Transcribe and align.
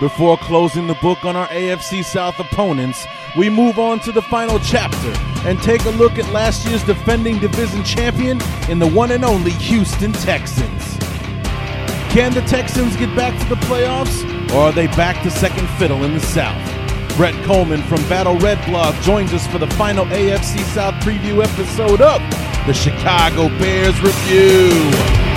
Before 0.00 0.36
closing 0.38 0.86
the 0.86 0.94
book 0.94 1.24
on 1.24 1.34
our 1.34 1.48
AFC 1.48 2.04
South 2.04 2.38
opponents, 2.38 3.04
we 3.36 3.50
move 3.50 3.78
on 3.78 3.98
to 4.00 4.12
the 4.12 4.22
final 4.22 4.60
chapter 4.60 5.12
and 5.48 5.60
take 5.60 5.84
a 5.86 5.90
look 5.90 6.18
at 6.18 6.32
last 6.32 6.66
year's 6.66 6.84
defending 6.84 7.38
division 7.40 7.82
champion 7.82 8.40
in 8.68 8.78
the 8.78 8.86
one 8.86 9.10
and 9.10 9.24
only 9.24 9.50
Houston 9.50 10.12
Texans. 10.12 10.98
Can 12.10 12.32
the 12.32 12.42
Texans 12.42 12.96
get 12.96 13.14
back 13.16 13.36
to 13.42 13.48
the 13.48 13.60
playoffs, 13.62 14.24
or 14.52 14.68
are 14.68 14.72
they 14.72 14.86
back 14.88 15.20
to 15.24 15.30
second 15.30 15.68
fiddle 15.70 16.04
in 16.04 16.14
the 16.14 16.20
South? 16.20 16.64
Brett 17.16 17.34
Kollmann 17.44 17.82
from 17.88 18.00
Battle 18.08 18.38
Red 18.38 18.64
Blog 18.66 18.94
joins 19.02 19.32
us 19.32 19.46
for 19.48 19.58
the 19.58 19.66
final 19.70 20.04
AFC 20.06 20.62
South 20.72 20.94
preview 21.02 21.44
episode 21.44 22.00
of 22.00 22.20
the 22.66 22.72
Chicago 22.72 23.48
Bears 23.58 24.00
Review. 24.00 25.27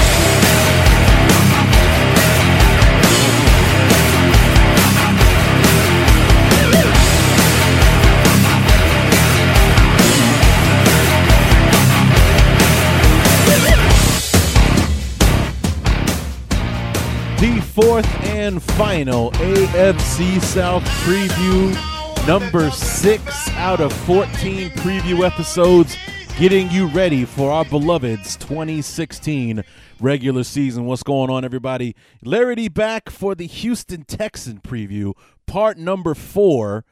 Fourth 17.73 18.05
and 18.25 18.61
final 18.61 19.31
AFC 19.31 20.41
South 20.41 20.83
preview, 21.05 22.27
number 22.27 22.69
six 22.69 23.49
out 23.51 23.79
of 23.79 23.93
14 23.93 24.69
preview 24.71 25.25
episodes, 25.25 25.95
getting 26.37 26.69
you 26.69 26.87
ready 26.87 27.23
for 27.23 27.49
our 27.49 27.63
beloved's 27.63 28.35
2016 28.35 29.63
regular 30.01 30.43
season. 30.43 30.85
What's 30.85 31.03
going 31.03 31.29
on, 31.29 31.45
everybody? 31.45 31.95
Larry 32.25 32.67
back 32.67 33.09
for 33.09 33.35
the 33.35 33.47
Houston 33.47 34.03
Texan 34.03 34.59
preview, 34.59 35.13
part 35.47 35.77
number 35.77 36.13
four 36.13 36.83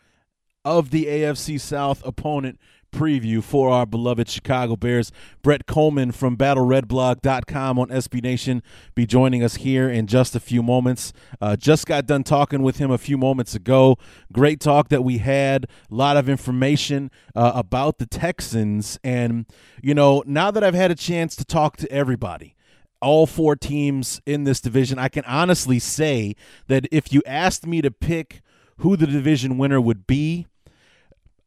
of 0.64 0.92
the 0.92 1.08
AFC 1.08 1.60
South 1.60 2.02
opponent 2.06 2.58
preview 2.92 3.44
for 3.44 3.70
our 3.70 3.86
beloved 3.86 4.30
Chicago 4.30 4.76
Bears. 4.76 5.12
Brett 5.42 5.66
Kollmann 5.66 6.14
from 6.14 6.38
BattleRedblog.com 6.38 7.80
on 7.80 7.90
SB 7.90 8.22
Nation 8.23 8.64
be 8.95 9.06
joining 9.06 9.44
us 9.44 9.56
here 9.56 9.90
in 9.90 10.08
just 10.08 10.36
a 10.36 10.40
few 10.40 10.62
moments. 10.62 11.14
Uh, 11.42 11.56
just 11.56 11.86
got 11.86 12.06
done 12.06 12.23
talking 12.23 12.62
with 12.62 12.78
him 12.78 12.92
a 12.92 12.98
few 12.98 13.17
moments 13.17 13.56
ago. 13.56 13.98
Great 14.32 14.60
talk 14.60 14.90
that 14.90 15.04
we 15.04 15.20
had. 15.20 15.66
A 15.92 15.95
lot 15.95 16.17
of 16.17 16.30
information 16.30 17.12
uh, 17.36 17.52
about 17.56 17.98
the 17.98 18.06
Texans. 18.06 19.00
And, 19.04 19.45
you 19.82 19.94
know, 19.94 20.23
now 20.26 20.52
that 20.52 20.64
I've 20.64 20.73
had 20.73 20.92
a 20.92 20.95
chance 20.95 21.36
to 21.38 21.45
talk 21.45 21.78
to 21.78 21.92
everybody, 21.92 22.56
all 23.02 23.26
four 23.26 23.56
teams 23.56 24.22
in 24.26 24.44
this 24.44 24.60
division, 24.60 25.00
I 25.00 25.10
can 25.10 25.23
honestly 25.26 25.80
say 25.80 26.36
that 26.67 26.86
if 26.92 27.14
you 27.14 27.22
asked 27.26 27.66
me 27.66 27.82
to 27.82 27.92
pick 27.92 28.42
who 28.78 28.95
the 28.95 29.08
division 29.08 29.58
winner 29.58 29.80
would 29.80 30.08
be, 30.08 30.48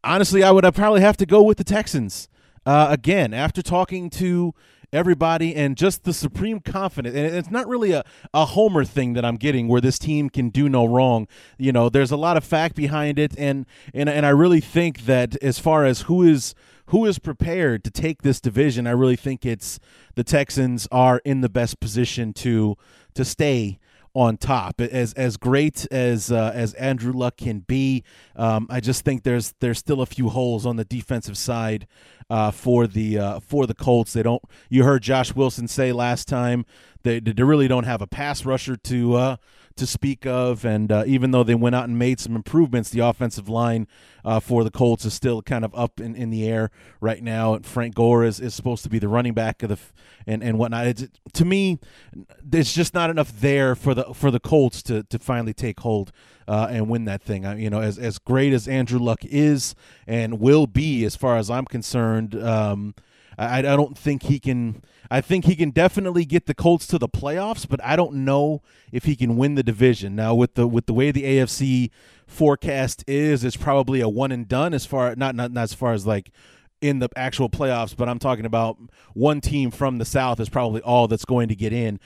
honestly, 0.05 0.43
I 0.43 0.51
would 0.51 0.65
probably 0.75 1.01
have 1.01 1.17
to 1.19 1.27
go 1.27 1.43
with 1.43 1.59
the 1.59 1.65
Texans. 1.65 2.29
Uh, 2.65 2.89
again, 2.91 3.35
after 3.35 3.61
talking 3.63 4.09
to 4.11 4.55
everybody 4.93 5.55
and 5.55 5.77
just 5.77 6.05
the 6.05 6.13
supreme 6.13 6.61
confidence, 6.61 7.17
and 7.17 7.35
it's 7.35 7.51
not 7.51 7.67
really 7.67 7.93
a, 7.93 8.05
a 8.33 8.45
homer 8.45 8.85
thing 8.85 9.15
that 9.15 9.25
I'm 9.25 9.37
getting 9.37 9.67
where 9.67 9.81
this 9.81 9.99
team 9.99 10.31
can 10.31 10.51
do 10.51 10.69
no 10.69 10.85
wrong. 10.85 11.27
You 11.59 11.73
know, 11.73 11.89
there's 11.89 12.11
a 12.11 12.17
lot 12.17 12.37
of 12.37 12.45
fact 12.45 12.77
behind 12.77 13.19
it, 13.19 13.35
and 13.39 13.67
and 13.95 14.09
and 14.09 14.25
I 14.25 14.31
really 14.31 14.61
think 14.61 15.07
that 15.07 15.37
as 15.43 15.59
far 15.59 15.85
as 15.85 16.03
who 16.03 16.23
is 16.23 16.55
who 16.87 17.07
is 17.07 17.19
prepared 17.19 17.85
to 17.85 17.91
take 17.91 18.23
this 18.23 18.41
division, 18.41 18.87
I 18.87 18.91
really 18.91 19.17
think 19.17 19.47
it's 19.47 19.81
the 20.15 20.25
Texans 20.25 20.87
are 20.93 21.21
in 21.25 21.41
the 21.41 21.49
best 21.49 21.81
position 21.81 22.33
to 22.35 22.77
to 23.15 23.25
stay 23.25 23.79
on 24.15 24.37
top. 24.37 24.81
As 24.81 25.13
as 25.15 25.37
great 25.37 25.87
as 25.91 26.31
uh, 26.31 26.53
as 26.55 26.75
Andrew 26.75 27.13
Luck 27.13 27.37
can 27.37 27.61
be, 27.61 28.05
um, 28.37 28.67
I 28.71 28.81
just 28.81 29.05
think 29.05 29.23
there's 29.23 29.55
there's 29.61 29.79
still 29.79 30.01
a 30.01 30.07
few 30.07 30.29
holes 30.29 30.67
on 30.67 30.77
the 30.77 30.85
defensive 30.85 31.39
side 31.39 31.87
uh, 32.31 32.51
for 32.51 32.87
the 32.87 33.19
uh, 33.19 33.41
for 33.41 33.67
the 33.67 33.75
Colts. 33.75 34.13
They 34.13 34.23
don't. 34.23 34.43
You 34.69 34.85
heard 34.85 35.03
Josh 35.03 35.35
Wilson 35.35 35.69
say 35.69 35.93
last 35.93 36.29
time 36.29 36.65
they 37.03 37.21
they 37.21 37.43
really 37.43 37.69
don't 37.69 37.85
have 37.85 38.03
a 38.03 38.07
pass 38.07 38.45
rusher 38.45 38.77
to 38.77 39.15
uh, 39.15 39.37
to 39.77 39.87
speak 39.87 40.27
of. 40.27 40.65
And 40.65 40.91
uh, 40.91 41.05
even 41.07 41.31
though 41.31 41.45
they 41.45 41.55
went 41.55 41.75
out 41.75 41.89
and 41.89 41.99
made 41.99 42.21
some 42.21 42.37
improvements, 42.37 42.91
the 42.91 43.01
offensive 43.01 43.49
line 43.49 43.87
uh, 44.25 44.41
for 44.41 44.65
the 44.65 44.71
Colts 44.71 45.05
is 45.05 45.15
still 45.15 45.43
kind 45.43 45.65
of 45.65 45.75
up 45.75 46.01
in, 46.01 46.15
in 46.15 46.31
the 46.31 46.49
air 46.49 46.71
right 47.01 47.23
now. 47.23 47.55
And 47.55 47.67
Frank 47.67 47.95
Gore 47.95 48.25
is, 48.25 48.41
is 48.41 48.55
supposed 48.55 48.83
to 48.85 48.89
be 48.89 48.99
the 48.99 49.09
running 49.09 49.35
back 49.35 49.63
of 49.63 49.69
the 49.69 49.79
and 50.27 50.43
and 50.43 50.59
whatnot. 50.59 50.87
It's, 50.87 51.07
to 51.33 51.45
me, 51.45 51.79
there's 52.43 52.73
just 52.73 52.95
not 52.95 53.11
enough 53.11 53.33
there 53.41 53.75
for 53.75 53.95
the 53.95 54.15
for 54.15 54.31
the 54.31 54.41
Colts 54.41 54.83
to 54.85 55.03
to 55.05 55.19
finally 55.19 55.55
take 55.55 55.81
hold 55.81 56.13
uh, 56.47 56.69
and 56.71 56.89
win 56.89 57.05
that 57.07 57.23
thing. 57.23 57.45
I, 57.45 57.57
you 57.59 57.71
know, 57.71 57.81
as 57.81 57.99
as 57.99 58.19
great 58.19 58.53
as 58.53 58.69
Andrew 58.69 58.99
Luck 58.99 59.25
is 59.25 59.75
and 60.07 60.41
will 60.41 60.67
be, 60.67 61.05
as 61.05 61.17
far 61.17 61.37
as 61.37 61.51
I'm 61.51 61.65
concerned. 61.65 62.35
Um, 62.35 62.95
I, 63.39 63.59
I 63.59 63.63
don't 63.63 63.97
think 63.97 64.25
he 64.25 64.39
can. 64.39 64.83
I 65.11 65.21
think 65.21 65.45
he 65.45 65.57
can 65.57 65.71
definitely 65.71 66.25
get 66.25 66.47
the 66.47 66.55
Colts 66.55 66.87
to 66.89 66.99
the 66.99 67.09
playoffs, 67.09 67.69
but 67.69 67.83
I 67.85 67.97
don't 67.97 68.25
know 68.25 68.63
if 68.91 69.05
he 69.05 69.15
can 69.15 69.37
win 69.37 69.57
the 69.57 69.63
division. 69.63 70.15
Now 70.17 70.35
with 70.35 70.55
the 70.55 70.67
with 70.67 70.87
the 70.87 70.95
way 70.95 71.11
the 71.11 71.25
AFC 71.25 71.91
forecast 72.27 73.05
is, 73.07 73.45
it's 73.45 73.57
probably 73.57 74.01
a 74.01 74.09
one 74.09 74.33
and 74.33 74.49
done 74.49 74.75
as 74.75 74.87
far 74.87 75.15
not 75.17 75.35
not, 75.35 75.53
not 75.53 75.63
as 75.65 75.75
far 75.75 75.93
as 75.93 76.07
like 76.07 76.31
in 76.83 76.99
the 76.99 77.09
actual 77.15 77.49
playoffs, 77.49 77.97
but 77.97 78.09
I'm 78.09 78.19
talking 78.19 78.45
about 78.45 78.77
one 79.15 79.41
team 79.41 79.71
from 79.71 79.99
the 79.99 80.05
South 80.05 80.41
is 80.41 80.49
probably 80.49 80.83
all 80.83 81.07
that's 81.07 81.25
going 81.25 81.49
to 81.49 81.55
get 81.55 81.73
in. 81.73 82.01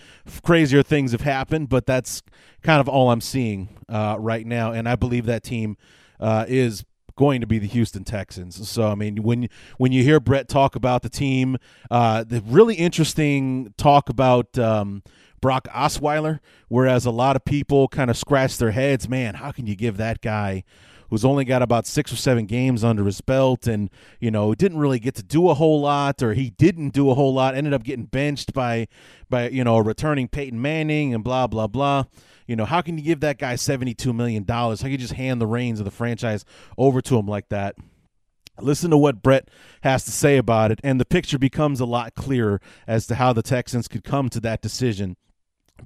Crazier 0.45 0.83
things 0.83 1.13
have 1.13 1.23
happened, 1.23 1.71
but 1.71 1.87
that's 1.87 2.23
kind 2.63 2.79
of 2.79 2.89
all 2.89 3.11
I'm 3.11 3.23
seeing 3.23 3.71
uh, 3.89 4.17
right 4.21 4.47
now, 4.47 4.73
and 4.73 4.87
I 4.87 4.95
believe 4.95 5.25
that 5.27 5.43
team 5.43 5.79
uh, 6.21 6.45
is 6.47 6.85
going 7.17 7.41
to 7.41 7.47
be 7.47 7.59
the 7.59 7.67
Houston 7.67 8.05
Texans. 8.05 8.69
So 8.69 8.89
I 8.89 8.95
mean, 8.95 9.23
when 9.23 9.49
when 9.79 9.93
you 9.93 10.03
hear 10.03 10.21
Brett 10.21 10.49
talk 10.49 10.77
about 10.77 11.03
the 11.03 11.09
team, 11.09 11.57
uh, 11.91 12.25
the 12.25 12.43
really 12.47 12.75
interesting 12.75 13.75
talk 13.77 14.09
about. 14.09 14.59
Um, 14.59 15.03
Brock 15.43 15.69
Osweiler, 15.69 16.41
whereas 16.69 17.05
a 17.05 17.11
lot 17.11 17.37
of 17.37 17.45
people 17.45 17.89
kind 17.89 18.11
of 18.11 18.17
scratch 18.17 18.57
their 18.57 18.71
heads, 18.71 19.07
man, 19.07 19.35
how 19.35 19.53
can 19.53 19.67
you 19.67 19.77
give 19.77 19.99
that 19.99 20.23
guy 20.23 20.65
who's 21.11 21.25
only 21.25 21.45
got 21.45 21.63
about 21.63 21.87
six 21.87 22.13
or 22.13 22.17
seven 22.17 22.47
games 22.47 22.83
under 22.85 23.05
his 23.05 23.21
belt 23.21 23.67
and, 23.67 23.91
you 24.21 24.31
know, 24.31 24.55
didn't 24.55 24.79
really 24.79 24.99
get 24.99 25.15
to 25.17 25.23
do 25.23 25.49
a 25.49 25.55
whole 25.55 25.81
lot 25.81 26.23
or 26.23 26.35
he 26.35 26.51
didn't 26.51 26.91
do 26.91 27.11
a 27.11 27.15
whole 27.15 27.35
lot, 27.35 27.55
ended 27.55 27.73
up 27.73 27.83
getting 27.83 28.07
benched 28.07 28.53
by, 28.53 28.89
by 29.29 29.49
you 29.49 29.65
know, 29.65 29.79
returning 29.79 30.29
Peyton 30.29 30.61
Manning 30.61 31.15
and 31.15 31.23
blah, 31.23 31.47
blah, 31.47 31.67
blah. 31.67 32.05
You 32.47 32.57
know, 32.57 32.65
how 32.65 32.81
can 32.81 32.97
you 32.97 33.05
give 33.05 33.21
that 33.21 33.39
guy 33.39 33.55
$72 33.55 34.15
million? 34.15 34.45
How 34.47 34.75
can 34.77 34.91
you 34.91 34.99
just 34.99 35.15
hand 35.15 35.41
the 35.41 35.47
reins 35.47 35.81
of 35.81 35.85
the 35.85 35.91
franchise 35.91 36.45
over 36.79 37.01
to 37.03 37.19
him 37.19 37.27
like 37.27 37.49
that? 37.49 37.77
Listen 38.61 38.91
to 38.91 38.97
what 38.97 39.23
Brett 39.23 39.51
has 39.83 40.05
to 40.05 40.11
say 40.11 40.39
about 40.39 40.71
it, 40.71 40.81
and 40.83 40.99
the 40.99 41.05
picture 41.05 41.39
becomes 41.39 41.79
a 41.79 41.85
lot 41.85 42.15
clearer 42.15 42.61
as 42.87 43.07
to 43.09 43.17
how 43.17 43.35
the 43.35 43.43
Texans 43.43 43.87
could 43.87 44.03
come 44.03 44.31
to 44.31 44.41
that 44.41 44.63
decision 44.63 45.17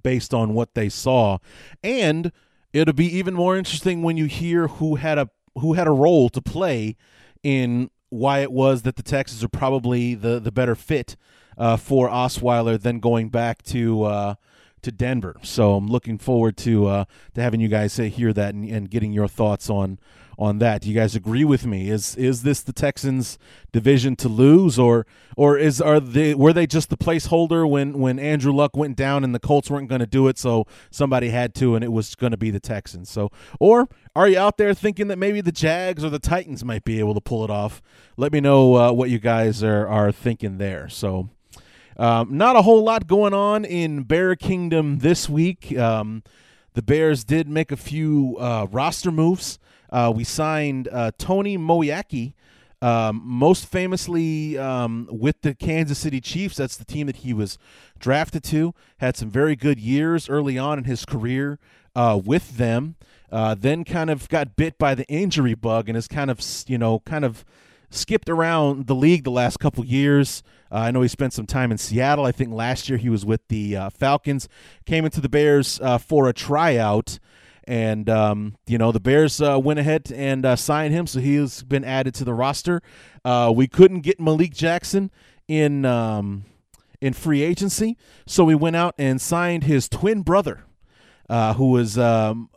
based 0.02 0.32
on 0.32 0.54
what 0.54 0.74
they 0.74 0.88
saw. 0.88 1.38
And 1.82 2.30
it'll 2.72 2.94
be 2.94 3.16
even 3.16 3.34
more 3.34 3.56
interesting 3.56 4.02
when 4.02 4.16
you 4.16 4.26
hear 4.26 4.68
who 4.68 4.96
had 4.96 5.18
a 5.18 5.30
who 5.58 5.74
had 5.74 5.86
a 5.86 5.92
role 5.92 6.28
to 6.30 6.40
play 6.40 6.96
in 7.42 7.90
why 8.08 8.40
it 8.40 8.52
was 8.52 8.82
that 8.82 8.96
the 8.96 9.02
Texans 9.02 9.42
are 9.42 9.48
probably 9.48 10.14
the 10.14 10.38
the 10.40 10.52
better 10.52 10.74
fit 10.74 11.16
uh, 11.58 11.76
for 11.76 12.08
Osweiler 12.08 12.80
than 12.80 13.00
going 13.00 13.28
back 13.28 13.62
to 13.64 14.04
uh, 14.04 14.34
to 14.82 14.92
Denver. 14.92 15.36
So 15.42 15.74
I'm 15.74 15.88
looking 15.88 16.18
forward 16.18 16.56
to 16.58 16.86
uh, 16.86 17.04
to 17.34 17.42
having 17.42 17.60
you 17.60 17.68
guys 17.68 17.92
say 17.92 18.08
hear 18.08 18.32
that 18.32 18.54
and, 18.54 18.68
and 18.68 18.90
getting 18.90 19.12
your 19.12 19.28
thoughts 19.28 19.70
on 19.70 19.98
on 20.40 20.58
that. 20.58 20.80
Do 20.80 20.88
you 20.88 20.94
guys 20.94 21.14
agree 21.14 21.44
with 21.44 21.66
me? 21.66 21.90
Is 21.90 22.16
is 22.16 22.42
this 22.42 22.62
the 22.62 22.72
Texans 22.72 23.38
division 23.72 24.16
to 24.16 24.28
lose 24.28 24.78
or 24.78 25.06
or 25.36 25.58
is 25.58 25.80
are 25.82 26.00
they 26.00 26.34
were 26.34 26.54
they 26.54 26.66
just 26.66 26.88
the 26.88 26.96
placeholder 26.96 27.68
when 27.68 27.98
when 27.98 28.18
Andrew 28.18 28.52
Luck 28.52 28.74
went 28.74 28.96
down 28.96 29.22
and 29.22 29.34
the 29.34 29.38
Colts 29.38 29.70
weren't 29.70 29.88
going 29.88 30.00
to 30.00 30.06
do 30.06 30.28
it 30.28 30.38
so 30.38 30.66
somebody 30.90 31.28
had 31.28 31.54
to 31.56 31.74
and 31.74 31.84
it 31.84 31.92
was 31.92 32.14
going 32.14 32.30
to 32.30 32.38
be 32.38 32.50
the 32.50 32.58
Texans. 32.58 33.10
So 33.10 33.30
or 33.60 33.88
are 34.16 34.28
you 34.28 34.38
out 34.38 34.56
there 34.56 34.72
thinking 34.72 35.08
that 35.08 35.18
maybe 35.18 35.42
the 35.42 35.52
Jags 35.52 36.02
or 36.02 36.08
the 36.08 36.18
Titans 36.18 36.64
might 36.64 36.84
be 36.84 36.98
able 36.98 37.12
to 37.12 37.20
pull 37.20 37.44
it 37.44 37.50
off? 37.50 37.82
Let 38.16 38.32
me 38.32 38.40
know 38.40 38.74
uh, 38.76 38.92
what 38.92 39.10
you 39.10 39.18
guys 39.18 39.62
are 39.62 39.86
are 39.86 40.10
thinking 40.10 40.56
there. 40.56 40.88
So 40.88 41.28
um, 41.98 42.38
not 42.38 42.56
a 42.56 42.62
whole 42.62 42.82
lot 42.82 43.06
going 43.06 43.34
on 43.34 43.66
in 43.66 44.04
Bear 44.04 44.34
Kingdom 44.36 45.00
this 45.00 45.28
week. 45.28 45.76
Um, 45.76 46.22
the 46.72 46.82
Bears 46.82 47.24
did 47.24 47.46
make 47.46 47.70
a 47.70 47.76
few 47.76 48.38
uh, 48.40 48.66
roster 48.70 49.10
moves. 49.10 49.58
Uh, 49.90 50.12
we 50.14 50.24
signed 50.24 50.88
uh, 50.92 51.10
Tony 51.18 51.58
Moeaki, 51.58 52.34
um, 52.82 53.20
most 53.24 53.66
famously 53.66 54.56
um, 54.56 55.08
with 55.10 55.42
the 55.42 55.54
Kansas 55.54 55.98
City 55.98 56.20
Chiefs. 56.20 56.56
That's 56.56 56.76
the 56.76 56.84
team 56.84 57.06
that 57.06 57.16
he 57.16 57.32
was 57.32 57.58
drafted 57.98 58.42
to. 58.44 58.74
Had 58.98 59.16
some 59.16 59.30
very 59.30 59.56
good 59.56 59.78
years 59.78 60.28
early 60.28 60.56
on 60.56 60.78
in 60.78 60.84
his 60.84 61.04
career 61.04 61.58
uh, 61.94 62.20
with 62.22 62.56
them. 62.56 62.96
Uh, 63.30 63.54
then 63.54 63.84
kind 63.84 64.10
of 64.10 64.28
got 64.28 64.56
bit 64.56 64.76
by 64.78 64.94
the 64.94 65.06
injury 65.06 65.54
bug 65.54 65.88
and 65.88 65.94
has 65.96 66.08
kind 66.08 66.30
of, 66.30 66.40
you 66.66 66.78
know, 66.78 66.98
kind 67.00 67.24
of 67.24 67.44
skipped 67.90 68.30
around 68.30 68.86
the 68.86 68.94
league 68.94 69.24
the 69.24 69.30
last 69.30 69.58
couple 69.58 69.84
years. 69.84 70.42
Uh, 70.70 70.76
I 70.76 70.90
know 70.90 71.02
he 71.02 71.08
spent 71.08 71.32
some 71.32 71.46
time 71.46 71.70
in 71.70 71.78
Seattle. 71.78 72.24
I 72.24 72.32
think 72.32 72.52
last 72.52 72.88
year 72.88 72.98
he 72.98 73.08
was 73.08 73.24
with 73.24 73.46
the 73.48 73.76
uh, 73.76 73.90
Falcons. 73.90 74.48
Came 74.86 75.04
into 75.04 75.20
the 75.20 75.28
Bears 75.28 75.80
uh, 75.80 75.98
for 75.98 76.28
a 76.28 76.32
tryout, 76.32 77.18
and 77.70 78.10
um, 78.10 78.56
you 78.66 78.78
know 78.78 78.90
the 78.90 78.98
Bears 78.98 79.40
uh, 79.40 79.56
went 79.62 79.78
ahead 79.78 80.10
and 80.12 80.44
uh, 80.44 80.56
signed 80.56 80.92
him, 80.92 81.06
so 81.06 81.20
he's 81.20 81.62
been 81.62 81.84
added 81.84 82.14
to 82.14 82.24
the 82.24 82.34
roster. 82.34 82.82
Uh, 83.24 83.52
we 83.54 83.68
couldn't 83.68 84.00
get 84.00 84.18
Malik 84.18 84.52
Jackson 84.52 85.12
in 85.46 85.84
um, 85.84 86.46
in 87.00 87.12
free 87.12 87.42
agency, 87.42 87.96
so 88.26 88.42
we 88.42 88.56
went 88.56 88.74
out 88.74 88.96
and 88.98 89.20
signed 89.20 89.64
his 89.64 89.88
twin 89.88 90.22
brother, 90.22 90.64
who 91.28 91.70
was 91.70 91.96
um, 91.96 92.50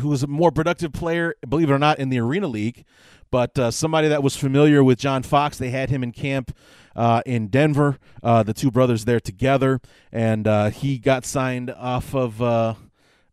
who 0.00 0.08
was 0.08 0.24
a 0.24 0.26
more 0.26 0.50
productive 0.50 0.92
player, 0.92 1.36
believe 1.48 1.70
it 1.70 1.72
or 1.72 1.78
not, 1.78 2.00
in 2.00 2.08
the 2.08 2.18
Arena 2.18 2.48
League 2.48 2.84
but 3.30 3.58
uh, 3.58 3.68
somebody 3.68 4.06
that 4.06 4.22
was 4.22 4.36
familiar 4.36 4.84
with 4.84 4.96
John 4.96 5.24
Fox. 5.24 5.58
They 5.58 5.70
had 5.70 5.90
him 5.90 6.04
in 6.04 6.12
camp 6.12 6.56
uh, 6.94 7.20
in 7.26 7.48
Denver, 7.48 7.98
uh, 8.22 8.44
the 8.44 8.54
two 8.54 8.70
brothers 8.70 9.06
there 9.06 9.18
together, 9.18 9.80
and 10.12 10.46
uh, 10.46 10.70
he 10.70 10.98
got 10.98 11.24
signed 11.24 11.68
off 11.72 12.14
of, 12.14 12.40
uh, 12.40 12.74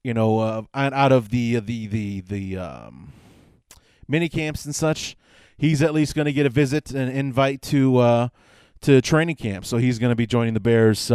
you 0.04 0.14
know, 0.14 0.40
uh, 0.40 0.64
out 0.74 1.12
of 1.12 1.30
the 1.30 1.60
the 1.60 1.88
the 1.88 2.22
the 2.22 2.58
um, 2.58 3.14
mini 4.08 4.30
camps 4.30 4.66
and 4.66 4.76
such. 4.76 5.16
He's 5.58 5.82
at 5.84 5.94
least 5.94 6.16
going 6.16 6.26
to 6.26 6.34
get 6.34 6.46
a 6.46 6.50
visit 6.50 6.92
and 6.92 7.12
invite 7.12 7.62
to 7.64 8.30
to 8.82 9.02
training 9.02 9.36
camp, 9.36 9.66
so 9.66 9.78
he's 9.78 10.00
going 10.00 10.10
to 10.10 10.16
be 10.16 10.26
joining 10.26 10.56
the 10.56 10.60
Bears 10.60 11.12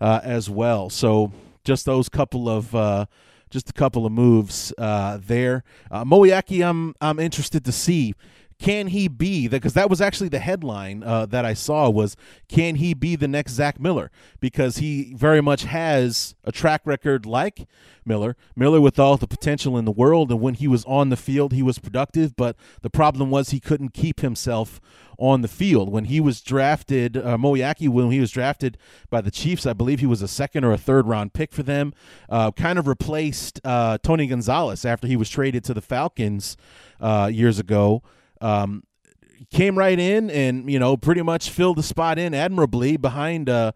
as 0.00 0.50
well. 0.50 0.90
So 0.90 1.32
just 1.64 1.86
those 1.86 2.08
couple 2.08 2.48
of 2.48 3.08
just 3.50 3.68
a 3.68 3.72
couple 3.72 4.06
of 4.06 4.12
moves 4.12 4.72
uh, 4.78 5.18
there. 5.20 5.64
Uh, 5.90 6.04
Moeaki, 6.04 6.66
I'm 6.66 6.94
I'm 7.00 7.18
interested 7.18 7.64
to 7.64 7.72
see 7.72 8.14
can 8.60 8.88
he 8.88 9.08
be 9.08 9.48
because 9.48 9.72
that 9.72 9.88
was 9.88 10.02
actually 10.02 10.28
the 10.28 10.38
headline 10.38 11.02
uh, 11.02 11.24
that 11.26 11.46
I 11.46 11.54
saw 11.54 11.88
was 11.88 12.14
can 12.46 12.76
he 12.76 12.92
be 12.92 13.16
the 13.16 13.26
next 13.26 13.52
Zach 13.52 13.80
Miller? 13.80 14.10
Because 14.38 14.76
he 14.76 15.14
very 15.14 15.40
much 15.40 15.64
has 15.64 16.34
a 16.44 16.52
track 16.52 16.82
record 16.84 17.24
like 17.24 17.66
Miller. 18.04 18.36
Miller 18.54 18.80
with 18.80 18.98
all 18.98 19.16
the 19.16 19.26
potential 19.26 19.78
in 19.78 19.86
the 19.86 19.90
world 19.90 20.30
and 20.30 20.42
when 20.42 20.54
he 20.54 20.68
was 20.68 20.84
on 20.84 21.08
the 21.08 21.16
field 21.16 21.54
he 21.54 21.62
was 21.62 21.78
productive 21.78 22.36
but 22.36 22.54
the 22.82 22.90
problem 22.90 23.30
was 23.30 23.48
he 23.48 23.60
couldn't 23.60 23.94
keep 23.94 24.20
himself 24.20 24.78
on 25.18 25.40
the 25.40 25.48
field. 25.48 25.90
When 25.90 26.04
he 26.04 26.20
was 26.20 26.42
drafted 26.42 27.16
uh, 27.16 27.38
Moeaki 27.38 27.88
when 27.88 28.10
he 28.10 28.20
was 28.20 28.30
drafted 28.30 28.76
by 29.08 29.22
the 29.22 29.30
Chiefs 29.30 29.64
I 29.64 29.72
believe 29.72 30.00
he 30.00 30.06
was 30.06 30.20
a 30.20 30.28
second 30.28 30.64
or 30.64 30.72
a 30.72 30.78
third 30.78 31.06
round 31.06 31.32
pick 31.32 31.50
for 31.52 31.62
them 31.62 31.94
uh, 32.28 32.50
kind 32.50 32.78
of 32.78 32.86
replaced 32.86 33.58
uh, 33.64 33.96
Tony 34.02 34.26
Gonzalez 34.26 34.84
after 34.84 35.06
he 35.06 35.16
was 35.16 35.30
traded 35.30 35.64
to 35.64 35.72
the 35.72 35.80
Falcons 35.80 36.58
uh, 37.00 37.30
years 37.32 37.58
ago 37.58 38.02
um, 38.40 38.82
came 39.50 39.76
right 39.76 39.98
in 39.98 40.30
and 40.30 40.70
you 40.70 40.78
know 40.78 40.96
pretty 40.96 41.22
much 41.22 41.50
filled 41.50 41.78
the 41.78 41.82
spot 41.82 42.18
in 42.18 42.34
admirably 42.34 42.96
behind 42.96 43.48
uh, 43.48 43.72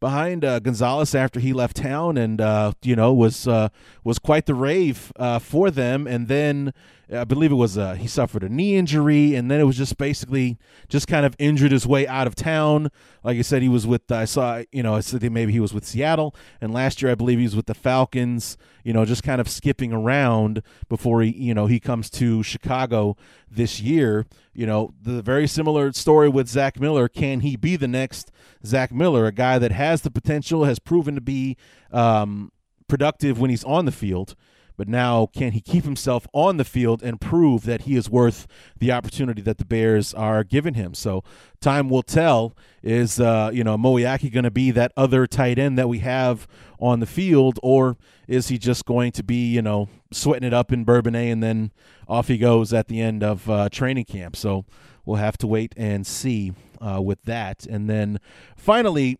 behind 0.00 0.44
uh, 0.44 0.60
Gonzalez 0.60 1.14
after 1.14 1.40
he 1.40 1.52
left 1.52 1.76
town, 1.76 2.16
and 2.16 2.40
uh, 2.40 2.72
you 2.82 2.96
know 2.96 3.12
was 3.12 3.48
uh, 3.48 3.68
was 4.04 4.18
quite 4.18 4.46
the 4.46 4.54
rave 4.54 5.12
uh, 5.16 5.38
for 5.38 5.70
them. 5.70 6.06
And 6.06 6.28
then 6.28 6.72
I 7.12 7.24
believe 7.24 7.50
it 7.50 7.56
was 7.56 7.78
uh, 7.78 7.94
he 7.94 8.06
suffered 8.06 8.42
a 8.42 8.48
knee 8.48 8.76
injury, 8.76 9.34
and 9.34 9.50
then 9.50 9.60
it 9.60 9.64
was 9.64 9.76
just 9.76 9.96
basically 9.96 10.58
just 10.88 11.08
kind 11.08 11.24
of 11.24 11.34
injured 11.38 11.72
his 11.72 11.86
way 11.86 12.06
out 12.06 12.26
of 12.26 12.34
town. 12.34 12.90
Like 13.24 13.38
I 13.38 13.42
said, 13.42 13.62
he 13.62 13.68
was 13.68 13.86
with 13.86 14.10
I 14.12 14.24
saw 14.24 14.62
you 14.72 14.82
know 14.82 14.94
I 14.94 15.00
said 15.00 15.30
maybe 15.32 15.52
he 15.52 15.60
was 15.60 15.72
with 15.72 15.86
Seattle, 15.86 16.34
and 16.60 16.72
last 16.72 17.00
year 17.00 17.10
I 17.10 17.14
believe 17.14 17.38
he 17.38 17.44
was 17.44 17.56
with 17.56 17.66
the 17.66 17.74
Falcons. 17.74 18.56
You 18.84 18.92
know, 18.92 19.04
just 19.04 19.22
kind 19.22 19.40
of 19.40 19.48
skipping 19.48 19.92
around 19.92 20.62
before 20.88 21.22
he 21.22 21.30
you 21.30 21.54
know 21.54 21.66
he 21.66 21.80
comes 21.80 22.10
to 22.10 22.42
Chicago 22.42 23.16
this 23.50 23.80
year. 23.80 24.26
You 24.52 24.66
know, 24.66 24.92
the 25.00 25.22
very 25.22 25.46
similar 25.46 25.92
story 25.92 26.28
with 26.28 26.48
Zach 26.48 26.78
Miller. 26.78 27.08
Can 27.08 27.40
he 27.40 27.56
be 27.56 27.76
the 27.76 27.88
next 27.88 28.30
Zach 28.64 28.92
Miller, 28.92 29.26
a 29.26 29.32
guy 29.32 29.58
that 29.58 29.72
has 29.72 30.02
the 30.02 30.10
potential, 30.10 30.64
has 30.64 30.78
proven 30.78 31.14
to 31.14 31.20
be 31.20 31.56
um, 31.92 32.52
productive 32.88 33.38
when 33.38 33.50
he's 33.50 33.64
on 33.64 33.84
the 33.84 33.92
field? 33.92 34.34
But 34.78 34.86
now, 34.86 35.26
can 35.26 35.50
he 35.52 35.60
keep 35.60 35.82
himself 35.82 36.28
on 36.32 36.56
the 36.56 36.64
field 36.64 37.02
and 37.02 37.20
prove 37.20 37.64
that 37.64 37.82
he 37.82 37.96
is 37.96 38.08
worth 38.08 38.46
the 38.78 38.92
opportunity 38.92 39.42
that 39.42 39.58
the 39.58 39.64
Bears 39.64 40.14
are 40.14 40.44
giving 40.44 40.74
him? 40.74 40.94
So, 40.94 41.24
time 41.60 41.90
will 41.90 42.04
tell. 42.04 42.56
Is 42.80 43.18
uh, 43.18 43.50
you 43.52 43.64
know 43.64 43.76
Moeaki 43.76 44.32
going 44.32 44.44
to 44.44 44.52
be 44.52 44.70
that 44.70 44.92
other 44.96 45.26
tight 45.26 45.58
end 45.58 45.76
that 45.78 45.88
we 45.88 45.98
have 45.98 46.46
on 46.78 47.00
the 47.00 47.06
field, 47.06 47.58
or 47.60 47.96
is 48.28 48.48
he 48.48 48.56
just 48.56 48.84
going 48.84 49.10
to 49.12 49.24
be 49.24 49.52
you 49.52 49.62
know 49.62 49.88
sweating 50.12 50.46
it 50.46 50.54
up 50.54 50.72
in 50.72 50.84
Bourbonnais 50.84 51.32
and 51.32 51.42
then 51.42 51.72
off 52.06 52.28
he 52.28 52.38
goes 52.38 52.72
at 52.72 52.86
the 52.86 53.00
end 53.00 53.24
of 53.24 53.50
uh, 53.50 53.68
training 53.70 54.04
camp? 54.04 54.36
So, 54.36 54.64
we'll 55.04 55.16
have 55.16 55.36
to 55.38 55.48
wait 55.48 55.74
and 55.76 56.06
see 56.06 56.52
uh, 56.80 57.00
with 57.00 57.22
that. 57.22 57.66
And 57.66 57.88
then 57.88 58.20
finally, 58.56 59.18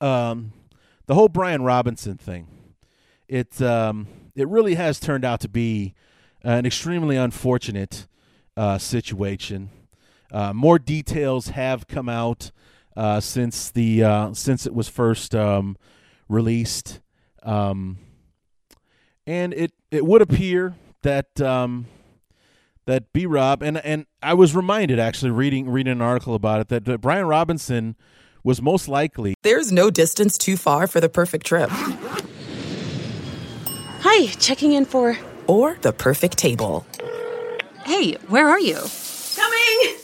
um, 0.00 0.52
the 1.06 1.14
whole 1.14 1.28
Bryan 1.28 1.62
Robinson 1.62 2.16
thing 2.16 2.48
it 3.28 3.60
um, 3.62 4.06
it 4.34 4.48
really 4.48 4.74
has 4.74 5.00
turned 5.00 5.24
out 5.24 5.40
to 5.40 5.48
be 5.48 5.94
an 6.42 6.66
extremely 6.66 7.16
unfortunate 7.16 8.06
uh, 8.56 8.78
situation. 8.78 9.70
Uh, 10.30 10.52
more 10.52 10.78
details 10.78 11.48
have 11.48 11.86
come 11.86 12.08
out 12.08 12.50
uh, 12.96 13.20
since 13.20 13.70
the 13.70 14.02
uh, 14.02 14.32
since 14.34 14.66
it 14.66 14.74
was 14.74 14.88
first 14.88 15.34
um, 15.34 15.76
released, 16.28 17.00
um, 17.42 17.98
and 19.26 19.54
it 19.54 19.72
it 19.90 20.04
would 20.04 20.22
appear 20.22 20.74
that 21.02 21.40
um, 21.40 21.86
that 22.86 23.12
B 23.12 23.26
Rob 23.26 23.62
and 23.62 23.78
and 23.78 24.06
I 24.22 24.34
was 24.34 24.54
reminded 24.54 24.98
actually 24.98 25.30
reading 25.30 25.68
reading 25.68 25.92
an 25.92 26.02
article 26.02 26.34
about 26.34 26.60
it 26.60 26.68
that, 26.68 26.84
that 26.84 27.00
Bryan 27.00 27.26
Robinson 27.26 27.96
was 28.42 28.60
most 28.60 28.88
likely. 28.88 29.34
There's 29.42 29.72
no 29.72 29.90
distance 29.90 30.36
too 30.36 30.56
far 30.56 30.86
for 30.86 31.00
the 31.00 31.08
perfect 31.08 31.46
trip. 31.46 31.70
Hi, 34.00 34.26
checking 34.38 34.72
in 34.72 34.84
for. 34.84 35.16
Or 35.46 35.78
the 35.80 35.92
perfect 35.92 36.36
table. 36.36 36.86
Hey, 37.84 38.12
where 38.28 38.48
are 38.48 38.60
you? 38.60 38.78
Coming! 39.34 39.96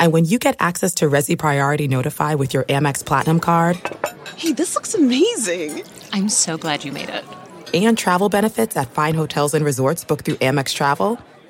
And 0.00 0.12
when 0.12 0.24
you 0.24 0.38
get 0.38 0.56
access 0.58 0.94
to 0.96 1.04
Resy 1.08 1.38
Priority 1.38 1.86
Notify 1.86 2.34
with 2.34 2.54
your 2.54 2.64
Amex 2.64 3.04
Platinum 3.04 3.40
card. 3.40 3.78
Hey, 4.36 4.52
this 4.52 4.74
looks 4.74 4.94
amazing! 4.94 5.82
I'm 6.12 6.28
so 6.28 6.56
glad 6.56 6.84
you 6.84 6.92
made 6.92 7.08
it. 7.08 7.24
And 7.74 7.96
travel 7.96 8.28
benefits 8.28 8.76
at 8.76 8.90
fine 8.90 9.14
hotels 9.14 9.54
and 9.54 9.64
resorts 9.64 10.04
booked 10.04 10.24
through 10.24 10.36
Amex 10.36 10.74
Travel. 10.74 11.18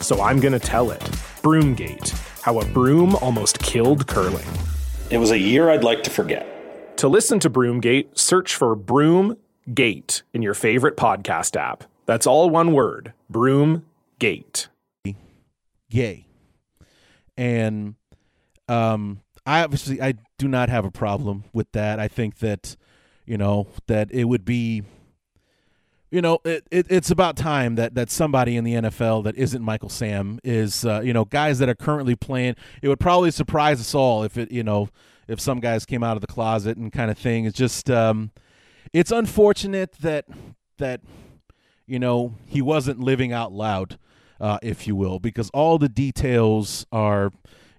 so 0.00 0.20
I'm 0.22 0.40
going 0.40 0.52
to 0.52 0.58
tell 0.58 0.90
it. 0.90 1.00
Broomgate 1.42 2.10
How 2.42 2.58
a 2.60 2.64
Broom 2.66 3.14
Almost 3.16 3.58
Killed 3.60 4.06
Curling. 4.06 4.46
It 5.10 5.18
was 5.18 5.30
a 5.30 5.38
year 5.38 5.70
I'd 5.70 5.84
like 5.84 6.02
to 6.04 6.10
forget. 6.10 6.96
To 6.98 7.08
listen 7.08 7.38
to 7.40 7.50
Broomgate, 7.50 8.18
search 8.18 8.54
for 8.54 8.76
Broomgate 8.76 10.22
in 10.34 10.42
your 10.42 10.54
favorite 10.54 10.96
podcast 10.96 11.56
app. 11.56 11.84
That's 12.06 12.26
all 12.26 12.50
one 12.50 12.72
word 12.72 13.12
Broomgate. 13.32 14.68
Gay. 15.90 16.26
And 17.36 17.94
Um, 18.68 19.22
I 19.44 19.64
obviously 19.64 20.00
I 20.00 20.14
do 20.38 20.46
not 20.46 20.68
have 20.68 20.84
a 20.84 20.90
problem 20.90 21.44
with 21.52 21.72
that. 21.72 21.98
I 21.98 22.06
think 22.06 22.38
that 22.38 22.76
you 23.26 23.36
know 23.36 23.66
that 23.86 24.12
it 24.12 24.24
would 24.24 24.44
be 24.44 24.82
you 26.10 26.20
know 26.20 26.40
it, 26.44 26.66
it, 26.70 26.86
it's 26.90 27.10
about 27.10 27.36
time 27.36 27.76
that 27.76 27.94
that 27.94 28.10
somebody 28.10 28.56
in 28.56 28.64
the 28.64 28.74
NFL 28.74 29.24
that 29.24 29.36
isn't 29.36 29.62
Michael 29.62 29.88
Sam 29.88 30.40
is 30.42 30.84
uh, 30.84 31.00
you 31.00 31.12
know 31.12 31.24
guys 31.24 31.58
that 31.58 31.68
are 31.68 31.74
currently 31.74 32.16
playing. 32.16 32.56
It 32.82 32.88
would 32.88 33.00
probably 33.00 33.30
surprise 33.30 33.80
us 33.80 33.94
all 33.94 34.22
if 34.24 34.36
it 34.36 34.50
you 34.50 34.62
know 34.62 34.88
if 35.28 35.40
some 35.40 35.60
guys 35.60 35.86
came 35.86 36.02
out 36.02 36.16
of 36.16 36.20
the 36.20 36.26
closet 36.26 36.76
and 36.76 36.92
kind 36.92 37.10
of 37.10 37.18
thing. 37.18 37.44
It's 37.44 37.56
just 37.56 37.90
um, 37.90 38.32
it's 38.92 39.12
unfortunate 39.12 39.92
that 40.00 40.26
that 40.78 41.00
you 41.86 41.98
know 41.98 42.34
he 42.46 42.60
wasn't 42.60 43.00
living 43.00 43.32
out 43.32 43.52
loud, 43.52 43.98
uh, 44.40 44.58
if 44.62 44.86
you 44.86 44.96
will, 44.96 45.20
because 45.20 45.50
all 45.50 45.78
the 45.78 45.88
details 45.88 46.86
are 46.90 47.30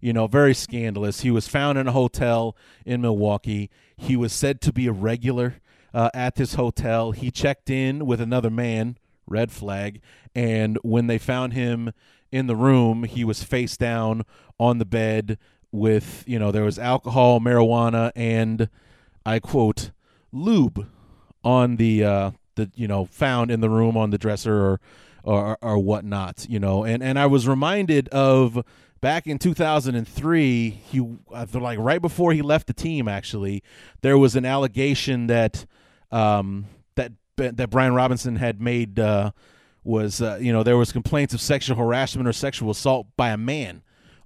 you 0.02 0.12
know, 0.12 0.26
very 0.26 0.54
scandalous. 0.56 1.22
He 1.22 1.30
was 1.32 1.48
found 1.48 1.78
in 1.78 1.88
a 1.88 1.92
hotel 1.92 2.58
in 2.86 3.02
Milwaukee. 3.02 3.70
He 3.96 4.18
was 4.18 4.34
said 4.34 4.60
to 4.62 4.74
be 4.74 4.88
a 4.88 4.92
regular 4.92 5.58
uh, 5.94 6.10
at 6.14 6.36
this 6.36 6.56
hotel. 6.56 7.12
He 7.12 7.32
checked 7.32 7.70
in 7.70 8.06
with 8.06 8.22
another 8.22 8.50
man, 8.50 8.98
red 9.28 9.52
flag, 9.52 10.02
and 10.36 10.78
when 10.84 11.08
they 11.08 11.18
found 11.18 11.54
him 11.54 11.94
in 12.32 12.48
the 12.48 12.56
room, 12.56 13.04
he 13.04 13.24
was 13.24 13.44
face 13.44 13.78
down 13.78 14.24
on 14.60 14.78
the 14.78 14.86
bed 14.86 15.38
with, 15.72 16.24
you 16.26 16.40
know, 16.40 16.52
there 16.52 16.64
was 16.64 16.80
alcohol, 16.80 17.40
marijuana, 17.40 18.12
and 18.16 18.70
I 19.26 19.40
quote, 19.40 19.92
lube 20.32 20.88
on 21.44 21.76
the 21.76 22.04
uh 22.04 22.32
the 22.56 22.72
you 22.76 22.88
know 22.88 23.06
found 23.06 23.52
in 23.52 23.62
the 23.62 23.70
room 23.70 23.98
on 23.98 24.10
the 24.12 24.18
dresser 24.18 24.54
or 24.54 24.80
or 25.24 25.58
or 25.62 25.78
whatnot 25.78 26.46
you 26.50 26.60
know 26.60 26.84
and 26.84 27.02
and 27.04 27.18
i 27.20 27.26
was 27.26 27.48
reminded 27.48 28.08
of 28.10 28.64
back 29.02 29.28
in 29.28 29.38
2003 29.38 30.70
he 30.70 31.08
uh, 31.34 31.46
like 31.54 31.80
right 31.80 32.02
before 32.02 32.34
he 32.34 32.42
left 32.42 32.68
the 32.68 32.74
team 32.74 33.08
actually 33.08 33.64
there 34.02 34.18
was 34.18 34.36
an 34.36 34.46
allegation 34.46 35.28
that 35.28 35.66
um 36.12 36.66
that 36.96 37.12
that 37.36 37.70
bryan 37.70 37.94
robinson 37.94 38.36
had 38.36 38.62
made 38.62 39.00
uh 39.00 39.32
was 39.84 40.22
uh, 40.22 40.38
you 40.40 40.54
know 40.54 40.64
there 40.64 40.78
was 40.78 40.92
complaints 40.92 41.34
of 41.34 41.42
sexual 41.42 41.76
harassment 41.76 42.28
or 42.28 42.34
sexual 42.34 42.70
assault 42.70 43.08
by 43.18 43.30
a 43.30 43.38
man 43.38 43.82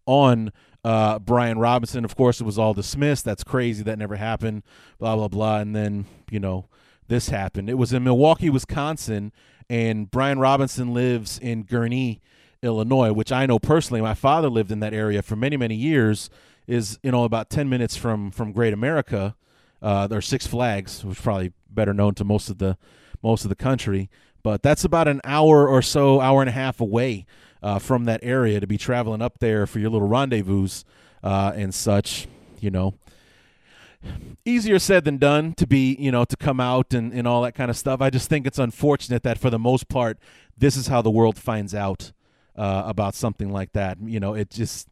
on 0.06 0.52
uh, 0.84 1.18
Bryan 1.20 1.58
Robinson. 1.58 2.06
Of 2.06 2.16
course, 2.16 2.40
it 2.40 2.44
was 2.44 2.60
all 2.60 2.74
dismissed. 2.74 3.26
That's 3.26 3.44
crazy. 3.44 3.84
That 3.84 3.98
never 3.98 4.16
happened. 4.16 4.64
Blah 5.00 5.16
blah 5.16 5.28
blah. 5.28 5.60
And 5.60 5.76
then 5.76 6.06
you 6.30 6.40
know 6.40 6.68
this 7.08 7.30
happened. 7.30 7.70
It 7.70 7.76
was 7.76 7.94
in 7.94 8.04
Milwaukee, 8.04 8.50
Wisconsin, 8.50 9.32
and 9.70 10.10
Bryan 10.12 10.40
Robinson 10.40 10.94
lives 10.94 11.40
in 11.40 11.64
Gurnee, 11.64 12.20
Illinois, 12.62 13.14
which 13.14 13.32
I 13.32 13.46
know 13.46 13.60
personally. 13.60 14.02
My 14.02 14.14
father 14.14 14.50
lived 14.50 14.72
in 14.72 14.80
that 14.82 14.94
area 14.94 15.22
for 15.22 15.36
many 15.36 15.58
many 15.58 15.76
years. 15.76 16.30
Is 16.68 17.00
you 17.04 17.12
know 17.12 17.24
about 17.24 17.50
ten 17.50 17.70
minutes 17.70 17.96
from 17.96 18.32
from 18.32 18.52
Great 18.52 18.74
America, 18.74 19.36
uh, 19.86 20.08
or 20.10 20.22
Six 20.22 20.48
Flags, 20.48 21.06
which 21.06 21.20
is 21.20 21.24
probably 21.24 21.54
better 21.70 21.94
known 21.94 22.16
to 22.16 22.24
most 22.24 22.50
of 22.50 22.58
the 22.58 22.78
most 23.22 23.46
of 23.46 23.50
the 23.50 23.56
country. 23.56 24.10
But 24.44 24.64
that's 24.64 24.84
about 24.84 25.08
an 25.08 25.22
hour 25.24 25.68
or 25.68 25.82
so, 25.82 26.20
hour 26.20 26.42
and 26.42 26.50
a 26.50 26.54
half 26.54 26.82
away 26.82 27.26
uh, 27.64 27.80
from 27.80 28.06
that 28.06 28.20
area 28.24 28.60
to 28.60 28.68
be 28.68 28.78
traveling 28.78 29.22
up 29.22 29.40
there 29.40 29.66
for 29.68 29.80
your 29.80 29.92
little 29.92 30.08
rendezvous 30.08 30.68
uh, 31.24 31.54
and 31.56 31.74
such. 31.74 32.28
You 32.60 32.72
know, 32.72 32.96
easier 34.44 34.80
said 34.80 35.06
than 35.06 35.18
done 35.18 35.54
to 35.54 35.68
be, 35.68 35.96
you 36.00 36.12
know, 36.12 36.26
to 36.26 36.36
come 36.36 36.60
out 36.60 36.94
and, 36.94 37.14
and 37.14 37.28
all 37.28 37.44
that 37.44 37.54
kind 37.54 37.70
of 37.70 37.78
stuff. 37.78 38.02
I 38.02 38.10
just 38.10 38.30
think 38.30 38.48
it's 38.48 38.60
unfortunate 38.60 39.24
that 39.24 39.38
for 39.38 39.50
the 39.50 39.60
most 39.60 39.88
part, 39.88 40.18
this 40.58 40.76
is 40.78 40.88
how 40.88 41.02
the 41.02 41.12
world 41.12 41.38
finds 41.38 41.76
out 41.76 42.12
uh, 42.56 42.84
about 42.86 43.14
something 43.14 43.52
like 43.52 43.74
that. 43.74 43.98
You 44.04 44.20
know, 44.20 44.34
it 44.34 44.50
just, 44.50 44.88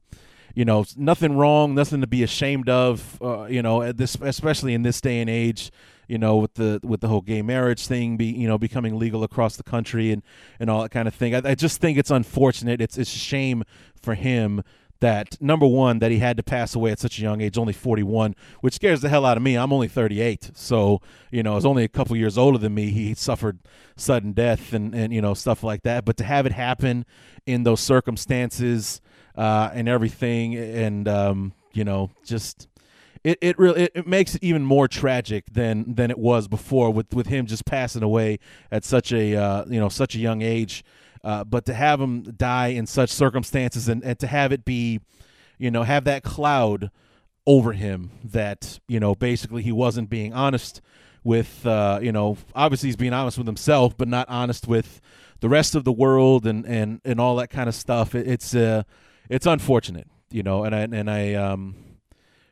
you 0.54 0.66
know, 0.66 0.86
nothing 0.96 1.36
wrong, 1.36 1.74
nothing 1.74 2.02
to 2.02 2.08
be 2.08 2.24
ashamed 2.24 2.70
of. 2.70 3.22
Uh, 3.22 3.46
you 3.46 3.62
know, 3.62 3.92
this 3.92 4.18
especially 4.22 4.74
in 4.74 4.84
this 4.84 5.02
day 5.02 5.20
and 5.20 5.30
age. 5.30 5.72
You 6.08 6.18
know, 6.18 6.36
with 6.36 6.56
the 6.56 6.82
with 6.84 7.00
the 7.00 7.08
whole 7.08 7.22
gay 7.22 7.42
marriage 7.42 7.88
thing, 7.88 8.18
be 8.18 8.26
you 8.26 8.48
know 8.48 8.58
becoming 8.58 9.00
legal 9.00 9.24
across 9.24 9.56
the 9.56 9.64
country 9.64 10.12
and 10.12 10.22
and 10.60 10.70
all 10.70 10.82
that 10.84 10.92
kind 10.92 11.08
of 11.08 11.16
thing. 11.16 11.34
I, 11.34 11.42
I 11.44 11.56
just 11.56 11.80
think 11.80 11.98
it's 11.98 12.12
unfortunate. 12.12 12.82
It's 12.82 12.98
it's 12.98 13.16
a 13.16 13.18
shame 13.18 13.64
for 14.02 14.14
him 14.14 14.64
that 15.04 15.42
number 15.42 15.68
one 15.68 16.00
that 16.00 16.12
he 16.12 16.20
had 16.20 16.38
to 16.38 16.44
pass 16.44 16.76
away 16.76 16.90
at 16.90 16.98
such 16.98 17.20
a 17.20 17.22
young 17.22 17.42
age 17.42 17.58
only 17.58 17.74
41 17.74 18.36
which 18.62 18.76
scares 18.76 19.02
the 19.02 19.10
hell 19.10 19.26
out 19.26 19.36
of 19.36 19.44
me 19.44 19.58
i'm 19.58 19.74
only 19.74 19.90
38 19.90 20.52
so 20.54 21.02
you 21.30 21.44
know 21.44 21.58
it's 21.58 21.66
only 21.66 21.84
a 21.84 21.90
couple 21.90 22.16
years 22.16 22.38
older 22.38 22.58
than 22.58 22.74
me 22.74 22.90
he 22.90 23.14
suffered 23.14 23.60
sudden 23.98 24.32
death 24.32 24.72
and 24.72 24.96
and 24.96 25.14
you 25.14 25.22
know 25.22 25.34
stuff 25.34 25.62
like 25.62 25.84
that 25.84 26.06
but 26.06 26.16
to 26.16 26.24
have 26.24 26.46
it 26.46 26.54
happen 26.54 27.06
in 27.46 27.64
those 27.64 27.82
circumstances 27.82 29.02
uh, 29.36 29.70
and 29.74 29.88
everything 29.88 30.56
and 30.56 31.08
um, 31.08 31.54
you 31.74 31.84
know 31.84 32.10
just 32.24 32.68
it, 33.24 33.38
it 33.42 33.58
really 33.58 33.84
it, 33.84 33.92
it 33.96 34.08
makes 34.08 34.36
it 34.36 34.44
even 34.44 34.64
more 34.64 34.88
tragic 34.88 35.46
than 35.52 35.96
than 35.96 36.12
it 36.12 36.18
was 36.18 36.48
before 36.48 36.92
with 36.92 37.14
with 37.14 37.28
him 37.28 37.46
just 37.46 37.66
passing 37.66 38.04
away 38.04 38.40
at 38.72 38.84
such 38.84 39.12
a 39.12 39.36
uh, 39.36 39.66
you 39.68 39.80
know 39.80 39.90
such 39.90 40.16
a 40.16 40.20
young 40.20 40.42
age 40.42 40.84
uh, 41.24 41.44
but 41.44 41.66
to 41.66 41.74
have 41.74 42.02
him 42.02 42.24
die 42.36 42.68
in 42.68 42.86
such 42.86 43.10
circumstances 43.10 43.88
and, 43.88 44.04
and 44.04 44.20
to 44.20 44.28
have 44.28 44.52
it 44.52 44.66
be, 44.66 45.00
you 45.58 45.72
know, 45.72 45.84
have 45.84 46.04
that 46.04 46.24
cloud 46.24 46.92
over 47.48 47.72
him 47.72 48.12
that, 48.24 48.80
you 48.88 49.00
know, 49.00 49.16
basically 49.16 49.62
he 49.62 49.72
wasn't 49.72 50.10
being 50.10 50.34
honest 50.34 50.82
with, 51.24 51.66
uh, 51.66 52.00
you 52.02 52.12
know, 52.12 52.38
obviously 52.54 52.90
he's 52.90 52.98
being 52.98 53.14
honest 53.14 53.38
with 53.38 53.48
himself, 53.48 53.98
but 53.98 54.08
not 54.08 54.28
honest 54.28 54.68
with 54.68 55.00
the 55.40 55.48
rest 55.48 55.76
of 55.76 55.86
the 55.86 55.92
world 55.94 56.46
and, 56.46 56.66
and, 56.66 57.00
and 57.06 57.22
all 57.22 57.38
that 57.38 57.50
kind 57.50 57.70
of 57.70 57.76
stuff. 57.76 58.16
It, 58.16 58.28
it's, 58.28 58.54
uh, 58.54 58.84
it's 59.30 59.46
unfortunate, 59.46 60.08
you 60.32 60.44
know, 60.44 60.64
and 60.64 60.76
I, 60.76 60.80
and 60.82 61.10
I, 61.10 61.34
um, 61.34 61.76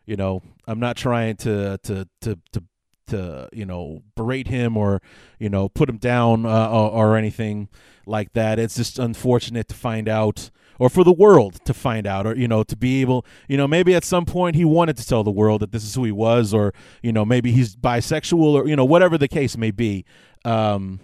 you 0.06 0.16
know, 0.16 0.42
I'm 0.68 0.80
not 0.80 0.98
trying 0.98 1.38
to, 1.38 1.78
to, 1.84 2.08
to, 2.22 2.40
to, 2.54 2.63
to 3.12 3.50
you 3.51 3.66
know 3.66 4.01
berate 4.16 4.48
him 4.48 4.75
or 4.78 5.01
you 5.38 5.50
know 5.50 5.70
put 5.70 5.88
him 5.90 5.98
down 5.98 6.46
uh, 6.46 6.70
or, 6.70 6.90
or, 6.92 7.18
anything 7.18 7.70
like 8.06 8.34
that. 8.34 8.58
It's 8.58 8.75
just 8.75 8.98
unfortunate 8.98 9.68
to 9.68 9.75
find 9.75 10.10
out, 10.10 10.50
or 10.80 10.90
for 10.90 11.04
the 11.04 11.12
world 11.12 11.63
to 11.66 11.74
find 11.74 12.08
out, 12.08 12.25
or 12.25 12.36
you 12.36 12.48
know, 12.48 12.63
to 12.63 12.75
be 12.75 13.01
able, 13.01 13.25
you 13.48 13.58
know, 13.58 13.68
maybe 13.68 13.94
at 13.94 14.04
some 14.04 14.25
point 14.25 14.56
he 14.56 14.66
wanted 14.66 14.98
to 14.98 15.06
tell 15.06 15.24
the 15.24 15.32
world 15.32 15.62
that 15.62 15.72
this 15.72 15.84
is 15.84 15.94
who 15.94 16.04
he 16.04 16.12
was, 16.12 16.54
or 16.54 16.74
you 17.04 17.12
know, 17.12 17.25
maybe 17.25 17.51
he's 17.51 17.75
bisexual, 17.75 18.54
or 18.54 18.68
you 18.68 18.75
know, 18.75 18.86
whatever 18.86 19.18
the 19.18 19.28
case 19.28 19.58
may 19.58 19.72
be. 19.72 20.06
Um, 20.44 21.00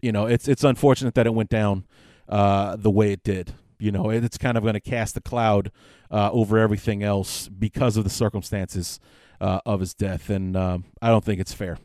you 0.00 0.10
know, 0.10 0.26
it's 0.26 0.48
it's 0.48 0.64
unfortunate 0.64 1.14
that 1.14 1.26
it 1.26 1.34
went 1.34 1.50
down 1.50 1.84
uh, 2.28 2.76
the 2.76 2.90
way 2.90 3.12
it 3.12 3.22
did. 3.22 3.54
You 3.82 3.90
know, 3.90 4.10
it's 4.10 4.38
kind 4.38 4.56
of 4.56 4.62
going 4.62 4.74
to 4.74 4.80
cast 4.80 5.16
a 5.16 5.20
cloud 5.20 5.72
uh, 6.10 6.30
over 6.32 6.58
everything 6.58 7.02
else 7.02 7.48
because 7.48 7.96
of 7.96 8.04
the 8.04 8.10
circumstances 8.10 9.00
uh, 9.40 9.60
of 9.66 9.80
his 9.80 9.92
death, 9.92 10.30
and 10.30 10.56
um, 10.56 10.84
I 11.02 11.08
don't 11.08 11.24
think 11.24 11.40
it's 11.40 11.52
fair. 11.52 11.78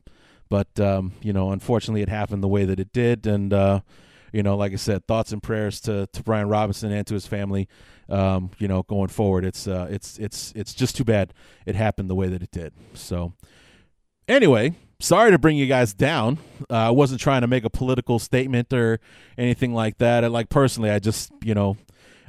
But 0.50 0.80
um, 0.80 1.13
you 1.22 1.34
know, 1.34 1.51
unfortunately, 1.51 2.01
it 2.01 2.10
happened 2.10 2.44
the 2.44 2.48
way 2.48 2.66
that 2.66 2.80
it 2.80 2.94
did, 2.94 3.25
and 3.25 3.51
uh, 3.51 3.82
you 4.32 4.44
know, 4.44 4.56
like 4.56 4.74
I 4.74 4.75
said, 4.75 5.08
thoughts 5.08 5.32
and 5.32 5.42
prayers 5.42 5.82
to 5.82 6.08
to 6.08 6.24
Bryan 6.24 6.48
Robinson 6.48 6.92
and 6.92 7.06
to 7.08 7.13
his 7.16 7.27
family. 7.27 7.68
Um, 8.10 8.51
you 8.60 8.68
know, 8.68 8.84
going 8.84 9.10
forward, 9.10 9.44
it's 9.44 9.68
uh, 9.68 9.88
it's 9.89 10.18
it's 10.20 10.54
it's 10.56 10.74
just 10.74 10.96
too 10.96 11.04
bad 11.04 11.34
it 11.66 11.75
happened 11.75 12.10
the 12.10 12.16
way 12.16 12.27
that 12.27 12.44
it 12.44 12.51
did. 12.51 12.74
So, 12.94 13.34
anyway, 14.27 14.75
sorry 15.00 15.32
to 15.32 15.39
bring 15.39 15.58
you 15.58 15.66
guys 15.66 15.94
down. 15.94 16.38
Uh, 16.70 16.75
I 16.75 16.92
wasn't 16.92 17.22
trying 17.22 17.42
to 17.42 17.48
make 17.48 17.66
a 17.66 17.70
political 17.70 18.20
statement 18.20 18.72
or 18.72 19.00
anything 19.38 19.74
like 19.74 19.98
that. 19.98 20.32
Like 20.32 20.50
personally, 20.50 20.92
I 20.92 21.00
just 21.00 21.32
you 21.44 21.54
know, 21.54 21.77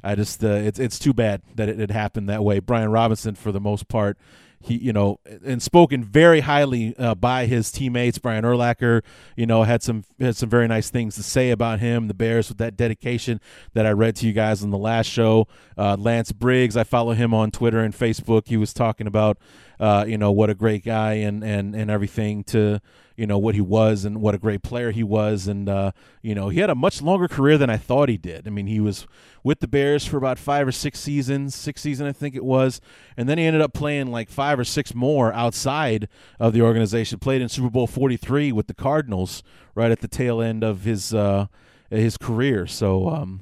I 0.03 0.15
just 0.15 0.43
uh, 0.43 0.49
it's 0.49 0.79
it's 0.79 0.99
too 0.99 1.13
bad 1.13 1.43
that 1.55 1.69
it, 1.69 1.81
it 1.81 1.91
happened 1.91 2.29
that 2.29 2.45
way. 2.45 2.59
Bryan 2.59 2.91
Robinson, 2.91 3.35
for 3.35 3.53
the 3.53 3.61
most 3.61 3.89
part, 3.89 4.17
he 4.61 4.77
you 4.77 4.93
know 4.93 5.21
and 5.45 5.63
spoken 5.63 6.03
very 6.03 6.41
highly 6.41 6.97
uh, 6.97 7.15
by 7.15 7.47
his 7.47 7.71
teammates. 7.71 8.19
Brian 8.19 8.45
urlacher 8.45 9.03
you 9.37 9.47
know 9.47 9.63
had 9.63 9.83
some 9.83 10.05
had 10.19 10.37
some 10.37 10.49
very 10.49 10.67
nice 10.67 10.91
things 10.91 11.15
to 11.15 11.23
say 11.23 11.51
about 11.51 11.81
him. 11.81 12.09
The 12.09 12.15
bears 12.15 12.49
with 12.49 12.59
that 12.59 12.77
dedication 12.77 13.41
that 13.75 13.87
i 13.87 13.91
read 13.91 14.17
to 14.17 14.27
you 14.27 14.33
guys 14.33 14.63
on 14.63 14.71
the 14.71 14.79
last 14.79 15.07
show. 15.07 15.47
Uh, 15.77 15.97
lance 15.99 16.33
briggs 16.33 16.77
i 16.77 16.85
follow 16.85 17.13
him 17.13 17.33
on 17.33 17.51
twitter 17.51 17.81
and 17.81 17.95
facebook. 17.95 18.49
He 18.49 18.57
was 18.57 18.73
talking 18.73 19.07
about 19.07 19.39
uh, 19.81 20.05
you 20.07 20.19
know 20.19 20.33
what 20.33 20.51
a 20.51 20.55
great 20.55 20.85
guy 20.85 21.15
and 21.15 21.43
and 21.45 21.75
and 21.75 21.91
everything 21.91 22.43
to 22.45 22.81
you 23.17 23.27
know 23.27 23.39
what 23.39 23.55
he 23.55 23.61
was 23.61 24.05
and 24.05 24.21
what 24.21 24.35
a 24.35 24.39
great 24.39 24.63
player 24.63 24.91
he 24.91 25.03
was 25.03 25.49
and 25.49 25.69
uh, 25.69 25.91
you 26.23 26.35
know 26.35 26.49
he 26.49 26.61
had 26.61 26.71
a 26.71 26.75
much 26.75 27.03
longer 27.03 27.29
career 27.29 27.59
than 27.59 27.71
I 27.71 27.77
thought 27.77 28.09
he 28.09 28.17
did. 28.17 28.47
I 28.47 28.51
mean 28.51 28.67
he 28.67 28.81
was 28.81 29.07
with 29.43 29.61
the 29.61 29.69
Bears 29.69 30.05
for 30.05 30.17
about 30.17 30.39
five 30.39 30.67
or 30.67 30.73
six 30.73 31.01
seasons, 31.01 31.55
six 31.55 31.81
season 31.81 32.07
I 32.07 32.13
think 32.13 32.35
it 32.35 32.45
was, 32.45 32.81
and 33.17 33.29
then 33.29 33.39
he 33.39 33.45
ended 33.45 33.63
up 33.63 33.73
playing 33.73 34.11
like 34.11 34.31
five 34.31 34.59
or 34.59 34.65
six 34.65 34.95
more 34.95 35.33
outside 35.33 36.09
of 36.39 36.53
the 36.53 36.63
organization. 36.63 37.19
Played 37.19 37.43
in 37.43 37.49
Super 37.49 37.71
Bowl 37.71 37.87
forty 37.87 38.17
three 38.17 38.53
with 38.53 38.67
the 38.67 38.75
Cardinals 38.75 39.43
right 39.75 39.91
at 39.91 40.01
the 40.01 40.09
tail 40.09 40.41
end 40.41 40.63
of 40.63 40.83
his 40.83 41.15
uh, 41.15 41.47
his 41.91 42.17
career. 42.17 42.67
So 42.67 43.09
um, 43.09 43.41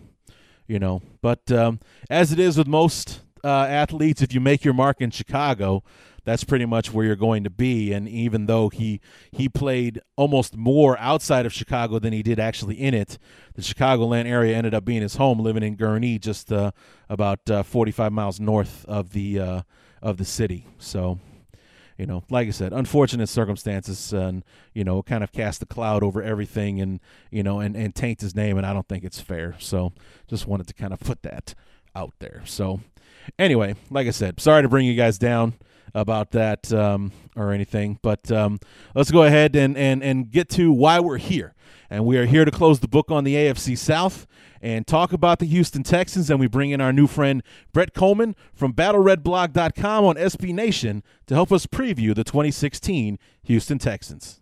you 0.67 0.79
know, 0.79 1.03
but 1.21 1.51
um, 1.53 1.81
as 2.11 2.33
it 2.33 2.39
is 2.39 2.57
with 2.59 2.67
most 2.67 3.21
uh, 3.47 3.67
athletes, 3.69 4.23
if 4.23 4.35
you 4.35 4.41
make 4.41 4.65
your 4.65 4.75
mark 4.75 5.01
in 5.01 5.11
Chicago, 5.13 5.85
that's 6.25 6.43
pretty 6.43 6.67
much 6.67 6.93
where 6.93 7.07
you're 7.07 7.15
going 7.15 7.45
to 7.45 7.51
be. 7.51 7.93
And 7.93 8.09
even 8.09 8.47
though 8.47 8.69
he 8.69 9.01
he 9.31 9.49
played 9.49 10.01
almost 10.17 10.57
more 10.57 10.99
outside 10.99 11.47
of 11.47 11.53
Chicago 11.53 12.01
than 12.01 12.13
he 12.13 12.25
did 12.25 12.41
actually 12.41 12.75
in 12.75 12.93
it, 12.93 13.19
the 13.55 13.63
Chicagoland 13.63 14.27
area 14.27 14.57
ended 14.57 14.75
up 14.75 14.85
being 14.85 15.03
his 15.03 15.15
home, 15.15 15.39
living 15.39 15.63
in 15.63 15.77
Gurnee, 15.77 16.21
just 16.21 16.53
uh, 16.53 16.73
about 17.09 17.49
uh, 17.49 17.63
45 17.63 18.13
miles 18.13 18.41
north 18.41 18.85
of 18.87 19.11
the 19.11 19.39
uh, 19.39 19.63
of 20.03 20.17
the 20.17 20.25
city. 20.25 20.67
So, 20.79 21.21
you 21.97 22.07
know, 22.07 22.25
like 22.29 22.49
I 22.49 22.51
said, 22.51 22.73
unfortunate 22.73 23.29
circumstances, 23.29 24.13
and 24.13 24.43
you 24.75 24.83
know, 24.83 25.05
kind 25.05 25.23
of 25.23 25.31
cast 25.31 25.63
a 25.63 25.67
cloud 25.67 26.03
over 26.03 26.21
everything, 26.21 26.81
and 26.81 26.99
you 27.31 27.45
know, 27.45 27.61
and 27.61 27.77
and 27.77 27.95
taint 27.95 28.21
his 28.21 28.35
name, 28.35 28.57
and 28.59 28.67
I 28.67 28.73
don't 28.73 28.89
think 28.89 29.05
it's 29.05 29.21
fair. 29.21 29.55
So, 29.61 29.93
just 30.27 30.49
wanted 30.49 30.67
to 30.67 30.75
kind 30.75 30.93
of 30.93 30.99
put 30.99 31.23
that 31.23 31.55
out 31.95 32.15
there. 32.19 32.43
So, 32.45 32.81
anyway, 33.39 33.75
like 33.91 34.07
I 34.07 34.11
said, 34.11 34.41
sorry 34.41 34.63
to 34.63 34.69
bring 34.69 34.87
you 34.87 34.95
guys 34.95 35.19
down 35.19 35.55
about 35.95 36.33
that 36.33 36.73
um, 36.73 37.13
or 37.35 37.53
anything, 37.53 37.99
but 38.03 38.31
um, 38.31 38.59
let's 38.95 39.11
go 39.11 39.23
ahead 39.23 39.57
and, 39.57 39.77
and 39.77 40.03
and 40.03 40.31
get 40.31 40.49
to 40.51 40.73
why 40.73 41.01
we're 41.01 41.19
here. 41.19 41.55
And 41.89 42.05
we 42.05 42.19
are 42.19 42.27
here 42.27 42.45
to 42.45 42.51
close 42.51 42.81
the 42.81 42.89
book 42.89 43.11
on 43.11 43.25
the 43.25 43.35
AFC 43.35 43.79
South 43.79 44.27
and 44.61 44.87
talk 44.87 45.13
about 45.13 45.39
the 45.39 45.47
Houston 45.47 45.83
Texans. 45.83 46.29
And 46.31 46.41
we 46.41 46.49
bring 46.49 46.71
in 46.71 46.81
our 46.81 46.93
new 46.93 47.07
friend 47.07 47.43
Brett 47.73 47.95
Kollmann 47.95 48.35
from 48.53 48.73
BattleRedBlog.com 48.73 50.05
on 50.05 50.17
SB 50.17 50.53
Nation 50.53 51.03
to 51.27 51.35
help 51.35 51.53
us 51.53 51.67
preview 51.67 52.15
the 52.15 52.25
2016 52.25 53.19
Houston 53.45 53.79
Texans. 53.79 54.41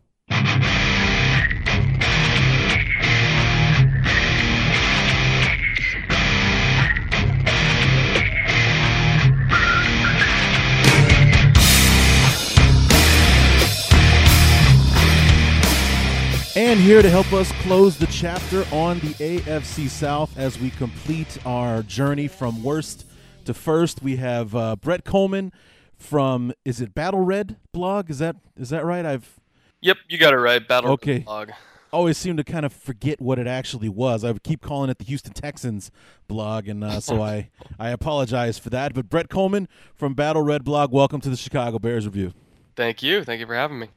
And 16.56 16.78
here 16.78 17.02
to 17.02 17.10
help 17.10 17.32
us 17.32 17.50
close 17.62 17.98
the 17.98 18.06
chapter 18.06 18.64
on 18.70 19.00
the 19.00 19.12
AFC 19.14 19.88
South 19.88 20.38
as 20.38 20.56
we 20.56 20.70
complete 20.70 21.36
our 21.44 21.82
journey 21.82 22.28
from 22.28 22.62
worst 22.62 23.06
to 23.46 23.52
first, 23.52 24.04
we 24.04 24.16
have 24.16 24.54
uh, 24.54 24.76
Brett 24.76 25.04
Kollmann 25.04 25.50
from 25.96 26.52
is 26.64 26.80
it 26.80 26.94
Battle 26.94 27.22
Red 27.22 27.56
blog? 27.72 28.08
Is 28.08 28.20
that 28.20 28.36
is 28.56 28.70
that 28.70 28.84
right? 28.84 29.04
I've 29.04 29.40
Yep, 29.80 29.96
you 30.08 30.16
got 30.16 30.32
it 30.32 30.36
right. 30.36 30.66
Battle 30.66 30.92
okay. 30.92 31.14
Red 31.14 31.24
blog. 31.24 31.50
Always 31.92 32.18
seem 32.18 32.36
to 32.36 32.44
kind 32.44 32.64
of 32.64 32.72
forget 32.72 33.20
what 33.20 33.40
it 33.40 33.48
actually 33.48 33.88
was. 33.88 34.22
I 34.22 34.30
would 34.30 34.44
keep 34.44 34.62
calling 34.62 34.90
it 34.90 34.98
the 34.98 35.04
Houston 35.04 35.32
Texans 35.32 35.90
blog, 36.28 36.68
and 36.68 36.84
uh, 36.84 37.00
so 37.00 37.20
I 37.20 37.50
I 37.80 37.90
apologize 37.90 38.58
for 38.58 38.70
that. 38.70 38.94
But 38.94 39.08
Brett 39.08 39.28
Kollmann 39.28 39.66
from 39.92 40.14
Battle 40.14 40.42
Red 40.42 40.62
blog, 40.62 40.92
welcome 40.92 41.20
to 41.22 41.30
the 41.30 41.36
Chicago 41.36 41.80
Bears 41.80 42.06
review. 42.06 42.32
Thank 42.76 43.02
you. 43.02 43.24
Thank 43.24 43.40
you 43.40 43.46
for 43.46 43.56
having 43.56 43.80
me. 43.80 43.88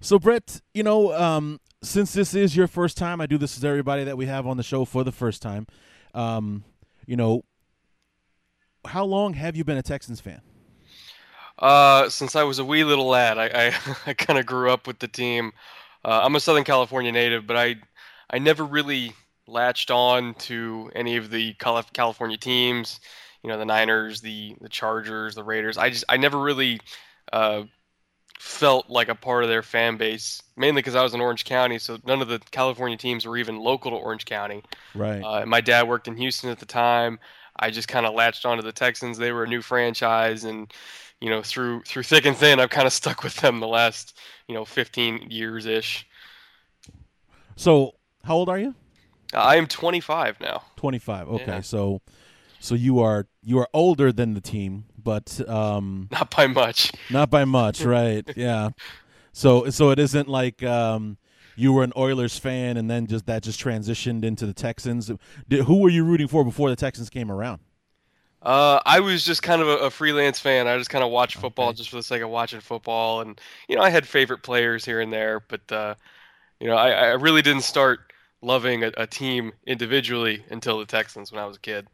So 0.00 0.18
Brett, 0.18 0.60
you 0.74 0.82
know, 0.82 1.12
um, 1.14 1.58
since 1.86 2.12
this 2.12 2.34
is 2.34 2.56
your 2.56 2.66
first 2.66 2.96
time, 2.96 3.20
I 3.20 3.26
do 3.26 3.38
this 3.38 3.56
with 3.56 3.64
everybody 3.64 4.04
that 4.04 4.16
we 4.16 4.26
have 4.26 4.46
on 4.46 4.56
the 4.56 4.62
show 4.62 4.84
for 4.84 5.04
the 5.04 5.12
first 5.12 5.40
time. 5.40 5.66
Um, 6.14 6.64
you 7.06 7.16
know, 7.16 7.44
how 8.84 9.04
long 9.04 9.34
have 9.34 9.56
you 9.56 9.64
been 9.64 9.78
a 9.78 9.82
Texans 9.82 10.20
fan? 10.20 10.40
Uh, 11.58 12.08
since 12.08 12.36
I 12.36 12.42
was 12.42 12.58
a 12.58 12.64
wee 12.64 12.84
little 12.84 13.06
lad, 13.06 13.38
I 13.38 13.46
I, 13.68 13.74
I 14.06 14.14
kind 14.14 14.38
of 14.38 14.46
grew 14.46 14.70
up 14.70 14.86
with 14.86 14.98
the 14.98 15.08
team. 15.08 15.52
Uh, 16.04 16.20
I'm 16.22 16.36
a 16.36 16.40
Southern 16.40 16.64
California 16.64 17.12
native, 17.12 17.46
but 17.46 17.56
I 17.56 17.76
I 18.30 18.38
never 18.38 18.64
really 18.64 19.12
latched 19.46 19.90
on 19.90 20.34
to 20.34 20.90
any 20.94 21.16
of 21.16 21.30
the 21.30 21.54
California 21.54 22.36
teams. 22.36 23.00
You 23.42 23.50
know, 23.50 23.58
the 23.58 23.64
Niners, 23.64 24.20
the 24.20 24.56
the 24.60 24.68
Chargers, 24.68 25.34
the 25.34 25.44
Raiders. 25.44 25.78
I 25.78 25.90
just 25.90 26.04
I 26.08 26.16
never 26.16 26.38
really 26.38 26.80
uh, 27.32 27.62
felt 28.38 28.88
like 28.90 29.08
a 29.08 29.14
part 29.14 29.42
of 29.44 29.48
their 29.48 29.62
fan 29.62 29.96
base, 29.96 30.42
mainly 30.56 30.80
because 30.80 30.94
I 30.94 31.02
was 31.02 31.14
in 31.14 31.20
Orange 31.20 31.44
County, 31.44 31.78
so 31.78 31.98
none 32.04 32.20
of 32.22 32.28
the 32.28 32.38
California 32.50 32.96
teams 32.96 33.26
were 33.26 33.36
even 33.36 33.58
local 33.58 33.90
to 33.90 33.96
Orange 33.96 34.24
County. 34.24 34.62
Right. 34.94 35.22
Uh, 35.24 35.46
my 35.46 35.60
dad 35.60 35.88
worked 35.88 36.08
in 36.08 36.16
Houston 36.16 36.50
at 36.50 36.58
the 36.58 36.66
time. 36.66 37.18
I 37.58 37.70
just 37.70 37.88
kind 37.88 38.06
of 38.06 38.14
latched 38.14 38.44
onto 38.44 38.62
the 38.62 38.72
Texans. 38.72 39.18
They 39.18 39.32
were 39.32 39.44
a 39.44 39.48
new 39.48 39.62
franchise, 39.62 40.44
and 40.44 40.72
you 41.20 41.30
know, 41.30 41.42
through 41.42 41.82
through 41.82 42.02
thick 42.04 42.26
and 42.26 42.36
thin, 42.36 42.60
I've 42.60 42.70
kind 42.70 42.86
of 42.86 42.92
stuck 42.92 43.22
with 43.22 43.36
them 43.36 43.60
the 43.60 43.68
last 43.68 44.18
you 44.48 44.54
know 44.54 44.64
15 44.64 45.30
years 45.30 45.66
ish. 45.66 46.06
So, 47.56 47.94
how 48.24 48.36
old 48.36 48.48
are 48.48 48.58
you? 48.58 48.74
Uh, 49.34 49.38
I 49.38 49.56
am 49.56 49.66
25 49.66 50.40
now. 50.40 50.62
25. 50.76 51.28
Okay, 51.28 51.44
Yeah. 51.52 51.60
so 51.60 52.00
so 52.58 52.74
you 52.74 53.00
are 53.00 53.26
you 53.42 53.58
are 53.58 53.68
older 53.72 54.12
than 54.12 54.34
the 54.34 54.40
team, 54.40 54.84
but 55.06 55.40
um, 55.48 56.10
Not 56.10 56.30
by 56.34 56.48
much. 56.48 56.90
not 57.08 57.30
by 57.30 57.44
much, 57.46 57.82
right? 57.82 58.28
yeah. 58.36 58.70
So 59.32 59.70
so 59.70 59.90
it 59.90 59.98
isn't 60.00 60.28
like 60.28 60.62
um, 60.64 61.18
you 61.56 61.72
were 61.72 61.84
an 61.84 61.92
Oilers 61.96 62.38
fan 62.38 62.76
and 62.76 62.90
then 62.90 63.06
just 63.06 63.26
that 63.26 63.42
just 63.44 63.60
transitioned 63.62 64.24
into 64.24 64.46
the 64.46 64.54
Texans. 64.54 65.10
Did, 65.48 65.64
who 65.64 65.80
were 65.80 65.90
you 65.90 66.04
rooting 66.04 66.28
for 66.28 66.44
before 66.44 66.70
the 66.70 66.76
Texans 66.76 67.10
came 67.10 67.30
around? 67.30 67.60
Uh, 68.42 68.80
I 68.86 69.00
was 69.00 69.24
just 69.24 69.42
kind 69.42 69.60
of 69.62 69.68
a, 69.68 69.76
a 69.78 69.90
freelance 69.90 70.38
fan. 70.38 70.68
I 70.68 70.76
just 70.78 70.90
kind 70.90 71.02
of 71.02 71.10
watched 71.10 71.36
football 71.36 71.72
just 71.72 71.90
for 71.90 71.96
the 71.96 72.02
sake 72.02 72.22
of 72.22 72.28
watching 72.30 72.60
football, 72.60 73.20
and 73.22 73.40
you 73.68 73.76
know, 73.76 73.82
I 73.82 73.90
had 73.90 74.06
favorite 74.06 74.42
players 74.42 74.84
here 74.84 75.00
and 75.00 75.12
there, 75.12 75.40
but 75.40 75.70
uh, 75.72 75.94
you 76.60 76.68
know, 76.68 76.76
I, 76.76 76.90
I 76.90 77.06
really 77.14 77.42
didn't 77.42 77.62
start 77.64 78.12
loving 78.42 78.84
a, 78.84 78.92
a 78.98 79.06
team 79.06 79.52
individually 79.66 80.44
until 80.50 80.78
the 80.78 80.86
Texans 80.86 81.32
when 81.32 81.42
I 81.42 81.46
was 81.46 81.56
a 81.58 81.60
kid. 81.60 81.88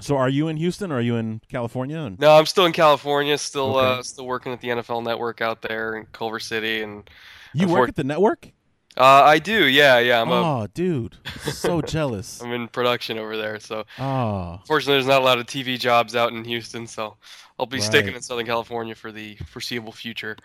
So 0.00 0.16
are 0.16 0.28
you 0.28 0.48
in 0.48 0.56
Houston 0.56 0.92
or 0.92 0.96
are 0.96 1.00
you 1.00 1.16
in 1.16 1.40
California? 1.48 2.14
No, 2.18 2.36
I'm 2.36 2.46
still 2.46 2.66
in 2.66 2.72
California, 2.72 3.36
still 3.38 3.76
Okay. 3.76 3.98
uh, 3.98 4.02
still 4.02 4.26
working 4.26 4.52
at 4.52 4.60
the 4.60 4.68
NFL 4.68 5.02
Network 5.02 5.40
out 5.40 5.60
there 5.62 5.96
in 5.96 6.06
Culver 6.12 6.38
City, 6.38 6.82
and 6.82 7.08
you 7.52 7.66
unfor- 7.66 7.70
work 7.72 7.88
at 7.88 7.96
the 7.96 8.04
network? 8.04 8.50
Uh, 8.96 9.22
I 9.24 9.38
do, 9.38 9.66
yeah, 9.66 9.98
yeah. 9.98 10.20
I'm 10.20 10.28
a, 10.30 10.34
Oh, 10.62 10.66
dude, 10.74 11.16
so 11.42 11.80
jealous. 11.94 12.40
I'm 12.42 12.52
in 12.52 12.68
production 12.68 13.18
over 13.18 13.36
there, 13.36 13.58
so 13.60 13.84
Oh, 13.98 14.60
Fortunately, 14.66 14.94
there's 14.94 15.06
not 15.06 15.22
a 15.22 15.24
lot 15.24 15.38
of 15.38 15.46
TV 15.46 15.78
jobs 15.78 16.14
out 16.16 16.32
in 16.32 16.44
Houston, 16.44 16.86
so 16.86 17.16
I'll 17.58 17.66
be 17.66 17.80
sticking 17.80 18.14
in 18.14 18.22
Southern 18.22 18.46
California 18.46 18.94
for 18.94 19.10
the 19.12 19.36
foreseeable 19.48 19.92
future. 19.92 20.36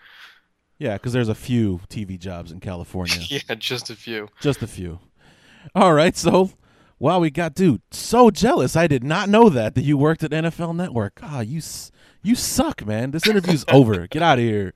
yeah, 0.78 0.94
because 0.94 1.12
there's 1.12 1.28
a 1.28 1.34
few 1.34 1.80
TV 1.88 2.18
jobs 2.18 2.50
in 2.52 2.60
California. 2.60 3.16
Yeah, 3.28 3.54
just 3.56 3.90
a 3.90 3.96
few. 3.96 4.28
Just 4.40 4.62
a 4.62 4.66
few. 4.68 4.98
All 5.74 5.92
right, 5.92 6.16
so 6.16 6.50
wow, 7.04 7.18
we 7.18 7.30
got 7.30 7.54
dude 7.54 7.82
so 7.90 8.30
jealous. 8.30 8.76
I 8.76 8.86
did 8.86 9.04
not 9.04 9.28
know 9.28 9.50
that 9.50 9.74
that 9.74 9.82
you 9.82 9.98
worked 9.98 10.24
at 10.24 10.30
NFL 10.30 10.74
Network. 10.74 11.20
Ah, 11.22 11.40
you 11.40 11.60
you 12.22 12.34
suck, 12.34 12.86
man. 12.86 13.10
This 13.10 13.26
interview's 13.26 13.62
over. 13.70 14.06
Get 14.06 14.22
out 14.22 14.38
of 14.38 14.44
here. 14.44 14.72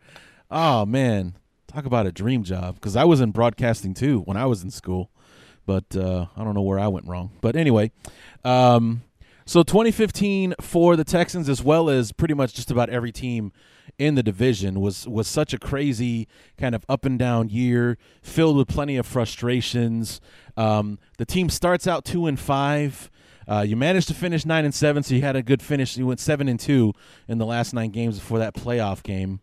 Oh 0.50 0.84
man, 0.84 1.38
talk 1.68 1.86
about 1.86 2.06
a 2.06 2.12
dream 2.12 2.44
job. 2.44 2.74
Because 2.74 2.96
I 2.96 3.04
was 3.04 3.22
in 3.22 3.30
broadcasting 3.30 3.94
too 3.94 4.20
when 4.20 4.36
I 4.36 4.44
was 4.44 4.62
in 4.62 4.70
school, 4.70 5.10
but 5.64 5.96
uh, 5.96 6.26
I 6.36 6.44
don't 6.44 6.52
know 6.52 6.60
where 6.60 6.78
I 6.78 6.88
went 6.88 7.06
wrong. 7.06 7.30
But 7.40 7.56
anyway, 7.56 7.92
um, 8.44 9.04
so 9.46 9.62
2015 9.62 10.54
for 10.60 10.96
the 10.96 11.04
Texans, 11.04 11.48
as 11.48 11.62
well 11.64 11.88
as 11.88 12.12
pretty 12.12 12.34
much 12.34 12.52
just 12.52 12.70
about 12.70 12.90
every 12.90 13.10
team 13.10 13.52
in 13.98 14.14
the 14.14 14.22
division, 14.22 14.80
was 14.80 15.06
was 15.08 15.26
such 15.28 15.52
a 15.52 15.58
crazy 15.58 16.28
kind 16.56 16.74
of 16.74 16.84
up 16.88 17.04
and 17.04 17.18
down 17.18 17.48
year, 17.48 17.98
filled 18.22 18.56
with 18.56 18.68
plenty 18.68 18.96
of 18.96 19.06
frustrations. 19.06 20.20
Um, 20.56 20.98
the 21.18 21.26
team 21.26 21.48
starts 21.50 21.86
out 21.86 22.04
two 22.04 22.26
and 22.26 22.38
five. 22.38 23.10
Uh, 23.46 23.62
you 23.66 23.76
managed 23.76 24.08
to 24.08 24.14
finish 24.14 24.44
nine 24.44 24.64
and 24.64 24.74
seven, 24.74 25.02
so 25.02 25.14
you 25.14 25.22
had 25.22 25.34
a 25.36 25.42
good 25.42 25.62
finish. 25.62 25.96
You 25.96 26.06
went 26.06 26.20
seven 26.20 26.48
and 26.48 26.60
two 26.60 26.92
in 27.28 27.38
the 27.38 27.46
last 27.46 27.72
nine 27.72 27.90
games 27.90 28.18
before 28.18 28.38
that 28.40 28.54
playoff 28.54 29.02
game. 29.02 29.40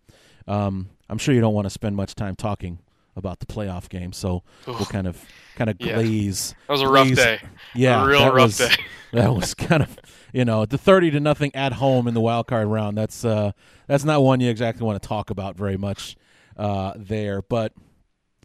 Um, 0.47 0.89
I'm 1.09 1.17
sure 1.17 1.33
you 1.33 1.41
don't 1.41 1.53
want 1.55 1.65
to 1.65 1.71
spend 1.71 1.95
much 1.95 2.13
time 2.15 2.35
talking 2.35 2.79
about 3.15 3.39
the 3.39 3.45
playoff 3.45 3.89
game, 3.89 4.13
so 4.13 4.43
we'll 4.67 4.77
kind 4.85 5.07
of 5.07 5.23
kind 5.55 5.69
of 5.69 5.77
Yeah. 5.79 5.95
glaze. 5.95 6.53
That 6.67 6.73
was 6.73 6.81
a 6.81 6.87
rough 6.87 7.07
glaze- 7.07 7.17
day. 7.17 7.39
Yeah, 7.73 8.03
A 8.03 8.07
real 8.07 8.25
rough 8.25 8.33
was, 8.35 8.57
day. 8.57 8.75
That 9.15 9.33
was 9.33 9.53
kind 9.53 9.81
of 9.81 9.97
you 10.33 10.43
know 10.43 10.65
the 10.65 10.77
thirty 10.77 11.09
to 11.11 11.21
nothing 11.21 11.55
at 11.55 11.73
home 11.73 12.05
in 12.05 12.13
the 12.13 12.19
wild 12.19 12.47
card 12.47 12.67
round. 12.67 12.97
That's 12.97 13.23
uh 13.23 13.53
that's 13.87 14.03
not 14.03 14.21
one 14.21 14.41
you 14.41 14.49
exactly 14.49 14.85
want 14.85 15.01
to 15.01 15.07
talk 15.07 15.29
about 15.29 15.55
very 15.55 15.77
much 15.77 16.17
uh, 16.57 16.91
there, 16.97 17.41
but 17.41 17.71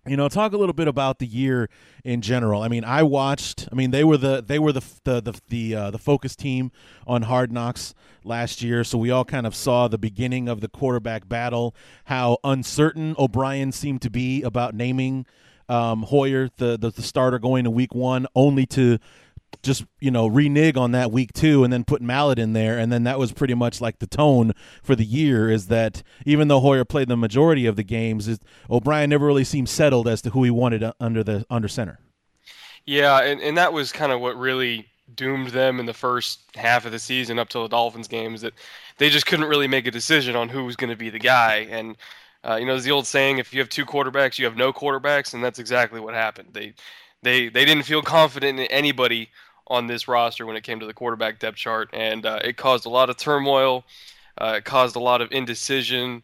you 0.07 0.17
know 0.17 0.29
talk 0.29 0.53
a 0.53 0.57
little 0.57 0.73
bit 0.73 0.87
about 0.87 1.19
the 1.19 1.27
year 1.27 1.69
in 2.05 2.21
general. 2.21 2.63
I 2.63 2.69
mean 2.69 2.85
i 2.85 3.03
watched 3.03 3.69
i 3.73 3.75
mean 3.75 3.91
they 3.91 4.05
were 4.05 4.17
the 4.17 4.45
they 4.47 4.61
were 4.61 4.73
the 4.73 4.83
the 5.03 5.21
the 5.21 5.41
the, 5.49 5.75
uh, 5.75 5.91
the 5.91 5.99
focus 5.99 6.37
team 6.37 6.71
on 7.05 7.23
hard 7.23 7.51
knocks 7.51 7.93
last 8.23 8.63
year. 8.63 8.85
So 8.85 8.97
we 8.97 9.11
all 9.11 9.25
kind 9.25 9.49
of 9.49 9.57
saw 9.57 9.89
the 9.89 9.99
beginning 9.99 10.49
of 10.49 10.61
the 10.61 10.69
quarterback 10.69 11.29
battle 11.29 11.75
how 12.05 12.39
uncertain 12.45 13.17
o'brien 13.19 13.73
seemed 13.73 14.03
to 14.03 14.11
be 14.11 14.43
about 14.43 14.75
naming 14.77 15.27
um, 15.69 16.03
hoyer 16.05 16.49
the, 16.59 16.79
the 16.79 16.91
the 16.91 17.03
starter 17.03 17.41
going 17.41 17.65
to 17.65 17.71
week 17.71 17.93
one 17.93 18.29
only 18.37 18.67
to 18.67 18.99
just 19.63 19.85
you 20.01 20.11
know 20.11 20.27
renege 20.27 20.77
on 20.77 20.93
that 20.93 21.13
week 21.13 21.33
two 21.33 21.65
and 21.65 21.73
then 21.73 21.85
put 21.85 22.01
Mallett 22.01 22.39
in 22.39 22.53
there 22.53 22.79
and 22.79 22.93
then 22.93 23.05
that 23.05 23.19
was 23.19 23.33
pretty 23.33 23.55
much 23.55 23.81
like 23.81 23.99
the 23.99 24.07
tone 24.07 24.53
for 24.83 24.95
the 24.95 25.05
year 25.05 25.51
is 25.51 25.67
that 25.67 26.03
even 26.25 26.49
though 26.49 26.61
Hoyer 26.61 26.85
played 26.85 27.09
the 27.09 27.17
majority 27.17 27.67
of 27.67 27.77
the 27.77 27.83
games 27.83 28.29
is, 28.29 28.39
O'Brien 28.71 29.11
never 29.11 29.27
really 29.27 29.45
seemed 29.45 29.69
settled 29.69 30.09
as 30.09 30.23
to 30.23 30.31
who 30.31 30.45
he 30.45 30.51
wanted 30.51 30.85
under 30.99 31.23
the 31.23 31.45
under 31.51 31.69
center 31.69 31.99
Yeah, 32.87 33.23
and, 33.23 33.41
and 33.41 33.57
that 33.59 33.73
was 33.73 33.93
kind 33.93 34.13
of 34.13 34.21
what 34.21 34.37
really 34.37 34.87
doomed 35.15 35.49
them 35.49 35.81
in 35.81 35.87
the 35.87 35.95
first 35.95 36.41
half 36.55 36.87
of 36.87 36.93
the 36.93 36.99
season 36.99 37.39
up 37.39 37.49
till 37.49 37.63
the 37.63 37.69
Dolphins 37.69 38.09
games 38.09 38.41
that 38.43 38.55
they 38.99 39.11
just 39.11 39.27
couldn't 39.27 39.49
really 39.49 39.69
make 39.69 39.87
a 39.87 39.91
decision 39.91 40.37
on 40.37 40.49
who 40.49 40.65
was 40.65 40.77
going 40.77 40.91
to 40.91 40.97
be 40.97 41.11
the 41.11 41.19
guy. 41.19 41.67
And 41.71 41.97
uh, 42.43 42.57
you 42.57 42.65
know, 42.65 42.73
there's 42.73 42.85
the 42.85 42.91
old 42.91 43.07
saying: 43.07 43.39
if 43.39 43.53
you 43.53 43.61
have 43.61 43.69
two 43.69 43.85
quarterbacks, 43.85 44.39
you 44.39 44.47
have 44.47 44.57
no 44.57 44.73
quarterbacks, 44.73 45.35
and 45.35 45.45
that's 45.45 45.59
exactly 45.59 46.01
what 46.01 46.15
happened. 46.15 46.49
They 46.53 46.75
they 47.23 47.49
they 47.49 47.65
didn't 47.65 47.85
feel 47.85 48.03
confident 48.03 48.59
in 48.59 48.67
anybody 48.67 49.31
on 49.67 49.87
this 49.87 50.09
roster 50.09 50.45
when 50.45 50.57
it 50.57 50.65
came 50.65 50.81
to 50.81 50.87
the 50.87 50.95
quarterback 50.95 51.39
depth 51.39 51.57
chart, 51.57 51.89
and 51.93 52.27
uh, 52.27 52.41
it 52.43 52.57
caused 52.57 52.87
a 52.87 52.91
lot 52.91 53.09
of 53.09 53.17
turmoil. 53.17 53.85
Uh, 54.39 54.55
it 54.57 54.65
caused 54.65 54.97
a 54.97 55.01
lot 55.01 55.21
of 55.21 55.31
indecision, 55.31 56.23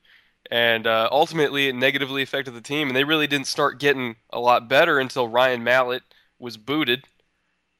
and 0.50 0.86
uh, 0.86 1.08
ultimately 1.12 1.68
it 1.68 1.74
negatively 1.74 2.22
affected 2.22 2.54
the 2.54 2.60
team. 2.60 2.88
And 2.88 2.96
they 2.96 3.04
really 3.04 3.26
didn't 3.26 3.46
start 3.46 3.78
getting 3.78 4.16
a 4.30 4.40
lot 4.40 4.68
better 4.68 4.98
until 4.98 5.28
Ryan 5.28 5.62
Mallett 5.62 6.02
was 6.38 6.56
booted. 6.56 7.04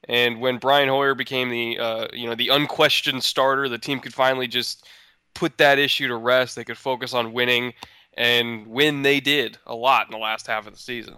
And 0.09 0.41
when 0.41 0.59
Brian 0.59 0.89
Hoyer 0.89 1.15
became 1.15 1.51
the 1.51 1.79
uh, 1.79 2.09
you 2.13 2.29
know 2.29 2.37
the 2.37 2.49
unquestioned 2.49 3.25
starter, 3.25 3.69
the 3.69 3.79
team 3.79 3.99
could 3.99 4.15
finally 4.15 4.47
just 4.47 4.87
put 5.35 5.59
that 5.59 5.79
issue 5.79 6.09
to 6.09 6.17
rest. 6.17 6.55
They 6.55 6.65
could 6.65 6.79
focus 6.79 7.13
on 7.13 7.33
winning, 7.33 7.75
and 8.15 8.67
win 8.69 9.03
they 9.03 9.19
did 9.21 9.59
a 9.67 9.75
lot 9.75 10.07
in 10.07 10.13
the 10.13 10.19
last 10.19 10.47
half 10.47 10.67
of 10.67 10.73
the 10.73 10.79
season. 10.79 11.17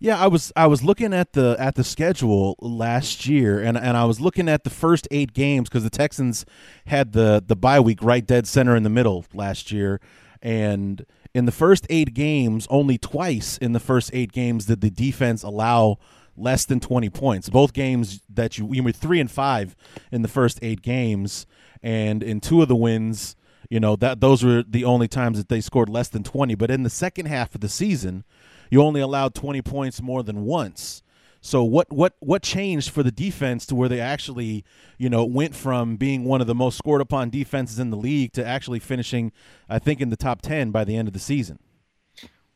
Yeah, 0.00 0.18
I 0.18 0.28
was 0.28 0.52
I 0.54 0.66
was 0.68 0.84
looking 0.84 1.12
at 1.12 1.32
the 1.32 1.56
at 1.58 1.74
the 1.74 1.82
schedule 1.82 2.54
last 2.60 3.26
year, 3.26 3.60
and 3.60 3.76
and 3.76 3.96
I 3.96 4.04
was 4.04 4.20
looking 4.20 4.48
at 4.48 4.62
the 4.62 4.70
first 4.70 5.08
eight 5.10 5.32
games 5.32 5.68
because 5.68 5.82
the 5.82 5.90
Texans 5.90 6.46
had 6.86 7.12
the 7.12 7.42
the 7.44 7.56
bye 7.56 7.80
week 7.80 8.02
right 8.02 8.24
dead 8.24 8.46
center 8.46 8.76
in 8.76 8.84
the 8.84 8.90
middle 8.90 9.24
last 9.34 9.72
year, 9.72 10.00
and 10.40 11.04
in 11.34 11.46
the 11.46 11.52
first 11.52 11.86
eight 11.90 12.14
games, 12.14 12.66
only 12.70 12.96
twice 12.96 13.58
in 13.58 13.72
the 13.72 13.80
first 13.80 14.10
eight 14.12 14.30
games 14.30 14.66
did 14.66 14.80
the 14.80 14.90
defense 14.90 15.42
allow 15.42 15.98
less 16.36 16.64
than 16.64 16.78
20 16.78 17.10
points. 17.10 17.50
Both 17.50 17.72
games 17.72 18.20
that 18.32 18.56
you 18.56 18.72
you 18.72 18.82
were 18.82 18.92
3 18.92 19.18
and 19.20 19.30
5 19.30 19.76
in 20.12 20.22
the 20.22 20.28
first 20.28 20.60
8 20.62 20.80
games 20.82 21.46
and 21.82 22.22
in 22.22 22.40
two 22.40 22.62
of 22.62 22.68
the 22.68 22.76
wins, 22.76 23.34
you 23.68 23.80
know, 23.80 23.96
that 23.96 24.20
those 24.20 24.44
were 24.44 24.62
the 24.62 24.84
only 24.84 25.08
times 25.08 25.38
that 25.38 25.48
they 25.48 25.60
scored 25.60 25.88
less 25.88 26.08
than 26.08 26.22
20, 26.22 26.54
but 26.54 26.70
in 26.70 26.84
the 26.84 26.90
second 26.90 27.26
half 27.26 27.54
of 27.54 27.60
the 27.60 27.68
season, 27.68 28.24
you 28.70 28.82
only 28.82 29.00
allowed 29.00 29.34
20 29.34 29.62
points 29.62 30.02
more 30.02 30.22
than 30.22 30.44
once. 30.44 31.02
So 31.40 31.62
what 31.62 31.90
what 31.92 32.14
what 32.18 32.42
changed 32.42 32.90
for 32.90 33.02
the 33.02 33.12
defense 33.12 33.64
to 33.66 33.74
where 33.74 33.88
they 33.88 34.00
actually, 34.00 34.64
you 34.98 35.08
know, 35.08 35.24
went 35.24 35.54
from 35.54 35.96
being 35.96 36.24
one 36.24 36.40
of 36.40 36.46
the 36.46 36.54
most 36.54 36.76
scored 36.76 37.00
upon 37.00 37.30
defenses 37.30 37.78
in 37.78 37.90
the 37.90 37.96
league 37.96 38.32
to 38.32 38.44
actually 38.44 38.80
finishing 38.80 39.32
I 39.68 39.78
think 39.78 40.00
in 40.00 40.10
the 40.10 40.16
top 40.16 40.42
10 40.42 40.72
by 40.72 40.84
the 40.84 40.96
end 40.96 41.08
of 41.08 41.14
the 41.14 41.20
season? 41.20 41.60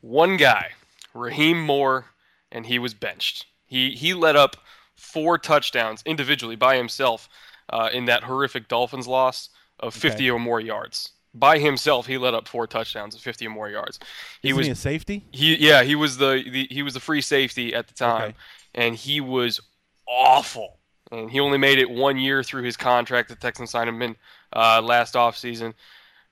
One 0.00 0.36
guy, 0.36 0.72
Rahim 1.14 1.62
Moore, 1.64 2.06
and 2.50 2.66
he 2.66 2.78
was 2.78 2.92
benched. 2.92 3.46
He 3.66 3.92
he 3.92 4.14
led 4.14 4.34
up 4.34 4.56
four 4.96 5.38
touchdowns 5.38 6.02
individually 6.04 6.56
by 6.56 6.76
himself 6.76 7.28
uh, 7.70 7.88
in 7.92 8.06
that 8.06 8.24
horrific 8.24 8.68
Dolphins 8.68 9.06
loss 9.06 9.48
of 9.78 9.94
50 9.94 10.16
okay. 10.16 10.30
or 10.30 10.38
more 10.38 10.60
yards. 10.60 11.12
By 11.34 11.58
himself, 11.58 12.06
he 12.06 12.18
led 12.18 12.34
up 12.34 12.46
four 12.46 12.66
touchdowns 12.66 13.14
of 13.14 13.22
50 13.22 13.46
or 13.46 13.50
more 13.50 13.70
yards. 13.70 13.98
He 14.42 14.48
Isn't 14.48 14.58
was 14.58 14.66
he 14.66 14.72
a 14.72 14.76
safety. 14.76 15.24
He 15.32 15.56
yeah, 15.56 15.82
he 15.82 15.94
was 15.94 16.18
the, 16.18 16.44
the 16.50 16.66
he 16.70 16.82
was 16.82 16.94
the 16.94 17.00
free 17.00 17.22
safety 17.22 17.74
at 17.74 17.88
the 17.88 17.94
time, 17.94 18.30
okay. 18.30 18.36
and 18.74 18.94
he 18.94 19.20
was 19.20 19.60
awful. 20.06 20.78
And 21.10 21.30
he 21.30 21.40
only 21.40 21.58
made 21.58 21.78
it 21.78 21.90
one 21.90 22.18
year 22.18 22.42
through 22.42 22.62
his 22.62 22.76
contract. 22.76 23.28
The 23.28 23.36
Texans 23.36 23.70
signed 23.70 23.88
him 23.88 24.00
in 24.02 24.16
uh, 24.54 24.80
last 24.82 25.14
offseason 25.14 25.74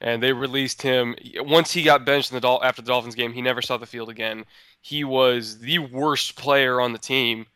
and 0.01 0.23
they 0.23 0.33
released 0.33 0.83
him 0.83 1.15
once 1.41 1.73
he 1.73 1.83
got 1.83 2.05
benched 2.05 2.31
in 2.31 2.37
the 2.37 2.41
Dol- 2.41 2.65
after 2.65 2.83
the 2.83 2.89
Dolphins 2.89 3.15
game. 3.15 3.33
He 3.33 3.43
never 3.43 3.63
saw 3.63 3.77
the 3.77 3.87
field 3.87 4.09
again. 4.09 4.45
He 4.81 5.05
was 5.05 5.59
the 5.59 5.79
worst 5.79 6.37
player 6.37 6.81
on 6.81 6.93
the 6.93 6.99
team, 6.99 7.47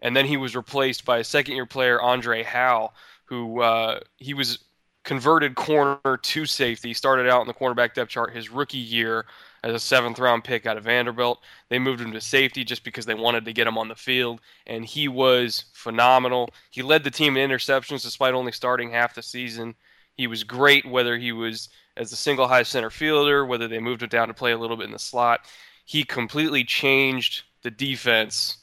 and 0.00 0.16
then 0.16 0.26
he 0.26 0.36
was 0.36 0.56
replaced 0.56 1.04
by 1.04 1.18
a 1.18 1.24
second-year 1.24 1.66
player, 1.66 2.00
Andre 2.00 2.42
Hal, 2.42 2.94
who 3.26 3.60
uh, 3.60 4.00
he 4.16 4.34
was 4.34 4.63
converted 5.04 5.54
corner 5.54 6.18
to 6.20 6.46
safety. 6.46 6.94
Started 6.94 7.28
out 7.28 7.42
in 7.42 7.46
the 7.46 7.54
cornerback 7.54 7.94
depth 7.94 8.10
chart 8.10 8.34
his 8.34 8.50
rookie 8.50 8.78
year 8.78 9.26
as 9.62 9.74
a 9.74 9.78
seventh-round 9.78 10.44
pick 10.44 10.66
out 10.66 10.76
of 10.76 10.84
Vanderbilt. 10.84 11.40
They 11.68 11.78
moved 11.78 12.00
him 12.00 12.12
to 12.12 12.20
safety 12.20 12.64
just 12.64 12.84
because 12.84 13.06
they 13.06 13.14
wanted 13.14 13.44
to 13.44 13.52
get 13.52 13.66
him 13.66 13.78
on 13.78 13.88
the 13.88 13.94
field, 13.94 14.40
and 14.66 14.84
he 14.84 15.08
was 15.08 15.66
phenomenal. 15.72 16.50
He 16.70 16.82
led 16.82 17.04
the 17.04 17.10
team 17.10 17.36
in 17.36 17.50
interceptions 17.50 18.02
despite 18.02 18.34
only 18.34 18.52
starting 18.52 18.90
half 18.90 19.14
the 19.14 19.22
season. 19.22 19.74
He 20.16 20.26
was 20.26 20.44
great 20.44 20.84
whether 20.86 21.16
he 21.16 21.32
was 21.32 21.68
as 21.96 22.12
a 22.12 22.16
single 22.16 22.48
high 22.48 22.62
center 22.62 22.90
fielder, 22.90 23.46
whether 23.46 23.68
they 23.68 23.78
moved 23.78 24.02
him 24.02 24.08
down 24.08 24.28
to 24.28 24.34
play 24.34 24.52
a 24.52 24.58
little 24.58 24.76
bit 24.76 24.86
in 24.86 24.92
the 24.92 24.98
slot. 24.98 25.40
He 25.84 26.04
completely 26.04 26.64
changed 26.64 27.44
the 27.62 27.70
defense 27.70 28.58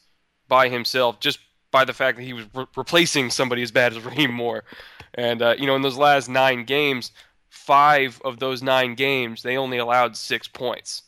by 0.48 0.68
himself 0.68 1.18
just 1.20 1.38
by 1.72 1.84
the 1.84 1.92
fact 1.92 2.18
that 2.18 2.24
he 2.24 2.32
was 2.32 2.44
re- 2.54 2.66
replacing 2.76 3.30
somebody 3.30 3.62
as 3.62 3.72
bad 3.72 3.92
as 3.92 4.04
Rahim 4.04 4.32
Moore. 4.32 4.62
And, 5.14 5.42
uh, 5.42 5.56
you 5.58 5.66
know, 5.66 5.74
in 5.74 5.82
those 5.82 5.98
last 5.98 6.28
nine 6.28 6.64
games, 6.64 7.10
five 7.50 8.20
of 8.24 8.38
those 8.38 8.62
nine 8.62 8.94
games, 8.94 9.42
they 9.42 9.56
only 9.56 9.78
allowed 9.78 10.16
six 10.16 10.46
points. 10.46 11.02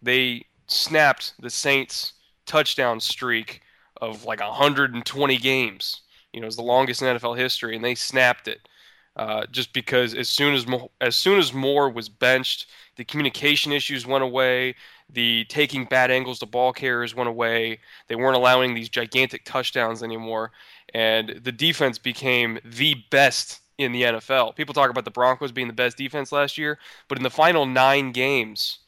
They 0.00 0.46
snapped 0.66 1.34
the 1.40 1.50
Saints' 1.50 2.14
touchdown 2.46 3.00
streak 3.00 3.60
of 4.00 4.24
like 4.24 4.40
120 4.40 5.36
games. 5.38 6.02
You 6.32 6.40
know, 6.40 6.46
it's 6.46 6.56
the 6.56 6.62
longest 6.62 7.02
in 7.02 7.16
NFL 7.16 7.38
history, 7.38 7.76
and 7.76 7.84
they 7.84 7.94
snapped 7.94 8.48
it. 8.48 8.68
Uh, 9.16 9.46
just 9.50 9.72
because 9.72 10.12
as 10.14 10.28
soon 10.28 10.54
as 10.54 10.66
Mo- 10.66 10.90
as 11.00 11.16
soon 11.16 11.38
as 11.38 11.54
Moore 11.54 11.88
was 11.88 12.10
benched, 12.10 12.66
the 12.96 13.04
communication 13.04 13.72
issues 13.72 14.06
went 14.06 14.22
away. 14.22 14.74
The 15.10 15.44
taking 15.48 15.84
bad 15.84 16.10
angles 16.10 16.38
to 16.40 16.46
ball 16.46 16.72
carriers 16.72 17.14
went 17.14 17.28
away. 17.28 17.80
They 18.08 18.16
weren't 18.16 18.36
allowing 18.36 18.74
these 18.74 18.88
gigantic 18.88 19.44
touchdowns 19.44 20.02
anymore, 20.02 20.52
and 20.94 21.40
the 21.42 21.52
defense 21.52 21.98
became 21.98 22.58
the 22.64 22.94
best 23.10 23.60
in 23.78 23.92
the 23.92 24.02
NFL. 24.02 24.56
People 24.56 24.74
talk 24.74 24.90
about 24.90 25.04
the 25.04 25.10
Broncos 25.10 25.52
being 25.52 25.68
the 25.68 25.72
best 25.72 25.96
defense 25.96 26.32
last 26.32 26.58
year, 26.58 26.78
but 27.08 27.18
in 27.18 27.24
the 27.24 27.30
final 27.30 27.66
nine 27.66 28.10
games, 28.12 28.78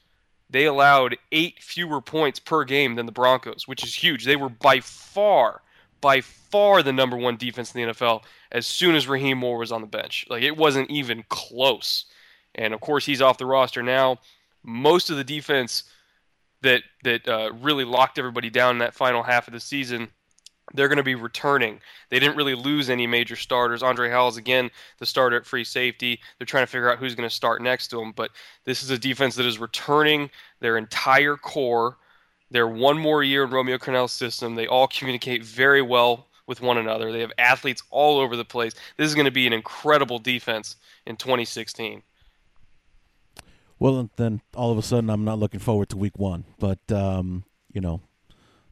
they 0.51 0.65
allowed 0.65 1.17
eight 1.31 1.63
fewer 1.63 2.01
points 2.01 2.39
per 2.39 2.65
game 2.65 2.95
than 2.95 3.07
the 3.07 3.13
Broncos, 3.13 3.69
which 3.69 3.85
is 3.85 3.95
huge. 3.95 4.25
They 4.25 4.37
were 4.37 4.49
by 4.49 4.81
far 4.81 5.63
by 6.01 6.21
far 6.21 6.83
the 6.83 6.93
number 6.93 7.17
one 7.17 7.37
defense 7.37 7.75
in 7.75 7.83
the 7.83 7.93
NFL 7.93 8.23
as 8.53 8.67
soon 8.67 8.95
as 8.95 9.09
Rahim 9.09 9.39
Moore 9.39 9.59
was 9.59 9.73
on 9.73 9.81
the 9.81 9.87
bench. 9.87 10.27
Like 10.29 10.43
it 10.43 10.57
wasn't 10.57 10.91
even 10.91 11.25
close. 11.29 12.07
And 12.55 12.73
of 12.73 12.81
course, 12.81 13.05
he's 13.05 13.23
off 13.23 13.39
the 13.39 13.47
roster 13.47 13.83
now. 13.83 14.19
Most 14.63 15.11
of 15.11 15.17
the 15.17 15.25
defense 15.25 15.85
that 16.63 16.83
that 17.05 17.29
uh, 17.29 17.53
really 17.61 17.85
locked 17.85 18.19
everybody 18.19 18.51
down 18.51 18.73
in 18.73 18.79
that 18.79 18.95
final 18.95 19.23
half 19.23 19.47
of 19.47 19.55
the 19.55 19.61
season, 19.61 20.09
they're 20.75 20.89
going 20.89 20.97
to 20.99 21.03
be 21.03 21.15
returning. 21.15 21.81
They 22.11 22.19
didn't 22.19 22.37
really 22.37 22.55
lose 22.55 22.91
any 22.91 23.07
major 23.07 23.37
starters. 23.37 23.83
Andre 23.83 24.11
is 24.27 24.37
again 24.37 24.71
the 24.99 25.07
starter 25.07 25.37
at 25.37 25.47
free 25.47 25.65
safety. 25.65 26.21
They're 26.39 26.47
trying 26.47 26.65
to 26.65 26.71
figure 26.71 26.91
out 26.91 26.99
who's 26.99 27.15
going 27.15 27.29
to 27.29 27.35
start 27.35 27.63
next 27.63 27.89
to 27.89 28.01
him. 28.01 28.13
But 28.13 28.31
this 28.65 28.83
is 28.83 28.91
a 28.91 28.99
defense 28.99 29.37
that 29.37 29.47
is 29.47 29.59
returning 29.59 30.31
their 30.61 30.77
entire 30.77 31.37
core 31.37 31.97
they're 32.51 32.69
one 32.69 32.99
more 32.99 33.23
year 33.23 33.45
in 33.45 33.51
Romeo 33.51 33.79
Crennel's 33.79 34.13
system. 34.13 34.55
They 34.55 34.67
all 34.67 34.89
communicate 34.89 35.45
very 35.45 35.83
well 35.83 36.29
with 36.47 36.63
one 36.63 36.79
another. 36.79 37.13
They 37.13 37.21
have 37.21 37.33
athletes 37.37 37.83
all 37.91 38.19
over 38.19 38.37
the 38.37 38.45
place. 38.45 38.75
This 38.97 39.09
is 39.09 39.15
going 39.15 39.27
to 39.27 39.31
be 39.31 39.47
an 39.47 39.53
incredible 39.53 40.19
defense 40.19 40.77
in 41.07 41.17
2016. 41.17 42.03
Well, 43.79 44.11
then 44.17 44.41
all 44.55 44.73
of 44.73 44.79
a 44.79 44.83
sudden, 44.83 45.11
I'm 45.11 45.25
not 45.25 45.39
looking 45.39 45.61
forward 45.61 45.89
to 45.91 45.97
Week 45.97 46.19
One, 46.19 46.45
but 46.59 46.81
um, 46.91 47.45
you 47.73 47.81
know, 47.81 48.01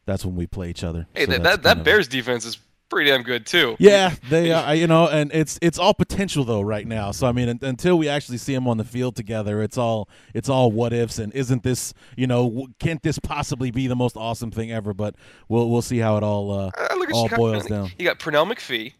that's 0.05 0.25
when 0.25 0.37
we 0.37 0.47
play 0.47 0.71
each 0.71 0.85
other. 0.85 1.07
Hey, 1.15 1.27
so 1.27 1.33
that 1.33 1.43
that, 1.43 1.63
that 1.63 1.85
Bears 1.85 2.09
defense 2.09 2.45
is 2.45 2.59
pretty 2.89 3.11
damn 3.11 3.23
good 3.23 3.47
too. 3.47 3.77
Yeah, 3.79 4.15
they 4.29 4.53
are. 4.53 4.75
You 4.75 4.87
know, 4.87 5.09
and 5.09 5.31
it's 5.33 5.59
it's 5.63 5.79
all 5.79 5.95
potential 5.95 6.45
though 6.45 6.61
right 6.61 6.87
now. 6.87 7.11
So 7.11 7.27
I 7.27 7.33
mean, 7.33 7.59
until 7.63 7.99
we 7.99 8.09
actually 8.09 8.39
see 8.39 8.55
them 8.55 8.69
on 8.69 8.79
the 8.79 8.85
field 8.85 9.17
together, 9.17 9.63
it's 9.63 9.79
all 9.79 10.09
it's 10.35 10.49
all 10.49 10.71
what 10.73 10.93
ifs 10.93 11.19
and 11.19 11.33
isn't 11.35 11.63
this 11.63 11.95
you 12.17 12.27
know 12.27 12.67
can't 12.79 13.03
this 13.03 13.19
possibly 13.19 13.71
be 13.71 13.87
the 13.87 13.97
most 13.97 14.17
awesome 14.17 14.51
thing 14.51 14.73
ever? 14.73 14.95
But 14.95 15.15
we'll 15.49 15.71
we'll 15.71 15.83
see 15.83 15.99
how 15.99 16.17
it 16.17 16.23
all 16.23 16.51
uh, 16.51 16.71
uh 16.77 17.07
all 17.13 17.29
boils 17.29 17.67
down. 17.67 17.91
You 17.99 18.07
got 18.07 18.19
Pernell 18.19 18.51
McPhee. 18.51 18.95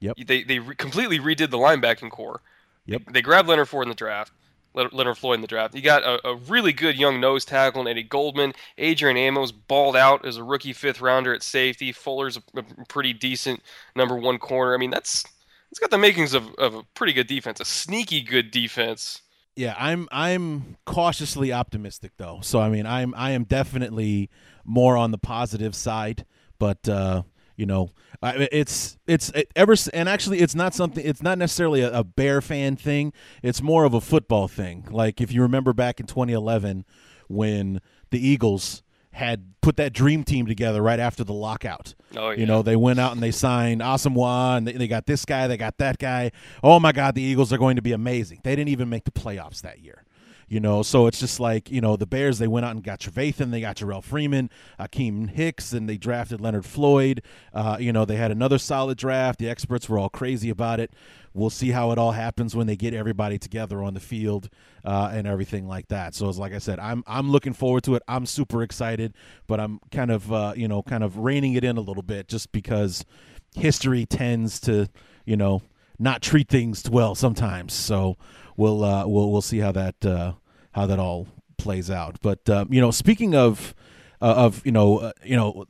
Yep. 0.00 0.16
They 0.26 0.42
they 0.42 0.58
re- 0.58 0.74
completely 0.74 1.18
redid 1.18 1.50
the 1.50 1.58
linebacking 1.58 2.10
core. 2.10 2.40
Yep. 2.86 3.04
They, 3.06 3.12
they 3.12 3.22
grabbed 3.22 3.48
Leonard 3.48 3.68
Ford 3.68 3.84
in 3.84 3.90
the 3.90 3.94
draft. 3.94 4.32
Leonard 4.74 5.18
Floyd 5.18 5.36
in 5.36 5.40
the 5.40 5.46
draft. 5.46 5.74
You 5.74 5.82
got 5.82 6.02
a, 6.02 6.28
a, 6.28 6.36
really 6.36 6.72
good 6.72 6.96
young 6.96 7.20
nose 7.20 7.44
tackle 7.44 7.80
in 7.82 7.88
Eddie 7.88 8.04
Goldman. 8.04 8.52
Adrian 8.78 9.16
Amos 9.16 9.50
balled 9.50 9.96
out 9.96 10.24
as 10.24 10.36
a 10.36 10.44
rookie 10.44 10.72
fifth 10.72 11.00
rounder 11.00 11.34
at 11.34 11.42
safety. 11.42 11.92
Fuller's 11.92 12.36
a, 12.36 12.42
a 12.56 12.64
pretty 12.88 13.12
decent 13.12 13.62
number 13.96 14.16
one 14.16 14.38
corner. 14.38 14.74
I 14.74 14.78
mean, 14.78 14.90
that's 14.90 15.24
it's 15.70 15.80
got 15.80 15.90
the 15.90 15.98
makings 15.98 16.34
of, 16.34 16.54
of 16.54 16.74
a 16.74 16.82
pretty 16.94 17.12
good 17.12 17.26
defense, 17.26 17.60
a 17.60 17.64
sneaky 17.64 18.22
good 18.22 18.50
defense. 18.50 19.22
Yeah, 19.56 19.74
I'm 19.78 20.08
I'm 20.12 20.76
cautiously 20.86 21.52
optimistic 21.52 22.12
though. 22.16 22.40
So 22.42 22.60
I 22.60 22.68
mean, 22.70 22.86
I'm 22.86 23.14
I 23.16 23.32
am 23.32 23.44
definitely 23.44 24.30
more 24.64 24.96
on 24.96 25.10
the 25.10 25.18
positive 25.18 25.74
side, 25.74 26.24
but 26.58 26.88
uh, 26.88 27.22
you 27.60 27.66
know, 27.66 27.90
it's 28.22 28.98
it's 29.06 29.28
it 29.30 29.52
ever 29.54 29.74
and 29.92 30.08
actually 30.08 30.40
it's 30.40 30.54
not 30.54 30.74
something. 30.74 31.04
It's 31.04 31.22
not 31.22 31.36
necessarily 31.36 31.82
a, 31.82 31.98
a 31.98 32.02
bear 32.02 32.40
fan 32.40 32.74
thing. 32.76 33.12
It's 33.42 33.60
more 33.60 33.84
of 33.84 33.92
a 33.92 34.00
football 34.00 34.48
thing. 34.48 34.88
Like 34.90 35.20
if 35.20 35.30
you 35.30 35.42
remember 35.42 35.74
back 35.74 36.00
in 36.00 36.06
2011 36.06 36.86
when 37.28 37.82
the 38.10 38.26
Eagles 38.26 38.82
had 39.12 39.60
put 39.60 39.76
that 39.76 39.92
dream 39.92 40.24
team 40.24 40.46
together 40.46 40.80
right 40.80 41.00
after 41.00 41.22
the 41.22 41.32
lockout. 41.32 41.94
Oh, 42.16 42.30
yeah. 42.30 42.38
You 42.38 42.46
know, 42.46 42.62
they 42.62 42.76
went 42.76 42.98
out 43.00 43.12
and 43.12 43.22
they 43.22 43.32
signed 43.32 43.80
Asomugha, 43.80 44.56
and 44.56 44.66
they, 44.66 44.72
they 44.72 44.88
got 44.88 45.06
this 45.06 45.24
guy, 45.24 45.46
they 45.48 45.56
got 45.56 45.78
that 45.78 45.98
guy. 45.98 46.30
Oh 46.62 46.78
my 46.80 46.92
God, 46.92 47.14
the 47.14 47.22
Eagles 47.22 47.52
are 47.52 47.58
going 47.58 47.76
to 47.76 47.82
be 47.82 47.92
amazing. 47.92 48.40
They 48.44 48.54
didn't 48.54 48.68
even 48.68 48.88
make 48.88 49.04
the 49.04 49.10
playoffs 49.10 49.62
that 49.62 49.80
year. 49.80 50.04
You 50.50 50.58
know, 50.58 50.82
so 50.82 51.06
it's 51.06 51.20
just 51.20 51.38
like, 51.38 51.70
you 51.70 51.80
know, 51.80 51.94
the 51.96 52.06
Bears, 52.08 52.40
they 52.40 52.48
went 52.48 52.66
out 52.66 52.72
and 52.72 52.82
got 52.82 52.98
Trevathan, 52.98 53.52
they 53.52 53.60
got 53.60 53.76
Jerrell 53.76 54.02
Freeman, 54.02 54.50
Akiem 54.80 55.30
Hicks, 55.30 55.72
and 55.72 55.88
they 55.88 55.96
drafted 55.96 56.40
Leonard 56.40 56.66
Floyd. 56.66 57.22
Uh, 57.54 57.76
you 57.78 57.92
know, 57.92 58.04
they 58.04 58.16
had 58.16 58.32
another 58.32 58.58
solid 58.58 58.98
draft. 58.98 59.38
The 59.38 59.48
experts 59.48 59.88
were 59.88 59.96
all 59.96 60.08
crazy 60.08 60.50
about 60.50 60.80
it. 60.80 60.92
we'll 61.34 61.50
see 61.50 61.70
how 61.70 61.92
it 61.92 61.98
all 61.98 62.12
happens 62.12 62.56
when 62.56 62.66
they 62.66 62.76
get 62.76 62.94
everybody 62.94 63.38
together 63.38 63.82
on 63.82 63.94
the 63.94 64.00
field 64.00 64.48
uh, 64.84 65.10
and 65.12 65.26
everything 65.26 65.68
like 65.68 65.88
that. 65.88 66.14
So 66.14 66.28
it's 66.28 66.38
like 66.38 66.52
I 66.52 66.58
said, 66.58 66.78
I'm 66.78 67.04
I'm 67.06 67.30
looking 67.30 67.52
forward 67.52 67.84
to 67.84 67.94
it. 67.94 68.02
I'm 68.08 68.26
super 68.26 68.62
excited, 68.62 69.14
but 69.46 69.60
I'm 69.60 69.80
kind 69.92 70.10
of 70.10 70.32
uh, 70.32 70.54
you 70.56 70.68
know 70.68 70.82
kind 70.82 71.04
of 71.04 71.18
reining 71.18 71.54
it 71.54 71.64
in 71.64 71.76
a 71.76 71.80
little 71.80 72.02
bit 72.02 72.28
just 72.28 72.52
because 72.52 73.04
history 73.54 74.06
tends 74.06 74.60
to 74.60 74.88
you 75.24 75.36
know 75.36 75.62
not 75.98 76.22
treat 76.22 76.48
things 76.48 76.88
well 76.90 77.14
sometimes. 77.14 77.72
So 77.72 78.16
we'll 78.56 78.84
uh, 78.84 79.06
we'll 79.06 79.30
we'll 79.30 79.42
see 79.42 79.58
how 79.58 79.72
that 79.72 80.04
uh, 80.04 80.32
how 80.72 80.86
that 80.86 80.98
all 80.98 81.28
plays 81.58 81.90
out. 81.90 82.18
But 82.22 82.48
um, 82.48 82.72
you 82.72 82.80
know, 82.80 82.90
speaking 82.90 83.34
of 83.34 83.74
uh, 84.20 84.34
of 84.36 84.64
you 84.64 84.72
know 84.72 84.98
uh, 84.98 85.12
you 85.24 85.36
know 85.36 85.66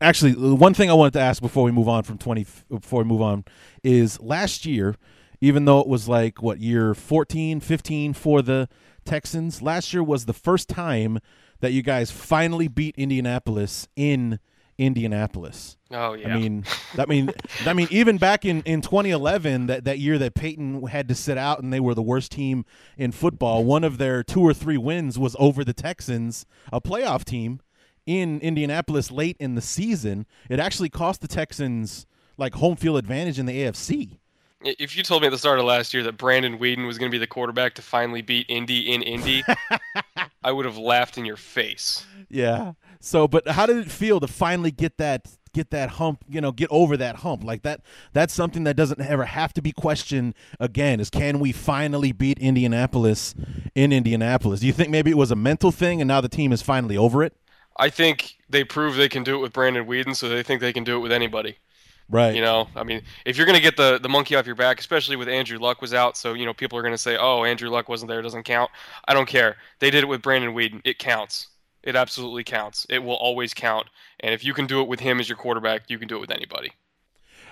actually 0.00 0.32
one 0.32 0.74
thing 0.74 0.90
i 0.90 0.94
wanted 0.94 1.12
to 1.12 1.20
ask 1.20 1.40
before 1.40 1.64
we 1.64 1.70
move 1.70 1.88
on 1.88 2.02
from 2.02 2.18
20 2.18 2.46
before 2.68 3.02
we 3.02 3.08
move 3.08 3.22
on 3.22 3.44
is 3.82 4.20
last 4.20 4.66
year 4.66 4.94
even 5.40 5.64
though 5.64 5.80
it 5.80 5.86
was 5.86 6.08
like 6.08 6.42
what 6.42 6.58
year 6.58 6.94
14 6.94 7.60
15 7.60 8.12
for 8.12 8.42
the 8.42 8.68
texans 9.04 9.62
last 9.62 9.92
year 9.92 10.02
was 10.02 10.26
the 10.26 10.34
first 10.34 10.68
time 10.68 11.18
that 11.60 11.72
you 11.72 11.82
guys 11.82 12.10
finally 12.10 12.68
beat 12.68 12.94
indianapolis 12.98 13.88
in 13.96 14.38
indianapolis. 14.78 15.76
Oh 15.90 16.14
yeah. 16.14 16.34
i 16.34 16.38
mean 16.38 16.64
i 16.98 17.06
mean 17.06 17.30
i 17.64 17.72
mean 17.72 17.88
even 17.90 18.18
back 18.18 18.44
in 18.44 18.62
in 18.62 18.80
2011 18.82 19.66
that 19.68 19.84
that 19.84 19.98
year 19.98 20.18
that 20.18 20.34
peyton 20.34 20.86
had 20.86 21.08
to 21.08 21.14
sit 21.14 21.38
out 21.38 21.62
and 21.62 21.72
they 21.72 21.80
were 21.80 21.94
the 21.94 22.02
worst 22.02 22.32
team 22.32 22.64
in 22.98 23.12
football 23.12 23.64
one 23.64 23.84
of 23.84 23.98
their 23.98 24.22
two 24.22 24.42
or 24.42 24.52
three 24.52 24.76
wins 24.76 25.18
was 25.18 25.34
over 25.38 25.64
the 25.64 25.72
texans 25.72 26.44
a 26.72 26.80
playoff 26.80 27.24
team 27.24 27.60
in 28.06 28.40
Indianapolis 28.40 29.10
late 29.10 29.36
in 29.38 29.56
the 29.56 29.60
season, 29.60 30.26
it 30.48 30.60
actually 30.60 30.88
cost 30.88 31.20
the 31.20 31.28
Texans 31.28 32.06
like 32.38 32.54
home 32.54 32.76
field 32.76 32.96
advantage 32.96 33.38
in 33.38 33.46
the 33.46 33.64
AFC. 33.64 34.18
If 34.66 34.96
you 34.96 35.02
told 35.02 35.22
me 35.22 35.28
at 35.28 35.30
the 35.30 35.38
start 35.38 35.58
of 35.58 35.64
last 35.64 35.94
year 35.94 36.02
that 36.02 36.16
Brandon 36.16 36.58
Weeden 36.58 36.86
was 36.86 36.98
going 36.98 37.10
to 37.10 37.14
be 37.14 37.18
the 37.18 37.26
quarterback 37.26 37.74
to 37.74 37.82
finally 37.82 38.20
beat 38.20 38.46
Indy 38.48 38.92
in 38.92 39.02
Indy, 39.02 39.44
I 40.42 40.50
would 40.52 40.64
have 40.64 40.76
laughed 40.76 41.16
in 41.18 41.24
your 41.24 41.36
face. 41.36 42.04
Yeah. 42.28 42.72
So, 43.00 43.28
but 43.28 43.46
how 43.46 43.66
did 43.66 43.76
it 43.76 43.90
feel 43.90 44.18
to 44.20 44.26
finally 44.26 44.70
get 44.70 44.98
that 44.98 45.28
get 45.52 45.70
that 45.70 45.88
hump, 45.90 46.22
you 46.28 46.40
know, 46.40 46.52
get 46.52 46.68
over 46.70 46.96
that 46.96 47.16
hump? 47.16 47.44
Like 47.44 47.62
that 47.62 47.82
that's 48.12 48.34
something 48.34 48.64
that 48.64 48.74
doesn't 48.74 49.00
ever 49.00 49.24
have 49.24 49.52
to 49.54 49.62
be 49.62 49.72
questioned 49.72 50.34
again 50.58 50.98
is 50.98 51.10
can 51.10 51.38
we 51.38 51.52
finally 51.52 52.12
beat 52.12 52.38
Indianapolis 52.38 53.34
in 53.74 53.92
Indianapolis? 53.92 54.60
Do 54.60 54.66
you 54.66 54.72
think 54.72 54.90
maybe 54.90 55.10
it 55.10 55.16
was 55.16 55.30
a 55.30 55.36
mental 55.36 55.70
thing 55.70 56.00
and 56.00 56.08
now 56.08 56.20
the 56.20 56.28
team 56.28 56.52
is 56.52 56.62
finally 56.62 56.96
over 56.96 57.22
it? 57.22 57.36
I 57.78 57.90
think 57.90 58.38
they 58.48 58.64
prove 58.64 58.96
they 58.96 59.08
can 59.08 59.22
do 59.22 59.36
it 59.36 59.42
with 59.42 59.52
Brandon 59.52 59.86
Weeden, 59.86 60.16
so 60.16 60.28
they 60.28 60.42
think 60.42 60.60
they 60.60 60.72
can 60.72 60.84
do 60.84 60.96
it 60.96 61.00
with 61.00 61.12
anybody. 61.12 61.58
Right. 62.08 62.34
You 62.34 62.40
know, 62.40 62.68
I 62.76 62.84
mean, 62.84 63.02
if 63.24 63.36
you're 63.36 63.46
going 63.46 63.56
to 63.56 63.62
get 63.62 63.76
the, 63.76 63.98
the 63.98 64.08
monkey 64.08 64.36
off 64.36 64.46
your 64.46 64.54
back, 64.54 64.78
especially 64.78 65.16
with 65.16 65.28
Andrew 65.28 65.58
Luck 65.58 65.80
was 65.80 65.92
out, 65.92 66.16
so, 66.16 66.34
you 66.34 66.46
know, 66.46 66.54
people 66.54 66.78
are 66.78 66.82
going 66.82 66.94
to 66.94 66.98
say, 66.98 67.16
oh, 67.16 67.44
Andrew 67.44 67.68
Luck 67.68 67.88
wasn't 67.88 68.08
there, 68.08 68.22
doesn't 68.22 68.44
count. 68.44 68.70
I 69.08 69.14
don't 69.14 69.26
care. 69.26 69.56
They 69.80 69.90
did 69.90 70.04
it 70.04 70.06
with 70.06 70.22
Brandon 70.22 70.54
Weeden. 70.54 70.80
It 70.84 70.98
counts. 70.98 71.48
It 71.82 71.96
absolutely 71.96 72.44
counts. 72.44 72.86
It 72.88 73.00
will 73.00 73.16
always 73.16 73.54
count. 73.54 73.88
And 74.20 74.32
if 74.32 74.44
you 74.44 74.54
can 74.54 74.66
do 74.66 74.80
it 74.80 74.88
with 74.88 75.00
him 75.00 75.18
as 75.18 75.28
your 75.28 75.38
quarterback, 75.38 75.82
you 75.88 75.98
can 75.98 76.06
do 76.06 76.16
it 76.16 76.20
with 76.20 76.30
anybody. 76.30 76.72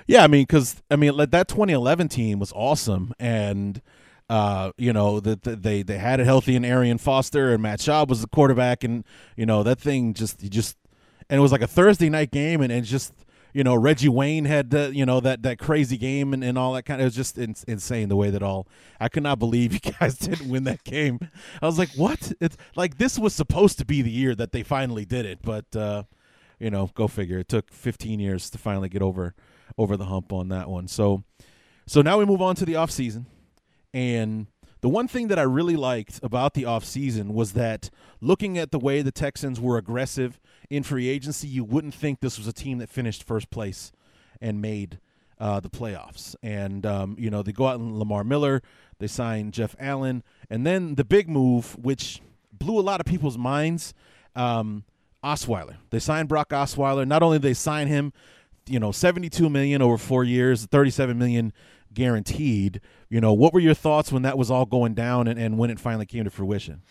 Yeah, 0.06 0.22
I 0.22 0.28
mean, 0.28 0.42
because, 0.42 0.82
I 0.90 0.96
mean, 0.96 1.16
that 1.16 1.48
2011 1.48 2.08
team 2.08 2.38
was 2.38 2.52
awesome. 2.52 3.12
And, 3.18 3.80
uh, 4.30 4.72
you 4.78 4.92
know 4.92 5.20
that 5.20 5.42
the, 5.42 5.54
they 5.54 5.82
they 5.82 5.98
had 5.98 6.18
it 6.18 6.24
healthy 6.24 6.56
in 6.56 6.64
Arian 6.64 6.96
Foster 6.96 7.52
and 7.52 7.62
Matt 7.62 7.78
Schaub 7.78 8.08
was 8.08 8.22
the 8.22 8.26
quarterback, 8.26 8.82
and 8.82 9.04
you 9.36 9.44
know 9.44 9.62
that 9.62 9.78
thing 9.78 10.14
just 10.14 10.42
you 10.42 10.48
just 10.48 10.78
and 11.28 11.38
it 11.38 11.42
was 11.42 11.52
like 11.52 11.60
a 11.60 11.66
Thursday 11.66 12.08
night 12.08 12.30
game, 12.30 12.62
and 12.62 12.72
and 12.72 12.86
just 12.86 13.12
you 13.54 13.64
know 13.64 13.74
Reggie 13.74 14.10
Wayne 14.10 14.44
had 14.44 14.74
you 14.92 15.06
know 15.06 15.20
that 15.20 15.42
that 15.44 15.58
crazy 15.58 15.96
game 15.96 16.34
and, 16.34 16.44
and 16.44 16.58
all 16.58 16.74
that 16.74 16.82
kind 16.82 17.00
of 17.00 17.04
it 17.04 17.06
was 17.06 17.14
just 17.14 17.38
in, 17.38 17.54
insane 17.66 18.10
the 18.10 18.16
way 18.16 18.28
that 18.28 18.42
all 18.42 18.68
I 19.00 19.08
could 19.08 19.22
not 19.22 19.38
believe 19.38 19.72
you 19.72 19.92
guys 20.00 20.18
didn't 20.18 20.50
win 20.50 20.64
that 20.64 20.84
game. 20.84 21.20
I 21.62 21.66
was 21.66 21.78
like, 21.78 21.90
what? 21.96 22.32
It's 22.40 22.56
like 22.76 22.98
this 22.98 23.18
was 23.18 23.32
supposed 23.32 23.78
to 23.78 23.86
be 23.86 24.02
the 24.02 24.10
year 24.10 24.34
that 24.34 24.52
they 24.52 24.62
finally 24.62 25.06
did 25.06 25.24
it, 25.24 25.38
but 25.40 25.74
uh, 25.74 26.02
you 26.58 26.70
know, 26.70 26.90
go 26.94 27.08
figure. 27.08 27.38
It 27.38 27.48
took 27.48 27.72
15 27.72 28.20
years 28.20 28.50
to 28.50 28.58
finally 28.58 28.88
get 28.88 29.00
over 29.00 29.34
over 29.78 29.96
the 29.96 30.06
hump 30.06 30.32
on 30.32 30.48
that 30.48 30.68
one. 30.68 30.88
So 30.88 31.24
so 31.86 32.02
now 32.02 32.18
we 32.18 32.24
move 32.24 32.42
on 32.42 32.56
to 32.56 32.64
the 32.64 32.76
off 32.76 32.90
season. 32.90 33.26
And 33.92 34.48
the 34.84 34.90
one 34.90 35.08
thing 35.08 35.28
that 35.28 35.38
I 35.38 35.44
really 35.44 35.76
liked 35.76 36.20
about 36.22 36.52
the 36.52 36.64
offseason 36.64 37.32
was 37.32 37.54
that 37.54 37.88
looking 38.20 38.58
at 38.58 38.70
the 38.70 38.78
way 38.78 39.00
the 39.00 39.10
Texans 39.10 39.58
were 39.58 39.78
aggressive 39.78 40.38
in 40.68 40.82
free 40.82 41.08
agency, 41.08 41.48
you 41.48 41.64
wouldn't 41.64 41.94
think 41.94 42.20
this 42.20 42.36
was 42.36 42.46
a 42.46 42.52
team 42.52 42.76
that 42.80 42.90
finished 42.90 43.24
first 43.24 43.48
place 43.48 43.92
and 44.42 44.60
made 44.60 44.98
uh, 45.40 45.58
the 45.58 45.70
playoffs. 45.70 46.36
And, 46.42 46.84
um, 46.84 47.16
you 47.18 47.30
know, 47.30 47.42
they 47.42 47.50
go 47.50 47.66
out 47.66 47.80
and 47.80 47.98
Lamar 47.98 48.24
Miller, 48.24 48.60
they 48.98 49.06
sign 49.06 49.52
Jeff 49.52 49.74
Allen, 49.78 50.22
and 50.50 50.66
then 50.66 50.96
the 50.96 51.04
big 51.04 51.30
move, 51.30 51.78
which 51.82 52.20
blew 52.52 52.78
a 52.78 52.82
lot 52.84 53.00
of 53.00 53.06
people's 53.06 53.38
minds, 53.38 53.94
um, 54.36 54.84
Osweiler. 55.24 55.76
They 55.88 55.98
signed 55.98 56.28
Brock 56.28 56.50
Osweiler. 56.50 57.08
Not 57.08 57.22
only 57.22 57.38
did 57.38 57.42
they 57.48 57.54
sign 57.54 57.86
him, 57.86 58.12
you 58.66 58.78
know, 58.78 58.92
72 58.92 59.48
million 59.48 59.80
over 59.80 59.96
four 59.96 60.24
years, 60.24 60.66
37 60.66 61.16
million 61.16 61.54
guaranteed. 61.94 62.80
You 63.08 63.20
know, 63.20 63.32
what 63.32 63.52
were 63.52 63.60
your 63.60 63.74
thoughts 63.74 64.12
when 64.12 64.22
that 64.22 64.36
was 64.36 64.50
all 64.50 64.66
going 64.66 64.94
down 64.94 65.28
and, 65.28 65.38
and 65.38 65.58
when 65.58 65.70
it 65.70 65.78
finally 65.78 66.06
came 66.06 66.24
to 66.24 66.30
fruition? 66.30 66.82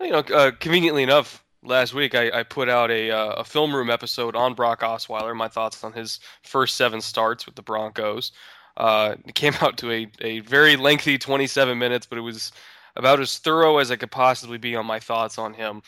You 0.00 0.10
know, 0.10 0.18
uh, 0.18 0.52
conveniently 0.52 1.02
enough, 1.02 1.44
last 1.62 1.94
week 1.94 2.14
I, 2.14 2.40
I 2.40 2.42
put 2.42 2.68
out 2.68 2.90
a, 2.90 3.10
uh, 3.10 3.32
a 3.32 3.44
film 3.44 3.74
room 3.74 3.90
episode 3.90 4.34
on 4.36 4.54
Brock 4.54 4.80
Osweiler, 4.80 5.36
my 5.36 5.48
thoughts 5.48 5.82
on 5.84 5.92
his 5.92 6.20
first 6.42 6.76
seven 6.76 7.00
starts 7.00 7.46
with 7.46 7.54
the 7.54 7.62
Broncos. 7.62 8.32
Uh, 8.76 9.16
it 9.26 9.34
came 9.34 9.54
out 9.60 9.76
to 9.78 9.90
a, 9.90 10.10
a 10.20 10.40
very 10.40 10.76
lengthy 10.76 11.18
27 11.18 11.78
minutes, 11.78 12.06
but 12.06 12.18
it 12.18 12.22
was 12.22 12.52
about 12.96 13.20
as 13.20 13.38
thorough 13.38 13.78
as 13.78 13.90
I 13.90 13.96
could 13.96 14.10
possibly 14.10 14.58
be 14.58 14.76
on 14.76 14.86
my 14.86 14.98
thoughts 14.98 15.38
on 15.38 15.54
him. 15.54 15.82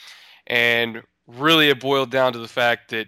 And 0.46 1.02
really, 1.26 1.68
it 1.68 1.80
boiled 1.80 2.11
down 2.11 2.32
to 2.32 2.38
the 2.38 2.48
fact 2.48 2.90
that 2.90 3.06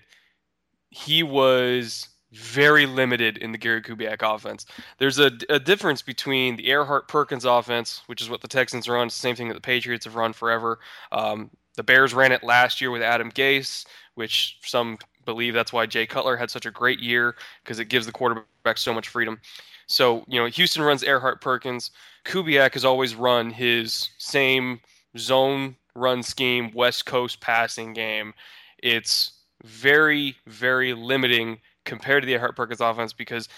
he 0.90 1.22
was 1.22 2.08
very 2.34 2.86
limited 2.86 3.38
in 3.38 3.52
the 3.52 3.58
Gary 3.58 3.82
Kubiak 3.82 4.22
offense. 4.22 4.66
There's 4.98 5.18
a, 5.18 5.30
a 5.48 5.58
difference 5.58 6.02
between 6.02 6.56
the 6.56 6.68
Erhardt 6.68 7.08
Perkins 7.08 7.44
offense, 7.44 8.02
which 8.06 8.20
is 8.20 8.28
what 8.28 8.40
the 8.40 8.48
Texans 8.48 8.88
run, 8.88 9.06
it's 9.06 9.16
the 9.16 9.20
same 9.20 9.36
thing 9.36 9.48
that 9.48 9.54
the 9.54 9.60
Patriots 9.60 10.04
have 10.04 10.16
run 10.16 10.32
forever. 10.32 10.80
Um, 11.12 11.50
the 11.76 11.82
Bears 11.82 12.14
ran 12.14 12.32
it 12.32 12.42
last 12.42 12.80
year 12.80 12.90
with 12.90 13.02
Adam 13.02 13.30
Gase, 13.30 13.86
which 14.14 14.58
some 14.62 14.98
believe 15.24 15.54
that's 15.54 15.72
why 15.72 15.86
Jay 15.86 16.06
Cutler 16.06 16.36
had 16.36 16.50
such 16.50 16.66
a 16.66 16.70
great 16.70 17.00
year 17.00 17.34
because 17.62 17.78
it 17.78 17.86
gives 17.86 18.06
the 18.06 18.12
quarterback 18.12 18.78
so 18.78 18.92
much 18.92 19.08
freedom. 19.08 19.40
So, 19.86 20.24
you 20.28 20.40
know, 20.40 20.46
Houston 20.46 20.82
runs 20.82 21.02
Erhardt 21.02 21.40
Perkins. 21.40 21.90
Kubiak 22.24 22.74
has 22.74 22.84
always 22.84 23.14
run 23.14 23.50
his 23.50 24.10
same 24.18 24.80
zone 25.18 25.76
run 25.94 26.22
scheme, 26.22 26.70
West 26.74 27.06
Coast 27.06 27.40
passing 27.40 27.92
game. 27.92 28.34
It's 28.82 29.32
very, 29.62 30.36
very 30.46 30.92
limiting 30.92 31.60
compared 31.84 32.22
to 32.22 32.26
the 32.26 32.34
Erhardt 32.34 32.56
Perkins 32.56 32.80
offense 32.80 33.12
because 33.12 33.48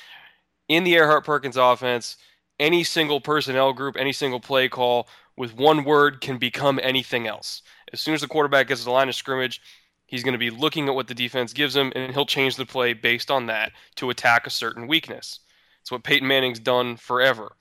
in 0.69 0.85
the 0.85 0.95
Erhardt 0.95 1.25
Perkins 1.25 1.57
offense, 1.57 2.17
any 2.59 2.85
single 2.85 3.21
personnel 3.21 3.73
group, 3.73 3.97
any 3.99 4.13
single 4.13 4.41
play 4.41 4.69
call 4.69 5.09
with 5.37 5.55
one 5.55 5.85
word 5.85 6.21
can 6.21 6.39
become 6.39 6.81
anything 6.83 7.27
else. 7.27 7.63
As 7.93 8.01
soon 8.01 8.15
as 8.15 8.21
the 8.21 8.27
quarterback 8.27 8.69
gets 8.69 8.81
to 8.81 8.87
the 8.87 8.91
line 8.91 9.09
of 9.09 9.15
scrimmage, 9.15 9.61
he's 10.07 10.23
going 10.23 10.33
to 10.33 10.39
be 10.39 10.51
looking 10.51 10.89
at 10.89 10.95
what 10.95 11.09
the 11.09 11.15
defense 11.15 11.53
gives 11.53 11.77
him, 11.77 11.93
and 11.95 12.13
he'll 12.13 12.27
change 12.27 12.57
the 12.57 12.67
play 12.67 12.95
based 12.95 13.31
on 13.31 13.47
that 13.47 13.73
to 13.97 14.11
attack 14.11 14.47
a 14.47 14.51
certain 14.51 14.87
weakness. 14.87 15.41
It's 15.83 15.93
what 15.93 16.03
Peyton 16.03 16.27
Manning's 16.27 16.59
done 16.59 16.97
forever. 16.97 17.53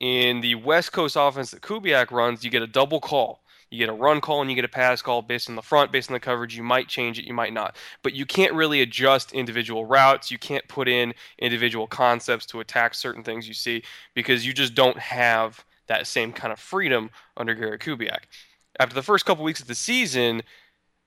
In 0.00 0.40
the 0.40 0.56
West 0.56 0.92
Coast 0.92 1.16
offense 1.18 1.52
that 1.52 1.62
Kubiak 1.62 2.10
runs, 2.10 2.44
you 2.44 2.50
get 2.50 2.62
a 2.62 2.66
double 2.66 3.00
call. 3.00 3.41
You 3.72 3.78
get 3.78 3.88
a 3.88 3.94
run 3.94 4.20
call 4.20 4.42
and 4.42 4.50
you 4.50 4.54
get 4.54 4.66
a 4.66 4.68
pass 4.68 5.00
call 5.00 5.22
based 5.22 5.48
on 5.48 5.56
the 5.56 5.62
front, 5.62 5.90
based 5.90 6.10
on 6.10 6.14
the 6.14 6.20
coverage. 6.20 6.54
You 6.54 6.62
might 6.62 6.88
change 6.88 7.18
it, 7.18 7.24
you 7.24 7.32
might 7.32 7.54
not. 7.54 7.76
But 8.02 8.12
you 8.12 8.26
can't 8.26 8.52
really 8.52 8.82
adjust 8.82 9.32
individual 9.32 9.86
routes. 9.86 10.30
You 10.30 10.38
can't 10.38 10.66
put 10.68 10.88
in 10.88 11.14
individual 11.38 11.86
concepts 11.86 12.44
to 12.46 12.60
attack 12.60 12.94
certain 12.94 13.22
things 13.22 13.48
you 13.48 13.54
see 13.54 13.82
because 14.14 14.44
you 14.46 14.52
just 14.52 14.74
don't 14.74 14.98
have 14.98 15.64
that 15.86 16.06
same 16.06 16.32
kind 16.32 16.52
of 16.52 16.60
freedom 16.60 17.10
under 17.36 17.54
Gary 17.54 17.78
Kubiak. 17.78 18.24
After 18.78 18.94
the 18.94 19.02
first 19.02 19.24
couple 19.24 19.44
weeks 19.44 19.60
of 19.60 19.68
the 19.68 19.74
season, 19.74 20.42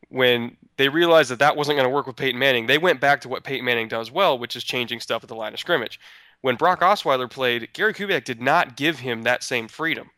when 0.09 0.57
they 0.77 0.89
realized 0.89 1.29
that 1.29 1.39
that 1.39 1.55
wasn't 1.55 1.77
going 1.77 1.87
to 1.87 1.93
work 1.93 2.07
with 2.07 2.15
Peyton 2.15 2.39
Manning, 2.39 2.65
they 2.65 2.77
went 2.77 2.99
back 2.99 3.21
to 3.21 3.29
what 3.29 3.43
Peyton 3.43 3.65
Manning 3.65 3.87
does 3.87 4.11
well, 4.11 4.37
which 4.37 4.55
is 4.55 4.63
changing 4.63 4.99
stuff 4.99 5.23
at 5.23 5.29
the 5.29 5.35
line 5.35 5.53
of 5.53 5.59
scrimmage. 5.59 5.99
When 6.41 6.55
Brock 6.55 6.81
Osweiler 6.81 7.29
played, 7.29 7.73
Gary 7.73 7.93
Kubiak 7.93 8.23
did 8.23 8.41
not 8.41 8.75
give 8.75 8.99
him 8.99 9.23
that 9.23 9.43
same 9.43 9.67
freedom. 9.67 10.09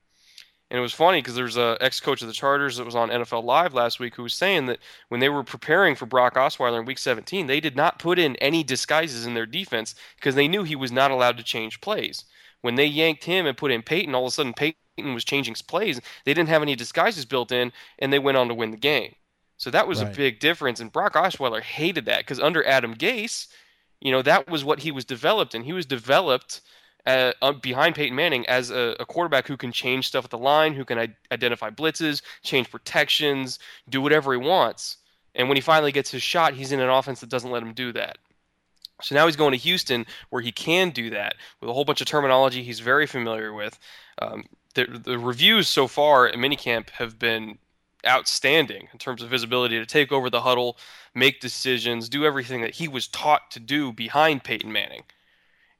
And 0.69 0.77
it 0.77 0.81
was 0.81 0.93
funny 0.93 1.19
because 1.19 1.35
there's 1.35 1.55
a 1.55 1.77
ex-coach 1.79 2.21
of 2.21 2.27
the 2.27 2.33
Chargers 2.33 2.75
that 2.75 2.85
was 2.85 2.95
on 2.95 3.09
NFL 3.09 3.45
Live 3.45 3.73
last 3.73 3.99
week 3.99 4.15
who 4.15 4.23
was 4.23 4.33
saying 4.33 4.65
that 4.65 4.79
when 5.07 5.21
they 5.21 5.29
were 5.29 5.43
preparing 5.43 5.95
for 5.95 6.05
Brock 6.05 6.35
Osweiler 6.35 6.79
in 6.79 6.85
Week 6.85 6.97
17, 6.97 7.47
they 7.47 7.61
did 7.61 7.77
not 7.77 7.99
put 7.99 8.19
in 8.19 8.35
any 8.37 8.63
disguises 8.63 9.25
in 9.25 9.33
their 9.33 9.45
defense 9.45 9.95
because 10.17 10.35
they 10.35 10.47
knew 10.47 10.63
he 10.63 10.75
was 10.75 10.91
not 10.91 11.09
allowed 11.09 11.37
to 11.37 11.43
change 11.43 11.79
plays. 11.79 12.25
When 12.61 12.75
they 12.75 12.85
yanked 12.85 13.23
him 13.23 13.45
and 13.45 13.55
put 13.55 13.71
in 13.71 13.81
Peyton, 13.81 14.13
all 14.13 14.25
of 14.25 14.29
a 14.29 14.31
sudden 14.31 14.53
Peyton 14.53 15.13
was 15.13 15.23
changing 15.23 15.55
plays. 15.67 16.01
They 16.25 16.33
didn't 16.33 16.49
have 16.49 16.61
any 16.61 16.75
disguises 16.75 17.23
built 17.23 17.53
in, 17.53 17.71
and 17.99 18.11
they 18.11 18.19
went 18.19 18.37
on 18.37 18.49
to 18.49 18.53
win 18.53 18.71
the 18.71 18.77
game. 18.77 19.15
So 19.55 19.71
that 19.71 19.87
was 19.87 20.03
right. 20.03 20.11
a 20.11 20.17
big 20.17 20.41
difference. 20.41 20.81
And 20.81 20.91
Brock 20.91 21.13
Osweiler 21.13 21.61
hated 21.61 22.05
that 22.05 22.19
because 22.19 22.41
under 22.41 22.65
Adam 22.65 22.93
Gase, 22.93 23.47
you 24.01 24.11
know, 24.11 24.21
that 24.21 24.49
was 24.49 24.65
what 24.65 24.79
he 24.79 24.91
was 24.91 25.05
developed 25.05 25.55
and 25.55 25.63
He 25.63 25.71
was 25.71 25.85
developed– 25.85 26.59
uh, 27.07 27.53
behind 27.53 27.95
Peyton 27.95 28.15
Manning 28.15 28.45
as 28.47 28.69
a, 28.69 28.95
a, 28.99 29.05
quarterback 29.05 29.47
who 29.47 29.55
can 29.55 29.71
change 29.71 30.07
stuff 30.07 30.25
at 30.25 30.29
the 30.29 30.37
line, 30.37 30.73
who 30.73 30.83
can 30.83 30.99
I- 30.99 31.15
identify 31.31 31.69
blitzes, 31.69 32.21
change 32.43 32.69
protections, 32.69 33.59
do 33.87 34.01
whatever 34.01 34.33
he 34.33 34.37
wants. 34.37 34.97
And 35.33 35.47
when 35.47 35.55
he 35.55 35.61
finally 35.61 35.93
gets 35.93 36.11
his 36.11 36.21
shot, 36.21 36.53
he's 36.53 36.73
in 36.73 36.81
an 36.81 36.89
offense 36.89 37.21
that 37.21 37.29
doesn't 37.29 37.51
let 37.51 37.63
him 37.63 37.73
do 37.73 37.93
that. 37.93 38.17
So 39.01 39.15
now 39.15 39.25
he's 39.25 39.35
going 39.35 39.51
to 39.51 39.57
Houston 39.57 40.05
where 40.31 40.41
he 40.41 40.51
can 40.51 40.89
do 40.89 41.09
that 41.11 41.35
with 41.61 41.69
a 41.69 41.73
whole 41.73 41.85
bunch 41.85 42.01
of 42.01 42.07
terminology 42.07 42.61
he's 42.63 42.81
very 42.81 43.07
familiar 43.07 43.53
with. 43.53 43.79
Um, 44.21 44.45
the, 44.73 44.85
the 44.85 45.19
reviews 45.19 45.69
so 45.69 45.87
far 45.87 46.27
at 46.27 46.35
minicamp 46.35 46.89
have 46.89 47.17
been 47.17 47.57
outstanding 48.05 48.89
in 48.91 48.99
terms 48.99 49.21
of 49.21 49.31
his 49.31 49.43
ability 49.43 49.79
to 49.79 49.85
take 49.85 50.11
over 50.11 50.29
the 50.29 50.41
huddle, 50.41 50.77
make 51.15 51.39
decisions, 51.39 52.09
do 52.09 52.25
everything 52.25 52.61
that 52.61 52.75
he 52.75 52.87
was 52.87 53.07
taught 53.07 53.49
to 53.51 53.59
do 53.59 53.93
behind 53.93 54.43
Peyton 54.43 54.71
Manning. 54.71 55.03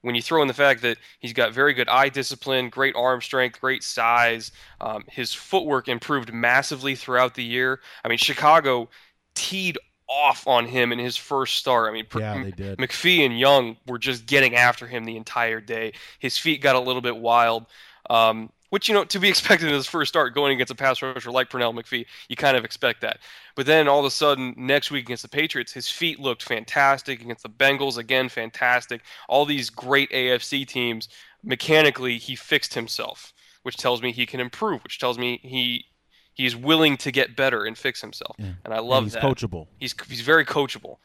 When 0.02 0.14
you 0.14 0.22
throw 0.22 0.42
in 0.42 0.48
the 0.48 0.54
fact 0.54 0.82
that 0.82 0.98
he's 1.18 1.32
got 1.32 1.52
very 1.52 1.74
good 1.74 1.88
eye 1.88 2.08
discipline, 2.08 2.70
great 2.70 2.94
arm 2.96 3.20
strength, 3.20 3.60
great 3.60 3.82
size, 3.82 4.52
um, 4.80 5.04
his 5.08 5.34
footwork 5.34 5.88
improved 5.88 6.32
massively 6.32 6.94
throughout 6.94 7.34
the 7.34 7.44
year. 7.44 7.80
I 8.04 8.08
mean, 8.08 8.18
Chicago 8.18 8.88
teed 9.34 9.78
off 10.08 10.46
on 10.46 10.66
him 10.66 10.92
in 10.92 10.98
his 10.98 11.16
first 11.16 11.56
start. 11.56 11.88
I 11.88 11.92
mean, 11.92 12.06
yeah, 12.12 12.38
they 12.38 12.52
did. 12.52 12.78
McPhee 12.78 13.26
and 13.26 13.38
Young 13.38 13.76
were 13.86 13.98
just 13.98 14.26
getting 14.26 14.54
after 14.54 14.86
him 14.86 15.04
the 15.04 15.16
entire 15.16 15.60
day. 15.60 15.92
His 16.18 16.38
feet 16.38 16.62
got 16.62 16.76
a 16.76 16.80
little 16.80 17.02
bit 17.02 17.16
wild. 17.16 17.66
Um, 18.08 18.50
which 18.70 18.88
you 18.88 18.94
know 18.94 19.04
to 19.04 19.18
be 19.18 19.28
expected 19.28 19.68
in 19.68 19.74
his 19.74 19.86
first 19.86 20.08
start 20.08 20.34
going 20.34 20.52
against 20.52 20.72
a 20.72 20.74
pass 20.74 21.02
rusher 21.02 21.30
like 21.30 21.50
Pernell 21.50 21.74
McPhee, 21.74 22.06
you 22.28 22.36
kind 22.36 22.56
of 22.56 22.64
expect 22.64 23.00
that. 23.00 23.18
But 23.54 23.66
then 23.66 23.88
all 23.88 24.00
of 24.00 24.04
a 24.04 24.10
sudden, 24.10 24.54
next 24.56 24.90
week 24.90 25.04
against 25.04 25.22
the 25.22 25.28
Patriots, 25.28 25.72
his 25.72 25.88
feet 25.88 26.20
looked 26.20 26.42
fantastic. 26.42 27.20
Against 27.20 27.42
the 27.42 27.48
Bengals, 27.48 27.98
again, 27.98 28.28
fantastic. 28.28 29.02
All 29.28 29.44
these 29.44 29.70
great 29.70 30.10
AFC 30.10 30.66
teams, 30.66 31.08
mechanically, 31.42 32.18
he 32.18 32.36
fixed 32.36 32.74
himself, 32.74 33.32
which 33.62 33.76
tells 33.76 34.02
me 34.02 34.12
he 34.12 34.26
can 34.26 34.40
improve, 34.40 34.82
which 34.84 34.98
tells 34.98 35.18
me 35.18 35.40
he 35.42 35.86
he's 36.34 36.54
willing 36.54 36.96
to 36.96 37.10
get 37.10 37.36
better 37.36 37.64
and 37.64 37.76
fix 37.76 38.00
himself. 38.00 38.36
Yeah. 38.38 38.52
And 38.64 38.72
I 38.72 38.78
love 38.78 39.04
and 39.04 39.06
he's 39.06 39.14
that. 39.14 39.22
coachable. 39.22 39.66
He's 39.78 39.94
he's 40.08 40.20
very 40.20 40.44
coachable. 40.44 40.98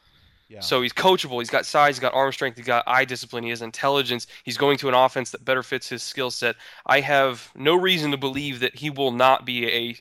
Yeah. 0.48 0.60
So 0.60 0.82
he's 0.82 0.92
coachable. 0.92 1.38
He's 1.40 1.50
got 1.50 1.66
size. 1.66 1.96
He's 1.96 2.00
got 2.00 2.14
arm 2.14 2.32
strength. 2.32 2.56
He's 2.56 2.66
got 2.66 2.84
eye 2.86 3.04
discipline. 3.04 3.44
He 3.44 3.50
has 3.50 3.62
intelligence. 3.62 4.26
He's 4.44 4.58
going 4.58 4.76
to 4.78 4.88
an 4.88 4.94
offense 4.94 5.30
that 5.30 5.44
better 5.44 5.62
fits 5.62 5.88
his 5.88 6.02
skill 6.02 6.30
set. 6.30 6.56
I 6.86 7.00
have 7.00 7.50
no 7.54 7.74
reason 7.74 8.10
to 8.10 8.16
believe 8.16 8.60
that 8.60 8.76
he 8.76 8.90
will 8.90 9.10
not 9.10 9.44
be 9.44 9.66
a 9.66 9.96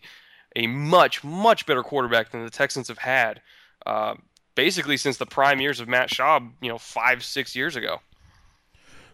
a 0.55 0.67
much 0.67 1.23
much 1.23 1.65
better 1.65 1.81
quarterback 1.81 2.31
than 2.31 2.43
the 2.43 2.51
Texans 2.51 2.89
have 2.89 2.97
had, 2.97 3.41
uh, 3.85 4.15
basically 4.55 4.97
since 4.97 5.17
the 5.17 5.25
prime 5.25 5.61
years 5.61 5.79
of 5.79 5.87
Matt 5.87 6.09
Schaub. 6.09 6.51
You 6.61 6.69
know, 6.69 6.77
five 6.77 7.23
six 7.23 7.55
years 7.55 7.75
ago. 7.75 7.99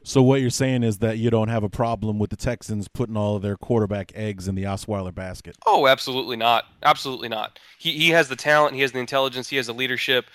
So 0.04 0.24
what 0.24 0.42
you're 0.42 0.50
saying 0.50 0.84
is 0.84 1.00
that 1.00 1.18
you 1.18 1.30
don't 1.30 1.50
have 1.50 1.64
a 1.64 1.70
problem 1.70 2.20
with 2.20 2.30
the 2.30 2.38
Texans 2.38 2.88
putting 2.88 3.18
all 3.18 3.36
of 3.36 3.42
their 3.42 3.58
quarterback 3.58 4.12
eggs 4.16 4.48
in 4.48 4.56
the 4.56 4.64
Osweiler 4.64 5.14
basket? 5.14 5.58
Oh, 5.66 5.88
absolutely 5.88 6.38
not. 6.38 6.66
Absolutely 6.84 7.30
not. 7.30 7.60
He 7.78 7.92
he 7.92 8.10
has 8.10 8.30
the 8.30 8.36
talent. 8.36 8.76
He 8.76 8.82
has 8.82 8.92
the 8.92 9.00
intelligence. 9.00 9.50
He 9.50 9.58
has 9.58 9.68
the 9.68 9.74
leadership. 9.74 10.26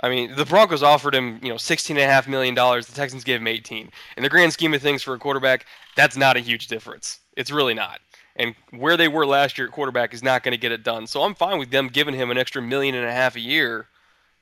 I 0.00 0.08
mean, 0.08 0.34
the 0.36 0.44
Broncos 0.44 0.82
offered 0.82 1.14
him, 1.14 1.38
you 1.42 1.48
know, 1.48 1.56
sixteen 1.56 1.96
and 1.96 2.10
a 2.10 2.12
half 2.12 2.28
million 2.28 2.54
dollars. 2.54 2.86
The 2.86 2.94
Texans 2.94 3.24
gave 3.24 3.40
him 3.40 3.46
eighteen. 3.46 3.90
In 4.16 4.22
the 4.22 4.28
grand 4.28 4.52
scheme 4.52 4.74
of 4.74 4.82
things, 4.82 5.02
for 5.02 5.14
a 5.14 5.18
quarterback, 5.18 5.66
that's 5.96 6.16
not 6.16 6.36
a 6.36 6.40
huge 6.40 6.66
difference. 6.66 7.20
It's 7.36 7.50
really 7.50 7.74
not. 7.74 8.00
And 8.36 8.54
where 8.70 8.96
they 8.96 9.06
were 9.06 9.24
last 9.24 9.56
year 9.56 9.68
at 9.68 9.72
quarterback 9.72 10.12
is 10.12 10.22
not 10.22 10.42
going 10.42 10.52
to 10.52 10.58
get 10.58 10.72
it 10.72 10.82
done. 10.82 11.06
So 11.06 11.22
I'm 11.22 11.34
fine 11.34 11.58
with 11.58 11.70
them 11.70 11.88
giving 11.88 12.14
him 12.14 12.30
an 12.30 12.38
extra 12.38 12.60
million 12.60 12.96
and 12.96 13.06
a 13.06 13.12
half 13.12 13.36
a 13.36 13.40
year, 13.40 13.86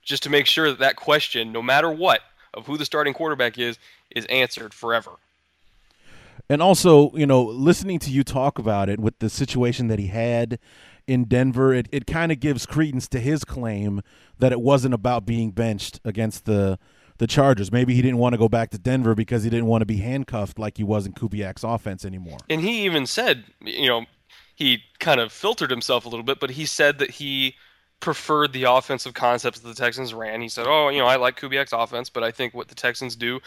just 0.03 0.23
to 0.23 0.31
make 0.31 0.47
sure 0.47 0.71
that 0.71 0.79
that 0.79 0.97
question, 0.97 1.53
no 1.53 1.61
matter 1.61 1.91
what, 1.91 2.21
of 2.55 2.67
who 2.67 2.79
the 2.79 2.87
starting 2.87 3.13
quarterback 3.13 3.59
is, 3.59 3.79
is 4.11 4.25
answered 4.27 4.73
forever. 4.73 5.13
And 6.49 6.63
also, 6.63 7.15
you 7.15 7.27
know, 7.27 7.43
listening 7.43 7.99
to 8.01 8.11
you 8.11 8.25
talk 8.25 8.59
about 8.59 8.89
it 8.89 8.99
with 8.99 9.19
the 9.19 9.31
situation 9.31 9.89
that 9.89 9.99
he 9.99 10.09
had 10.09 10.59
in 11.13 11.25
Denver, 11.25 11.75
it, 11.75 11.89
it 11.93 12.07
kind 12.07 12.33
of 12.33 12.41
gives 12.41 12.65
credence 12.65 13.07
to 13.09 13.21
his 13.21 13.45
claim 13.45 14.01
that 14.39 14.51
it 14.51 14.61
wasn't 14.63 14.95
about 14.95 15.27
being 15.27 15.51
benched 15.51 16.01
against 16.05 16.47
the 16.47 16.79
the 17.19 17.27
Chargers. 17.27 17.71
Maybe 17.71 17.95
he 17.95 18.03
didn't 18.03 18.17
want 18.17 18.33
to 18.33 18.39
go 18.39 18.49
back 18.49 18.71
to 18.71 18.79
Denver 18.79 19.15
because 19.15 19.45
he 19.45 19.51
didn't 19.51 19.67
want 19.67 19.83
to 19.83 19.87
be 19.87 19.99
handcuffed 19.99 20.59
like 20.59 20.79
he 20.79 20.83
was 20.83 21.07
in 21.07 21.13
Kubiak's 21.13 21.63
offense 21.63 22.05
anymore. 22.05 22.39
And 22.49 22.63
he 22.63 22.85
even 22.87 23.07
said, 23.07 23.45
you 23.61 23.87
know, 23.87 24.07
he 24.55 24.83
kind 24.99 25.21
of 25.21 25.31
filtered 25.31 25.71
himself 25.71 26.07
a 26.07 26.09
little 26.09 26.25
bit, 26.25 26.41
but 26.41 26.51
he 26.51 26.65
said 26.65 26.99
that 26.99 27.11
he 27.11 27.55
preferred 28.01 28.53
the 28.53 28.65
offensive 28.65 29.15
concepts 29.15 29.61
that 29.61 29.69
the 29.69 29.75
Texans 29.75 30.15
ran. 30.15 30.41
He 30.41 30.49
said, 30.49 30.67
"Oh, 30.67 30.89
you 30.89 30.99
know, 30.99 31.07
I 31.07 31.17
like 31.17 31.39
Kubiak's 31.39 31.73
offense, 31.73 32.09
but 32.11 32.25
I 32.25 32.31
think 32.31 32.55
what 32.55 32.69
the 32.69 32.75
Texans 32.75 33.15
do 33.15 33.41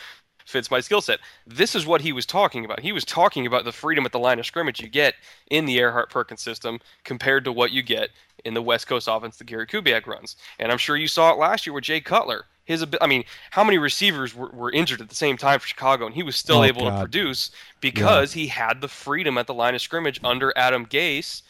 fits 0.45 0.71
my 0.71 0.79
skill 0.79 1.01
set. 1.01 1.19
This 1.45 1.75
is 1.75 1.85
what 1.85 2.01
he 2.01 2.13
was 2.13 2.25
talking 2.25 2.63
about. 2.63 2.79
He 2.79 2.91
was 2.91 3.03
talking 3.03 3.45
about 3.45 3.65
the 3.65 3.71
freedom 3.71 4.05
at 4.05 4.11
the 4.11 4.19
line 4.19 4.39
of 4.39 4.45
scrimmage 4.45 4.79
you 4.79 4.87
get 4.87 5.15
in 5.49 5.65
the 5.65 5.77
Erhardt 5.77 6.09
Perkins 6.09 6.41
system 6.41 6.79
compared 7.03 7.43
to 7.45 7.51
what 7.51 7.71
you 7.71 7.81
get 7.83 8.09
in 8.45 8.53
the 8.53 8.61
West 8.61 8.87
Coast 8.87 9.07
offense 9.09 9.37
that 9.37 9.45
Gary 9.45 9.65
Kubiak 9.65 10.05
runs. 10.05 10.35
And 10.59 10.71
I'm 10.71 10.77
sure 10.77 10.95
you 10.95 11.07
saw 11.07 11.31
it 11.31 11.39
last 11.39 11.65
year 11.65 11.73
with 11.73 11.83
Jay 11.83 11.99
Cutler. 11.99 12.45
His, 12.65 12.85
I 12.99 13.05
mean, 13.05 13.23
how 13.51 13.63
many 13.63 13.77
receivers 13.77 14.33
were, 14.33 14.49
were 14.49 14.71
injured 14.71 15.01
at 15.01 15.09
the 15.09 15.15
same 15.15 15.37
time 15.37 15.59
for 15.59 15.67
Chicago, 15.67 16.07
and 16.07 16.15
he 16.15 16.23
was 16.23 16.35
still 16.35 16.59
oh, 16.59 16.63
able 16.63 16.81
God. 16.81 16.95
to 16.95 16.99
produce 16.99 17.51
because 17.79 18.35
yeah. 18.35 18.41
he 18.41 18.47
had 18.47 18.81
the 18.81 18.87
freedom 18.87 19.37
at 19.37 19.45
the 19.45 19.53
line 19.53 19.75
of 19.75 19.81
scrimmage 19.81 20.19
under 20.23 20.51
Adam 20.55 20.85
Gase 20.85 21.43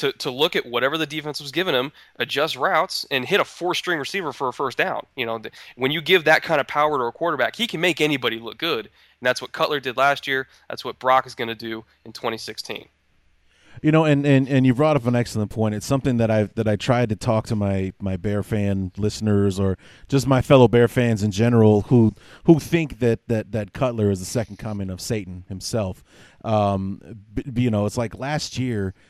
to, 0.00 0.12
to 0.12 0.30
look 0.30 0.56
at 0.56 0.64
whatever 0.64 0.96
the 0.96 1.06
defense 1.06 1.40
was 1.42 1.52
giving 1.52 1.74
him, 1.74 1.92
adjust 2.16 2.56
routes, 2.56 3.04
and 3.10 3.26
hit 3.26 3.38
a 3.38 3.44
four 3.44 3.74
string 3.74 3.98
receiver 3.98 4.32
for 4.32 4.48
a 4.48 4.52
first 4.52 4.78
down. 4.78 5.04
You 5.14 5.26
know, 5.26 5.40
when 5.76 5.90
you 5.90 6.00
give 6.00 6.24
that 6.24 6.42
kind 6.42 6.58
of 6.58 6.66
power 6.66 6.96
to 6.98 7.04
a 7.04 7.12
quarterback, 7.12 7.54
he 7.54 7.66
can 7.66 7.82
make 7.82 8.00
anybody 8.00 8.38
look 8.38 8.56
good. 8.56 8.86
And 8.86 9.26
that's 9.26 9.42
what 9.42 9.52
Cutler 9.52 9.78
did 9.78 9.98
last 9.98 10.26
year. 10.26 10.48
That's 10.70 10.86
what 10.86 10.98
Brock 10.98 11.26
is 11.26 11.34
going 11.34 11.48
to 11.48 11.54
do 11.54 11.84
in 12.06 12.12
2016. 12.12 12.88
You 13.82 13.92
know, 13.92 14.04
and, 14.04 14.26
and, 14.26 14.48
and 14.48 14.66
you 14.66 14.74
brought 14.74 14.96
up 14.96 15.06
an 15.06 15.14
excellent 15.14 15.50
point. 15.50 15.74
It's 15.74 15.86
something 15.86 16.16
that 16.16 16.30
I 16.30 16.44
that 16.54 16.66
I 16.66 16.76
tried 16.76 17.10
to 17.10 17.16
talk 17.16 17.46
to 17.46 17.56
my, 17.56 17.92
my 18.00 18.16
Bear 18.16 18.42
fan 18.42 18.90
listeners 18.96 19.60
or 19.60 19.78
just 20.08 20.26
my 20.26 20.42
fellow 20.42 20.66
Bear 20.66 20.88
fans 20.88 21.22
in 21.22 21.30
general 21.30 21.82
who 21.82 22.14
who 22.44 22.58
think 22.58 22.98
that 22.98 23.20
that, 23.28 23.52
that 23.52 23.72
Cutler 23.74 24.10
is 24.10 24.18
the 24.18 24.26
second 24.26 24.58
coming 24.58 24.88
of 24.90 25.00
Satan 25.00 25.44
himself. 25.48 26.02
Um, 26.42 27.00
you 27.54 27.70
know, 27.70 27.84
it's 27.84 27.98
like 27.98 28.18
last 28.18 28.58
year– 28.58 28.94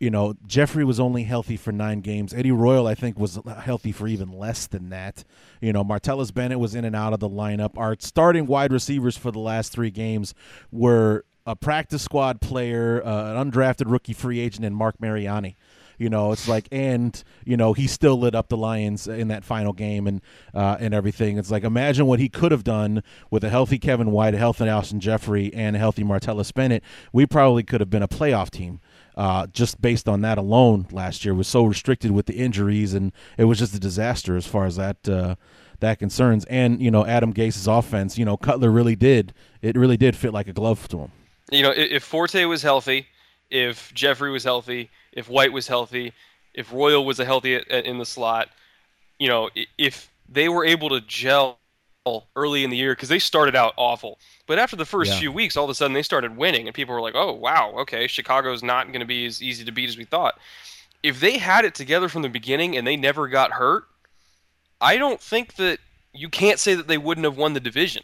you 0.00 0.10
know, 0.10 0.34
Jeffery 0.46 0.84
was 0.84 1.00
only 1.00 1.24
healthy 1.24 1.56
for 1.56 1.72
nine 1.72 2.00
games. 2.00 2.32
Eddie 2.32 2.52
Royal, 2.52 2.86
I 2.86 2.94
think, 2.94 3.18
was 3.18 3.38
healthy 3.60 3.92
for 3.92 4.06
even 4.06 4.30
less 4.30 4.66
than 4.66 4.90
that. 4.90 5.24
You 5.60 5.72
know, 5.72 5.82
Martellus 5.82 6.32
Bennett 6.32 6.60
was 6.60 6.74
in 6.74 6.84
and 6.84 6.94
out 6.94 7.12
of 7.12 7.20
the 7.20 7.28
lineup. 7.28 7.76
Our 7.76 7.96
starting 7.98 8.46
wide 8.46 8.72
receivers 8.72 9.16
for 9.16 9.32
the 9.32 9.40
last 9.40 9.72
three 9.72 9.90
games 9.90 10.34
were 10.70 11.24
a 11.46 11.56
practice 11.56 12.02
squad 12.02 12.40
player, 12.40 13.02
uh, 13.04 13.34
an 13.34 13.50
undrafted 13.50 13.90
rookie 13.90 14.12
free 14.12 14.38
agent, 14.38 14.64
and 14.64 14.76
Marc 14.76 15.00
Mariani. 15.00 15.56
You 15.98 16.08
know, 16.08 16.30
it's 16.30 16.46
like, 16.46 16.68
and 16.70 17.20
you 17.44 17.56
know, 17.56 17.72
he 17.72 17.88
still 17.88 18.20
lit 18.20 18.36
up 18.36 18.48
the 18.48 18.56
Lions 18.56 19.08
in 19.08 19.28
that 19.28 19.42
final 19.42 19.72
game 19.72 20.06
and 20.06 20.22
uh, 20.54 20.76
and 20.78 20.94
everything. 20.94 21.38
It's 21.38 21.50
like, 21.50 21.64
imagine 21.64 22.06
what 22.06 22.20
he 22.20 22.28
could 22.28 22.52
have 22.52 22.62
done 22.62 23.02
with 23.32 23.42
a 23.42 23.48
healthy 23.48 23.80
Kevin 23.80 24.12
White, 24.12 24.34
a 24.34 24.38
healthy 24.38 24.66
Alshon 24.66 25.00
Jeffery, 25.00 25.52
and 25.52 25.74
a 25.74 25.78
healthy 25.80 26.04
Martellus 26.04 26.54
Bennett. 26.54 26.84
We 27.12 27.26
probably 27.26 27.64
could 27.64 27.80
have 27.80 27.90
been 27.90 28.04
a 28.04 28.08
playoff 28.08 28.50
team 28.50 28.80
uh, 29.18 29.48
just 29.48 29.82
based 29.82 30.08
on 30.08 30.20
that 30.20 30.38
alone 30.38 30.86
last 30.92 31.24
year 31.24 31.34
was 31.34 31.48
so 31.48 31.64
restricted 31.64 32.12
with 32.12 32.26
the 32.26 32.34
injuries 32.34 32.94
and 32.94 33.10
it 33.36 33.44
was 33.44 33.58
just 33.58 33.74
a 33.74 33.80
disaster 33.80 34.36
as 34.36 34.46
far 34.46 34.64
as 34.64 34.76
that 34.76 35.08
uh, 35.08 35.34
that 35.80 35.98
concerns. 35.98 36.44
And 36.44 36.80
you 36.80 36.92
know, 36.92 37.04
Adam 37.04 37.32
Gase's 37.32 37.66
offense, 37.66 38.16
you 38.16 38.24
know, 38.24 38.36
Cutler 38.36 38.70
really 38.70 38.94
did 38.94 39.34
it 39.60 39.76
really 39.76 39.96
did 39.96 40.14
fit 40.14 40.32
like 40.32 40.46
a 40.46 40.52
glove 40.52 40.86
to 40.88 40.98
him. 41.00 41.12
You 41.50 41.64
know, 41.64 41.72
if 41.74 42.04
Forte 42.04 42.44
was 42.44 42.62
healthy, 42.62 43.08
if 43.50 43.92
Jeffery 43.92 44.30
was 44.30 44.44
healthy, 44.44 44.88
if 45.12 45.28
White 45.28 45.52
was 45.52 45.66
healthy, 45.66 46.12
if 46.54 46.72
Royal 46.72 47.04
was 47.04 47.18
a 47.18 47.24
healthy 47.24 47.56
in 47.56 47.98
the 47.98 48.06
slot, 48.06 48.50
you 49.18 49.26
know, 49.26 49.50
if 49.76 50.12
they 50.28 50.48
were 50.48 50.64
able 50.64 50.90
to 50.90 51.00
gel 51.00 51.58
early 52.36 52.64
in 52.64 52.70
the 52.70 52.76
year 52.76 52.92
because 52.92 53.08
they 53.08 53.18
started 53.18 53.54
out 53.54 53.74
awful. 53.76 54.18
But 54.46 54.58
after 54.58 54.76
the 54.76 54.84
first 54.84 55.12
yeah. 55.12 55.18
few 55.18 55.32
weeks, 55.32 55.56
all 55.56 55.64
of 55.64 55.70
a 55.70 55.74
sudden 55.74 55.94
they 55.94 56.02
started 56.02 56.36
winning, 56.36 56.66
and 56.66 56.74
people 56.74 56.94
were 56.94 57.00
like, 57.00 57.14
"Oh, 57.14 57.32
wow, 57.32 57.74
okay, 57.78 58.06
Chicago's 58.06 58.62
not 58.62 58.88
going 58.88 59.00
to 59.00 59.06
be 59.06 59.26
as 59.26 59.42
easy 59.42 59.64
to 59.64 59.72
beat 59.72 59.88
as 59.88 59.98
we 59.98 60.04
thought." 60.04 60.38
If 61.02 61.20
they 61.20 61.38
had 61.38 61.64
it 61.64 61.74
together 61.74 62.08
from 62.08 62.22
the 62.22 62.28
beginning 62.28 62.76
and 62.76 62.86
they 62.86 62.96
never 62.96 63.28
got 63.28 63.52
hurt, 63.52 63.84
I 64.80 64.96
don't 64.96 65.20
think 65.20 65.54
that 65.56 65.78
you 66.12 66.28
can't 66.28 66.58
say 66.58 66.74
that 66.74 66.88
they 66.88 66.98
wouldn't 66.98 67.24
have 67.24 67.36
won 67.36 67.52
the 67.52 67.60
division. 67.60 68.02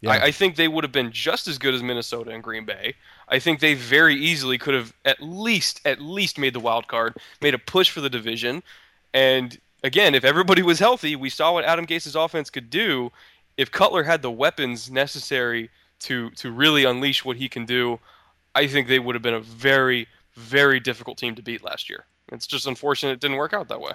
Yeah. 0.00 0.10
I, 0.10 0.24
I, 0.26 0.30
think 0.32 0.54
they 0.54 0.68
would 0.68 0.84
have 0.84 0.92
been 0.92 1.10
just 1.10 1.48
as 1.48 1.58
good 1.58 1.74
as 1.74 1.82
Minnesota 1.82 2.30
and 2.30 2.42
Green 2.42 2.64
Bay. 2.64 2.94
I 3.28 3.40
think 3.40 3.58
they 3.58 3.74
very 3.74 4.14
easily 4.14 4.56
could 4.56 4.74
have 4.74 4.94
at 5.04 5.20
least 5.20 5.80
at 5.84 6.00
least 6.00 6.38
made 6.38 6.52
the 6.52 6.60
wild 6.60 6.86
card, 6.86 7.16
made 7.40 7.54
a 7.54 7.58
push 7.58 7.90
for 7.90 8.00
the 8.00 8.10
division, 8.10 8.62
and 9.12 9.58
again, 9.82 10.14
if 10.14 10.24
everybody 10.24 10.62
was 10.62 10.78
healthy, 10.78 11.16
we 11.16 11.30
saw 11.30 11.52
what 11.52 11.64
Adam 11.64 11.84
Gase's 11.84 12.16
offense 12.16 12.50
could 12.50 12.70
do. 12.70 13.10
If 13.56 13.70
Cutler 13.70 14.04
had 14.04 14.22
the 14.22 14.30
weapons 14.30 14.90
necessary 14.90 15.70
to 16.00 16.30
to 16.30 16.50
really 16.50 16.84
unleash 16.84 17.24
what 17.24 17.36
he 17.36 17.48
can 17.48 17.64
do, 17.64 17.98
I 18.54 18.66
think 18.66 18.88
they 18.88 18.98
would 18.98 19.14
have 19.14 19.22
been 19.22 19.34
a 19.34 19.40
very 19.40 20.06
very 20.34 20.78
difficult 20.78 21.18
team 21.18 21.34
to 21.34 21.42
beat 21.42 21.64
last 21.64 21.90
year. 21.90 22.04
It's 22.30 22.46
just 22.46 22.66
unfortunate 22.66 23.12
it 23.12 23.20
didn't 23.20 23.38
work 23.38 23.52
out 23.52 23.68
that 23.68 23.80
way. 23.80 23.92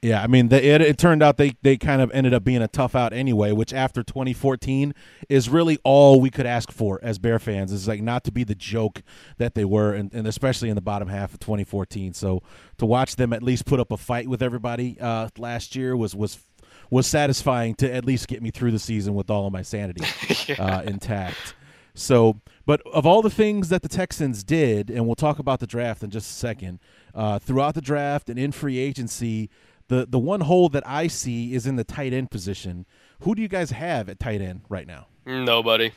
Yeah, 0.00 0.22
I 0.22 0.28
mean, 0.28 0.48
the, 0.48 0.64
it, 0.64 0.80
it 0.80 0.96
turned 0.96 1.24
out 1.24 1.38
they, 1.38 1.54
they 1.62 1.76
kind 1.76 2.00
of 2.00 2.12
ended 2.12 2.32
up 2.32 2.44
being 2.44 2.62
a 2.62 2.68
tough 2.68 2.94
out 2.94 3.12
anyway, 3.12 3.50
which 3.50 3.72
after 3.74 4.04
2014 4.04 4.94
is 5.28 5.48
really 5.48 5.78
all 5.82 6.20
we 6.20 6.30
could 6.30 6.46
ask 6.46 6.70
for 6.70 7.00
as 7.02 7.18
Bear 7.18 7.40
fans 7.40 7.72
is 7.72 7.88
like 7.88 8.00
not 8.00 8.22
to 8.24 8.32
be 8.32 8.44
the 8.44 8.54
joke 8.54 9.02
that 9.38 9.54
they 9.54 9.64
were, 9.64 9.92
and, 9.92 10.14
and 10.14 10.28
especially 10.28 10.68
in 10.68 10.76
the 10.76 10.80
bottom 10.80 11.08
half 11.08 11.34
of 11.34 11.40
2014. 11.40 12.14
So 12.14 12.42
to 12.76 12.86
watch 12.86 13.16
them 13.16 13.32
at 13.32 13.42
least 13.42 13.66
put 13.66 13.80
up 13.80 13.90
a 13.90 13.96
fight 13.96 14.28
with 14.28 14.40
everybody 14.40 14.96
uh, 15.00 15.30
last 15.36 15.74
year 15.74 15.96
was 15.96 16.14
was 16.14 16.38
was 16.90 17.06
satisfying 17.06 17.74
to 17.74 17.92
at 17.92 18.04
least 18.04 18.28
get 18.28 18.40
me 18.40 18.50
through 18.50 18.70
the 18.70 18.78
season 18.78 19.14
with 19.14 19.28
all 19.30 19.46
of 19.46 19.52
my 19.52 19.62
sanity 19.62 20.02
yeah. 20.46 20.62
uh, 20.62 20.82
intact. 20.82 21.54
So, 21.94 22.40
but 22.64 22.80
of 22.86 23.04
all 23.04 23.22
the 23.22 23.30
things 23.30 23.68
that 23.70 23.82
the 23.82 23.88
Texans 23.88 24.44
did, 24.44 24.88
and 24.88 25.04
we'll 25.04 25.16
talk 25.16 25.40
about 25.40 25.58
the 25.58 25.66
draft 25.66 26.02
in 26.02 26.10
just 26.10 26.30
a 26.30 26.34
second, 26.34 26.78
uh, 27.14 27.40
throughout 27.40 27.74
the 27.74 27.80
draft 27.80 28.30
and 28.30 28.38
in 28.38 28.52
free 28.52 28.78
agency, 28.78 29.50
the 29.88 30.06
the 30.08 30.18
one 30.18 30.40
hole 30.40 30.68
that 30.70 30.86
I 30.86 31.08
see 31.08 31.54
is 31.54 31.66
in 31.66 31.76
the 31.76 31.84
tight 31.84 32.12
end 32.12 32.30
position. 32.30 32.86
Who 33.20 33.34
do 33.34 33.42
you 33.42 33.48
guys 33.48 33.72
have 33.72 34.08
at 34.08 34.20
tight 34.20 34.40
end 34.40 34.62
right 34.68 34.86
now? 34.86 35.08
Nobody. 35.26 35.92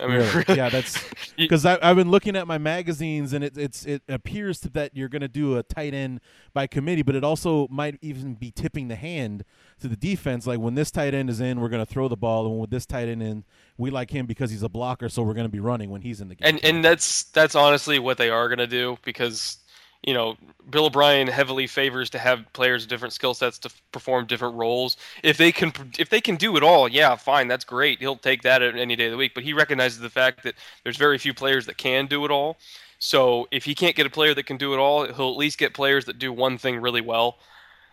I 0.00 0.06
mean, 0.06 0.18
really? 0.18 0.44
yeah, 0.56 0.68
that's 0.68 1.02
because 1.36 1.64
I've 1.64 1.96
been 1.96 2.10
looking 2.10 2.36
at 2.36 2.46
my 2.46 2.58
magazines, 2.58 3.32
and 3.32 3.42
it, 3.42 3.56
it's 3.56 3.84
it 3.84 4.02
appears 4.08 4.60
that 4.60 4.94
you're 4.94 5.08
going 5.08 5.22
to 5.22 5.28
do 5.28 5.56
a 5.56 5.62
tight 5.62 5.94
end 5.94 6.20
by 6.54 6.66
committee, 6.66 7.02
but 7.02 7.14
it 7.14 7.24
also 7.24 7.66
might 7.68 7.98
even 8.00 8.34
be 8.34 8.50
tipping 8.50 8.88
the 8.88 8.96
hand 8.96 9.44
to 9.80 9.88
the 9.88 9.96
defense. 9.96 10.46
Like 10.46 10.60
when 10.60 10.74
this 10.74 10.90
tight 10.90 11.14
end 11.14 11.30
is 11.30 11.40
in, 11.40 11.60
we're 11.60 11.68
going 11.68 11.84
to 11.84 11.90
throw 11.90 12.08
the 12.08 12.16
ball, 12.16 12.46
and 12.46 12.60
with 12.60 12.70
this 12.70 12.86
tight 12.86 13.08
end 13.08 13.22
in, 13.22 13.44
we 13.76 13.90
like 13.90 14.10
him 14.10 14.26
because 14.26 14.50
he's 14.50 14.62
a 14.62 14.68
blocker, 14.68 15.08
so 15.08 15.22
we're 15.22 15.34
going 15.34 15.46
to 15.46 15.52
be 15.52 15.60
running 15.60 15.90
when 15.90 16.02
he's 16.02 16.20
in 16.20 16.28
the 16.28 16.34
game. 16.34 16.48
And 16.48 16.64
and 16.64 16.84
that's 16.84 17.24
that's 17.24 17.54
honestly 17.54 17.98
what 17.98 18.18
they 18.18 18.30
are 18.30 18.48
going 18.48 18.58
to 18.58 18.66
do 18.66 18.98
because 19.04 19.58
you 20.04 20.14
know, 20.14 20.36
Bill 20.70 20.86
O'Brien 20.86 21.26
heavily 21.26 21.66
favors 21.66 22.10
to 22.10 22.18
have 22.18 22.44
players 22.52 22.82
with 22.82 22.90
different 22.90 23.12
skill 23.14 23.34
sets 23.34 23.58
to 23.60 23.70
perform 23.92 24.26
different 24.26 24.54
roles. 24.54 24.96
If 25.22 25.36
they 25.36 25.50
can, 25.50 25.72
if 25.98 26.08
they 26.08 26.20
can 26.20 26.36
do 26.36 26.56
it 26.56 26.62
all, 26.62 26.88
yeah, 26.88 27.16
fine, 27.16 27.48
that's 27.48 27.64
great. 27.64 27.98
He'll 27.98 28.16
take 28.16 28.42
that 28.42 28.62
any 28.62 28.96
day 28.96 29.06
of 29.06 29.12
the 29.12 29.16
week. 29.16 29.32
But 29.34 29.44
he 29.44 29.52
recognizes 29.52 29.98
the 29.98 30.10
fact 30.10 30.42
that 30.44 30.54
there's 30.84 30.96
very 30.96 31.18
few 31.18 31.34
players 31.34 31.66
that 31.66 31.78
can 31.78 32.06
do 32.06 32.24
it 32.24 32.30
all. 32.30 32.58
So 32.98 33.46
if 33.50 33.64
he 33.64 33.74
can't 33.74 33.96
get 33.96 34.06
a 34.06 34.10
player 34.10 34.34
that 34.34 34.46
can 34.46 34.56
do 34.56 34.72
it 34.74 34.78
all, 34.78 35.04
he'll 35.06 35.30
at 35.30 35.36
least 35.36 35.58
get 35.58 35.74
players 35.74 36.04
that 36.06 36.18
do 36.18 36.32
one 36.32 36.58
thing 36.58 36.80
really 36.80 37.00
well. 37.00 37.38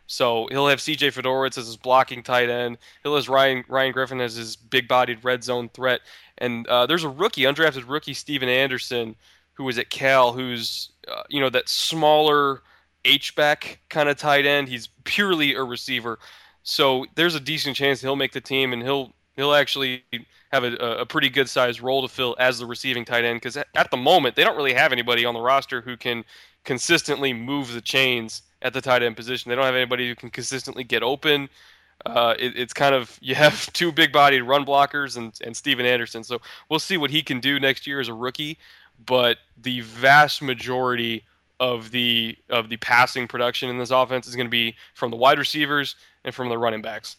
So 0.08 0.48
he'll 0.52 0.68
have 0.68 0.82
C.J. 0.82 1.12
Fiedorowicz 1.12 1.58
as 1.58 1.66
his 1.66 1.78
blocking 1.78 2.22
tight 2.22 2.50
end. 2.50 2.78
He'll 3.04 3.16
have 3.16 3.28
Ryan 3.28 3.64
Ryan 3.68 3.92
Griffin 3.92 4.22
as 4.22 4.36
his 4.36 4.56
big-bodied 4.56 5.24
red 5.24 5.44
zone 5.44 5.70
threat. 5.70 6.02
And 6.38 6.68
uh, 6.68 6.86
there's 6.86 7.04
a 7.04 7.10
rookie, 7.10 7.44
undrafted 7.44 7.88
rookie, 7.88 8.14
Stephen 8.14 8.50
Anderson, 8.50 9.16
who 9.56 9.64
was 9.64 9.78
at 9.78 9.90
Cal, 9.90 10.34
who's 10.34 10.92
uh, 11.08 11.24
you 11.30 11.40
know 11.40 11.50
that 11.50 11.68
smaller 11.68 12.62
H 13.04 13.36
back 13.36 13.80
kind 13.90 14.10
of 14.10 14.18
tight 14.18 14.46
end. 14.46 14.70
He's 14.70 14.88
purely 15.04 15.56
a 15.56 15.64
receiver, 15.64 16.20
so 16.64 17.06
there's 17.16 17.36
a 17.36 17.40
decent 17.40 17.76
chance 17.76 18.02
he'll 18.02 18.16
make 18.16 18.34
the 18.34 18.42
team 18.42 18.74
and 18.74 18.82
he'll 18.82 19.14
he'll 19.36 19.54
actually 19.54 20.04
have 20.52 20.64
a, 20.64 20.74
a 20.76 21.06
pretty 21.06 21.30
good 21.30 21.50
sized 21.50 21.82
role 21.82 22.02
to 22.02 22.08
fill 22.08 22.36
as 22.40 22.60
the 22.60 22.66
receiving 22.66 23.06
tight 23.06 23.26
end 23.26 23.38
because 23.38 23.58
at 23.58 23.92
the 23.92 23.98
moment 23.98 24.36
they 24.36 24.44
don't 24.44 24.56
really 24.56 24.74
have 24.74 24.92
anybody 24.92 25.26
on 25.26 25.34
the 25.34 25.40
roster 25.40 25.82
who 25.82 25.98
can 25.98 26.24
consistently 26.64 27.34
move 27.34 27.74
the 27.74 27.82
chains 27.82 28.42
at 28.62 28.74
the 28.74 28.82
tight 28.82 29.04
end 29.04 29.16
position. 29.16 29.50
They 29.50 29.56
don't 29.56 29.66
have 29.66 29.76
anybody 29.76 30.08
who 30.08 30.16
can 30.16 30.30
consistently 30.30 30.84
get 30.84 31.04
open. 31.04 31.50
Uh, 32.06 32.36
it, 32.38 32.58
it's 32.58 32.74
kind 32.74 32.96
of 32.96 33.18
you 33.22 33.36
have 33.36 33.72
two 33.74 33.92
big 33.92 34.12
bodied 34.12 34.44
run 34.44 34.66
blockers 34.66 35.18
and, 35.18 35.34
and 35.44 35.56
Stephen 35.56 35.86
Anderson. 35.86 36.24
So 36.24 36.40
we'll 36.70 36.80
see 36.80 36.98
what 36.98 37.12
he 37.12 37.22
can 37.22 37.40
do 37.40 37.60
next 37.60 37.86
year 37.86 38.00
as 38.00 38.08
a 38.08 38.14
rookie 38.14 38.58
but 39.04 39.38
the 39.58 39.82
vast 39.82 40.42
majority 40.42 41.24
of 41.60 41.92
the 41.92 42.38
of 42.50 42.70
the 42.70 42.78
passing 42.78 43.28
production 43.28 43.70
in 43.70 43.78
this 43.78 43.92
offense 43.92 44.28
is 44.28 44.36
going 44.36 44.48
to 44.48 44.52
be 44.52 44.76
from 44.94 45.12
the 45.12 45.18
wide 45.18 45.40
receivers 45.40 45.96
and 46.24 46.36
from 46.36 46.50
the 46.50 46.58
running 46.58 46.82
backs. 46.82 47.18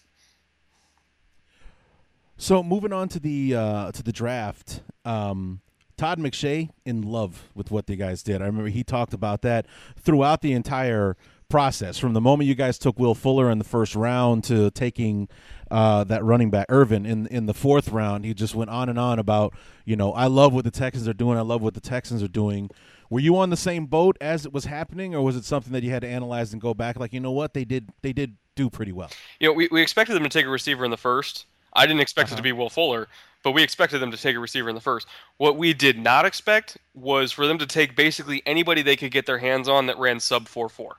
So 2.37 2.63
moving 2.63 2.93
on 2.93 3.09
to 3.09 3.21
the 3.21 3.55
uh, 3.55 3.93
to 3.93 4.03
the 4.03 4.13
draft, 4.13 4.83
um, 5.05 5.61
Todd 5.97 6.19
McShay 6.19 6.69
in 6.85 7.03
love 7.03 7.49
with 7.55 7.71
what 7.71 7.87
the 7.87 7.97
guys 7.97 8.23
did. 8.23 8.43
I 8.43 8.47
remember 8.47 8.69
he 8.69 8.85
talked 8.85 9.15
about 9.15 9.43
that 9.43 9.67
throughout 9.99 10.43
the 10.43 10.53
entire 10.53 11.17
process, 11.49 11.97
from 11.99 12.13
the 12.13 12.21
moment 12.21 12.49
you 12.49 12.55
guys 12.55 12.79
took 12.79 12.99
Will 12.99 13.15
Fuller 13.15 13.51
in 13.51 13.59
the 13.59 13.65
first 13.65 13.95
round 13.95 14.45
to 14.45 14.71
taking 14.73 15.29
uh, 15.71 16.05
that 16.05 16.25
running 16.25 16.51
back 16.51 16.67
Ervin 16.69 17.07
in 17.07 17.27
in 17.27 17.47
the 17.47 17.55
fourth 17.55 17.89
round. 17.89 18.25
He 18.25 18.35
just 18.35 18.55
went 18.55 18.71
on 18.71 18.89
and 18.89 18.99
on 18.99 19.19
about 19.19 19.55
you 19.85 19.97
know 19.97 20.13
I 20.13 20.27
love 20.27 20.53
what 20.53 20.65
the 20.65 20.71
Texans 20.71 21.09
are 21.09 21.15
doing. 21.15 21.39
I 21.39 21.43
love 21.43 21.63
what 21.63 21.75
the 21.75 21.81
Texans 21.81 22.23
are 22.23 22.29
doing. 22.29 22.71
Were 23.09 23.21
you 23.21 23.37
on 23.37 23.51
the 23.51 23.57
same 23.57 23.87
boat 23.87 24.17
as 24.21 24.45
it 24.45 24.53
was 24.53 24.65
happening, 24.65 25.15
or 25.15 25.23
was 25.23 25.37
it 25.37 25.45
something 25.45 25.73
that 25.73 25.83
you 25.83 25.91
had 25.91 26.03
to 26.03 26.09
analyze 26.09 26.53
and 26.53 26.61
go 26.61 26.75
back 26.75 26.99
like 26.99 27.13
you 27.13 27.21
know 27.21 27.33
what 27.33 27.55
they 27.55 27.65
did 27.65 27.91
they 28.03 28.13
did 28.13 28.37
do 28.55 28.71
pretty 28.71 28.93
well? 28.93 29.11
You 29.41 29.49
know 29.49 29.55
we, 29.55 29.69
we 29.71 29.83
expected 29.83 30.15
them 30.15 30.23
to 30.23 30.29
take 30.29 30.47
a 30.47 30.51
receiver 30.51 30.85
in 30.85 30.91
the 30.91 30.97
first. 30.97 31.47
I 31.73 31.87
didn't 31.87 32.01
expect 32.01 32.29
uh-huh. 32.29 32.35
it 32.35 32.43
to 32.43 32.49
uh-huh. 32.49 32.55
be 32.55 32.59
Will 32.59 32.71
Fuller, 32.71 33.09
but 33.43 33.53
we 33.53 33.63
expected 33.63 33.99
them 33.99 34.11
to 34.11 34.17
take 34.17 34.35
a 34.35 34.41
receiver 34.41 34.69
in 34.69 34.75
the 34.75 34.81
first. 34.81 35.07
What 35.37 35.57
we 35.57 35.75
did 35.75 35.99
not 35.99 36.25
expect 36.25 36.79
was 36.95 37.33
for 37.33 37.47
them 37.47 37.59
to 37.59 37.67
take 37.67 37.95
basically 37.95 38.43
anybody 38.47 38.83
they 38.83 38.97
could 38.97 39.11
get 39.11 39.27
their 39.27 39.39
hands 39.39 39.69
on 39.69 39.87
that 39.87 39.99
ran 39.99 40.21
sub 40.21 40.49
four 40.49 40.69
four, 40.69 40.97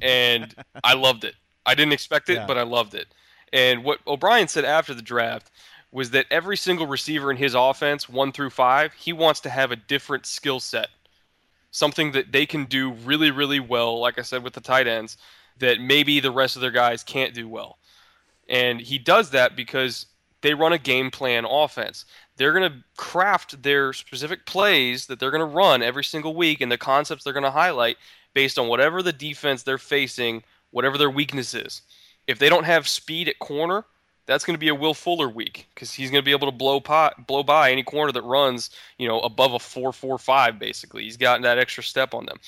and 0.00 0.54
I 0.84 0.94
loved 0.94 1.24
it. 1.24 1.34
I 1.66 1.74
didn't 1.74 1.92
expect 1.92 2.28
it, 2.28 2.34
yeah. 2.34 2.46
but 2.46 2.58
I 2.58 2.62
loved 2.62 2.94
it. 2.94 3.08
And 3.54 3.84
what 3.84 4.00
O'Brien 4.04 4.48
said 4.48 4.64
after 4.64 4.92
the 4.94 5.00
draft 5.00 5.52
was 5.92 6.10
that 6.10 6.26
every 6.28 6.56
single 6.56 6.88
receiver 6.88 7.30
in 7.30 7.36
his 7.36 7.54
offense, 7.54 8.08
one 8.08 8.32
through 8.32 8.50
five, 8.50 8.92
he 8.94 9.12
wants 9.12 9.38
to 9.40 9.48
have 9.48 9.70
a 9.70 9.76
different 9.76 10.26
skill 10.26 10.58
set. 10.58 10.88
Something 11.70 12.12
that 12.12 12.32
they 12.32 12.46
can 12.46 12.64
do 12.64 12.90
really, 12.90 13.30
really 13.30 13.60
well, 13.60 14.00
like 14.00 14.18
I 14.18 14.22
said 14.22 14.42
with 14.42 14.54
the 14.54 14.60
tight 14.60 14.88
ends, 14.88 15.16
that 15.60 15.80
maybe 15.80 16.18
the 16.18 16.32
rest 16.32 16.56
of 16.56 16.62
their 16.62 16.72
guys 16.72 17.04
can't 17.04 17.32
do 17.32 17.48
well. 17.48 17.78
And 18.48 18.80
he 18.80 18.98
does 18.98 19.30
that 19.30 19.54
because 19.54 20.06
they 20.40 20.52
run 20.52 20.72
a 20.72 20.78
game 20.78 21.12
plan 21.12 21.44
offense. 21.44 22.06
They're 22.36 22.52
going 22.52 22.70
to 22.70 22.78
craft 22.96 23.62
their 23.62 23.92
specific 23.92 24.46
plays 24.46 25.06
that 25.06 25.20
they're 25.20 25.30
going 25.30 25.48
to 25.48 25.56
run 25.56 25.80
every 25.80 26.04
single 26.04 26.34
week 26.34 26.60
and 26.60 26.72
the 26.72 26.76
concepts 26.76 27.22
they're 27.22 27.32
going 27.32 27.44
to 27.44 27.52
highlight 27.52 27.98
based 28.34 28.58
on 28.58 28.66
whatever 28.66 29.00
the 29.00 29.12
defense 29.12 29.62
they're 29.62 29.78
facing, 29.78 30.42
whatever 30.72 30.98
their 30.98 31.08
weakness 31.08 31.54
is 31.54 31.82
if 32.26 32.38
they 32.38 32.48
don't 32.48 32.64
have 32.64 32.88
speed 32.88 33.28
at 33.28 33.38
corner, 33.38 33.84
that's 34.26 34.44
going 34.44 34.54
to 34.54 34.60
be 34.60 34.68
a 34.68 34.74
Will 34.74 34.94
Fuller 34.94 35.28
week 35.28 35.68
because 35.74 35.92
he's 35.92 36.10
going 36.10 36.22
to 36.22 36.24
be 36.24 36.32
able 36.32 36.50
to 36.50 36.56
blow 36.56 36.80
pot, 36.80 37.26
blow 37.26 37.42
by 37.42 37.70
any 37.70 37.82
corner 37.82 38.12
that 38.12 38.22
runs, 38.22 38.70
you 38.98 39.06
know, 39.06 39.20
above 39.20 39.52
a 39.52 39.58
four 39.58 39.92
four 39.92 40.18
five. 40.18 40.58
Basically, 40.58 41.04
he's 41.04 41.16
got 41.16 41.42
that 41.42 41.58
extra 41.58 41.82
step 41.82 42.14
on 42.14 42.26
them. 42.26 42.38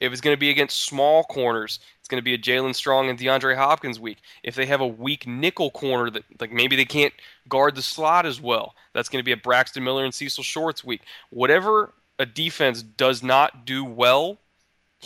If 0.00 0.12
it's 0.12 0.20
going 0.20 0.34
to 0.34 0.40
be 0.40 0.50
against 0.50 0.82
small 0.82 1.24
corners, 1.24 1.78
it's 1.98 2.08
going 2.08 2.20
to 2.20 2.24
be 2.24 2.34
a 2.34 2.38
Jaelen 2.38 2.74
Strong 2.74 3.08
and 3.08 3.18
DeAndre 3.18 3.56
Hopkins 3.56 3.98
week. 3.98 4.18
If 4.42 4.54
they 4.54 4.66
have 4.66 4.80
a 4.80 4.86
weak 4.86 5.26
nickel 5.26 5.70
corner 5.70 6.10
that, 6.10 6.22
like 6.40 6.52
maybe 6.52 6.76
they 6.76 6.84
can't 6.84 7.14
guard 7.48 7.74
the 7.74 7.82
slot 7.82 8.26
as 8.26 8.40
well, 8.40 8.74
that's 8.92 9.08
going 9.08 9.20
to 9.20 9.24
be 9.24 9.32
a 9.32 9.36
Braxton 9.36 9.84
Miller 9.84 10.04
and 10.04 10.14
Cecil 10.14 10.44
Shorts 10.44 10.84
week. 10.84 11.02
Whatever 11.30 11.94
a 12.18 12.26
defense 12.26 12.82
does 12.82 13.22
not 13.22 13.66
do 13.66 13.84
well 13.84 14.38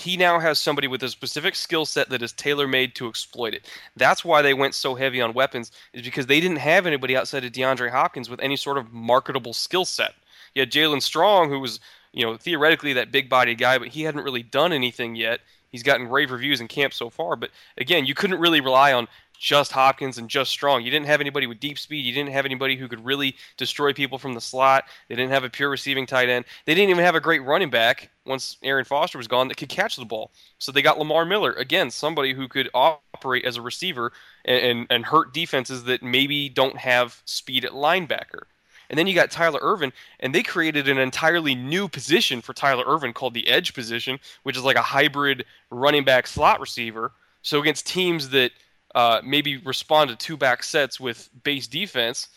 he 0.00 0.16
now 0.16 0.40
has 0.40 0.58
somebody 0.58 0.88
with 0.88 1.02
a 1.02 1.08
specific 1.08 1.54
skill 1.54 1.84
set 1.84 2.08
that 2.08 2.22
is 2.22 2.32
tailor 2.32 2.66
made 2.66 2.94
to 2.94 3.08
exploit 3.08 3.54
it. 3.54 3.70
That's 3.96 4.24
why 4.24 4.42
they 4.42 4.54
went 4.54 4.74
so 4.74 4.94
heavy 4.94 5.20
on 5.20 5.34
weapons, 5.34 5.70
is 5.92 6.02
because 6.02 6.26
they 6.26 6.40
didn't 6.40 6.58
have 6.58 6.86
anybody 6.86 7.16
outside 7.16 7.44
of 7.44 7.52
DeAndre 7.52 7.90
Hopkins 7.90 8.30
with 8.30 8.40
any 8.40 8.56
sort 8.56 8.78
of 8.78 8.92
marketable 8.92 9.52
skill 9.52 9.84
set. 9.84 10.14
You 10.54 10.60
had 10.60 10.72
Jaelen 10.72 11.02
Strong, 11.02 11.50
who 11.50 11.60
was, 11.60 11.80
you 12.12 12.24
know, 12.24 12.36
theoretically 12.36 12.92
that 12.94 13.12
big 13.12 13.28
bodied 13.28 13.58
guy, 13.58 13.78
but 13.78 13.88
he 13.88 14.02
hadn't 14.02 14.24
really 14.24 14.42
done 14.42 14.72
anything 14.72 15.14
yet. 15.14 15.40
He's 15.68 15.82
gotten 15.82 16.08
rave 16.08 16.32
reviews 16.32 16.60
in 16.60 16.66
camp 16.66 16.92
so 16.92 17.10
far, 17.10 17.36
but 17.36 17.50
again, 17.76 18.06
you 18.06 18.14
couldn't 18.14 18.40
really 18.40 18.60
rely 18.60 18.92
on 18.92 19.06
just 19.40 19.72
Hopkins 19.72 20.18
and 20.18 20.28
just 20.28 20.50
Strong. 20.50 20.84
You 20.84 20.90
didn't 20.90 21.06
have 21.06 21.22
anybody 21.22 21.46
with 21.46 21.58
deep 21.58 21.78
speed. 21.78 22.04
You 22.04 22.12
didn't 22.12 22.32
have 22.32 22.44
anybody 22.44 22.76
who 22.76 22.88
could 22.88 23.02
really 23.02 23.34
destroy 23.56 23.94
people 23.94 24.18
from 24.18 24.34
the 24.34 24.40
slot. 24.40 24.84
They 25.08 25.16
didn't 25.16 25.32
have 25.32 25.44
a 25.44 25.48
pure 25.48 25.70
receiving 25.70 26.04
tight 26.04 26.28
end. 26.28 26.44
They 26.66 26.74
didn't 26.74 26.90
even 26.90 27.02
have 27.02 27.14
a 27.14 27.20
great 27.20 27.42
running 27.42 27.70
back 27.70 28.10
once 28.26 28.58
Arian 28.62 28.84
Foster 28.84 29.16
was 29.16 29.26
gone 29.26 29.48
that 29.48 29.56
could 29.56 29.70
catch 29.70 29.96
the 29.96 30.04
ball. 30.04 30.30
So 30.58 30.70
they 30.70 30.82
got 30.82 30.98
Lamar 30.98 31.24
Miller 31.24 31.52
again, 31.54 31.90
somebody 31.90 32.34
who 32.34 32.48
could 32.48 32.68
operate 32.74 33.46
as 33.46 33.56
a 33.56 33.62
receiver 33.62 34.12
and, 34.44 34.62
and, 34.62 34.86
and 34.90 35.06
hurt 35.06 35.32
defenses 35.32 35.84
that 35.84 36.02
maybe 36.02 36.50
don't 36.50 36.76
have 36.76 37.22
speed 37.24 37.64
at 37.64 37.72
linebacker. 37.72 38.42
And 38.90 38.98
then 38.98 39.06
you 39.06 39.14
got 39.14 39.30
Tyler 39.30 39.60
Ervin, 39.62 39.92
and 40.18 40.34
they 40.34 40.42
created 40.42 40.86
an 40.88 40.98
entirely 40.98 41.54
new 41.54 41.88
position 41.88 42.42
for 42.42 42.52
Tyler 42.52 42.84
Ervin 42.86 43.14
called 43.14 43.32
the 43.32 43.48
edge 43.48 43.72
position, 43.72 44.18
which 44.42 44.56
is 44.56 44.64
like 44.64 44.76
a 44.76 44.82
hybrid 44.82 45.46
running 45.70 46.04
back 46.04 46.26
slot 46.26 46.60
receiver. 46.60 47.12
So 47.40 47.60
against 47.60 47.86
teams 47.86 48.28
that 48.30 48.50
uh, 48.94 49.20
maybe 49.24 49.58
respond 49.58 50.10
to 50.10 50.16
two 50.16 50.36
back 50.36 50.62
sets 50.62 50.98
with 50.98 51.28
base 51.42 51.66
defense, 51.66 52.28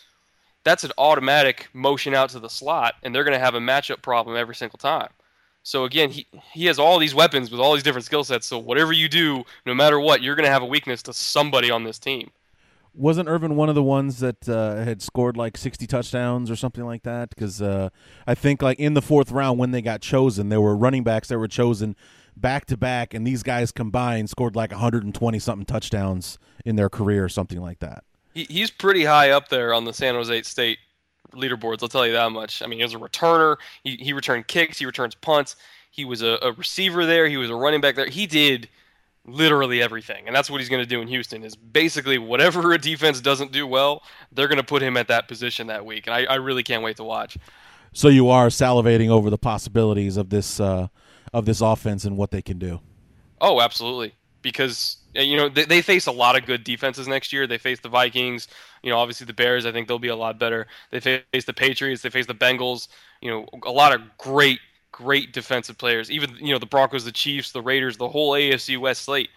that's 0.63 0.83
an 0.83 0.91
automatic 0.97 1.67
motion 1.73 2.13
out 2.13 2.29
to 2.29 2.39
the 2.39 2.49
slot, 2.49 2.95
and 3.03 3.13
they're 3.13 3.23
going 3.23 3.37
to 3.37 3.43
have 3.43 3.55
a 3.55 3.59
matchup 3.59 4.01
problem 4.01 4.37
every 4.37 4.55
single 4.55 4.77
time. 4.77 5.09
So 5.63 5.85
again, 5.85 6.11
he 6.11 6.27
he 6.51 6.65
has 6.65 6.77
all 6.77 6.99
these 6.99 7.15
weapons 7.15 7.49
with 7.49 7.59
all 7.59 7.73
these 7.73 7.83
different 7.83 8.05
skill 8.05 8.23
sets. 8.23 8.45
So 8.45 8.59
whatever 8.59 8.91
you 8.91 9.07
do, 9.07 9.43
no 9.65 9.73
matter 9.73 9.99
what, 9.99 10.21
you're 10.21 10.35
going 10.35 10.45
to 10.45 10.51
have 10.51 10.61
a 10.61 10.65
weakness 10.65 11.01
to 11.03 11.13
somebody 11.13 11.71
on 11.71 11.85
this 11.85 11.97
team. 11.97 12.31
Wasn't 12.95 13.27
Ervin 13.27 13.55
one 13.55 13.69
of 13.69 13.75
the 13.75 13.81
ones 13.81 14.19
that 14.19 14.47
uh, 14.47 14.83
had 14.83 15.01
scored 15.01 15.35
like 15.35 15.57
60 15.57 15.87
touchdowns 15.87 16.51
or 16.51 16.55
something 16.55 16.85
like 16.85 17.01
that? 17.03 17.29
Because 17.29 17.59
uh, 17.59 17.89
I 18.27 18.35
think 18.35 18.61
like 18.61 18.77
in 18.77 18.93
the 18.93 19.01
fourth 19.01 19.31
round 19.31 19.57
when 19.57 19.71
they 19.71 19.81
got 19.81 20.01
chosen, 20.01 20.49
there 20.49 20.61
were 20.61 20.75
running 20.75 21.03
backs 21.03 21.29
that 21.29 21.39
were 21.39 21.47
chosen 21.47 21.95
back 22.35 22.65
to 22.67 22.77
back, 22.77 23.13
and 23.13 23.25
these 23.25 23.43
guys 23.43 23.71
combined 23.71 24.29
scored 24.29 24.55
like 24.55 24.71
120 24.71 25.39
something 25.39 25.65
touchdowns 25.65 26.37
in 26.65 26.75
their 26.75 26.89
career 26.89 27.23
or 27.23 27.29
something 27.29 27.61
like 27.61 27.79
that. 27.79 28.03
He, 28.33 28.45
he's 28.45 28.71
pretty 28.71 29.05
high 29.05 29.31
up 29.31 29.49
there 29.49 29.73
on 29.73 29.85
the 29.85 29.93
San 29.93 30.15
Jose 30.15 30.43
State 30.43 30.79
leaderboards. 31.33 31.81
I'll 31.81 31.89
tell 31.89 32.05
you 32.05 32.13
that 32.13 32.31
much. 32.31 32.61
I 32.61 32.67
mean, 32.67 32.79
he 32.79 32.83
was 32.83 32.93
a 32.93 32.97
returner. 32.97 33.57
He, 33.83 33.97
he 33.97 34.13
returned 34.13 34.47
kicks. 34.47 34.79
He 34.79 34.85
returns 34.85 35.15
punts. 35.15 35.55
He 35.91 36.05
was 36.05 36.21
a, 36.21 36.39
a 36.41 36.51
receiver 36.53 37.05
there. 37.05 37.27
He 37.27 37.37
was 37.37 37.49
a 37.49 37.55
running 37.55 37.81
back 37.81 37.95
there. 37.95 38.07
He 38.07 38.25
did 38.25 38.67
literally 39.25 39.81
everything, 39.81 40.27
and 40.27 40.35
that's 40.35 40.49
what 40.49 40.59
he's 40.59 40.69
going 40.69 40.81
to 40.81 40.89
do 40.89 41.01
in 41.01 41.07
Houston. 41.07 41.43
Is 41.43 41.55
basically 41.55 42.17
whatever 42.17 42.73
a 42.73 42.77
defense 42.77 43.21
doesn't 43.21 43.51
do 43.51 43.65
well, 43.67 44.03
they're 44.31 44.47
going 44.47 44.57
to 44.57 44.65
put 44.65 44.81
him 44.81 44.97
at 44.97 45.07
that 45.07 45.27
position 45.27 45.67
that 45.67 45.85
week, 45.85 46.07
and 46.07 46.13
I, 46.13 46.25
I 46.25 46.35
really 46.35 46.63
can't 46.63 46.83
wait 46.83 46.97
to 46.97 47.03
watch. 47.03 47.37
So 47.93 48.07
you 48.07 48.29
are 48.29 48.47
salivating 48.47 49.09
over 49.09 49.29
the 49.29 49.37
possibilities 49.37 50.17
of 50.17 50.29
this 50.29 50.59
uh, 50.59 50.87
of 51.33 51.45
this 51.45 51.61
offense 51.61 52.05
and 52.05 52.15
what 52.15 52.31
they 52.31 52.41
can 52.41 52.59
do. 52.59 52.79
Oh, 53.41 53.59
absolutely. 53.59 54.13
Because 54.41 54.97
uh, 55.17 55.21
you 55.21 55.37
know 55.37 55.49
they, 55.49 55.65
they 55.65 55.81
face 55.81 56.07
a 56.07 56.11
lot 56.11 56.37
of 56.37 56.45
good 56.45 56.63
defenses 56.63 57.07
next 57.07 57.33
year. 57.33 57.47
They 57.47 57.57
face 57.57 57.79
the 57.79 57.89
Vikings. 57.89 58.47
You 58.81 58.91
know, 58.91 58.97
obviously 58.97 59.25
the 59.25 59.33
Bears. 59.33 59.65
I 59.65 59.71
think 59.71 59.87
they'll 59.87 59.99
be 59.99 60.09
a 60.09 60.15
lot 60.15 60.39
better. 60.39 60.67
They 60.91 60.99
face 60.99 61.45
the 61.45 61.53
Patriots. 61.53 62.01
They 62.01 62.09
face 62.09 62.25
the 62.25 62.35
Bengals. 62.35 62.87
You 63.21 63.31
know, 63.31 63.47
a 63.65 63.71
lot 63.71 63.93
of 63.93 64.01
great, 64.17 64.59
great 64.91 65.33
defensive 65.33 65.77
players. 65.77 66.11
Even 66.11 66.35
you 66.39 66.53
know 66.53 66.59
the 66.59 66.65
Broncos, 66.65 67.05
the 67.05 67.11
Chiefs, 67.11 67.51
the 67.51 67.61
Raiders, 67.61 67.97
the 67.97 68.09
whole 68.09 68.31
AFC 68.31 68.77
West 68.77 69.03
slate. 69.03 69.29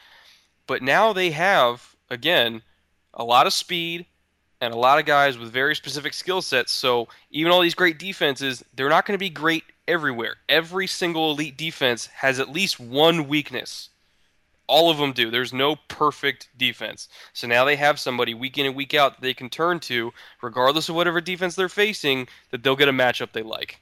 But 0.66 0.82
now 0.82 1.12
they 1.12 1.30
have 1.30 1.94
again 2.10 2.62
a 3.14 3.24
lot 3.24 3.46
of 3.46 3.52
speed 3.52 4.06
and 4.60 4.72
a 4.72 4.76
lot 4.76 4.98
of 4.98 5.04
guys 5.04 5.38
with 5.38 5.52
very 5.52 5.76
specific 5.76 6.14
skill 6.14 6.42
sets. 6.42 6.72
So 6.72 7.08
even 7.30 7.52
all 7.52 7.60
these 7.60 7.74
great 7.74 7.98
defenses, 7.98 8.64
they're 8.74 8.88
not 8.88 9.06
going 9.06 9.18
to 9.18 9.22
be 9.22 9.30
great 9.30 9.64
everywhere. 9.88 10.36
Every 10.48 10.86
single 10.86 11.30
elite 11.30 11.56
defense 11.56 12.06
has 12.06 12.40
at 12.40 12.50
least 12.50 12.78
one 12.80 13.28
weakness. 13.28 13.90
All 14.68 14.90
of 14.90 14.98
them 14.98 15.12
do. 15.12 15.30
There's 15.30 15.52
no 15.52 15.76
perfect 15.88 16.48
defense. 16.56 17.08
So 17.32 17.46
now 17.46 17.64
they 17.64 17.76
have 17.76 18.00
somebody 18.00 18.34
week 18.34 18.58
in 18.58 18.66
and 18.66 18.74
week 18.74 18.94
out 18.94 19.14
that 19.14 19.22
they 19.22 19.34
can 19.34 19.48
turn 19.48 19.78
to, 19.80 20.12
regardless 20.42 20.88
of 20.88 20.96
whatever 20.96 21.20
defense 21.20 21.54
they're 21.54 21.68
facing, 21.68 22.26
that 22.50 22.62
they'll 22.62 22.76
get 22.76 22.88
a 22.88 22.92
matchup 22.92 23.32
they 23.32 23.42
like. 23.42 23.80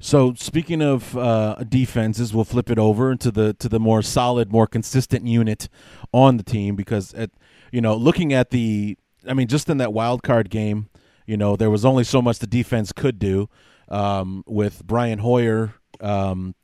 So 0.00 0.34
speaking 0.34 0.82
of 0.82 1.16
uh, 1.16 1.56
defenses, 1.68 2.32
we'll 2.32 2.44
flip 2.44 2.70
it 2.70 2.78
over 2.78 3.12
into 3.12 3.30
the 3.30 3.52
to 3.54 3.68
the 3.68 3.80
more 3.80 4.02
solid, 4.02 4.50
more 4.50 4.66
consistent 4.66 5.26
unit 5.26 5.68
on 6.12 6.36
the 6.36 6.42
team 6.42 6.76
because 6.76 7.12
at 7.14 7.30
you 7.72 7.80
know 7.80 7.94
looking 7.94 8.32
at 8.32 8.50
the, 8.50 8.96
I 9.28 9.34
mean, 9.34 9.48
just 9.48 9.68
in 9.68 9.78
that 9.78 9.92
wild 9.92 10.22
card 10.22 10.50
game, 10.50 10.88
you 11.26 11.36
know 11.36 11.56
there 11.56 11.70
was 11.70 11.84
only 11.84 12.04
so 12.04 12.20
much 12.20 12.38
the 12.38 12.46
defense 12.46 12.92
could 12.92 13.18
do 13.18 13.48
um, 13.88 14.44
with 14.46 14.84
Brian 14.86 15.18
Hoyer. 15.18 15.74
Um, 16.00 16.54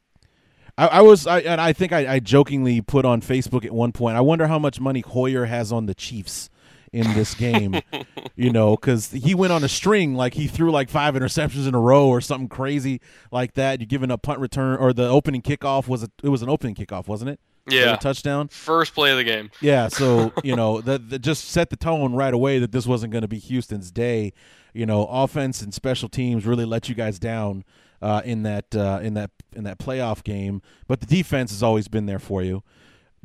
I, 0.77 0.87
I, 0.87 1.01
was, 1.03 1.27
I, 1.27 1.41
and 1.41 1.61
I 1.61 1.73
think 1.73 1.93
I, 1.93 2.15
I, 2.15 2.21
jokingly 2.21 2.81
put 2.81 3.05
on 3.05 3.21
Facebook 3.21 3.65
at 3.65 3.73
one 3.73 3.93
point. 3.93 4.17
I 4.17 4.21
wonder 4.21 4.47
how 4.47 4.59
much 4.59 4.81
money 4.81 5.01
Hoyer 5.01 5.45
has 5.45 5.73
on 5.73 5.87
the 5.87 5.95
Chiefs 5.95 6.51
in 6.93 7.13
this 7.15 7.35
game. 7.35 7.81
you 8.37 8.51
know, 8.51 8.77
because 8.77 9.11
he 9.11 9.35
went 9.35 9.53
on 9.53 9.63
a 9.63 9.69
string, 9.69 10.15
like 10.15 10.35
he 10.35 10.47
threw 10.47 10.71
like 10.71 10.89
five 10.89 11.15
interceptions 11.15 11.69
in 11.69 11.75
a 11.75 11.81
row 11.81 12.09
or 12.09 12.21
something 12.21 12.49
crazy 12.49 13.01
like 13.31 13.55
that. 13.55 13.81
You're 13.81 13.87
giving 13.87 14.11
up 14.11 14.23
punt 14.23 14.41
return 14.41 14.79
or 14.79 14.93
the 14.93 15.09
opening 15.09 15.43
kickoff 15.43 15.87
was 15.87 16.03
a, 16.03 16.11
it 16.23 16.29
was 16.29 16.43
an 16.43 16.49
opening 16.49 16.75
kickoff, 16.75 17.07
wasn't 17.07 17.31
it? 17.31 17.41
Yeah, 17.71 17.97
touchdown. 17.97 18.49
First 18.49 18.95
play 18.95 19.11
of 19.11 19.17
the 19.17 19.25
game. 19.25 19.51
Yeah, 19.61 19.89
so 19.89 20.33
you 20.45 20.57
know 20.57 20.81
that, 20.81 21.11
that 21.11 21.19
just 21.21 21.49
set 21.49 21.71
the 21.71 21.77
tone 21.77 22.15
right 22.15 22.35
away 22.35 22.59
that 22.59 22.73
this 22.73 22.87
wasn't 22.87 23.13
going 23.13 23.23
to 23.23 23.29
be 23.29 23.39
Houston's 23.39 23.91
day 23.91 24.33
you 24.73 24.87
know, 24.87 25.07
offense 25.07 25.63
and 25.63 25.73
special 25.75 26.09
teams 26.09 26.47
really 26.47 26.65
let 26.65 26.89
you 26.89 26.95
guys 26.95 27.19
down 27.19 27.65
uh, 28.03 28.23
in 28.25 28.43
that 28.45 28.75
uh, 28.75 29.01
in 29.03 29.15
that 29.15 29.31
in 29.55 29.65
that 29.65 29.79
playoff 29.79 30.23
game. 30.23 30.63
But 30.87 31.01
the 31.01 31.07
defense 31.07 31.51
has 31.51 31.63
always 31.63 31.89
been 31.89 32.07
there 32.07 32.19
for 32.19 32.43
you. 32.43 32.63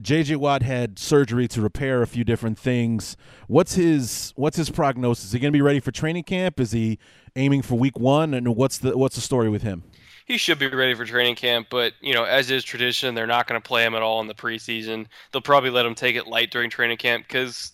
JJ 0.01 0.37
Watt 0.37 0.61
had 0.61 0.99
surgery 0.99 1.47
to 1.49 1.61
repair 1.61 2.01
a 2.01 2.07
few 2.07 2.25
different 2.25 2.59
things. 2.59 3.15
What's 3.47 3.75
his 3.75 4.33
what's 4.35 4.57
his 4.57 4.69
prognosis? 4.69 5.25
Is 5.25 5.31
he 5.31 5.39
going 5.39 5.53
to 5.53 5.57
be 5.57 5.61
ready 5.61 5.79
for 5.79 5.91
training 5.91 6.23
camp? 6.23 6.59
Is 6.59 6.71
he 6.71 6.99
aiming 7.37 7.61
for 7.61 7.75
week 7.75 7.97
1 7.97 8.33
and 8.33 8.55
what's 8.55 8.77
the 8.77 8.97
what's 8.97 9.15
the 9.15 9.21
story 9.21 9.49
with 9.49 9.61
him? 9.61 9.83
He 10.25 10.37
should 10.37 10.57
be 10.57 10.67
ready 10.67 10.95
for 10.95 11.05
training 11.05 11.35
camp, 11.35 11.67
but 11.69 11.93
you 12.01 12.13
know, 12.13 12.23
as 12.23 12.49
is 12.49 12.63
tradition, 12.63 13.13
they're 13.13 13.27
not 13.27 13.47
going 13.47 13.61
to 13.61 13.67
play 13.67 13.85
him 13.85 13.95
at 13.95 14.01
all 14.01 14.21
in 14.21 14.27
the 14.27 14.33
preseason. 14.33 15.05
They'll 15.31 15.41
probably 15.41 15.69
let 15.69 15.85
him 15.85 15.95
take 15.95 16.15
it 16.15 16.27
light 16.27 16.51
during 16.51 16.69
training 16.69 16.97
camp 16.97 17.27
cuz 17.27 17.73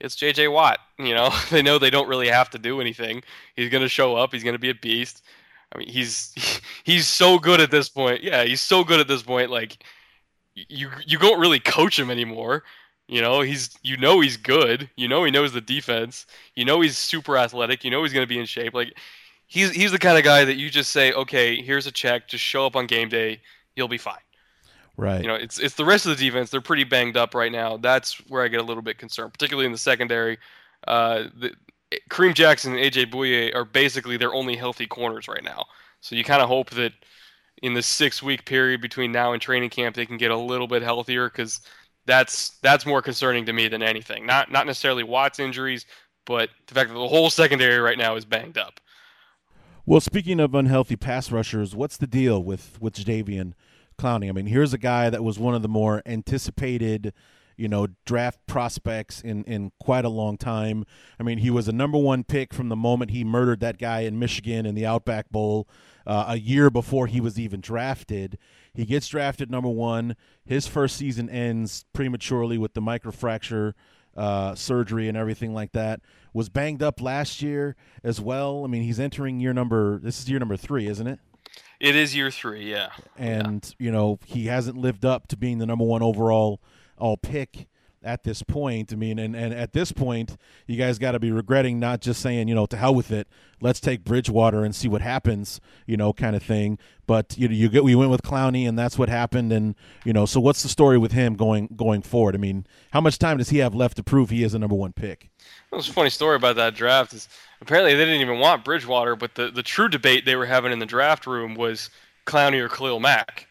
it's 0.00 0.16
JJ 0.16 0.50
Watt. 0.52 0.80
You 0.98 1.14
know, 1.14 1.30
they 1.50 1.62
know 1.62 1.78
they 1.78 1.90
don't 1.90 2.08
really 2.08 2.28
have 2.28 2.50
to 2.50 2.58
do 2.58 2.80
anything. 2.80 3.22
He's 3.56 3.70
going 3.70 3.82
to 3.82 3.88
show 3.88 4.16
up. 4.16 4.32
He's 4.32 4.42
going 4.42 4.54
to 4.54 4.58
be 4.58 4.70
a 4.70 4.74
beast. 4.74 5.22
I 5.74 5.78
mean, 5.78 5.88
he's 5.88 6.60
he's 6.84 7.06
so 7.06 7.38
good 7.38 7.60
at 7.60 7.70
this 7.70 7.88
point. 7.88 8.22
Yeah, 8.22 8.44
he's 8.44 8.60
so 8.60 8.84
good 8.84 9.00
at 9.00 9.08
this 9.08 9.22
point. 9.22 9.50
Like 9.50 9.84
you 10.54 10.90
you 11.06 11.18
don't 11.18 11.40
really 11.40 11.60
coach 11.60 11.98
him 11.98 12.10
anymore. 12.10 12.64
You 13.08 13.20
know, 13.20 13.40
he's 13.42 13.70
you 13.82 13.96
know 13.96 14.20
he's 14.20 14.36
good. 14.36 14.88
You 14.96 15.08
know 15.08 15.24
he 15.24 15.30
knows 15.30 15.52
the 15.52 15.60
defense. 15.60 16.26
You 16.54 16.64
know 16.64 16.80
he's 16.80 16.98
super 16.98 17.36
athletic. 17.36 17.84
You 17.84 17.90
know 17.90 18.02
he's 18.02 18.12
going 18.12 18.24
to 18.24 18.28
be 18.28 18.38
in 18.38 18.46
shape. 18.46 18.74
Like 18.74 18.94
he's 19.52 19.70
he's 19.72 19.92
the 19.92 19.98
kind 19.98 20.16
of 20.16 20.24
guy 20.24 20.44
that 20.46 20.56
you 20.56 20.70
just 20.70 20.90
say, 20.90 21.12
okay, 21.12 21.60
here's 21.60 21.86
a 21.86 21.92
check. 21.92 22.26
Just 22.26 22.42
show 22.42 22.64
up 22.64 22.74
on 22.74 22.86
game 22.86 23.10
day. 23.10 23.40
You'll 23.76 23.88
be 23.88 23.98
fine. 23.98 24.16
Right. 24.96 25.20
You 25.20 25.28
know, 25.28 25.34
it's 25.34 25.58
it's 25.58 25.74
the 25.74 25.84
rest 25.84 26.06
of 26.06 26.16
the 26.16 26.24
defense. 26.24 26.50
They're 26.50 26.62
pretty 26.62 26.84
banged 26.84 27.18
up 27.18 27.34
right 27.34 27.52
now. 27.52 27.76
That's 27.76 28.14
where 28.28 28.42
I 28.42 28.48
get 28.48 28.60
a 28.60 28.64
little 28.64 28.82
bit 28.82 28.96
concerned, 28.96 29.32
particularly 29.32 29.66
in 29.66 29.72
the 29.72 29.78
secondary. 29.78 30.38
Uh, 30.88 31.24
the, 31.38 31.52
Kareem 32.08 32.34
Jackson 32.34 32.74
and 32.74 32.80
AJ 32.80 33.10
Bouye 33.10 33.54
are 33.54 33.66
basically 33.66 34.16
their 34.16 34.32
only 34.32 34.56
healthy 34.56 34.86
corners 34.86 35.28
right 35.28 35.44
now. 35.44 35.66
So 36.00 36.16
you 36.16 36.24
kind 36.24 36.40
of 36.40 36.48
hope 36.48 36.70
that 36.70 36.92
in 37.62 37.74
the 37.74 37.82
six 37.82 38.22
week 38.22 38.46
period 38.46 38.80
between 38.80 39.12
now 39.12 39.34
and 39.34 39.42
training 39.42 39.70
camp 39.70 39.94
they 39.94 40.06
can 40.06 40.16
get 40.16 40.30
a 40.30 40.36
little 40.36 40.66
bit 40.66 40.82
healthier 40.82 41.28
because 41.28 41.60
that's 42.06 42.58
that's 42.62 42.86
more 42.86 43.02
concerning 43.02 43.44
to 43.46 43.52
me 43.52 43.68
than 43.68 43.82
anything. 43.82 44.24
Not 44.24 44.50
not 44.50 44.66
necessarily 44.66 45.02
Watts 45.02 45.38
injuries, 45.38 45.84
but 46.24 46.48
the 46.68 46.74
fact 46.74 46.88
that 46.88 46.94
the 46.94 47.08
whole 47.08 47.28
secondary 47.28 47.78
right 47.78 47.98
now 47.98 48.16
is 48.16 48.24
banged 48.24 48.56
up. 48.56 48.80
Well, 49.84 50.00
speaking 50.00 50.38
of 50.38 50.54
unhealthy 50.54 50.94
pass 50.94 51.32
rushers, 51.32 51.74
what's 51.74 51.96
the 51.96 52.06
deal 52.06 52.42
with 52.42 52.80
with 52.80 52.94
Jadeveon? 52.94 53.54
Clowney. 53.98 54.28
I 54.28 54.32
mean, 54.32 54.46
here's 54.46 54.72
a 54.72 54.78
guy 54.78 55.10
that 55.10 55.24
was 55.24 55.40
one 55.40 55.56
of 55.56 55.62
the 55.62 55.68
more 55.68 56.02
anticipated, 56.06 57.12
you 57.56 57.66
know, 57.66 57.88
draft 58.06 58.38
prospects 58.46 59.20
in 59.20 59.42
in 59.42 59.72
quite 59.80 60.04
a 60.04 60.08
long 60.08 60.36
time. 60.36 60.84
I 61.18 61.24
mean, 61.24 61.38
he 61.38 61.50
was 61.50 61.66
a 61.66 61.72
number 61.72 61.98
one 61.98 62.22
pick 62.22 62.54
from 62.54 62.68
the 62.68 62.76
moment 62.76 63.10
he 63.10 63.24
murdered 63.24 63.58
that 63.60 63.78
guy 63.78 64.00
in 64.00 64.20
Michigan 64.20 64.66
in 64.66 64.76
the 64.76 64.86
Outback 64.86 65.30
Bowl 65.30 65.68
uh, 66.06 66.26
a 66.28 66.38
year 66.38 66.70
before 66.70 67.08
he 67.08 67.20
was 67.20 67.36
even 67.36 67.60
drafted. 67.60 68.38
He 68.72 68.84
gets 68.84 69.08
drafted 69.08 69.50
number 69.50 69.68
one. 69.68 70.14
His 70.44 70.68
first 70.68 70.96
season 70.96 71.28
ends 71.28 71.86
prematurely 71.92 72.56
with 72.56 72.74
the 72.74 72.80
microfracture 72.80 73.74
uh, 74.16 74.54
surgery 74.54 75.08
and 75.08 75.16
everything 75.16 75.54
like 75.54 75.72
that. 75.72 76.00
Was 76.34 76.48
banged 76.48 76.82
up 76.82 77.02
last 77.02 77.42
year 77.42 77.76
as 78.02 78.18
well. 78.20 78.64
I 78.64 78.66
mean, 78.66 78.82
he's 78.82 78.98
entering 78.98 79.38
year 79.38 79.52
number. 79.52 79.98
This 79.98 80.20
is 80.20 80.30
year 80.30 80.38
number 80.38 80.56
three, 80.56 80.86
isn't 80.86 81.06
it? 81.06 81.18
It 81.78 81.94
is 81.94 82.16
year 82.16 82.30
three, 82.30 82.70
yeah. 82.70 82.90
And 83.18 83.62
yeah. 83.78 83.84
you 83.86 83.92
know 83.92 84.18
he 84.24 84.46
hasn't 84.46 84.76
lived 84.76 85.04
up 85.04 85.28
to 85.28 85.36
being 85.36 85.58
the 85.58 85.66
number 85.66 85.84
one 85.84 86.02
overall 86.02 86.62
all 86.96 87.16
pick 87.16 87.66
at 88.04 88.24
this 88.24 88.42
point. 88.42 88.92
I 88.92 88.96
mean, 88.96 89.18
and, 89.18 89.34
and 89.34 89.52
at 89.54 89.72
this 89.72 89.92
point, 89.92 90.36
you 90.66 90.76
guys 90.76 90.98
got 90.98 91.12
to 91.12 91.20
be 91.20 91.30
regretting 91.30 91.78
not 91.78 92.00
just 92.00 92.20
saying, 92.20 92.48
you 92.48 92.54
know, 92.54 92.66
to 92.66 92.76
hell 92.76 92.94
with 92.94 93.10
it. 93.10 93.28
Let's 93.60 93.80
take 93.80 94.04
Bridgewater 94.04 94.64
and 94.64 94.74
see 94.74 94.88
what 94.88 95.02
happens, 95.02 95.60
you 95.86 95.96
know, 95.96 96.12
kind 96.12 96.34
of 96.34 96.42
thing. 96.42 96.78
But 97.06 97.36
you 97.36 97.48
know, 97.48 97.54
you 97.54 97.68
get 97.68 97.84
we 97.84 97.94
went 97.94 98.10
with 98.10 98.22
Clowney, 98.22 98.68
and 98.68 98.78
that's 98.78 98.98
what 98.98 99.08
happened. 99.08 99.52
And 99.52 99.74
you 100.04 100.12
know, 100.12 100.26
so 100.26 100.40
what's 100.40 100.62
the 100.62 100.68
story 100.68 100.98
with 100.98 101.12
him 101.12 101.34
going 101.34 101.68
going 101.76 102.02
forward? 102.02 102.34
I 102.34 102.38
mean, 102.38 102.66
how 102.92 103.00
much 103.00 103.18
time 103.18 103.38
does 103.38 103.50
he 103.50 103.58
have 103.58 103.74
left 103.74 103.96
to 103.96 104.02
prove 104.02 104.30
he 104.30 104.42
is 104.42 104.54
a 104.54 104.58
number 104.58 104.74
one 104.74 104.92
pick? 104.92 105.30
Well, 105.70 105.80
there's 105.80 105.88
a 105.88 105.92
funny 105.92 106.10
story 106.10 106.36
about 106.36 106.56
that 106.56 106.74
draft. 106.74 107.12
Is 107.12 107.28
apparently 107.60 107.94
they 107.94 108.04
didn't 108.04 108.20
even 108.20 108.38
want 108.38 108.64
Bridgewater, 108.64 109.16
but 109.16 109.34
the 109.34 109.50
the 109.50 109.62
true 109.62 109.88
debate 109.88 110.24
they 110.24 110.36
were 110.36 110.46
having 110.46 110.72
in 110.72 110.78
the 110.78 110.86
draft 110.86 111.26
room 111.26 111.54
was 111.54 111.90
Clowney 112.26 112.60
or 112.60 112.68
Khalil 112.68 113.00
Mack. 113.00 113.46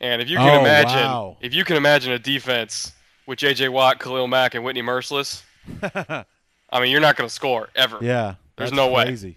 And 0.00 0.22
if 0.22 0.30
you 0.30 0.38
can 0.38 0.48
oh, 0.48 0.60
imagine, 0.60 0.94
wow. 0.94 1.36
if 1.42 1.54
you 1.54 1.62
can 1.62 1.76
imagine 1.76 2.12
a 2.12 2.18
defense 2.18 2.92
with 3.26 3.38
J.J. 3.38 3.68
Watt, 3.68 4.00
Khalil 4.00 4.26
Mack, 4.26 4.54
and 4.54 4.64
Whitney 4.64 4.82
Mercilus, 4.82 5.42
I 5.82 6.80
mean, 6.80 6.90
you're 6.90 7.00
not 7.00 7.16
going 7.16 7.28
to 7.28 7.34
score 7.34 7.68
ever. 7.74 7.98
Yeah, 8.00 8.34
there's 8.56 8.72
no 8.72 8.92
crazy. 8.92 9.28
way. 9.28 9.36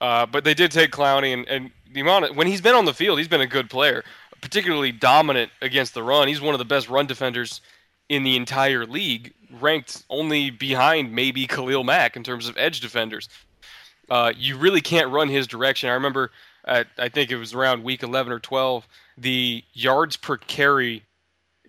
Uh, 0.00 0.26
but 0.26 0.44
they 0.44 0.54
did 0.54 0.70
take 0.70 0.90
Clowney, 0.90 1.34
and, 1.34 1.46
and 1.48 1.70
the 1.92 2.00
amount 2.00 2.26
of, 2.26 2.36
when 2.36 2.46
he's 2.46 2.60
been 2.60 2.74
on 2.74 2.84
the 2.84 2.94
field, 2.94 3.18
he's 3.18 3.28
been 3.28 3.40
a 3.40 3.46
good 3.46 3.68
player, 3.68 4.04
particularly 4.40 4.92
dominant 4.92 5.50
against 5.60 5.94
the 5.94 6.02
run. 6.02 6.28
He's 6.28 6.40
one 6.40 6.54
of 6.54 6.58
the 6.58 6.64
best 6.64 6.88
run 6.88 7.06
defenders 7.06 7.60
in 8.08 8.24
the 8.24 8.36
entire 8.36 8.86
league, 8.86 9.34
ranked 9.60 10.04
only 10.08 10.50
behind 10.50 11.12
maybe 11.12 11.46
Khalil 11.46 11.84
Mack 11.84 12.16
in 12.16 12.24
terms 12.24 12.48
of 12.48 12.56
edge 12.56 12.80
defenders. 12.80 13.28
Uh, 14.08 14.32
you 14.36 14.56
really 14.56 14.80
can't 14.80 15.10
run 15.10 15.28
his 15.28 15.46
direction. 15.46 15.88
I 15.88 15.94
remember, 15.94 16.32
at, 16.64 16.88
I 16.98 17.08
think 17.08 17.30
it 17.30 17.36
was 17.36 17.54
around 17.54 17.84
week 17.84 18.02
11 18.02 18.32
or 18.32 18.40
12, 18.40 18.88
the 19.16 19.62
yards 19.72 20.16
per 20.16 20.36
carry 20.38 21.04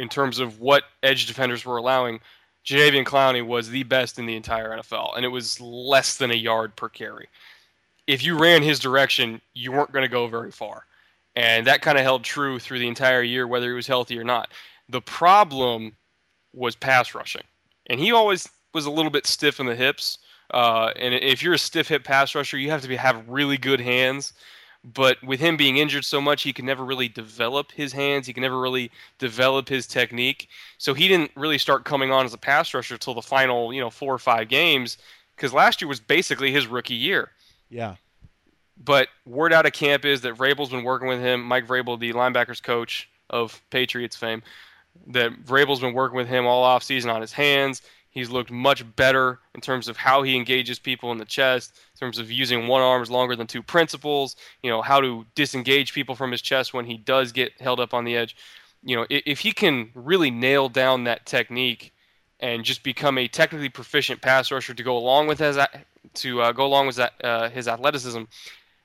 in 0.02 0.10
terms 0.10 0.40
of 0.40 0.60
what 0.60 0.84
edge 1.04 1.28
defenders 1.28 1.64
were 1.64 1.78
allowing, 1.78 2.20
Jadeveon 2.66 3.06
Clowney 3.06 3.46
was 3.46 3.70
the 3.70 3.84
best 3.84 4.18
in 4.18 4.26
the 4.26 4.36
entire 4.36 4.76
NFL, 4.76 5.16
and 5.16 5.24
it 5.24 5.28
was 5.28 5.62
less 5.62 6.18
than 6.18 6.32
a 6.32 6.36
yard 6.36 6.76
per 6.76 6.90
carry. 6.90 7.28
If 8.08 8.24
you 8.24 8.36
ran 8.38 8.64
his 8.64 8.80
direction, 8.80 9.42
you 9.54 9.72
weren't 9.72 9.92
going 9.92 10.04
to 10.04 10.10
go 10.10 10.28
very 10.28 10.52
far. 10.52 10.86
and 11.36 11.66
that 11.68 11.82
kind 11.82 11.98
of 11.98 12.04
held 12.04 12.24
true 12.24 12.60
through 12.60 12.80
the 12.80 12.88
entire 12.88 13.22
year, 13.22 13.48
whether 13.48 13.68
he 13.68 13.74
was 13.74 13.88
healthy 13.88 14.18
or 14.20 14.24
not. 14.24 14.50
The 14.90 15.02
problem 15.02 15.96
was 16.52 16.76
pass 16.76 17.14
rushing, 17.16 17.44
and 17.88 18.00
he 18.00 18.12
always 18.12 18.50
was 18.74 18.86
a 18.88 18.92
little 18.92 19.12
bit 19.12 19.28
stiff 19.28 19.60
in 19.60 19.68
the 19.68 19.76
hips. 19.76 20.18
Uh, 20.52 20.92
and 20.98 21.14
if 21.14 21.42
you're 21.44 21.54
a 21.54 21.60
stiff 21.60 21.88
hip 21.88 22.04
pass 22.04 22.34
rusher, 22.36 22.58
you 22.58 22.72
have 22.72 22.82
to 22.82 22.88
be, 22.90 22.96
have 22.96 23.30
really 23.30 23.58
good 23.58 23.80
hands. 23.80 24.34
But 24.84 25.22
with 25.24 25.40
him 25.40 25.58
being 25.58 25.78
injured 25.78 26.06
so 26.06 26.20
much, 26.20 26.42
he 26.42 26.54
can 26.54 26.66
never 26.66 26.84
really 26.84 27.08
develop 27.08 27.72
his 27.72 27.94
hands. 27.94 28.26
He 28.26 28.34
can 28.34 28.42
never 28.42 28.60
really 28.60 28.90
develop 29.20 29.70
his 29.70 29.86
technique. 29.86 30.50
So 30.80 30.96
he 30.96 31.08
didn't 31.08 31.32
really 31.36 31.60
start 31.60 31.86
coming 31.86 32.12
on 32.12 32.26
as 32.26 32.34
a 32.34 32.38
pass 32.38 32.74
rusher 32.74 32.96
until 32.96 33.14
the 33.14 33.22
final, 33.22 33.72
you 33.72 33.80
know, 33.80 33.92
four 33.92 34.14
or 34.14 34.20
five 34.20 34.48
games. 34.48 34.98
Because 35.36 35.54
last 35.54 35.82
year 35.82 35.88
was 35.88 36.00
basically 36.00 36.52
his 36.52 36.66
rookie 36.66 36.96
year. 36.96 37.30
Yeah. 37.70 37.96
But 38.84 39.10
word 39.28 39.54
out 39.54 39.68
of 39.68 39.74
camp 39.74 40.04
is 40.04 40.22
that 40.22 40.36
Vrabel's 40.36 40.70
been 40.70 40.84
working 40.84 41.08
with 41.08 41.20
him. 41.20 41.44
Mike 41.44 41.68
Vrabel, 41.68 42.00
the 42.00 42.14
linebackers 42.14 42.62
coach 42.62 43.08
of 43.30 43.62
Patriots 43.70 44.16
fame, 44.16 44.42
that 45.08 45.46
Vrabel's 45.46 45.80
been 45.80 45.94
working 45.94 46.18
with 46.18 46.28
him 46.28 46.48
all 46.48 46.66
offseason 46.66 47.14
on 47.14 47.22
his 47.22 47.32
hands. 47.32 47.84
He's 48.12 48.30
looked 48.30 48.52
much 48.52 48.84
better 48.96 49.40
in 49.56 49.62
terms 49.62 49.88
of 49.88 49.96
how 49.96 50.22
he 50.22 50.36
engages 50.36 50.80
people 50.80 51.14
in 51.14 51.18
the 51.18 51.26
chest, 51.26 51.80
in 51.96 52.00
terms 52.00 52.20
of 52.20 52.30
using 52.30 52.68
one 52.68 52.82
arm 52.82 53.02
is 53.02 53.10
longer 53.10 53.38
than 53.38 53.48
two 53.48 53.64
principles, 53.64 54.36
you 54.62 54.70
know, 54.70 54.82
how 54.82 55.00
to 55.00 55.26
disengage 55.34 55.94
people 55.94 56.14
from 56.16 56.32
his 56.32 56.42
chest 56.42 56.74
when 56.74 56.86
he 56.86 56.98
does 56.98 57.32
get 57.32 57.54
held 57.62 57.80
up 57.80 57.94
on 57.94 58.04
the 58.04 58.16
edge. 58.18 58.36
You 58.84 58.98
know, 58.98 59.06
if 59.10 59.40
he 59.40 59.54
can 59.54 59.92
really 59.96 60.30
nail 60.30 60.68
down 60.68 61.06
that 61.06 61.26
technique 61.26 61.94
and 62.42 62.66
just 62.66 62.84
become 62.84 63.18
a 63.18 63.30
technically 63.30 63.70
proficient 63.70 64.22
pass 64.22 64.52
rusher 64.52 64.74
to 64.74 64.84
go 64.84 64.98
along 64.98 65.28
with 65.28 65.40
his 65.40 65.58
to 66.16 66.42
uh, 66.42 66.52
go 66.52 66.66
along 66.66 66.88
with 66.88 66.98
that, 66.98 67.14
uh, 67.24 67.50
his 67.50 67.68
athleticism, 67.68 68.24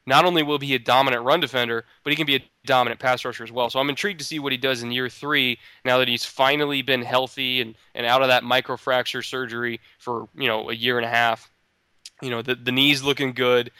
not 0.07 0.25
only 0.25 0.43
will 0.43 0.59
he 0.59 0.69
be 0.69 0.75
a 0.75 0.79
dominant 0.79 1.25
run 1.25 1.41
defender, 1.41 1.85
but 2.05 2.13
he 2.13 2.17
can 2.17 2.27
be 2.27 2.37
a 2.37 2.51
dominant 2.65 3.01
pass 3.01 3.25
rusher 3.25 3.43
as 3.43 3.51
well. 3.51 3.69
So 3.69 3.81
I'm 3.81 3.89
intrigued 3.89 4.21
to 4.21 4.25
see 4.25 4.39
what 4.39 4.53
he 4.53 4.59
does 4.59 4.83
in 4.83 4.93
year 4.93 5.09
three 5.09 5.59
now 5.85 5.99
that 5.99 6.09
he's 6.09 6.25
finally 6.25 6.83
been 6.83 7.03
healthy 7.03 7.61
and, 7.61 7.75
and 7.95 8.07
out 8.07 8.23
of 8.23 8.29
that 8.29 8.45
microfracture 8.45 9.25
surgery 9.25 9.81
for 9.99 10.29
you 10.35 10.47
know 10.47 10.71
a 10.71 10.75
year 10.75 10.97
and 10.97 11.05
a 11.05 11.11
half. 11.11 11.51
You 12.23 12.31
know 12.31 12.41
the 12.41 12.55
the 12.55 12.73
knee's 12.73 13.03
looking 13.03 13.33
good, 13.33 13.73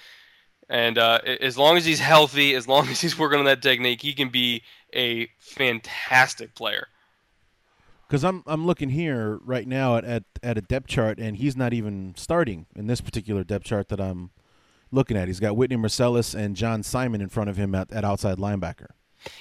and 0.69 0.99
uh, 0.99 1.21
as 1.41 1.57
long 1.57 1.77
as 1.77 1.85
he's 1.85 2.01
healthy, 2.01 2.55
as 2.55 2.67
long 2.67 2.89
as 2.89 3.01
he's 3.01 3.19
working 3.19 3.39
on 3.39 3.45
that 3.45 3.63
technique, 3.63 4.03
he 4.03 4.13
can 4.13 4.29
be 4.29 4.63
a 4.93 5.29
fantastic 5.39 6.55
player. 6.55 6.89
Because 8.09 8.25
I'm 8.25 8.43
I'm 8.47 8.67
looking 8.67 8.91
here 8.91 9.39
right 9.45 9.67
now 9.67 9.97
at, 9.97 10.05
at 10.05 10.25
at 10.43 10.59
a 10.59 10.61
depth 10.61 10.89
chart, 10.89 11.19
and 11.19 11.37
he's 11.37 11.57
not 11.57 11.73
even 11.73 12.15
starting 12.17 12.67
in 12.75 12.89
this 12.89 13.01
particular 13.01 13.43
depth 13.43 13.65
chart 13.65 13.89
that 13.89 14.01
I'm 14.01 14.31
looking 14.91 15.17
at. 15.17 15.29
He's 15.29 15.41
got 15.41 15.57
Whitney 15.57 15.77
Mercilus 15.77 16.35
and 16.35 16.57
John 16.57 16.83
Simon 16.83 17.21
in 17.21 17.29
front 17.29 17.51
of 17.51 17.57
him 17.57 17.75
at, 17.75 17.93
at 17.93 18.05
outside 18.05 18.39
linebacker. 18.39 18.89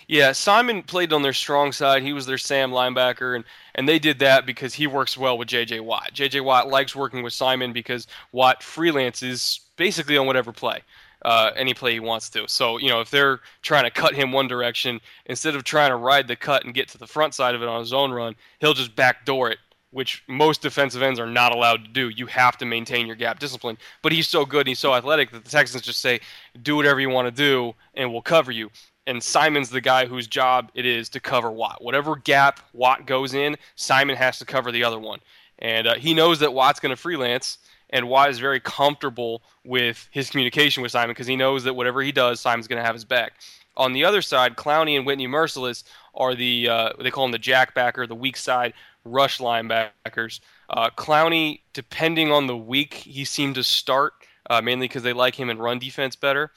Yeah, 0.08 0.32
Simon 0.32 0.84
played 0.84 1.14
on 1.14 1.22
their 1.22 1.34
strong 1.34 1.72
side. 1.72 2.02
He 2.02 2.14
was 2.14 2.26
their 2.26 2.38
Sam 2.38 2.72
linebacker, 2.72 3.36
and, 3.36 3.46
and 3.76 3.88
they 3.88 4.00
did 4.00 4.20
that 4.20 4.46
because 4.46 4.74
he 4.74 4.88
works 4.88 5.18
well 5.18 5.38
with 5.38 5.48
J.J. 5.48 5.80
Watt. 5.82 6.12
J.J. 6.14 6.42
Watt 6.42 6.70
likes 6.70 6.96
working 6.96 7.24
with 7.24 7.34
Simon 7.34 7.74
because 7.74 8.08
Watt 8.32 8.62
freelances 8.62 9.60
basically 9.76 10.18
on 10.18 10.26
whatever 10.26 10.52
play, 10.52 10.82
uh, 11.24 11.52
any 11.56 11.74
play 11.74 11.94
he 11.94 12.00
wants 12.00 12.30
to. 12.32 12.48
So, 12.48 12.78
you 12.78 12.90
know, 12.90 13.02
if 13.02 13.12
they're 13.12 13.42
trying 13.62 13.84
to 13.84 13.92
cut 13.92 14.16
him 14.16 14.32
one 14.32 14.48
direction, 14.48 15.00
instead 15.28 15.56
of 15.56 15.64
trying 15.64 15.92
to 15.92 15.98
ride 15.98 16.28
the 16.28 16.36
cut 16.36 16.66
and 16.66 16.74
get 16.74 16.88
to 16.90 16.98
the 16.98 17.08
front 17.08 17.34
side 17.34 17.56
of 17.56 17.62
it 17.62 17.68
on 17.68 17.80
his 17.80 17.94
own 17.94 18.12
run, 18.12 18.36
he'll 18.60 18.74
just 18.74 18.96
backdoor 18.96 19.52
it 19.52 19.60
which 19.96 20.26
most 20.28 20.62
defensive 20.62 21.02
ends 21.02 21.22
are 21.22 21.26
not 21.26 21.56
allowed 21.56 21.86
to 21.86 21.90
do. 21.90 22.10
You 22.10 22.26
have 22.26 22.58
to 22.58 22.66
maintain 22.66 23.08
your 23.08 23.16
gap 23.16 23.40
discipline. 23.40 23.78
But 24.02 24.12
he's 24.12 24.28
so 24.28 24.46
good 24.46 24.60
and 24.60 24.68
he's 24.68 24.80
so 24.80 24.94
athletic 24.94 25.32
that 25.32 25.46
the 25.46 25.50
Texans 25.50 25.84
just 25.84 26.02
say, 26.02 26.20
do 26.62 26.76
whatever 26.76 27.00
you 27.00 27.10
want 27.10 27.30
to 27.30 27.32
do 27.32 27.74
and 27.94 28.12
we'll 28.12 28.22
cover 28.22 28.52
you. 28.52 28.72
And 29.08 29.24
Simon's 29.24 29.70
the 29.70 29.80
guy 29.80 30.06
whose 30.06 30.28
job 30.28 30.70
it 30.76 30.86
is 30.86 31.08
to 31.10 31.22
cover 31.22 31.50
Watt. 31.50 31.82
Whatever 31.82 32.18
gap 32.18 32.60
Watt 32.74 33.08
goes 33.08 33.34
in, 33.34 33.56
Simon 33.78 34.18
has 34.18 34.38
to 34.40 34.46
cover 34.46 34.70
the 34.70 34.84
other 34.84 35.00
one. 35.00 35.22
And 35.60 35.88
uh, 35.88 35.96
he 35.96 36.14
knows 36.14 36.40
that 36.40 36.54
Watt's 36.54 36.82
going 36.82 36.90
to 36.90 37.02
freelance, 37.02 37.60
and 37.90 38.10
Watt 38.10 38.30
is 38.30 38.38
very 38.38 38.60
comfortable 38.60 39.44
with 39.64 40.10
his 40.12 40.30
communication 40.30 40.84
with 40.84 40.92
Simon 40.92 41.12
because 41.12 41.28
he 41.28 41.38
knows 41.38 41.64
that 41.64 41.74
whatever 41.74 42.02
he 42.02 42.12
does, 42.12 42.42
Simon's 42.42 42.68
going 42.68 42.82
to 42.82 42.86
have 42.86 42.96
his 42.96 43.06
back. 43.06 43.36
On 43.78 43.94
the 43.94 44.04
other 44.04 44.22
side, 44.22 44.58
Clowney 44.58 44.98
and 44.98 45.06
Whitney 45.06 45.28
Mercilus 45.28 45.86
are 46.14 46.36
the 46.36 46.68
uh, 46.68 46.90
they 47.00 47.12
call 47.12 47.26
him 47.26 47.32
the 47.32 47.40
jackbacker, 47.40 48.08
the 48.08 48.16
weak 48.16 48.36
side 48.36 48.74
rush 49.06 49.40
linebackers. 49.40 50.40
Uh, 50.70 50.90
Clowney, 50.90 51.62
depending 51.74 52.32
on 52.32 52.48
the 52.48 52.58
week, 52.58 52.94
he 52.94 53.24
seemed 53.24 53.56
to 53.56 53.64
start 53.64 54.14
uh, 54.50 54.62
mainly 54.62 54.88
because 54.88 55.04
they 55.04 55.14
like 55.14 55.36
him 55.36 55.50
in 55.50 55.58
run 55.58 55.80
defense 55.80 56.16
better. 56.16 56.52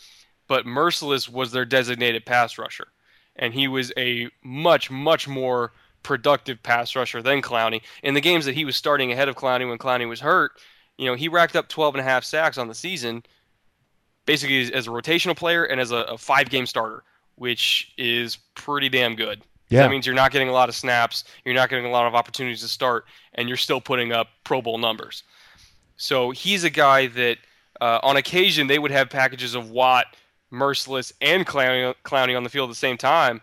But 0.47 0.65
Mercilus 0.65 1.29
was 1.29 1.53
their 1.53 1.65
designated 1.65 2.25
pass 2.25 2.59
rusher, 2.59 2.89
and 3.37 3.53
he 3.53 3.69
was 3.69 3.93
a 3.97 4.31
much 4.43 4.91
much 4.91 5.29
more 5.29 5.73
productive 6.03 6.63
pass 6.63 6.97
rusher 6.97 7.21
than 7.21 7.43
Clowney. 7.43 7.83
In 8.03 8.15
the 8.15 8.21
games 8.21 8.47
that 8.47 8.55
he 8.55 8.65
was 8.65 8.77
starting 8.77 9.13
ahead 9.13 9.29
of 9.29 9.37
Clowney 9.37 9.69
when 9.69 9.79
Clowney 9.79 10.09
was 10.09 10.21
hurt, 10.21 10.53
you 10.97 11.05
know, 11.05 11.15
he 11.15 11.29
racked 11.29 11.55
up 11.55 11.69
12 11.69 11.97
and 11.97 12.01
a 12.01 12.05
half 12.05 12.25
sacks 12.25 12.57
on 12.57 12.67
the 12.67 12.75
season, 12.75 13.23
basically 14.25 14.73
as 14.73 14.87
a 14.87 14.91
rotational 14.91 15.37
player 15.37 15.65
and 15.65 15.81
as 15.81 15.91
a, 15.91 15.97
a 15.97 16.19
five 16.19 16.49
game 16.49 16.67
starter, 16.67 17.05
which 17.35 17.93
is 17.99 18.39
pretty 18.55 18.89
damn 18.89 19.17
good. 19.17 19.43
Yeah. 19.69 19.83
That 19.83 19.91
means 19.91 20.07
you're 20.07 20.15
not 20.15 20.33
getting 20.33 20.49
a 20.49 20.53
lot 20.53 20.69
of 20.69 20.75
snaps, 20.75 21.25
you're 21.45 21.55
not 21.55 21.69
getting 21.69 21.85
a 21.85 21.91
lot 21.91 22.07
of 22.07 22.15
opportunities 22.15 22.63
to 22.63 22.69
start, 22.69 23.05
and 23.35 23.49
you're 23.49 23.57
still 23.57 23.81
putting 23.81 24.13
up 24.13 24.29
Pro 24.45 24.63
Bowl 24.63 24.79
numbers. 24.79 25.25
So 25.97 26.31
he's 26.31 26.65
a 26.65 26.71
guy 26.71 27.09
that, 27.09 27.39
uh, 27.81 28.01
on 28.03 28.17
occasion, 28.17 28.67
they 28.67 28.79
would 28.79 28.91
have 28.91 29.11
packages 29.11 29.55
of 29.55 29.71
Watt, 29.71 30.07
Mercilus, 30.53 31.13
and 31.21 31.47
Clowney, 31.47 32.37
on 32.37 32.45
the 32.45 32.49
field 32.49 32.71
at 32.71 32.73
the 32.73 32.79
same 32.79 32.97
time, 32.97 33.41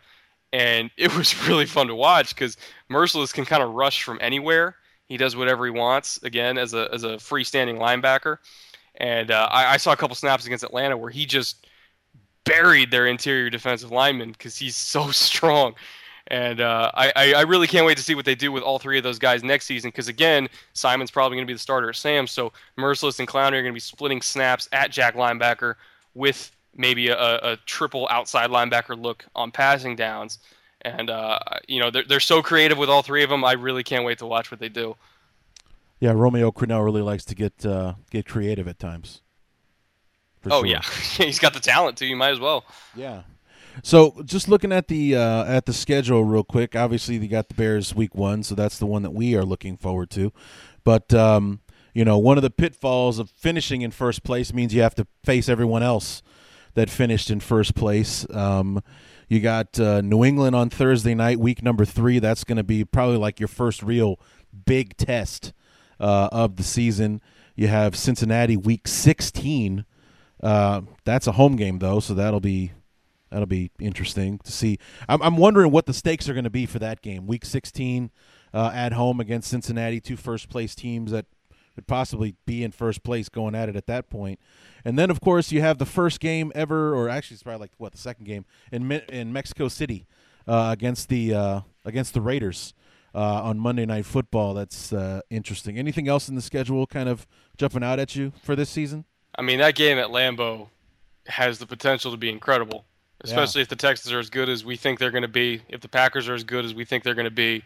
and 0.51 0.89
it 0.97 1.15
was 1.15 1.35
really 1.47 1.65
fun 1.65 1.87
to 1.87 1.95
watch 1.95 2.33
because 2.33 2.57
Mercilus 2.89 3.33
can 3.33 3.45
kind 3.45 3.61
of 3.61 3.71
rush 3.71 4.03
from 4.03 4.17
anywhere. 4.21 4.75
He 5.07 5.17
does 5.17 5.35
whatever 5.35 5.65
he 5.65 5.71
wants. 5.71 6.17
Again, 6.23 6.57
as 6.57 6.73
a 6.73 6.89
as 6.91 7.03
a 7.03 7.17
freestanding 7.17 7.77
linebacker, 7.77 8.37
and 8.95 9.29
uh, 9.29 9.47
I, 9.51 9.73
I 9.73 9.77
saw 9.77 9.91
a 9.91 9.95
couple 9.95 10.15
snaps 10.15 10.47
against 10.47 10.63
Atlanta 10.63 10.97
where 10.97 11.11
he 11.11 11.27
just 11.27 11.67
buried 12.45 12.89
their 12.91 13.07
interior 13.07 13.49
defensive 13.49 13.91
lineman 13.91 14.31
because 14.31 14.57
he's 14.57 14.75
so 14.75 15.11
strong. 15.11 15.75
And 16.27 16.59
uh, 16.59 16.91
I, 16.95 17.33
I 17.33 17.41
really 17.41 17.67
can't 17.67 17.85
wait 17.85 17.97
to 17.97 18.03
see 18.03 18.15
what 18.15 18.25
they 18.25 18.33
do 18.33 18.51
with 18.51 18.63
all 18.63 18.79
three 18.79 18.97
of 18.97 19.03
those 19.03 19.19
guys 19.19 19.43
next 19.43 19.65
season 19.65 19.89
because, 19.89 20.07
again, 20.07 20.49
Simon's 20.73 21.11
probably 21.11 21.35
going 21.35 21.45
to 21.45 21.47
be 21.49 21.53
the 21.53 21.59
starter 21.59 21.89
at 21.89 21.95
Sam. 21.95 22.25
So 22.25 22.51
Mercilus 22.79 23.19
and 23.19 23.27
Clowney 23.27 23.53
are 23.53 23.61
going 23.61 23.65
to 23.65 23.73
be 23.73 23.79
splitting 23.79 24.21
snaps 24.21 24.67
at 24.71 24.89
Jack 24.89 25.15
linebacker 25.15 25.75
with 26.15 26.51
maybe 26.75 27.09
a, 27.09 27.17
a 27.17 27.57
triple 27.67 28.07
outside 28.09 28.49
linebacker 28.49 28.99
look 28.99 29.25
on 29.35 29.51
passing 29.51 29.95
downs. 29.95 30.39
And, 30.81 31.11
uh, 31.11 31.37
you 31.67 31.79
know, 31.79 31.91
they're, 31.91 32.03
they're 32.03 32.19
so 32.19 32.41
creative 32.41 32.79
with 32.79 32.89
all 32.89 33.03
three 33.03 33.23
of 33.23 33.29
them. 33.29 33.45
I 33.45 33.53
really 33.53 33.83
can't 33.83 34.03
wait 34.03 34.17
to 34.19 34.25
watch 34.25 34.49
what 34.49 34.59
they 34.59 34.69
do. 34.69 34.95
Yeah, 35.99 36.11
Romeo 36.11 36.51
Crennel 36.51 36.83
really 36.83 37.01
likes 37.01 37.25
to 37.25 37.35
get 37.35 37.65
uh, 37.65 37.93
get 38.11 38.27
creative 38.27 38.67
at 38.67 38.79
times. 38.79 39.21
oh 40.45 40.59
sure. 40.59 40.65
yeah, 40.65 40.81
he's 41.17 41.39
got 41.39 41.53
the 41.53 41.59
talent 41.59 41.97
too. 41.97 42.05
You 42.05 42.15
might 42.15 42.31
as 42.31 42.39
well. 42.39 42.65
Yeah, 42.95 43.23
so 43.83 44.21
just 44.25 44.47
looking 44.47 44.71
at 44.71 44.87
the 44.87 45.15
uh, 45.15 45.45
at 45.45 45.65
the 45.65 45.73
schedule 45.73 46.23
real 46.23 46.43
quick. 46.43 46.75
Obviously, 46.75 47.17
you 47.17 47.27
got 47.27 47.49
the 47.49 47.55
Bears 47.55 47.93
week 47.95 48.15
one, 48.15 48.43
so 48.43 48.55
that's 48.55 48.79
the 48.79 48.85
one 48.85 49.03
that 49.03 49.11
we 49.11 49.35
are 49.35 49.43
looking 49.43 49.77
forward 49.77 50.09
to. 50.11 50.31
But 50.83 51.13
um, 51.13 51.61
you 51.93 52.05
know, 52.05 52.17
one 52.17 52.37
of 52.37 52.43
the 52.43 52.49
pitfalls 52.49 53.19
of 53.19 53.29
finishing 53.29 53.81
in 53.81 53.91
first 53.91 54.23
place 54.23 54.53
means 54.53 54.73
you 54.73 54.81
have 54.81 54.95
to 54.95 55.07
face 55.23 55.49
everyone 55.49 55.83
else 55.83 56.21
that 56.73 56.89
finished 56.89 57.29
in 57.29 57.39
first 57.39 57.73
place. 57.75 58.27
Um, 58.33 58.83
you 59.27 59.39
got 59.39 59.79
uh, 59.79 60.01
New 60.01 60.23
England 60.23 60.55
on 60.55 60.69
Thursday 60.69 61.15
night, 61.15 61.39
week 61.39 61.63
number 61.63 61.85
three. 61.85 62.19
That's 62.19 62.43
going 62.43 62.57
to 62.57 62.63
be 62.63 62.85
probably 62.85 63.17
like 63.17 63.39
your 63.39 63.47
first 63.47 63.81
real 63.81 64.19
big 64.65 64.95
test 64.97 65.53
uh, 65.99 66.29
of 66.31 66.57
the 66.57 66.63
season. 66.63 67.21
You 67.55 67.67
have 67.67 67.95
Cincinnati 67.95 68.57
week 68.57 68.87
16. 68.87 69.85
Uh, 70.43 70.81
that's 71.05 71.27
a 71.27 71.31
home 71.33 71.55
game 71.55 71.79
though, 71.79 71.99
so 71.99 72.13
that'll 72.13 72.41
be 72.41 72.73
That'll 73.35 73.47
be 73.47 73.69
interesting 73.81 74.39
to 74.45 74.51
see. 74.53 74.79
I'm, 75.09 75.21
I'm 75.21 75.35
wondering 75.35 75.69
what 75.69 75.87
the 75.87 75.93
stakes 75.93 76.29
are 76.29 76.33
going 76.33 76.45
to 76.45 76.49
be 76.49 76.65
for 76.65 76.79
that 76.79 77.01
game. 77.01 77.27
Week 77.27 77.43
16 77.43 78.09
uh, 78.53 78.71
at 78.73 78.93
home 78.93 79.19
against 79.19 79.49
Cincinnati, 79.49 79.99
two 79.99 80.15
first 80.15 80.47
place 80.47 80.73
teams 80.73 81.11
that 81.11 81.25
would 81.75 81.85
possibly 81.85 82.37
be 82.45 82.63
in 82.63 82.71
first 82.71 83.03
place 83.03 83.27
going 83.27 83.53
at 83.53 83.67
it 83.67 83.75
at 83.75 83.87
that 83.87 84.09
point. 84.09 84.39
And 84.85 84.97
then, 84.97 85.09
of 85.09 85.19
course, 85.19 85.51
you 85.51 85.59
have 85.59 85.79
the 85.79 85.85
first 85.85 86.21
game 86.21 86.49
ever, 86.55 86.95
or 86.95 87.09
actually, 87.09 87.35
it's 87.35 87.43
probably 87.43 87.59
like 87.59 87.71
what 87.75 87.91
the 87.91 87.97
second 87.97 88.23
game 88.23 88.45
in 88.71 88.89
in 89.09 89.33
Mexico 89.33 89.67
City 89.67 90.07
uh, 90.47 90.69
against 90.71 91.09
the 91.09 91.33
uh, 91.33 91.61
against 91.83 92.13
the 92.13 92.21
Raiders 92.21 92.73
uh, 93.13 93.43
on 93.43 93.59
Monday 93.59 93.85
Night 93.85 94.05
Football. 94.05 94.53
That's 94.53 94.93
uh, 94.93 95.19
interesting. 95.29 95.77
Anything 95.77 96.07
else 96.07 96.29
in 96.29 96.35
the 96.35 96.41
schedule 96.41 96.87
kind 96.87 97.09
of 97.09 97.27
jumping 97.57 97.83
out 97.83 97.99
at 97.99 98.15
you 98.15 98.31
for 98.41 98.55
this 98.55 98.69
season? 98.69 99.03
I 99.37 99.41
mean, 99.41 99.59
that 99.59 99.75
game 99.75 99.97
at 99.97 100.07
Lambeau 100.07 100.69
has 101.27 101.59
the 101.59 101.65
potential 101.65 102.11
to 102.11 102.17
be 102.17 102.29
incredible 102.29 102.85
especially 103.25 103.59
yeah. 103.59 103.63
if 103.63 103.69
the 103.69 103.75
Texans 103.75 104.13
are 104.13 104.19
as 104.19 104.29
good 104.29 104.49
as 104.49 104.63
we 104.63 104.77
think 104.77 104.99
they're 104.99 105.11
going 105.11 105.21
to 105.21 105.27
be. 105.27 105.61
If 105.69 105.81
the 105.81 105.89
Packers 105.89 106.27
are 106.29 106.33
as 106.33 106.43
good 106.43 106.65
as 106.65 106.73
we 106.73 106.85
think 106.85 107.03
they're 107.03 107.13
going 107.13 107.25
to 107.25 107.31
be, 107.31 107.63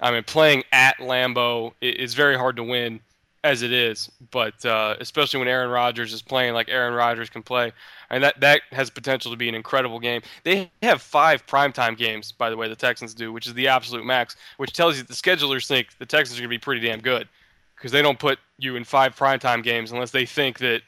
I 0.00 0.10
mean, 0.10 0.22
playing 0.22 0.64
at 0.72 0.96
Lambeau 0.98 1.72
is 1.80 2.14
very 2.14 2.36
hard 2.36 2.56
to 2.56 2.62
win. 2.62 3.00
as 3.44 3.60
it 3.60 3.72
is, 3.72 4.10
but 4.30 4.64
uh, 4.64 4.96
especially 5.00 5.38
when 5.38 5.48
Aaron 5.48 5.68
Rodgers 5.70 6.14
is 6.14 6.22
playing 6.22 6.54
like 6.54 6.70
Aaron 6.70 6.94
Rodgers 6.94 7.28
can 7.28 7.42
play, 7.42 7.72
and 8.08 8.24
that 8.24 8.40
that 8.40 8.62
has 8.72 8.88
potential 8.88 9.30
to 9.30 9.36
be 9.36 9.50
an 9.50 9.54
incredible 9.54 10.00
game. 10.00 10.22
They 10.44 10.70
have 10.82 11.02
five 11.02 11.46
primetime 11.46 11.94
games, 11.94 12.32
by 12.32 12.48
the 12.48 12.56
way, 12.56 12.68
the 12.68 12.74
Texans 12.74 13.12
do, 13.12 13.34
which 13.34 13.46
is 13.46 13.52
the 13.52 13.68
absolute 13.68 14.06
max, 14.06 14.36
which 14.56 14.72
tells 14.72 14.96
you 14.96 15.02
that 15.02 15.08
the 15.08 15.14
schedulers 15.14 15.66
think 15.66 15.88
the 15.98 16.06
Texans 16.06 16.38
are 16.38 16.42
going 16.42 16.48
to 16.48 16.54
be 16.54 16.58
pretty 16.58 16.80
damn 16.80 17.00
good 17.00 17.28
because 17.76 17.92
they 17.92 18.00
don't 18.00 18.18
put 18.18 18.38
you 18.56 18.76
in 18.76 18.84
five 18.84 19.14
primetime 19.14 19.62
games 19.62 19.92
unless 19.92 20.10
they 20.10 20.24
think 20.24 20.58
that 20.60 20.80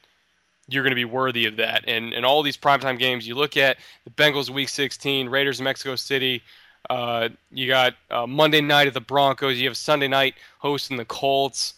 you're 0.69 0.83
going 0.83 0.91
to 0.91 0.97
be 0.97 1.05
worthy 1.05 1.47
of 1.47 1.57
that. 1.57 1.85
And 1.87 2.13
and 2.13 2.25
all 2.25 2.43
these 2.43 2.57
primetime 2.57 2.99
games, 2.99 3.27
you 3.27 3.35
look 3.35 3.57
at 3.57 3.77
the 4.05 4.11
Bengals 4.11 4.51
Week 4.51 4.69
16, 4.69 5.29
Raiders 5.29 5.61
in 5.61 5.65
Mexico 5.65 5.97
City. 5.97 6.43
Uh, 6.89 7.31
you 7.51 7.67
got 7.67 7.95
uh, 8.11 8.27
Monday 8.27 8.61
night 8.61 8.87
at 8.87 8.95
the 8.95 9.01
Broncos. 9.01 9.59
You 9.59 9.69
have 9.69 9.77
Sunday 9.77 10.09
night 10.09 10.35
hosting 10.59 10.97
the 10.97 11.05
Colts. 11.05 11.75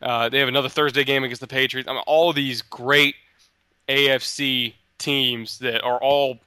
Uh, 0.00 0.28
they 0.28 0.38
have 0.38 0.48
another 0.48 0.68
Thursday 0.68 1.04
game 1.04 1.24
against 1.24 1.40
the 1.40 1.46
Patriots. 1.46 1.88
I 1.88 1.92
mean, 1.92 2.02
all 2.06 2.32
these 2.32 2.62
great 2.62 3.14
AFC 3.88 4.74
teams 4.98 5.58
that 5.58 5.82
are 5.82 5.98
all 5.98 6.38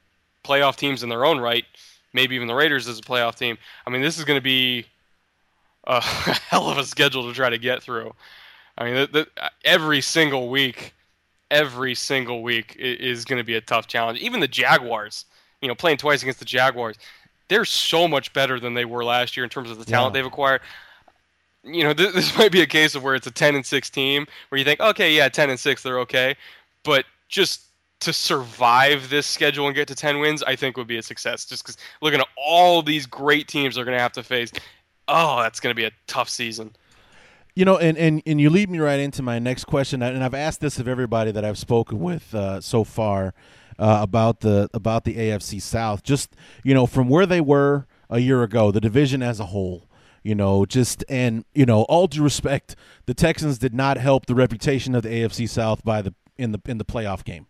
playoff 0.44 0.76
teams 0.76 1.04
in 1.04 1.10
their 1.10 1.26
own 1.26 1.40
right. 1.40 1.66
Maybe 2.14 2.36
even 2.36 2.48
the 2.48 2.56
Raiders 2.56 2.88
as 2.88 3.00
a 3.00 3.02
playoff 3.02 3.36
team. 3.36 3.58
I 3.86 3.90
mean, 3.90 4.02
this 4.02 4.18
is 4.18 4.26
going 4.26 4.38
to 4.38 4.44
be 4.44 4.86
a 5.86 6.02
hell 6.02 6.70
of 6.70 6.78
a 6.78 6.86
schedule 6.86 7.28
to 7.28 7.34
try 7.34 7.50
to 7.50 7.58
get 7.58 7.82
through. 7.82 8.14
I 8.78 8.86
mean, 8.86 8.96
the, 8.96 9.08
the, 9.08 9.52
every 9.64 10.02
single 10.02 10.50
week, 10.50 10.94
every 11.52 11.94
single 11.94 12.42
week 12.42 12.76
is 12.80 13.26
going 13.26 13.38
to 13.38 13.44
be 13.44 13.56
a 13.56 13.62
tough 13.62 13.86
challenge. 13.86 14.18
Even 14.20 14.40
the 14.40 14.48
Jaguars, 14.48 15.26
you 15.62 15.68
know, 15.68 15.76
playing 15.76 15.98
twice 15.98 16.24
against 16.24 16.40
the 16.40 16.46
Jaguars, 16.46 16.96
they're 17.50 17.66
so 17.66 18.08
much 18.08 18.34
better 18.34 18.60
than 18.60 18.74
they 18.74 18.86
were 18.86 19.04
last 19.04 19.38
year 19.38 19.44
in 19.44 19.50
terms 19.50 19.70
of 19.70 19.78
the 19.78 19.86
talent 19.86 20.16
yeah. 20.16 20.22
they've 20.22 20.32
acquired. 20.32 20.62
You 21.64 21.84
know, 21.84 21.94
this, 21.94 22.14
this 22.16 22.38
might 22.38 22.52
be 22.52 22.62
a 22.62 22.68
case 22.68 22.96
of 22.96 23.04
where 23.04 23.14
it's 23.14 23.28
a 23.28 23.32
10 23.32 23.56
and 23.56 23.66
6 23.66 23.90
team 23.92 24.26
where 24.50 24.58
you 24.58 24.66
think, 24.66 24.80
okay, 24.80 25.14
yeah, 25.14 25.30
10 25.30 25.52
and 25.52 25.60
6, 25.60 25.84
they're 25.84 26.00
okay. 26.00 26.36
But 26.84 27.06
just 27.28 27.66
to 28.00 28.14
survive 28.14 29.10
this 29.10 29.28
schedule 29.28 29.68
and 29.68 29.76
get 29.76 29.88
to 29.90 29.96
10 29.96 30.20
wins, 30.20 30.42
I 30.42 30.56
think 30.56 30.78
would 30.78 30.88
be 30.88 30.98
a 30.98 31.04
success. 31.04 31.46
Just 31.46 31.64
because 31.64 31.78
looking 32.02 32.20
at 32.20 32.28
all 32.36 32.82
these 32.82 33.06
great 33.06 33.48
teams 33.48 33.76
they're 33.76 33.86
going 33.86 33.98
to 33.98 34.02
have 34.02 34.14
to 34.14 34.24
face, 34.24 34.52
oh, 35.08 35.42
that's 35.42 35.60
going 35.60 35.76
to 35.76 35.80
be 35.80 35.86
a 35.86 35.92
tough 36.08 36.30
season. 36.30 36.74
You 37.54 37.66
know, 37.66 37.78
and, 37.78 37.98
and, 37.98 38.22
and 38.26 38.40
you 38.40 38.50
lead 38.50 38.70
me 38.70 38.80
right 38.80 39.00
into 39.00 39.22
my 39.22 39.38
next 39.38 39.66
question, 39.66 40.02
and 40.02 40.24
I've 40.24 40.34
asked 40.34 40.62
this 40.62 40.80
of 40.80 40.88
everybody 40.88 41.32
that 41.32 41.44
I've 41.44 41.58
spoken 41.58 42.00
with 42.00 42.34
uh, 42.34 42.62
so 42.62 42.84
far 42.86 43.34
uh, 43.78 44.00
about 44.02 44.40
the 44.40 44.70
about 44.74 45.04
the 45.04 45.16
AFC 45.16 45.62
South. 45.62 46.02
Just 46.04 46.36
you 46.64 46.74
know, 46.74 46.86
from 46.86 47.10
where 47.10 47.26
they 47.26 47.42
were 47.42 47.88
a 48.10 48.20
year 48.20 48.44
ago, 48.44 48.72
the 48.72 48.82
division 48.82 49.22
as 49.22 49.40
a 49.40 49.48
whole. 49.48 49.88
You 50.24 50.36
know, 50.36 50.66
just 50.66 51.04
and 51.10 51.44
you 51.54 51.66
know, 51.66 51.82
all 51.84 52.08
due 52.08 52.24
respect, 52.24 52.76
the 53.06 53.14
Texans 53.14 53.58
did 53.58 53.74
not 53.74 53.98
help 53.98 54.28
the 54.28 54.36
reputation 54.36 54.96
of 54.96 55.04
the 55.04 55.10
AFC 55.10 55.50
South 55.50 55.84
by 55.84 56.02
the 56.02 56.14
in 56.38 56.54
the 56.54 56.62
in 56.66 56.78
the 56.78 56.86
playoff 56.86 57.24
game 57.24 57.48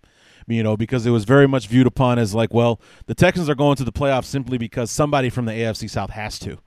you 0.47 0.63
know, 0.63 0.75
because 0.75 1.05
it 1.05 1.11
was 1.11 1.23
very 1.23 1.47
much 1.47 1.67
viewed 1.67 1.87
upon 1.87 2.19
as 2.19 2.33
like, 2.33 2.53
well, 2.53 2.81
the 3.05 3.15
Texans 3.15 3.49
are 3.49 3.55
going 3.55 3.75
to 3.77 3.83
the 3.83 3.91
playoffs 3.91 4.25
simply 4.25 4.57
because 4.57 4.91
somebody 4.91 5.29
from 5.29 5.45
the 5.45 5.51
AFC 5.51 5.89
South 5.89 6.11
has 6.11 6.39
to. 6.39 6.57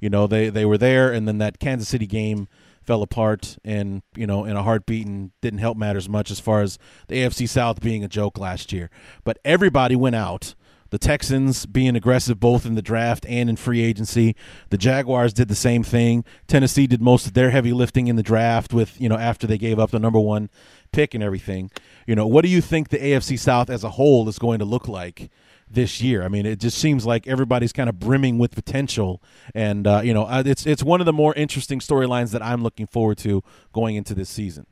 You 0.00 0.10
know, 0.10 0.26
they 0.26 0.48
they 0.48 0.64
were 0.64 0.78
there, 0.78 1.12
and 1.12 1.26
then 1.26 1.38
that 1.38 1.58
Kansas 1.58 1.88
City 1.88 2.06
game 2.06 2.48
fell 2.88 3.02
apart, 3.02 3.58
and 3.62 4.00
you 4.16 4.26
know, 4.26 4.46
in 4.46 4.56
a 4.56 4.62
heartbeat, 4.62 5.06
and 5.06 5.30
didn't 5.42 5.58
help 5.58 5.76
matters 5.76 6.08
much 6.08 6.30
as 6.30 6.40
far 6.40 6.62
as 6.62 6.78
the 7.08 7.16
AFC 7.16 7.46
South 7.46 7.82
being 7.82 8.02
a 8.02 8.08
joke 8.08 8.38
last 8.38 8.72
year. 8.72 8.88
But 9.24 9.38
everybody 9.44 9.94
went 9.94 10.16
out. 10.16 10.54
The 10.88 10.96
Texans 10.96 11.66
being 11.66 11.96
aggressive 11.96 12.40
both 12.40 12.64
in 12.64 12.76
the 12.76 12.80
draft 12.80 13.26
and 13.28 13.50
in 13.50 13.56
free 13.56 13.82
agency. 13.82 14.34
The 14.70 14.78
Jaguars 14.78 15.34
did 15.34 15.48
the 15.48 15.54
same 15.54 15.82
thing. 15.82 16.24
Tennessee 16.46 16.86
did 16.86 17.02
most 17.02 17.26
of 17.26 17.34
their 17.34 17.50
heavy 17.50 17.74
lifting 17.74 18.06
in 18.06 18.16
the 18.16 18.22
draft 18.22 18.72
with, 18.72 18.98
you 18.98 19.10
know, 19.10 19.18
after 19.18 19.46
they 19.46 19.58
gave 19.58 19.78
up 19.78 19.90
the 19.90 19.98
number 19.98 20.18
one 20.18 20.48
pick 20.90 21.12
and 21.12 21.22
everything. 21.22 21.70
You 22.06 22.14
know, 22.14 22.26
what 22.26 22.40
do 22.40 22.48
you 22.48 22.62
think 22.62 22.88
the 22.88 22.96
AFC 22.96 23.38
South 23.38 23.68
as 23.68 23.84
a 23.84 23.90
whole 23.90 24.26
is 24.30 24.38
going 24.38 24.60
to 24.60 24.64
look 24.64 24.88
like 24.88 25.30
this 25.70 26.00
year. 26.00 26.22
I 26.22 26.28
mean, 26.28 26.46
it 26.46 26.60
just 26.60 26.78
seems 26.78 27.06
like 27.06 27.26
everybody's 27.26 27.72
kind 27.72 27.88
of 27.88 27.98
brimming 27.98 28.38
with 28.38 28.54
potential, 28.54 29.22
and 29.54 29.86
uh, 29.86 30.00
you 30.02 30.14
know, 30.14 30.26
it's 30.30 30.66
it's 30.66 30.82
one 30.82 31.00
of 31.00 31.06
the 31.06 31.12
more 31.12 31.34
interesting 31.34 31.80
storylines 31.80 32.32
that 32.32 32.42
I'm 32.42 32.62
looking 32.62 32.86
forward 32.86 33.18
to 33.18 33.42
going 33.72 33.96
into 33.96 34.14
this 34.14 34.28
season. 34.28 34.66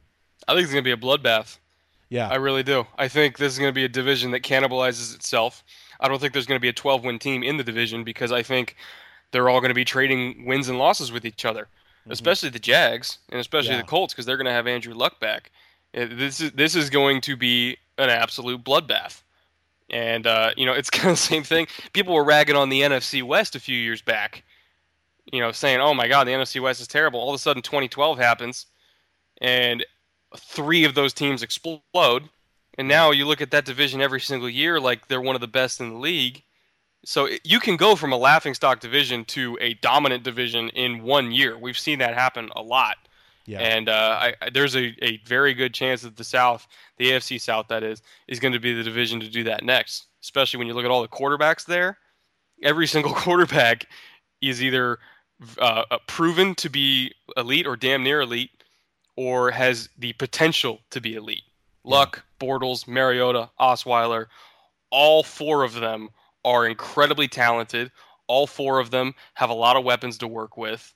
I 0.49 0.53
think 0.55 0.65
it's 0.65 0.73
going 0.73 0.85
to 0.85 0.89
be 0.89 0.93
a 0.93 0.97
bloodbath. 0.97 1.59
Yeah, 2.09 2.29
I 2.29 2.37
really 2.37 2.63
do. 2.63 2.87
I 2.97 3.09
think 3.09 3.39
this 3.39 3.53
is 3.53 3.59
going 3.59 3.71
to 3.71 3.75
be 3.75 3.85
a 3.85 3.89
division 3.89 4.31
that 4.31 4.43
cannibalizes 4.43 5.15
itself. 5.15 5.65
I 6.01 6.09
don't 6.09 6.21
think 6.21 6.33
there's 6.33 6.47
going 6.47 6.59
to 6.59 6.63
be 6.63 6.69
a 6.69 6.75
12 6.75 7.05
win 7.05 7.19
team 7.19 7.43
in 7.43 7.57
the 7.57 7.65
division 7.65 8.05
because 8.05 8.31
I 8.31 8.43
think 8.43 8.77
they're 9.33 9.49
all 9.49 9.61
going 9.61 9.71
to 9.71 9.75
be 9.75 9.85
trading 9.85 10.47
wins 10.47 10.69
and 10.69 10.79
losses 10.79 11.11
with 11.11 11.25
each 11.25 11.45
other, 11.45 11.63
mm-hmm. 11.63 12.13
especially 12.13 12.51
the 12.51 12.59
Jags 12.59 13.19
and 13.31 13.41
especially 13.41 13.73
yeah. 13.73 13.83
the 13.83 13.87
Colts 13.87 14.15
because 14.15 14.27
they're 14.27 14.37
going 14.37 14.47
to 14.47 14.53
have 14.53 14.67
Andrew 14.67 14.95
Luck 14.95 15.19
back. 15.21 15.51
This 15.93 16.41
is 16.41 16.53
this 16.53 16.75
is 16.75 16.91
going 16.91 17.23
to 17.23 17.37
be 17.37 17.77
an 17.99 18.11
absolute 18.11 18.63
bloodbath. 18.63 19.23
And 19.91 20.27
uh, 20.27 20.51
you 20.57 20.67
know, 20.67 20.73
it's 20.73 20.91
kind 20.91 21.11
of 21.11 21.17
the 21.17 21.23
same 21.23 21.43
thing. 21.43 21.67
People 21.93 22.15
were 22.15 22.25
ragging 22.25 22.57
on 22.57 22.69
the 22.69 22.83
NFC 22.83 23.23
West 23.23 23.55
a 23.55 23.61
few 23.61 23.77
years 23.77 24.03
back, 24.03 24.45
you 25.33 25.41
know, 25.41 25.53
saying, 25.53 25.81
"Oh 25.81 25.95
my 25.95 26.09
God, 26.09 26.27
the 26.27 26.33
NFC 26.33 26.61
West 26.61 26.81
is 26.81 26.89
terrible." 26.89 27.21
All 27.21 27.31
of 27.31 27.35
a 27.35 27.39
sudden, 27.39 27.63
2012 27.63 28.19
happens, 28.19 28.67
and 29.41 29.85
three 30.37 30.85
of 30.85 30.95
those 30.95 31.13
teams 31.13 31.43
explode. 31.43 32.29
And 32.79 32.89
now 32.89 33.11
you 33.11 33.27
look 33.27 33.41
at 33.41 33.51
that 33.53 33.65
division 33.65 34.03
every 34.03 34.21
single 34.21 34.51
year 34.51 34.79
like 34.79 35.09
they're 35.09 35.21
one 35.21 35.35
of 35.35 35.41
the 35.41 35.49
best 35.49 35.81
in 35.81 35.91
the 35.91 35.97
league. 35.97 36.43
So 37.05 37.29
you 37.45 37.61
can 37.61 37.77
go 37.77 37.97
from 37.97 38.13
a 38.13 38.17
laughingstock 38.17 38.81
division 38.81 39.25
to 39.27 39.57
a 39.61 39.75
dominant 39.75 40.25
division 40.25 40.69
in 40.71 41.03
one 41.03 41.33
year. 41.33 41.57
We've 41.57 41.79
seen 41.79 42.01
that 42.01 42.15
happen 42.15 42.51
a 42.55 42.63
lot. 42.63 42.97
Yeah. 43.47 43.61
And 43.61 43.89
uh, 43.89 44.33
I, 44.41 44.51
there's 44.51 44.75
a, 44.75 44.95
a 45.05 45.19
very 45.25 45.55
good 45.55 45.73
chance 45.73 46.03
that 46.03 46.17
the 46.17 46.25
South, 46.25 46.67
the 46.99 47.13
AFC 47.13 47.41
South, 47.41 47.69
that 47.69 47.83
is, 47.83 48.03
is 48.29 48.41
going 48.41 48.53
to 48.53 48.59
be 48.59 48.75
the 48.75 48.83
division 48.83 49.21
to 49.21 49.29
do 49.29 49.45
that 49.45 49.65
next. 49.65 50.07
Especially 50.23 50.59
when 50.59 50.67
you 50.67 50.75
look 50.75 50.85
at 50.85 50.91
all 50.91 51.03
the 51.03 51.09
quarterbacks 51.09 51.65
there. 51.65 51.99
Every 52.63 52.87
single 52.87 53.13
quarterback 53.15 53.87
is 54.43 54.63
either 54.63 54.99
uh, 55.59 55.85
uh, 55.91 55.99
proven 56.07 56.55
to 56.57 56.69
be 56.69 57.13
elite 57.37 57.67
or 57.67 57.77
damn 57.77 58.03
near 58.03 58.23
elite, 58.23 58.51
or 59.17 59.51
has 59.51 59.89
the 59.99 60.13
potential 60.15 60.81
to 60.91 61.01
be 61.01 61.15
elite. 61.15 61.43
Luck, 61.85 62.25
Bortles, 62.41 62.89
Mariota, 62.89 63.51
Osweiler, 63.61 64.27
all 64.91 65.23
four 65.23 65.63
of 65.63 65.75
them 65.75 66.09
are 66.45 66.67
incredibly 66.67 67.29
talented. 67.29 67.91
All 68.29 68.47
four 68.47 68.81
of 68.81 68.91
them 68.91 69.15
have 69.35 69.51
a 69.51 69.55
lot 69.55 69.77
of 69.77 69.85
weapons 69.85 70.19
to 70.19 70.27
work 70.27 70.57
with. 70.57 70.93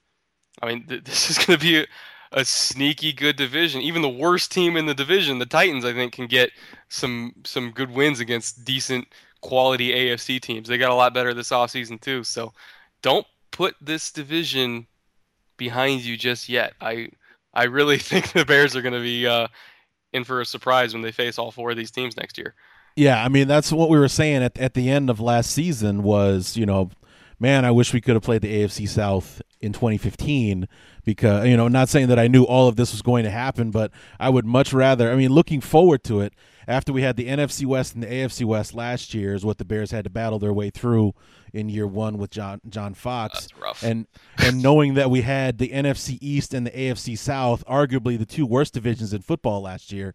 I 0.62 0.66
mean, 0.66 0.86
th- 0.86 1.04
this 1.04 1.30
is 1.30 1.38
going 1.38 1.58
to 1.58 1.64
be 1.64 1.86
a 2.32 2.44
sneaky 2.44 3.12
good 3.12 3.36
division. 3.36 3.80
Even 3.80 4.02
the 4.02 4.08
worst 4.08 4.52
team 4.52 4.76
in 4.76 4.86
the 4.86 4.94
division, 4.94 5.38
the 5.38 5.46
Titans, 5.46 5.84
I 5.84 5.92
think, 5.92 6.12
can 6.12 6.26
get 6.26 6.50
some 6.88 7.34
some 7.44 7.70
good 7.70 7.90
wins 7.90 8.20
against 8.20 8.64
decent 8.64 9.08
quality 9.40 9.92
AFC 9.92 10.40
teams. 10.40 10.68
They 10.68 10.78
got 10.78 10.90
a 10.90 10.94
lot 10.94 11.14
better 11.14 11.34
this 11.34 11.50
offseason 11.50 12.00
too. 12.00 12.24
So 12.24 12.52
don't 13.02 13.26
put 13.50 13.74
this 13.80 14.12
division 14.12 14.86
behind 15.56 16.02
you 16.02 16.16
just 16.16 16.48
yet. 16.48 16.74
I 16.80 17.10
I 17.52 17.64
really 17.64 17.98
think 18.10 18.32
the 18.32 18.44
Bears 18.44 18.76
are 18.76 18.82
going 18.82 18.94
to 18.94 19.00
be 19.00 19.26
uh, 19.26 19.48
in 20.12 20.24
for 20.24 20.40
a 20.40 20.46
surprise 20.46 20.92
when 20.92 21.02
they 21.02 21.12
face 21.12 21.38
all 21.38 21.50
four 21.50 21.70
of 21.70 21.76
these 21.76 21.90
teams 21.90 22.16
next 22.16 22.38
year. 22.38 22.54
Yeah, 22.96 23.22
I 23.24 23.28
mean 23.28 23.48
that's 23.48 23.72
what 23.72 23.88
we 23.88 23.98
were 23.98 24.08
saying 24.08 24.42
at 24.42 24.58
at 24.58 24.74
the 24.74 24.90
end 24.90 25.10
of 25.10 25.20
last 25.20 25.50
season 25.50 26.02
was, 26.02 26.56
you 26.56 26.66
know, 26.66 26.90
man, 27.38 27.64
I 27.64 27.70
wish 27.70 27.92
we 27.92 28.00
could 28.00 28.14
have 28.14 28.22
played 28.22 28.42
the 28.42 28.62
AFC 28.62 28.88
South 28.88 29.40
in 29.60 29.72
2015 29.72 30.66
because 31.04 31.46
you 31.46 31.56
know 31.56 31.68
not 31.68 31.88
saying 31.88 32.08
that 32.08 32.18
I 32.18 32.28
knew 32.28 32.44
all 32.44 32.68
of 32.68 32.76
this 32.76 32.92
was 32.92 33.02
going 33.02 33.24
to 33.24 33.30
happen 33.30 33.70
but 33.70 33.90
I 34.18 34.30
would 34.30 34.46
much 34.46 34.72
rather 34.72 35.10
I 35.12 35.16
mean 35.16 35.30
looking 35.32 35.60
forward 35.60 36.02
to 36.04 36.20
it 36.20 36.32
after 36.66 36.92
we 36.92 37.02
had 37.02 37.16
the 37.16 37.26
NFC 37.26 37.66
West 37.66 37.94
and 37.94 38.02
the 38.02 38.06
AFC 38.06 38.44
West 38.44 38.74
last 38.74 39.12
year 39.12 39.34
is 39.34 39.44
what 39.44 39.58
the 39.58 39.64
Bears 39.64 39.90
had 39.90 40.04
to 40.04 40.10
battle 40.10 40.38
their 40.38 40.52
way 40.52 40.70
through 40.70 41.14
in 41.52 41.68
year 41.68 41.86
1 41.86 42.16
with 42.16 42.30
John 42.30 42.60
John 42.68 42.94
Fox. 42.94 43.48
And 43.82 44.06
and 44.38 44.62
knowing 44.62 44.94
that 44.94 45.10
we 45.10 45.22
had 45.22 45.58
the 45.58 45.68
NFC 45.68 46.16
East 46.20 46.54
and 46.54 46.66
the 46.66 46.70
AFC 46.70 47.18
South 47.18 47.64
arguably 47.66 48.18
the 48.18 48.26
two 48.26 48.46
worst 48.46 48.72
divisions 48.72 49.12
in 49.12 49.20
football 49.20 49.62
last 49.62 49.92
year 49.92 50.14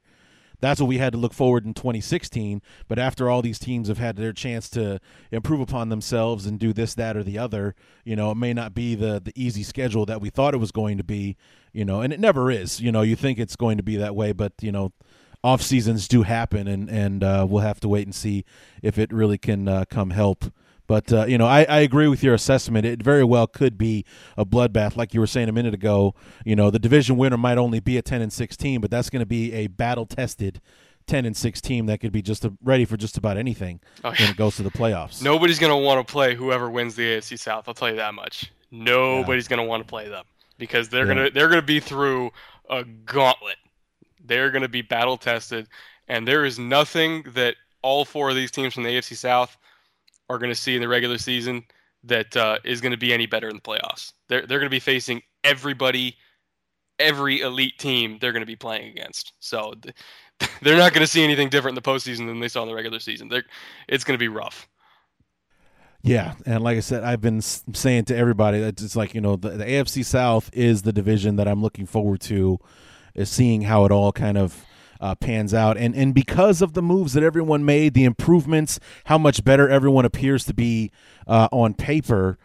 that's 0.60 0.80
what 0.80 0.88
we 0.88 0.98
had 0.98 1.14
to 1.14 1.20
look 1.20 1.34
forward 1.34 1.66
in 1.66 1.74
2016. 1.74 2.62
But 2.88 3.00
after 3.00 3.30
all 3.30 3.42
these 3.42 3.60
teams 3.60 3.88
have 3.88 3.98
had 3.98 4.16
their 4.16 4.34
chance 4.34 4.70
to 4.72 5.00
improve 5.32 5.60
upon 5.60 5.90
themselves 5.90 6.46
and 6.46 6.60
do 6.60 6.74
this, 6.74 6.94
that, 6.96 7.18
or 7.18 7.24
the 7.24 7.38
other, 7.38 7.76
you 8.04 8.16
know, 8.16 8.32
it 8.32 8.36
may 8.36 8.54
not 8.54 8.74
be 8.74 8.96
the 8.96 9.22
the 9.24 9.34
easy 9.36 9.64
schedule 9.64 10.06
that 10.06 10.22
we 10.22 10.30
thought 10.30 10.54
it 10.54 10.58
was 10.58 10.72
going 10.72 10.98
to 10.98 11.04
be. 11.04 11.38
You 11.74 11.84
know, 11.84 12.00
and 12.02 12.14
it 12.14 12.20
never 12.20 12.50
is. 12.50 12.80
You 12.80 12.92
know, 12.92 13.02
you 13.02 13.18
think 13.18 13.38
it's 13.38 13.58
going 13.58 13.78
to 13.78 13.84
be 13.84 13.98
that 13.98 14.16
way, 14.16 14.32
but 14.32 14.54
you 14.62 14.72
know, 14.72 14.94
off 15.44 15.62
seasons 15.62 16.08
do 16.08 16.24
happen, 16.24 16.68
and 16.68 16.90
and 16.90 17.24
uh, 17.24 17.46
we'll 17.48 17.62
have 17.62 17.80
to 17.82 17.88
wait 17.88 18.08
and 18.08 18.16
see 18.16 18.46
if 18.82 18.98
it 18.98 19.12
really 19.12 19.38
can 19.38 19.68
uh, 19.68 19.86
come 19.90 20.12
help 20.12 20.46
but 20.88 21.12
uh, 21.12 21.26
you 21.26 21.38
know, 21.38 21.48
I, 21.48 21.64
I 21.64 21.80
agree 21.80 22.08
with 22.08 22.24
your 22.24 22.34
assessment. 22.34 22.86
It 22.86 23.02
very 23.02 23.24
well 23.24 23.48
could 23.48 23.78
be 23.78 24.06
a 24.38 24.46
bloodbath, 24.46 24.96
like 24.96 25.14
you 25.14 25.20
were 25.20 25.28
saying 25.28 25.50
a 25.50 25.52
minute 25.52 25.74
ago. 25.74 26.16
You 26.46 26.56
know, 26.56 26.70
the 26.70 26.80
division 26.80 27.18
winner 27.18 27.38
might 27.38 27.58
only 27.58 27.80
be 27.80 27.98
a 27.98 28.02
ten 28.02 28.22
and 28.22 28.32
sixteen, 28.32 28.82
but 28.82 28.92
that's 28.92 29.10
going 29.10 29.22
to 29.22 29.26
be 29.26 29.54
a 29.54 29.68
battle 29.68 30.06
tested. 30.06 30.62
10 31.08 31.24
and 31.26 31.38
6 31.38 31.62
team 31.62 31.86
that 31.86 32.00
could 32.00 32.12
be 32.12 32.24
just 32.24 32.46
a, 32.46 32.54
ready 32.64 32.84
for 32.84 32.98
just 32.98 33.16
about 33.16 33.38
anything 33.38 33.80
oh, 34.04 34.10
when 34.10 34.28
it 34.28 34.36
goes 34.36 34.56
to 34.56 34.64
the 34.64 34.72
playoffs. 34.72 35.22
Nobody's 35.22 35.60
going 35.60 35.72
to 35.72 35.78
want 35.78 36.06
to 36.06 36.12
play 36.12 36.34
whoever 36.34 36.68
wins 36.68 36.96
the 36.96 37.04
AFC 37.04 37.38
South. 37.38 37.68
I'll 37.68 37.76
tell 37.76 37.92
you 37.92 37.98
that 37.98 38.16
much. 38.16 38.52
Nobody's 38.72 39.46
yeah. 39.46 39.56
going 39.56 39.66
to 39.66 39.70
want 39.70 39.84
to 39.84 39.88
play 39.88 40.10
them 40.10 40.26
because 40.58 40.90
they're 40.90 41.06
yeah. 41.06 41.14
going 41.14 41.28
to 41.28 41.34
they're 41.34 41.48
going 41.48 41.62
to 41.62 41.66
be 41.66 41.80
through 41.80 42.32
a 42.70 42.84
gauntlet. 42.84 43.58
They're 44.24 44.50
going 44.50 44.64
to 44.64 44.70
be 44.70 44.82
battle 44.82 45.18
tested, 45.18 45.68
and 46.08 46.28
there 46.28 46.44
is 46.44 46.58
nothing 46.58 47.24
that 47.34 47.56
all 47.84 48.04
four 48.04 48.32
of 48.32 48.36
these 48.36 48.50
teams 48.50 48.74
from 48.74 48.84
the 48.84 48.90
AFC 48.90 49.16
South 49.16 49.58
are 50.30 50.38
going 50.38 50.52
to 50.52 50.60
see 50.60 50.76
in 50.76 50.82
the 50.82 50.88
regular 50.88 51.18
season 51.18 51.64
that 52.04 52.36
uh, 52.38 52.58
is 52.64 52.82
going 52.82 52.92
to 52.92 52.98
be 52.98 53.14
any 53.14 53.26
better 53.26 53.50
in 53.50 53.56
the 53.56 53.62
playoffs. 53.62 54.14
They're 54.30 54.46
they're 54.46 54.60
going 54.60 54.70
to 54.70 54.76
be 54.76 54.80
facing 54.80 55.22
everybody, 55.44 56.16
every 57.00 57.42
elite 57.42 57.78
team 57.80 58.18
they're 58.20 58.32
going 58.32 58.42
to 58.42 58.48
be 58.48 58.56
playing 58.56 58.90
against. 58.92 59.34
So 59.40 59.74
they're 60.62 60.78
not 60.78 60.94
going 60.94 61.06
to 61.06 61.12
see 61.12 61.24
anything 61.24 61.50
different 61.50 61.78
in 61.78 61.84
the 61.84 61.90
postseason 61.90 62.28
than 62.28 62.40
they 62.40 62.48
saw 62.48 62.64
in 62.64 62.70
the 62.70 62.76
regular 62.76 63.00
season. 63.00 63.30
They're, 63.30 63.46
it's 63.88 64.04
going 64.04 64.18
to 64.18 64.24
be 64.24 64.28
rough. 64.28 64.68
Yeah, 66.02 66.36
and 66.46 66.64
like 66.64 66.78
I 66.78 66.82
said, 66.82 67.04
I've 67.04 67.22
been 67.22 67.42
saying 67.42 68.06
to 68.06 68.16
everybody 68.16 68.60
that 68.60 68.80
it's 68.80 68.96
like 68.96 69.16
you 69.16 69.22
know 69.22 69.36
the, 69.38 69.50
the 69.50 69.66
AFC 69.66 70.06
South 70.06 70.52
is 70.54 70.84
the 70.84 70.94
division 70.94 71.38
that 71.38 71.48
I'm 71.48 71.64
looking 71.64 71.88
forward 71.88 72.22
to, 72.22 72.60
is 73.16 73.30
seeing 73.30 73.64
how 73.64 73.86
it 73.86 73.92
all 73.92 74.12
kind 74.12 74.38
of 74.38 74.64
uh, 75.00 75.16
pans 75.16 75.54
out, 75.54 75.78
and 75.78 75.96
and 75.96 76.14
because 76.14 76.62
of 76.62 76.74
the 76.74 76.82
moves 76.82 77.14
that 77.14 77.24
everyone 77.24 77.66
made, 77.66 77.94
the 77.94 78.06
improvements, 78.06 78.80
how 79.06 79.18
much 79.18 79.44
better 79.44 79.70
everyone 79.70 80.06
appears 80.06 80.46
to 80.46 80.54
be 80.54 80.92
uh, 81.28 81.48
on 81.52 81.74
paper, 81.74 82.38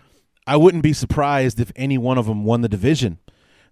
I 0.46 0.56
wouldn't 0.56 0.82
be 0.82 0.92
surprised 0.92 1.60
if 1.60 1.72
any 1.76 1.98
one 1.98 2.18
of 2.18 2.26
them 2.26 2.44
won 2.44 2.60
the 2.60 2.68
division 2.68 3.18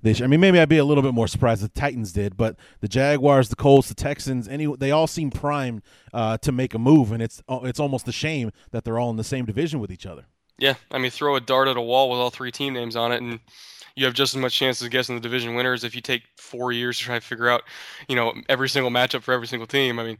this. 0.02 0.20
I 0.20 0.26
mean, 0.26 0.40
maybe 0.40 0.60
I'd 0.60 0.68
be 0.68 0.78
a 0.78 0.84
little 0.84 1.02
bit 1.02 1.14
more 1.14 1.28
surprised 1.28 1.62
the 1.62 1.68
Titans 1.68 2.12
did, 2.12 2.36
but 2.36 2.56
the 2.80 2.88
Jaguars, 2.88 3.48
the 3.48 3.56
Colts, 3.56 3.88
the 3.88 3.94
Texans, 3.94 4.48
any 4.48 4.66
they 4.76 4.90
all 4.90 5.06
seem 5.06 5.30
primed 5.30 5.82
uh, 6.12 6.38
to 6.38 6.52
make 6.52 6.74
a 6.74 6.78
move, 6.78 7.12
and 7.12 7.22
it's 7.22 7.42
uh, 7.48 7.60
it's 7.64 7.80
almost 7.80 8.06
a 8.08 8.12
shame 8.12 8.52
that 8.70 8.84
they're 8.84 8.98
all 8.98 9.10
in 9.10 9.16
the 9.16 9.24
same 9.24 9.44
division 9.44 9.80
with 9.80 9.90
each 9.90 10.06
other. 10.06 10.26
Yeah, 10.58 10.74
I 10.90 10.98
mean, 10.98 11.10
throw 11.10 11.36
a 11.36 11.40
dart 11.40 11.68
at 11.68 11.76
a 11.76 11.80
wall 11.80 12.10
with 12.10 12.18
all 12.18 12.30
three 12.30 12.50
team 12.50 12.74
names 12.74 12.96
on 12.96 13.12
it, 13.12 13.22
and 13.22 13.40
you 13.98 14.04
have 14.04 14.14
just 14.14 14.34
as 14.34 14.40
much 14.40 14.56
chance 14.56 14.80
of 14.80 14.90
guessing 14.90 15.16
the 15.16 15.20
division 15.20 15.54
winners 15.54 15.82
if 15.82 15.94
you 15.94 16.00
take 16.00 16.22
four 16.36 16.70
years 16.70 16.98
to 16.98 17.04
try 17.04 17.18
to 17.18 17.24
figure 17.24 17.48
out, 17.48 17.62
you 18.08 18.14
know, 18.14 18.32
every 18.48 18.68
single 18.68 18.90
matchup 18.90 19.22
for 19.22 19.34
every 19.34 19.48
single 19.48 19.66
team. 19.66 19.98
I 19.98 20.04
mean, 20.04 20.18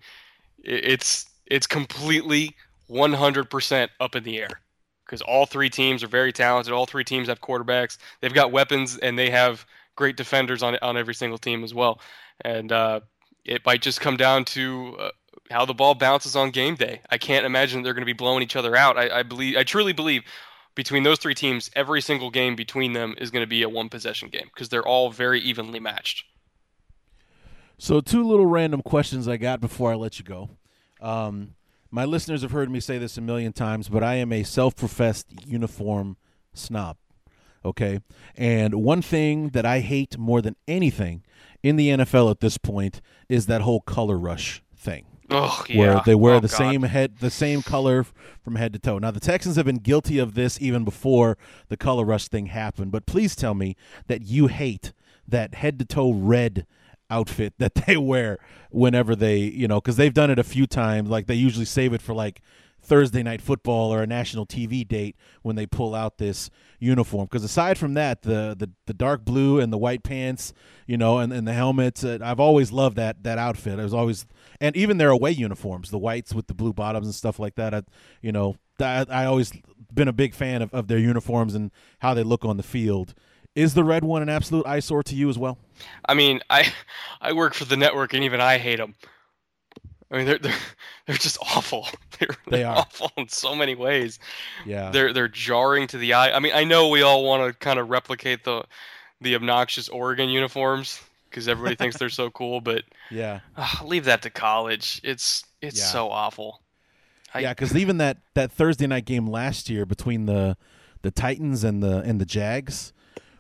it's 0.65 1.27
it's 1.47 1.67
completely 1.67 2.57
100% 2.91 3.89
up 4.01 4.17
in 4.17 4.25
the 4.25 4.39
air 4.39 4.61
because 5.07 5.23
all 5.23 5.47
three 5.47 5.71
teams 5.71 6.03
are 6.03 6.09
very 6.09 6.33
talented. 6.33 6.73
All 6.73 6.87
three 6.87 7.05
teams 7.05 7.29
have 7.29 7.41
quarterbacks. 7.41 7.99
They've 8.21 8.35
got 8.35 8.51
weapons 8.51 8.99
and 8.99 9.17
they 9.17 9.31
have 9.31 9.65
great 9.95 10.17
defenders 10.17 10.63
on 10.63 10.77
on 10.83 10.97
every 10.97 11.15
single 11.15 11.39
team 11.39 11.63
as 11.63 11.73
well. 11.73 12.01
And 12.41 12.73
uh, 12.73 13.01
it 13.45 13.65
might 13.65 13.81
just 13.81 14.01
come 14.01 14.17
down 14.17 14.45
to 14.47 14.97
uh, 14.99 15.11
how 15.51 15.65
the 15.65 15.75
ball 15.75 15.95
bounces 15.95 16.37
on 16.37 16.51
game 16.51 16.75
day. 16.75 17.01
I 17.11 17.19
can't 17.19 17.47
imagine 17.47 17.83
they're 17.83 17.95
going 17.95 18.03
to 18.03 18.07
be 18.07 18.13
blowing 18.13 18.43
each 18.43 18.57
other 18.57 18.77
out. 18.77 18.99
I, 18.99 19.21
I 19.21 19.23
believe, 19.23 19.57
I 19.57 19.63
truly 19.63 19.93
believe, 19.93 20.23
between 20.79 21.03
those 21.03 21.19
three 21.19 21.35
teams, 21.35 21.73
every 21.75 22.01
single 22.01 22.31
game 22.31 22.55
between 22.55 22.93
them 22.93 23.17
is 23.19 23.33
going 23.33 23.43
to 23.43 23.49
be 23.49 23.65
a 23.65 23.69
one 23.69 23.89
possession 23.89 24.29
game 24.29 24.49
because 24.55 24.69
they're 24.69 24.87
all 24.87 25.11
very 25.11 25.41
evenly 25.41 25.81
matched. 25.81 26.25
So, 27.79 28.01
two 28.01 28.23
little 28.23 28.47
random 28.47 28.83
questions 28.83 29.27
I 29.27 29.39
got 29.39 29.61
before 29.61 29.91
I 29.91 29.97
let 29.97 30.21
you 30.21 30.25
go. 30.25 30.51
Um, 31.01 31.57
my 31.91 32.05
listeners 32.05 32.43
have 32.43 32.53
heard 32.53 32.71
me 32.71 32.79
say 32.79 32.97
this 32.97 33.19
a 33.19 33.21
million 33.21 33.53
times, 33.53 33.89
but 33.89 34.05
I 34.05 34.15
am 34.15 34.33
a 34.33 34.45
self 34.45 34.77
professed 34.77 35.27
uniform 35.45 36.17
snob. 36.55 36.97
Okay. 37.65 37.99
And 38.37 38.77
one 38.77 39.03
thing 39.03 39.49
that 39.49 39.67
I 39.67 39.81
hate 39.81 40.17
more 40.17 40.41
than 40.41 40.55
anything 40.69 41.25
in 41.61 41.75
the 41.75 41.89
NFL 41.89 42.31
at 42.31 42.39
this 42.39 42.57
point 42.57 43.01
is 43.29 43.47
that 43.47 43.63
whole 43.63 43.81
color 43.81 44.17
rush 44.17 44.63
thing. 44.77 45.08
Oh, 45.31 45.65
yeah. 45.69 45.79
Where 45.79 46.03
they 46.05 46.15
wear 46.15 46.35
oh, 46.35 46.41
the 46.41 46.49
God. 46.49 46.57
same 46.57 46.83
head, 46.83 47.17
the 47.21 47.31
same 47.31 47.63
color 47.63 48.07
from 48.43 48.57
head 48.57 48.73
to 48.73 48.79
toe. 48.79 48.99
Now 48.99 49.11
the 49.11 49.21
Texans 49.21 49.57
have 49.57 49.67
been 49.67 49.77
guilty 49.77 50.19
of 50.19 50.35
this 50.35 50.61
even 50.61 50.85
before 50.85 51.37
the 51.69 51.77
color 51.77 52.05
rush 52.05 52.29
thing 52.29 52.47
happened. 52.47 52.93
But 52.93 53.07
please 53.07 53.37
tell 53.37 53.55
me 53.55 53.77
that 54.07 54.23
you 54.23 54.47
hate 54.47 54.93
that 55.27 55.55
head 55.55 55.79
to 55.79 55.85
toe 55.85 56.13
red 56.13 56.67
outfit 57.11 57.55
that 57.59 57.75
they 57.75 57.97
wear 57.97 58.39
whenever 58.71 59.15
they, 59.15 59.39
you 59.39 59.69
know, 59.69 59.81
because 59.81 59.97
they've 59.97 60.15
done 60.15 60.31
it 60.31 60.39
a 60.39 60.45
few 60.45 60.67
times. 60.67 61.11
Like 61.11 61.27
they 61.27 61.35
usually 61.35 61.67
save 61.67 61.93
it 61.93 62.03
for 62.03 62.15
like 62.15 62.41
Thursday 62.89 63.23
night 63.23 63.43
football 63.43 63.93
or 63.93 64.03
a 64.03 64.07
national 64.07 64.47
TV 64.47 64.87
date 64.87 65.17
when 65.43 65.57
they 65.57 65.67
pull 65.67 65.95
out 65.95 66.19
this 66.19 66.51
uniform. 66.81 67.27
Because 67.27 67.45
aside 67.45 67.79
from 67.79 67.95
that, 67.95 68.23
the, 68.23 68.57
the 68.59 68.71
the 68.87 68.95
dark 68.95 69.25
blue 69.25 69.61
and 69.61 69.73
the 69.73 69.79
white 69.79 70.03
pants, 70.03 70.53
you 70.87 70.97
know, 70.97 71.19
and, 71.19 71.33
and 71.33 71.47
the 71.47 71.53
helmets, 71.53 72.03
uh, 72.03 72.19
I've 72.23 72.41
always 72.41 72.73
loved 72.73 72.97
that 72.97 73.23
that 73.25 73.39
outfit. 73.39 73.79
I 73.79 73.83
was 73.85 73.95
always, 73.95 74.27
and 74.61 74.75
even 74.77 74.99
their 74.99 75.11
away 75.11 75.33
uniforms, 75.33 75.91
the 75.91 75.99
whites 75.99 76.35
with 76.35 76.47
the 76.47 76.55
blue 76.55 76.73
bottoms 76.73 77.07
and 77.07 77.15
stuff 77.15 77.39
like 77.39 77.57
that. 77.57 77.75
I, 77.75 77.83
you 78.23 78.33
know, 78.33 78.57
that, 78.79 79.13
I 79.13 79.27
always 79.27 79.53
been 79.93 80.09
a 80.09 80.13
big 80.13 80.35
fan 80.35 80.63
of, 80.63 80.73
of 80.73 80.89
their 80.89 80.99
uniforms 80.99 81.55
and 81.55 81.71
how 82.01 82.15
they 82.15 82.23
look 82.23 82.45
on 82.45 82.57
the 82.57 82.63
field. 82.63 83.15
Is 83.55 83.75
the 83.75 83.85
red 83.85 84.05
one 84.05 84.23
an 84.23 84.29
absolute 84.29 84.67
eyesore 84.67 85.03
to 85.05 85.15
you 85.15 85.29
as 85.29 85.37
well? 85.37 85.59
I 86.09 86.15
mean, 86.15 86.41
I 86.49 86.73
I 87.21 87.33
work 87.33 87.55
for 87.55 87.65
the 87.65 87.77
network 87.77 88.15
and 88.15 88.25
even 88.25 88.41
I 88.41 88.59
hate 88.59 88.79
them. 88.79 88.95
I 90.11 90.17
mean, 90.17 90.27
they're 90.27 90.39
they're 90.47 90.55
they're 91.07 91.17
just 91.17 91.39
awful. 91.57 91.87
They're, 92.19 92.29
They 92.49 92.57
they're 92.59 92.67
are. 92.67 92.79
awful 92.79 93.13
in 93.17 93.29
so 93.29 93.55
many 93.55 93.75
ways. 93.77 94.19
Yeah. 94.67 94.91
They're 94.91 95.13
they're 95.13 95.29
jarring 95.29 95.87
to 95.89 95.99
the 95.99 96.15
eye. 96.15 96.33
I 96.33 96.41
mean, 96.41 96.53
I 96.55 96.65
know 96.65 96.89
we 96.89 97.03
all 97.03 97.25
want 97.25 97.47
to 97.53 97.57
kind 97.59 97.79
of 97.79 97.91
replicate 97.91 98.43
the 98.45 98.65
the 99.21 99.35
obnoxious 99.37 99.89
Oregon 99.89 100.29
uniforms 100.29 101.01
because 101.31 101.47
everybody 101.47 101.77
thinks 101.77 101.97
they're 101.99 102.09
so 102.09 102.31
cool, 102.31 102.61
but 102.61 102.85
Yeah. 103.11 103.41
uh, 103.57 103.69
leave 103.85 104.05
that 104.07 104.23
to 104.23 104.31
college. 104.31 105.01
It's 105.05 105.45
it's 105.63 105.79
Yeah. 105.79 105.85
so 105.87 106.11
awful. 106.11 106.63
I- 107.35 107.41
yeah, 107.41 107.53
because 107.53 107.77
even 107.77 107.99
that 107.99 108.17
that 108.35 108.51
Thursday 108.51 108.87
night 108.89 109.05
game 109.05 109.27
last 109.29 109.69
year 109.71 109.85
between 109.87 110.27
the 110.27 110.57
the 111.03 111.11
Titans 111.13 111.63
and 111.63 111.83
the 111.83 111.99
and 112.01 112.21
the 112.21 112.25
Jags, 112.27 112.93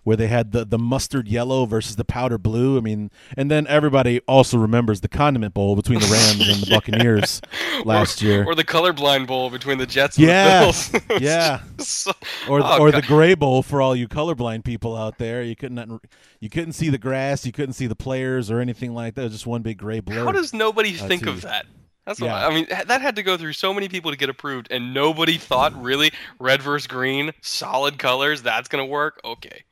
where 0.08 0.16
they 0.16 0.26
had 0.26 0.52
the 0.52 0.64
the 0.64 0.78
mustard 0.78 1.28
yellow 1.28 1.66
versus 1.66 1.96
the 1.96 2.04
powder 2.04 2.38
blue. 2.38 2.78
I 2.78 2.80
mean, 2.80 3.10
and 3.36 3.50
then 3.50 3.66
everybody 3.66 4.20
also 4.26 4.56
remembers 4.56 5.02
the 5.02 5.08
Condiment 5.08 5.52
Bowl 5.52 5.76
between 5.76 6.00
the 6.00 6.06
Rams 6.10 6.48
and 6.48 6.62
the 6.62 6.70
Buccaneers 6.70 7.42
last 7.84 8.22
or, 8.22 8.24
year. 8.24 8.44
or 8.46 8.54
the 8.54 8.64
colorblind 8.64 9.26
bowl 9.26 9.50
between 9.50 9.76
the 9.76 9.84
Jets 9.84 10.16
and 10.16 10.26
Yeah, 10.26 10.60
the 10.60 11.00
Bills. 11.08 11.20
Yeah. 11.22 11.60
so- 11.76 12.12
or 12.48 12.60
oh, 12.64 12.78
or 12.80 12.90
the 12.90 13.02
Gray 13.02 13.34
Bowl 13.34 13.62
for 13.62 13.82
all 13.82 13.94
you 13.94 14.08
colorblind 14.08 14.64
people 14.64 14.96
out 14.96 15.18
there. 15.18 15.42
You 15.42 15.54
couldn't 15.54 16.00
you 16.40 16.48
couldn't 16.48 16.72
see 16.72 16.88
the 16.88 16.96
grass, 16.96 17.44
you 17.44 17.52
couldn't 17.52 17.74
see 17.74 17.86
the 17.86 17.94
players 17.94 18.50
or 18.50 18.60
anything 18.60 18.94
like 18.94 19.14
that. 19.16 19.20
It 19.20 19.24
was 19.24 19.32
just 19.34 19.46
one 19.46 19.60
big 19.60 19.76
gray 19.76 20.00
blur. 20.00 20.24
How 20.24 20.32
does 20.32 20.54
nobody 20.54 20.98
uh, 20.98 21.06
think 21.06 21.26
of 21.26 21.42
that? 21.42 21.66
That's 22.06 22.20
Yeah. 22.20 22.32
what 22.46 22.50
I 22.50 22.54
mean. 22.54 22.66
That 22.86 23.02
had 23.02 23.16
to 23.16 23.22
go 23.22 23.36
through 23.36 23.52
so 23.52 23.74
many 23.74 23.86
people 23.90 24.10
to 24.10 24.16
get 24.16 24.30
approved, 24.30 24.68
and 24.70 24.94
nobody 24.94 25.36
thought 25.36 25.78
really 25.82 26.10
red 26.38 26.62
versus 26.62 26.86
green, 26.86 27.32
solid 27.42 27.98
colors. 27.98 28.40
That's 28.40 28.66
gonna 28.68 28.86
work. 28.86 29.20
Okay, 29.22 29.62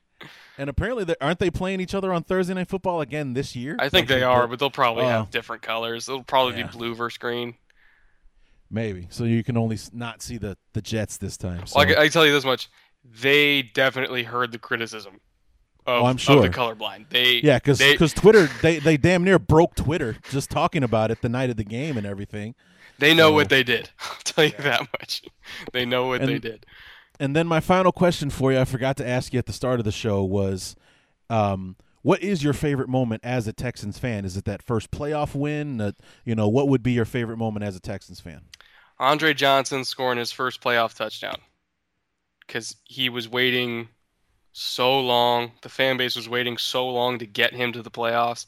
And 0.59 0.71
apparently, 0.71 1.05
they, 1.05 1.15
aren't 1.21 1.39
they 1.39 1.51
playing 1.51 1.81
each 1.81 1.95
other 1.95 2.13
on 2.13 2.23
Thursday 2.23 2.55
Night 2.55 2.69
Football 2.69 3.01
again 3.03 3.35
this 3.35 3.55
year? 3.55 3.77
I 3.79 3.89
think 3.91 4.09
they 4.09 4.23
are, 4.23 4.47
but 4.49 4.59
they'll 4.59 4.71
probably 4.71 5.05
Oh. 5.05 5.09
have 5.09 5.31
different 5.31 5.63
colors. 5.63 6.09
It'll 6.09 6.25
probably 6.25 6.59
Yeah. 6.59 6.67
be 6.69 6.73
blue 6.79 6.95
versus 6.95 7.19
green. 7.19 7.55
Maybe. 8.71 9.07
So 9.11 9.25
you 9.25 9.45
can 9.45 9.57
only 9.57 9.79
not 9.93 10.23
see 10.23 10.39
the, 10.39 10.57
the 10.73 10.83
Jets 10.83 11.19
this 11.19 11.37
time. 11.37 11.67
So. 11.67 11.77
Well, 11.77 11.85
I, 11.85 11.87
can- 11.89 11.99
I 11.99 12.03
can 12.05 12.13
tell 12.13 12.27
you 12.27 12.33
this 12.33 12.45
much: 12.45 12.69
they 13.05 13.63
definitely 13.63 14.25
heard 14.25 14.51
the 14.53 14.59
criticism 14.59 15.21
of, 15.87 16.03
Oh, 16.03 16.07
I'm 16.07 16.17
of 16.17 16.21
sure. 16.21 16.43
the 16.43 16.49
colorblind. 16.51 17.11
They 17.11 17.41
yeah, 17.45 17.59
because 17.59 17.79
they, 17.79 17.97
Twitter 17.97 18.49
they, 18.63 18.79
they 18.81 18.97
damn 18.97 19.23
near 19.23 19.39
broke 19.39 19.77
Twitter 19.77 20.17
just 20.31 20.51
talking 20.51 20.83
about 20.83 21.11
it 21.13 21.23
the 21.23 21.29
night 21.29 21.51
of 21.51 21.57
the 21.57 21.65
game 21.65 21.97
and 21.97 22.07
everything. 22.07 22.55
they 22.99 23.15
know 23.15 23.29
so- 23.29 23.35
what 23.35 23.49
they 23.51 23.63
did. 23.63 23.91
I'll 24.01 24.17
tell 24.25 24.45
you 24.45 24.53
that 24.59 24.81
much. 24.99 25.23
They 25.73 25.85
know 25.85 26.07
what 26.09 26.23
they 26.23 26.39
did. 26.41 26.67
And 27.19 27.35
then 27.35 27.47
my 27.47 27.61
final 27.61 27.93
question 27.93 28.31
for 28.31 28.53
you, 28.53 28.59
I 28.59 28.65
forgot 28.65 28.97
to 28.99 29.09
ask 29.09 29.33
you 29.33 29.39
at 29.39 29.47
the 29.47 29.53
start 29.53 29.79
of 29.81 29.85
the 29.85 29.93
show 29.93 30.23
was, 30.23 30.77
um, 31.31 31.77
what 32.03 32.23
is 32.23 32.45
your 32.45 32.53
favorite 32.53 32.89
moment 32.89 33.25
as 33.25 33.47
a 33.47 33.53
Texans 33.53 33.99
fan? 33.99 34.25
Is 34.25 34.37
it 34.37 34.45
that 34.45 34.63
first 34.63 34.91
playoff 34.91 35.35
win? 35.35 35.81
Uh, 35.81 35.93
you 36.25 36.35
know, 36.35 36.47
what 36.47 36.69
would 36.69 36.83
be 36.83 36.93
your 36.93 37.05
favorite 37.05 37.37
moment 37.37 37.65
as 37.65 37.75
a 37.75 37.81
Texans 37.81 38.21
fan? 38.21 38.43
Andre 38.99 39.35
Johnson 39.35 39.85
scoring 39.85 40.19
his 40.19 40.31
first 40.33 40.63
playoff 40.63 40.95
touchdown 40.95 41.37
because 42.47 42.77
he 42.85 43.09
was 43.09 43.29
waiting 43.29 43.89
so 44.53 45.01
long. 45.01 45.53
The 45.63 45.69
fan 45.69 45.97
base 45.97 46.17
was 46.17 46.29
waiting 46.29 46.57
so 46.57 46.89
long 46.89 47.19
to 47.19 47.27
get 47.27 47.53
him 47.53 47.73
to 47.73 47.83
the 47.83 47.91
playoffs, 47.91 48.47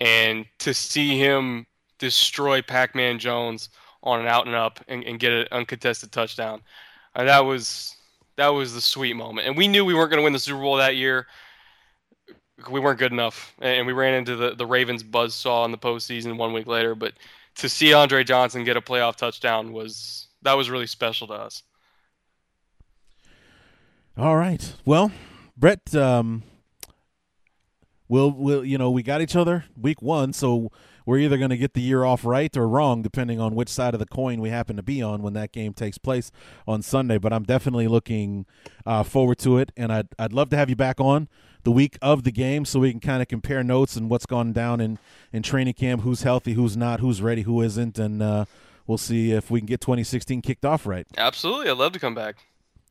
and 0.00 0.46
to 0.60 0.74
see 0.74 1.18
him 1.18 1.66
destroy 1.98 2.62
Pac-Man 2.62 3.18
Jones 3.18 3.68
on 4.02 4.20
an 4.20 4.26
out 4.26 4.46
and 4.46 4.54
up 4.54 4.80
and, 4.88 5.04
and 5.04 5.20
get 5.20 5.32
an 5.32 5.46
uncontested 5.52 6.12
touchdown, 6.12 6.62
uh, 7.16 7.24
that 7.24 7.40
was 7.40 7.96
that 8.36 8.48
was 8.48 8.74
the 8.74 8.80
sweet 8.80 9.14
moment. 9.14 9.48
And 9.48 9.56
we 9.56 9.66
knew 9.66 9.84
we 9.84 9.94
weren't 9.94 10.10
going 10.10 10.20
to 10.20 10.24
win 10.24 10.34
the 10.34 10.38
Super 10.38 10.60
Bowl 10.60 10.76
that 10.76 10.96
year. 10.96 11.26
We 12.70 12.80
weren't 12.80 12.98
good 12.98 13.12
enough, 13.12 13.54
and 13.60 13.86
we 13.86 13.92
ran 13.92 14.14
into 14.14 14.36
the, 14.36 14.54
the 14.54 14.66
Ravens 14.66 15.02
buzzsaw 15.02 15.64
in 15.64 15.72
the 15.72 15.78
postseason 15.78 16.36
one 16.36 16.52
week 16.52 16.66
later. 16.66 16.94
But 16.94 17.14
to 17.56 17.68
see 17.68 17.92
Andre 17.92 18.24
Johnson 18.24 18.64
get 18.64 18.76
a 18.76 18.80
playoff 18.80 19.16
touchdown 19.16 19.72
was 19.72 20.28
that 20.42 20.54
was 20.54 20.70
really 20.70 20.86
special 20.86 21.26
to 21.28 21.34
us. 21.34 21.62
All 24.16 24.36
right. 24.36 24.74
Well, 24.86 25.12
Brett, 25.56 25.94
um, 25.94 26.42
we'll, 28.08 28.30
we'll, 28.30 28.64
you 28.64 28.78
know, 28.78 28.90
we 28.90 29.02
got 29.02 29.20
each 29.20 29.36
other 29.36 29.66
week 29.78 30.00
one, 30.00 30.32
so 30.32 30.70
we're 31.06 31.18
either 31.18 31.38
going 31.38 31.50
to 31.50 31.56
get 31.56 31.72
the 31.72 31.80
year 31.80 32.04
off 32.04 32.24
right 32.24 32.54
or 32.56 32.68
wrong, 32.68 33.00
depending 33.00 33.40
on 33.40 33.54
which 33.54 33.70
side 33.70 33.94
of 33.94 34.00
the 34.00 34.06
coin 34.06 34.40
we 34.40 34.50
happen 34.50 34.76
to 34.76 34.82
be 34.82 35.00
on 35.00 35.22
when 35.22 35.32
that 35.34 35.52
game 35.52 35.72
takes 35.72 35.96
place 35.96 36.30
on 36.66 36.82
Sunday. 36.82 37.16
But 37.16 37.32
I'm 37.32 37.44
definitely 37.44 37.88
looking 37.88 38.44
uh, 38.84 39.04
forward 39.04 39.38
to 39.38 39.58
it, 39.58 39.72
and 39.76 39.92
I'd 39.92 40.08
I'd 40.18 40.32
love 40.32 40.50
to 40.50 40.56
have 40.56 40.68
you 40.68 40.76
back 40.76 41.00
on 41.00 41.28
the 41.62 41.72
week 41.72 41.98
of 42.00 42.22
the 42.22 42.30
game 42.30 42.64
so 42.64 42.80
we 42.80 42.92
can 42.92 43.00
kind 43.00 43.20
of 43.20 43.28
compare 43.28 43.64
notes 43.64 43.96
and 43.96 44.08
what's 44.10 44.26
gone 44.26 44.52
down 44.52 44.80
in 44.80 44.98
in 45.32 45.42
training 45.42 45.74
camp, 45.74 46.02
who's 46.02 46.22
healthy, 46.22 46.52
who's 46.52 46.76
not, 46.76 47.00
who's 47.00 47.22
ready, 47.22 47.42
who 47.42 47.62
isn't, 47.62 47.98
and 47.98 48.22
uh, 48.22 48.44
we'll 48.86 48.98
see 48.98 49.32
if 49.32 49.50
we 49.50 49.60
can 49.60 49.66
get 49.66 49.80
2016 49.80 50.42
kicked 50.42 50.64
off 50.64 50.86
right. 50.86 51.06
Absolutely, 51.16 51.70
I'd 51.70 51.78
love 51.78 51.92
to 51.92 51.98
come 51.98 52.14
back. 52.14 52.36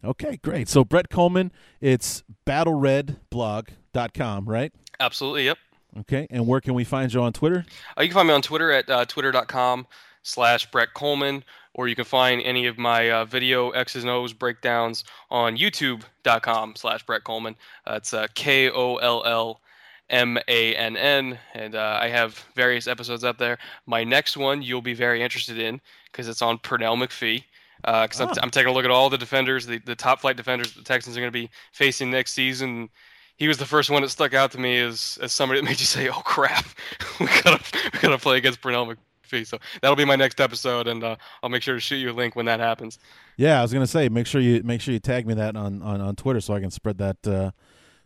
Okay, 0.03 0.38
great. 0.43 0.70
So 0.70 0.84
Brett 0.84 1.09
Kollmann, 1.09 1.49
it's 1.82 2.24
battleredblog.com, 2.45 4.45
right? 4.45 4.72
Absolutely, 4.99 5.45
yep. 5.45 5.57
Okay, 5.97 6.27
and 6.29 6.45
where 6.45 6.59
can 6.59 6.73
we 6.73 6.83
find 6.83 7.13
you 7.13 7.21
on 7.21 7.31
Twitter? 7.31 7.65
Uh, 7.97 8.01
you 8.01 8.09
can 8.09 8.15
find 8.15 8.27
me 8.27 8.33
on 8.33 8.41
Twitter 8.41 8.71
at 8.71 8.89
uh, 8.89 9.05
twitter.com 9.05 9.87
slash 10.23 10.69
Brett 10.69 10.89
Kollmann, 10.93 11.43
or 11.73 11.87
you 11.87 11.95
can 11.95 12.03
find 12.05 12.41
any 12.41 12.65
of 12.65 12.77
my 12.77 13.09
uh, 13.11 13.25
video 13.25 13.69
X's 13.69 14.03
and 14.03 14.11
O's 14.11 14.33
breakdowns 14.33 15.05
on 15.29 15.57
youtube.com 15.57 16.75
slash 16.75 17.05
Brett 17.05 17.23
Kollmann. 17.23 17.55
Uh, 17.87 17.93
it's 17.93 18.13
uh, 18.13 18.27
K 18.33 18.69
O 18.69 18.97
L 18.97 19.23
L 19.25 19.61
M 20.09 20.37
A 20.47 20.75
N 20.75 20.97
N, 20.97 21.39
and 21.53 21.75
uh, 21.75 21.97
I 22.01 22.09
have 22.09 22.45
various 22.55 22.87
episodes 22.87 23.23
up 23.23 23.37
there. 23.37 23.57
My 23.85 24.03
next 24.03 24.35
one 24.35 24.61
you'll 24.61 24.81
be 24.81 24.93
very 24.93 25.21
interested 25.21 25.57
in 25.57 25.79
because 26.11 26.27
it's 26.27 26.41
on 26.41 26.57
Pernell 26.59 26.97
McPhee. 26.97 27.43
Because 27.81 28.19
uh, 28.19 28.23
oh. 28.23 28.27
I'm, 28.27 28.33
t- 28.33 28.39
I'm, 28.43 28.49
taking 28.49 28.69
a 28.69 28.73
look 28.73 28.85
at 28.85 28.91
all 28.91 29.09
the 29.09 29.17
defenders, 29.17 29.65
the, 29.65 29.77
the 29.79 29.95
top 29.95 30.21
flight 30.21 30.37
defenders 30.37 30.73
the 30.73 30.81
Texans 30.81 31.15
are 31.15 31.19
going 31.19 31.31
to 31.31 31.39
be 31.39 31.49
facing 31.71 32.09
next 32.09 32.33
season. 32.33 32.89
He 33.38 33.47
was 33.47 33.57
the 33.57 33.65
first 33.65 33.89
one 33.89 34.01
that 34.01 34.09
stuck 34.09 34.33
out 34.33 34.51
to 34.51 34.59
me 34.59 34.79
as, 34.79 35.19
as 35.21 35.33
somebody 35.33 35.59
that 35.59 35.65
made 35.65 35.79
you 35.79 35.86
say, 35.86 36.09
"Oh 36.09 36.21
crap, 36.23 36.65
we 37.19 37.25
gotta 37.25 37.61
we 37.93 37.99
gotta 37.99 38.17
play 38.17 38.38
against 38.38 38.61
Pernell 38.61 38.95
McPhee." 39.31 39.45
So 39.45 39.57
that'll 39.81 39.97
be 39.97 40.05
my 40.05 40.15
next 40.15 40.39
episode, 40.39 40.88
and 40.88 41.03
uh, 41.03 41.15
I'll 41.43 41.49
make 41.49 41.61
sure 41.61 41.75
to 41.75 41.79
shoot 41.79 41.97
you 41.97 42.11
a 42.11 42.13
link 42.13 42.36
when 42.36 42.45
that 42.45 42.59
happens. 42.59 42.97
Yeah, 43.38 43.59
I 43.59 43.61
was 43.61 43.73
gonna 43.73 43.88
say, 43.88 44.07
make 44.09 44.27
sure 44.27 44.39
you 44.39 44.63
make 44.63 44.81
sure 44.81 44.93
you 44.93 44.99
tag 44.99 45.27
me 45.27 45.33
that 45.33 45.55
on 45.55 45.81
on, 45.81 46.01
on 46.01 46.15
Twitter 46.15 46.39
so 46.39 46.53
I 46.53 46.61
can 46.61 46.71
spread 46.71 46.97
that 46.99 47.27
uh, 47.27 47.51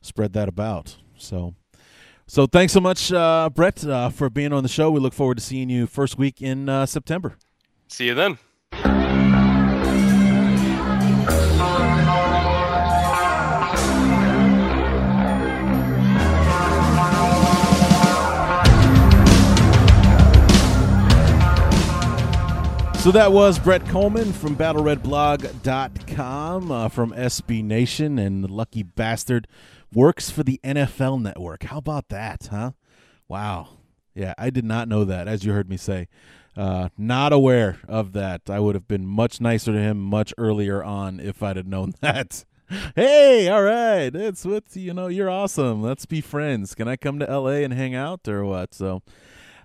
spread 0.01 0.33
that 0.33 0.49
about. 0.49 0.97
So 1.17 1.53
so 2.29 2.45
thanks 2.45 2.73
so 2.73 2.79
much, 2.79 3.11
uh, 3.11 3.49
Brett, 3.49 3.83
uh, 3.83 4.09
for 4.09 4.29
being 4.29 4.53
on 4.53 4.61
the 4.61 4.69
show. 4.69 4.91
We 4.91 4.99
look 4.99 5.13
forward 5.13 5.37
to 5.39 5.43
seeing 5.43 5.67
you 5.67 5.87
first 5.87 6.17
week 6.17 6.43
in 6.43 6.69
uh, 6.69 6.85
September. 6.85 7.37
See 7.87 8.05
you 8.05 8.13
then. 8.13 8.37
So 23.09 23.13
that 23.13 23.31
was 23.31 23.57
Brett 23.57 23.85
Kollmann 23.85 24.33
from 24.33 24.55
BattleRedBlog.com 24.55 26.71
uh, 26.71 26.89
from 26.89 27.11
SB 27.11 27.63
Nation 27.63 28.19
and 28.19 28.43
the 28.43 28.47
lucky 28.47 28.83
bastard 28.83 29.47
works 29.91 30.29
for 30.29 30.43
the 30.43 30.59
NFL 30.63 31.19
Network. 31.19 31.63
How 31.63 31.79
about 31.79 32.09
that, 32.09 32.49
huh? 32.51 32.73
Wow. 33.27 33.69
Yeah, 34.13 34.35
I 34.37 34.51
did 34.51 34.63
not 34.63 34.87
know 34.87 35.05
that, 35.05 35.27
as 35.27 35.43
you 35.43 35.53
heard 35.53 35.71
me 35.71 35.75
say. 35.75 36.07
Uh, 36.55 36.89
not 36.99 37.33
aware 37.33 37.79
of 37.87 38.13
that. 38.13 38.47
I 38.47 38.59
would 38.59 38.75
have 38.75 38.87
been 38.87 39.07
much 39.07 39.41
nicer 39.41 39.71
to 39.71 39.79
him 39.79 39.99
much 39.99 40.31
earlier 40.37 40.83
on 40.83 41.19
if 41.19 41.41
I'd 41.41 41.57
have 41.57 41.65
known 41.65 41.95
that. 42.01 42.45
hey, 42.95 43.49
all 43.49 43.63
right, 43.63 44.13
it's 44.13 44.45
what 44.45 44.65
you 44.75 44.93
know. 44.93 45.07
You're 45.07 45.31
awesome. 45.31 45.81
Let's 45.81 46.05
be 46.05 46.21
friends. 46.21 46.75
Can 46.75 46.87
I 46.87 46.95
come 46.95 47.17
to 47.17 47.25
LA 47.25 47.63
and 47.63 47.73
hang 47.73 47.95
out 47.95 48.27
or 48.27 48.45
what? 48.45 48.75
So, 48.75 49.01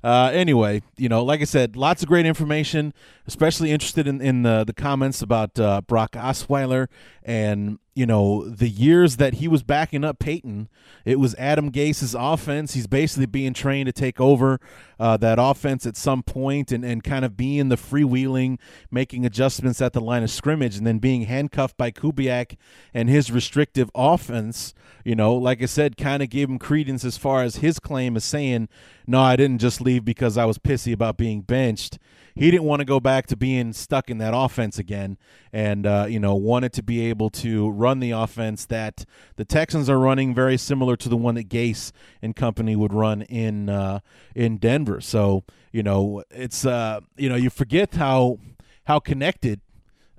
uh, 0.05 0.31
anyway, 0.33 0.83
you 0.99 1.09
know, 1.09 1.25
like 1.25 1.41
I 1.41 1.45
said, 1.45 1.77
lots 1.77 2.03
of 2.03 2.09
great 2.09 2.27
information. 2.27 2.93
Especially 3.27 3.73
interested 3.73 4.07
in, 4.07 4.21
in 4.21 4.43
the 4.43 4.65
the 4.65 4.75
comments 4.75 5.23
about 5.23 5.59
uh, 5.59 5.81
Brock 5.81 6.13
Osweiler 6.13 6.89
and 7.23 7.79
you 7.95 8.07
know 8.07 8.49
the 8.49 8.69
years 8.69 9.17
that 9.17 9.35
he 9.35 9.47
was 9.47 9.63
backing 9.63 10.05
up 10.05 10.19
Peyton. 10.19 10.69
It 11.05 11.21
was 11.21 11.35
Adam 11.37 11.71
Gase's 11.71 12.15
offense. 12.15 12.75
He's 12.75 12.87
basically 12.87 13.27
being 13.27 13.55
trained 13.55 13.87
to 13.87 13.93
take 13.93 14.21
over 14.21 14.61
uh, 14.99 15.17
that 15.19 15.39
offense 15.41 15.87
at 15.87 15.97
some 15.97 16.23
point 16.23 16.73
and, 16.73 16.85
and 16.85 17.05
kind 17.05 17.25
of 17.25 17.37
being 17.37 17.69
the 17.69 17.77
freewheeling, 17.77 18.59
making 18.91 19.25
adjustments 19.25 19.81
at 19.81 19.93
the 19.93 20.01
line 20.01 20.23
of 20.23 20.31
scrimmage, 20.31 20.77
and 20.77 20.87
then 20.87 20.99
being 20.99 21.23
handcuffed 21.23 21.77
by 21.77 21.91
Kubiak 21.91 22.57
and 22.93 23.09
his 23.09 23.31
restrictive 23.31 23.91
offense. 23.95 24.75
You 25.05 25.15
know, 25.15 25.35
like 25.35 25.63
I 25.63 25.67
said, 25.67 25.97
kind 25.97 26.23
of 26.23 26.31
gave 26.31 26.49
him 26.49 26.59
credence 26.59 27.05
as 27.05 27.17
far 27.17 27.43
as 27.43 27.57
his 27.57 27.79
claim 27.79 28.17
is 28.17 28.25
saying, 28.25 28.69
"No, 29.07 29.21
I 29.21 29.37
didn't 29.37 29.59
just 29.59 29.81
leave 29.81 30.05
because 30.05 30.37
I 30.37 30.47
was 30.47 30.59
pissy 30.59 30.93
about 30.93 31.17
being 31.17 31.43
benched." 31.43 31.99
He 32.35 32.51
didn't 32.51 32.65
want 32.65 32.81
to 32.81 32.85
go 32.85 32.99
back 33.01 33.27
to 33.29 33.37
being 33.37 33.73
stuck 33.73 34.11
in 34.11 34.19
that 34.19 34.33
offense 34.35 34.79
again, 34.79 35.19
and 35.53 35.87
uh, 35.87 36.07
you 36.09 36.19
know 36.19 36.35
wanted 36.35 36.73
to 36.75 36.83
be 36.83 37.07
able 37.07 37.31
to 37.31 37.71
run 37.71 38.01
the 38.01 38.11
offense 38.11 38.67
that 38.67 39.05
the 39.37 39.45
Texans 39.45 39.89
are 39.89 39.99
running, 39.99 40.35
very 40.35 40.57
similar 40.57 40.97
to 40.97 41.09
the 41.09 41.17
one 41.17 41.37
that 41.37 41.49
Gase 41.49 41.93
and 42.21 42.35
company 42.35 42.75
would 42.77 42.93
run 42.93 43.23
in 43.23 43.69
uh, 43.69 44.01
in 44.35 44.59
Denver. 44.59 45.01
So 45.01 45.45
you 45.73 45.83
know 45.83 46.25
it's 46.31 46.67
uh, 46.67 47.01
you 47.17 47.29
know 47.29 47.37
you 47.37 47.51
forget 47.51 47.95
how 47.95 48.39
how 48.85 48.99
connected 48.99 49.61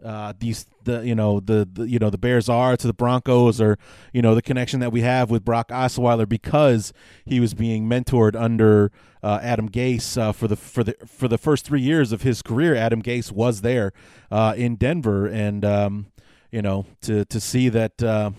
uh, 0.06 0.34
these 0.39 0.68
the 0.84 1.06
you 1.06 1.16
know 1.16 1.39
the, 1.39 1.68
the, 1.72 1.89
you 1.89 1.97
know 1.97 2.10
the 2.10 2.18
Bears 2.18 2.47
are 2.47 2.78
to 2.78 2.88
the 2.88 2.93
Broncos 2.93 3.60
or 3.60 3.78
you 4.14 4.22
know 4.22 4.36
the 4.36 4.41
connection 4.41 4.80
that 4.80 4.91
we 4.91 5.01
have 5.01 5.32
with 5.32 5.43
Brock 5.43 5.70
Osweiler 5.70 6.30
because 6.30 6.93
he 7.26 7.39
was 7.39 7.53
being 7.53 7.89
mentored 7.89 8.36
under 8.39 8.91
uh, 9.24 9.39
Adam 9.41 9.70
Gase 9.70 10.18
uh, 10.18 10.32
for 10.32 10.47
the 10.47 10.56
for 10.56 10.84
the 10.84 10.95
for 11.08 11.28
the 11.28 11.39
first 11.39 11.66
three 11.66 11.82
years 11.82 12.12
of 12.12 12.22
his 12.22 12.41
career. 12.41 12.76
Adam 12.76 13.01
Gase 13.01 13.32
was 13.32 13.62
there 13.62 13.91
uh, 14.30 14.53
in 14.56 14.76
Denver, 14.76 15.26
and 15.26 15.66
um, 15.66 16.06
you 16.51 16.62
know 16.62 16.86
to 17.01 17.26
to 17.26 17.39
see 17.39 17.70
that 17.70 18.03
uh, 18.03 18.32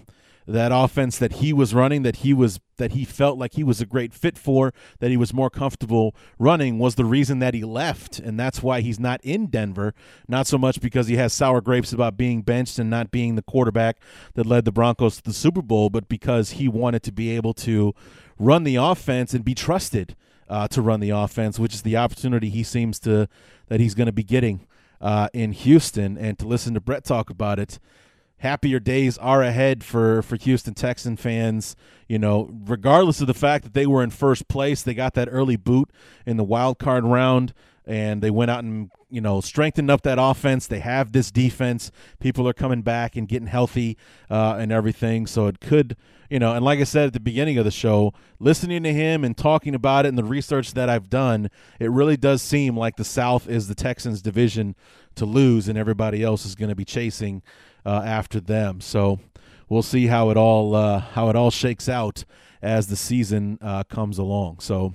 that 0.47 0.71
offense 0.73 1.19
that 1.19 1.35
he 1.35 1.53
was 1.53 1.75
running 1.75 2.03
that 2.03 2.17
he 2.17 2.33
was 2.33 2.61
that 2.77 2.93
he 2.93 3.05
felt 3.05 3.39
like 3.39 3.55
he 3.55 3.65
was 3.65 3.81
a 3.81 3.87
great 3.87 4.13
fit 4.13 4.39
for 4.39 4.73
that 5.01 5.11
he 5.11 5.17
was 5.17 5.33
more 5.33 5.51
comfortable 5.51 6.15
running 6.39 6.79
was 6.79 6.95
the 6.95 7.05
reason 7.05 7.39
that 7.39 7.55
he 7.55 7.65
left. 7.65 8.19
And 8.19 8.39
that's 8.39 8.63
why 8.63 8.81
he's 8.81 9.01
not 9.01 9.21
in 9.25 9.47
Denver. 9.47 9.95
Not 10.29 10.47
so 10.47 10.59
much 10.59 10.81
because 10.81 11.09
he 11.09 11.17
has 11.17 11.33
sour 11.33 11.61
grapes 11.61 11.93
about 11.93 12.17
being 12.17 12.43
benched 12.43 12.79
and 12.79 12.91
not 12.91 13.11
being 13.11 13.35
the 13.35 13.43
quarterback 13.43 13.99
that 14.35 14.47
led 14.47 14.65
the 14.65 14.73
Broncos 14.73 15.17
to 15.17 15.23
the 15.23 15.33
Super 15.33 15.63
Bowl 15.63 15.91
but 15.91 16.09
because 16.09 16.53
he 16.53 16.69
wanted 16.69 17.03
to 17.05 17.13
be 17.13 17.31
able 17.31 17.55
to 17.55 17.95
run 18.39 18.65
the 18.65 18.77
offense 18.77 19.35
and 19.35 19.45
be 19.45 19.55
trusted 19.55 20.15
uh, 20.49 20.69
to 20.69 20.81
run 20.81 21.01
the 21.01 21.11
offense 21.11 21.59
which 21.59 21.75
is 21.75 21.83
the 21.83 21.97
opportunity 21.97 22.51
he 22.51 22.63
seems 22.63 23.01
to 23.01 23.29
that 23.69 23.81
he's 23.81 23.95
going 23.95 24.07
to 24.07 24.13
be 24.13 24.23
getting 24.23 24.67
uh, 25.01 25.29
in 25.33 25.53
Houston. 25.53 26.17
And 26.17 26.39
to 26.39 26.47
listen 26.47 26.75
to 26.75 26.81
Brett 26.81 27.05
talk 27.05 27.31
about 27.31 27.59
it 27.59 27.79
happier 28.39 28.79
days 28.79 29.17
are 29.19 29.43
ahead 29.43 29.83
for 29.83 30.23
for 30.23 30.37
Houston 30.37 30.75
Texan 30.75 31.17
fans. 31.17 31.77
You 32.09 32.19
know, 32.19 32.51
regardless 32.67 33.21
of 33.21 33.27
the 33.27 33.35
fact 33.35 33.65
that 33.65 33.75
they 33.75 33.87
were 33.87 34.03
in 34.03 34.11
first 34.11 34.49
place, 34.49 34.83
they 34.83 34.95
got 34.95 35.15
that 35.15 35.29
early 35.31 35.57
boot 35.57 35.91
in 36.25 36.37
the 36.37 36.45
wild 36.45 36.79
card 36.79 37.05
round, 37.05 37.53
and 37.85 38.23
they 38.23 38.31
went 38.31 38.51
out 38.51 38.65
and 38.65 38.91
you 39.11 39.21
know 39.21 39.41
strengthened 39.41 39.91
up 39.91 40.03
that 40.03 40.19
offense. 40.21 40.67
They 40.67 40.81
have 40.81 41.13
this 41.13 41.31
defense. 41.31 41.91
People 42.21 42.49
are 42.49 42.55
coming 42.55 42.83
back 42.83 43.17
and 43.17 43.29
getting 43.29 43.49
healthy 43.49 43.97
uh, 44.31 44.57
and 44.59 44.71
everything. 44.71 45.27
So 45.27 45.47
it 45.47 45.61
could. 45.61 45.97
You 46.29 46.41
know, 46.41 46.55
and 46.55 46.65
like 46.65 46.81
I 46.81 46.85
said 46.85 47.07
at 47.07 47.13
the 47.13 47.21
beginning 47.21 47.57
of 47.57 47.65
the 47.65 47.71
show, 47.71 48.13
listening 48.41 48.83
to 48.83 48.93
him 48.93 49.23
and 49.23 49.37
talking 49.37 49.77
about 49.77 50.07
it 50.07 50.09
and 50.09 50.19
the 50.19 50.25
research 50.25 50.75
that 50.75 50.91
I've 50.91 51.09
done, 51.09 51.51
it 51.79 51.89
really 51.89 52.17
does 52.17 52.43
seem 52.43 52.77
like 52.77 52.97
the 52.97 53.05
South 53.05 53.49
is 53.49 53.69
the 53.69 53.77
Texans' 53.77 54.23
division 54.23 54.75
to 55.15 55.25
lose, 55.25 55.69
and 55.69 55.79
everybody 55.79 56.25
else 56.25 56.45
is 56.45 56.57
going 56.57 56.69
to 56.69 56.75
be 56.75 56.85
chasing 56.85 57.43
uh, 57.87 58.03
after 58.05 58.41
them. 58.41 58.81
So 58.83 59.21
we'll 59.69 59.83
see 59.83 60.09
how 60.09 60.31
it 60.31 60.37
all 60.37 60.75
uh, 60.75 61.01
how 61.01 61.31
it 61.31 61.37
all 61.37 61.51
shakes 61.51 61.89
out 61.89 62.25
as 62.61 62.89
the 62.89 62.97
season 62.97 63.59
uh, 63.63 63.85
comes 63.85 64.19
along. 64.19 64.59
So 64.59 64.93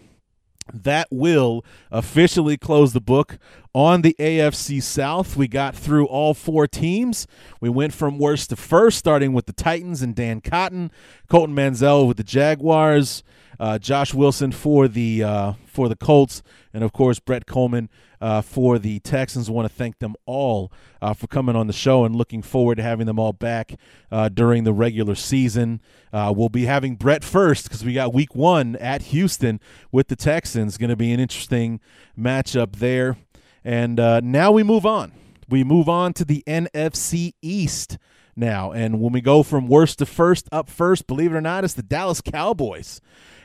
that 0.74 1.08
will 1.12 1.66
officially 1.90 2.58
close 2.58 2.94
the 2.94 3.02
book 3.02 3.38
on 3.74 4.02
the 4.02 4.16
AFC 4.20 4.82
South. 4.82 5.36
We 5.36 5.48
got 5.48 5.76
through 5.76 6.06
all 6.06 6.34
four 6.34 6.68
teams. 6.68 7.28
We 7.60 7.70
went 7.70 7.94
from 7.94 8.20
worst 8.20 8.50
to 8.50 8.56
first, 8.56 8.98
starting 8.98 9.34
with 9.34 9.46
the 9.46 9.54
Titans 9.54 10.02
and 10.02 10.16
Dan 10.16 10.42
Cotton, 10.42 10.92
Colton 11.30 11.56
Manziel 11.56 12.08
with 12.08 12.18
the 12.18 12.24
Jaguars, 12.24 13.24
uh, 13.62 13.78
Josh 13.78 14.12
Wilson 14.12 14.52
for 14.52 14.88
the 14.88 15.24
uh, 15.24 15.54
for 15.68 15.88
the 15.88 15.96
Colts, 15.96 16.42
and 16.74 16.84
of 16.84 16.94
course 16.94 17.20
Brett 17.20 17.46
Kollmann 17.46 17.90
uh, 18.20 18.42
for 18.42 18.80
the 18.80 19.00
Texans. 19.02 19.52
Want 19.52 19.70
to 19.70 19.74
thank 19.74 20.00
them 20.00 20.16
all 20.26 20.72
uh, 21.00 21.14
for 21.14 21.28
coming 21.28 21.56
on 21.56 21.68
the 21.68 21.74
show 21.74 22.04
and 22.04 22.16
looking 22.16 22.42
forward 22.42 22.76
to 22.76 22.84
having 22.84 23.06
them 23.06 23.20
all 23.20 23.34
back 23.34 23.76
uh, 24.12 24.30
during 24.30 24.64
the 24.64 24.74
regular 24.74 25.14
season. 25.14 25.80
Uh, 26.12 26.34
we'll 26.36 26.50
be 26.50 26.66
having 26.66 26.96
Brett 26.96 27.24
first 27.24 27.66
because 27.66 27.86
we 27.86 27.94
got 27.94 28.16
Week 28.16 28.34
One 28.34 28.76
at 28.78 29.04
Houston 29.04 29.60
with 29.92 30.08
the 30.08 30.16
Texans. 30.16 30.80
Going 30.80 30.90
to 30.90 30.96
be 30.96 31.12
an 31.12 31.20
interesting 31.20 31.80
matchup 32.18 32.78
there. 32.78 33.16
And 33.64 33.98
now 34.24 34.52
we 34.52 34.64
move 34.64 34.88
on. 34.88 35.12
We 35.48 35.64
move 35.64 35.88
on 35.88 36.14
to 36.14 36.26
the 36.26 36.44
NFC 36.48 37.34
East 37.44 38.00
now. 38.36 38.72
And 38.72 39.00
when 39.00 39.12
we 39.12 39.22
go 39.22 39.44
from 39.44 39.68
worst 39.68 40.00
to 40.00 40.06
first, 40.06 40.48
up 40.52 40.70
first, 40.70 41.08
believe 41.08 41.34
it 41.34 41.36
or 41.36 41.42
not, 41.42 41.64
it's 41.64 41.74
the 41.74 41.84
Dallas 41.84 42.22
Cowboys. 42.22 43.02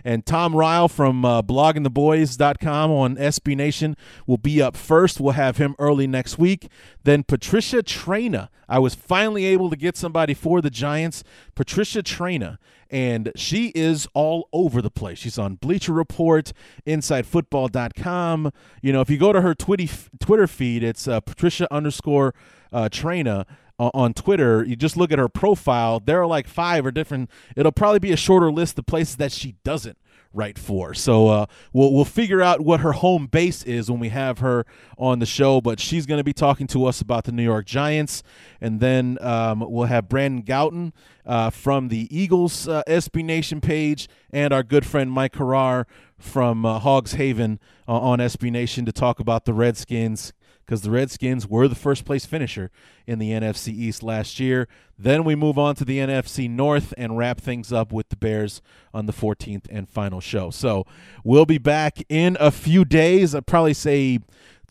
And 0.07 0.24
Tom 0.24 0.55
Ryle 0.55 0.87
from 0.87 1.24
uh, 1.24 1.43
bloggingtheboys.com 1.43 2.91
on 2.93 3.16
SB 3.16 3.57
Nation 3.57 3.97
will 4.24 4.37
be 4.37 4.62
up 4.62 4.76
first. 4.76 5.20
We'll 5.20 5.32
have 5.32 5.57
him 5.57 5.74
early 5.80 6.07
next 6.07 6.39
week. 6.39 6.68
Then 7.03 7.24
Patricia 7.24 7.82
Traina. 7.82 8.49
I 8.68 8.78
was 8.78 8.95
finally 8.95 9.45
able 9.47 9.68
to 9.68 9.76
get 9.76 9.97
somebody 9.97 10.32
for 10.32 10.61
the 10.61 10.70
Giants. 10.70 11.24
Patricia 11.57 12.05
Traina. 12.05 12.59
And 12.89 13.32
she 13.34 13.72
is 13.74 14.07
all 14.14 14.49
over 14.53 14.80
the 14.80 14.91
place. 14.91 15.18
She's 15.18 15.39
on 15.39 15.57
Bleacher 15.57 15.93
Report, 15.93 16.53
InsideFootball.com. 16.87 18.53
You 18.82 18.93
know, 18.93 19.01
if 19.01 19.11
you 19.11 19.18
go 19.18 19.32
to 19.32 19.41
her 19.41 19.57
Twitter 19.57 20.47
feed, 20.47 20.84
it's 20.84 21.09
uh, 21.09 21.18
Patricia 21.18 21.66
underscore 21.74 22.32
uh, 22.72 22.89
Traina 22.89 23.45
on 23.79 24.14
Twitter, 24.14 24.64
you 24.64 24.77
just 24.77 24.97
look 24.97 25.12
at 25.12 25.18
her 25.18 25.29
profile. 25.29 26.01
There 26.01 26.20
are 26.20 26.27
like 26.27 26.49
five 26.49 26.87
or 26.87 26.91
different. 26.91 27.31
It'll 27.57 27.72
probably 27.72 27.99
be 27.99 28.12
a 28.12 28.16
shorter 28.16 28.51
list 28.51 28.79
of 28.79 28.87
places 28.87 29.16
that 29.16 29.33
she 29.33 29.57
doesn't 29.64 29.99
write 30.33 30.59
for. 30.59 30.95
So 30.95 31.29
uh, 31.29 31.47
we'll 31.72 31.93
we'll 31.93 32.05
figure 32.05 32.43
out 32.43 32.61
what 32.61 32.81
her 32.81 32.93
home 32.93 33.27
base 33.27 33.62
is 33.64 33.91
when 33.91 33.99
we 33.99 34.11
have 34.11 34.39
her 34.39 34.64
on 34.99 35.18
the 35.18 35.27
show. 35.27 35.61
But 35.61 35.81
she's 35.81 36.07
going 36.07 36.18
to 36.18 36.24
be 36.24 36.33
talking 36.33 36.66
to 36.68 36.85
us 36.85 37.01
about 37.01 37.24
the 37.24 37.33
New 37.33 37.43
York 37.43 37.66
Giants, 37.66 38.22
and 38.61 38.79
then 38.81 39.18
um, 39.20 39.64
we'll 39.66 39.87
have 39.87 40.09
Brandon 40.09 40.45
Gowton 40.45 40.93
uh, 41.24 41.51
from 41.51 41.89
the 41.89 42.07
Eagles 42.16 42.68
uh, 42.68 42.83
SB 42.87 43.24
Nation 43.24 43.61
page, 43.61 44.09
and 44.31 44.53
our 44.53 44.62
good 44.62 44.87
friend 44.87 45.11
Mike 45.11 45.35
Harrar 45.35 45.87
from 46.18 46.64
uh, 46.64 46.79
Hogs 46.79 47.12
Haven 47.12 47.59
uh, 47.89 47.99
on 47.99 48.18
SB 48.20 48.51
Nation 48.51 48.85
to 48.85 48.93
talk 48.93 49.18
about 49.18 49.45
the 49.45 49.53
Redskins 49.53 50.33
because 50.67 50.83
the 50.83 50.91
Redskins 50.91 51.47
were 51.47 51.69
the 51.69 51.77
first 51.77 52.05
place 52.05 52.27
finisher 52.27 52.71
in 53.07 53.21
the 53.21 53.31
NFC 53.31 53.69
East 53.69 54.03
last 54.03 54.41
year. 54.41 54.67
Then 54.99 55.23
we 55.23 55.37
move 55.37 55.59
on 55.59 55.77
to 55.77 55.85
the 55.85 55.99
NFC 55.99 56.51
North 56.51 56.93
and 56.99 57.17
wrap 57.17 57.41
things 57.41 57.73
up 57.73 57.93
with 57.93 58.09
the 58.09 58.17
Bears 58.17 58.61
on 58.93 59.07
the 59.07 59.12
14th 59.12 59.67
and 59.71 59.89
final 59.89 60.21
show. 60.21 60.51
So 60.51 60.85
we'll 61.23 61.47
be 61.47 61.59
back 61.59 62.03
in 62.09 62.37
a 62.41 62.51
few 62.51 62.85
days. 62.85 63.35
I'd 63.35 63.47
probably 63.47 63.75
say 63.75 64.19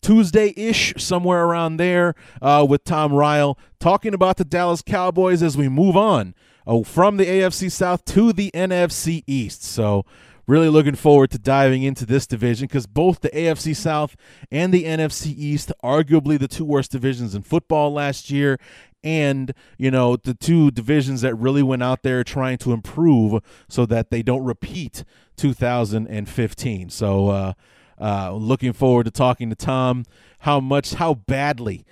Tuesday 0.02 0.52
ish, 0.56 0.94
somewhere 0.98 1.44
around 1.44 1.78
there, 1.78 2.14
uh, 2.42 2.66
with 2.68 2.84
Tom 2.84 3.12
Ryle 3.12 3.58
talking 3.80 4.12
about 4.12 4.36
the 4.36 4.44
Dallas 4.44 4.82
Cowboys 4.82 5.42
as 5.42 5.56
we 5.56 5.68
move 5.68 5.96
on 5.96 6.34
oh, 6.66 6.84
from 6.84 7.16
the 7.16 7.24
AFC 7.24 7.70
South 7.72 8.04
to 8.06 8.32
the 8.32 8.50
NFC 8.52 9.22
East. 9.26 9.62
So 9.62 10.04
Really 10.46 10.68
looking 10.68 10.94
forward 10.94 11.32
to 11.32 11.38
diving 11.38 11.82
into 11.82 12.06
this 12.06 12.24
division 12.26 12.66
because 12.68 12.86
both 12.86 13.20
the 13.20 13.30
AFC 13.30 13.74
South 13.74 14.16
and 14.50 14.72
the 14.72 14.84
NFC 14.84 15.34
East, 15.36 15.72
arguably 15.82 16.38
the 16.38 16.46
two 16.46 16.64
worst 16.64 16.92
divisions 16.92 17.34
in 17.34 17.42
football 17.42 17.92
last 17.92 18.30
year, 18.30 18.58
and 19.02 19.52
you 19.76 19.90
know 19.90 20.16
the 20.16 20.34
two 20.34 20.70
divisions 20.70 21.20
that 21.22 21.34
really 21.34 21.62
went 21.62 21.82
out 21.82 22.02
there 22.02 22.22
trying 22.22 22.58
to 22.58 22.72
improve 22.72 23.42
so 23.68 23.86
that 23.86 24.10
they 24.10 24.22
don't 24.22 24.44
repeat 24.44 25.04
2015. 25.36 26.90
So, 26.90 27.28
uh, 27.28 27.52
uh, 28.00 28.32
looking 28.32 28.72
forward 28.72 29.04
to 29.04 29.10
talking 29.10 29.50
to 29.50 29.56
Tom. 29.56 30.04
How 30.40 30.60
much, 30.60 30.94
how 30.94 31.14
badly 31.14 31.84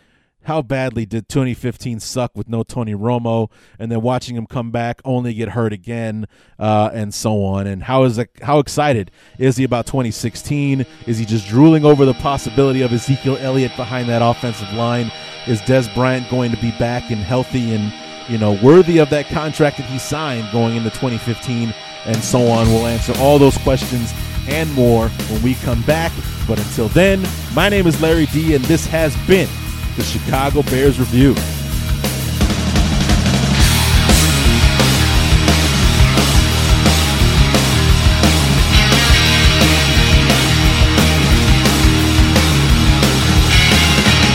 how 0.44 0.62
badly 0.62 1.06
did 1.06 1.28
2015 1.28 2.00
suck 2.00 2.32
with 2.34 2.48
no 2.48 2.62
Tony 2.62 2.94
Romo, 2.94 3.50
and 3.78 3.90
then 3.90 4.00
watching 4.00 4.36
him 4.36 4.46
come 4.46 4.70
back 4.70 5.00
only 5.04 5.34
get 5.34 5.50
hurt 5.50 5.72
again, 5.72 6.26
uh, 6.58 6.90
and 6.92 7.12
so 7.12 7.42
on. 7.42 7.66
And 7.66 7.82
how 7.82 8.04
is 8.04 8.18
it, 8.18 8.30
how 8.42 8.58
excited 8.58 9.10
is 9.38 9.56
he 9.56 9.64
about 9.64 9.86
2016? 9.86 10.86
Is 11.06 11.18
he 11.18 11.24
just 11.24 11.48
drooling 11.48 11.84
over 11.84 12.04
the 12.04 12.14
possibility 12.14 12.82
of 12.82 12.92
Ezekiel 12.92 13.36
Elliott 13.40 13.74
behind 13.76 14.08
that 14.08 14.22
offensive 14.22 14.72
line? 14.74 15.10
Is 15.46 15.60
Dez 15.62 15.92
Bryant 15.94 16.28
going 16.30 16.50
to 16.50 16.56
be 16.58 16.70
back 16.72 17.10
and 17.10 17.20
healthy 17.20 17.74
and 17.74 17.92
you 18.28 18.38
know 18.38 18.58
worthy 18.62 18.98
of 18.98 19.10
that 19.10 19.26
contract 19.26 19.76
that 19.76 19.86
he 19.86 19.98
signed 19.98 20.50
going 20.52 20.76
into 20.76 20.90
2015? 20.90 21.74
And 22.06 22.22
so 22.22 22.48
on. 22.48 22.66
We'll 22.68 22.86
answer 22.86 23.14
all 23.18 23.38
those 23.38 23.56
questions 23.58 24.12
and 24.48 24.70
more 24.74 25.08
when 25.08 25.42
we 25.42 25.54
come 25.54 25.80
back. 25.82 26.12
But 26.46 26.58
until 26.58 26.88
then, 26.88 27.26
my 27.54 27.70
name 27.70 27.86
is 27.86 28.00
Larry 28.02 28.26
D, 28.26 28.54
and 28.54 28.64
this 28.66 28.86
has 28.86 29.16
been 29.26 29.48
the 29.96 30.02
Chicago 30.02 30.62
Bears 30.62 30.98
Review. 30.98 31.34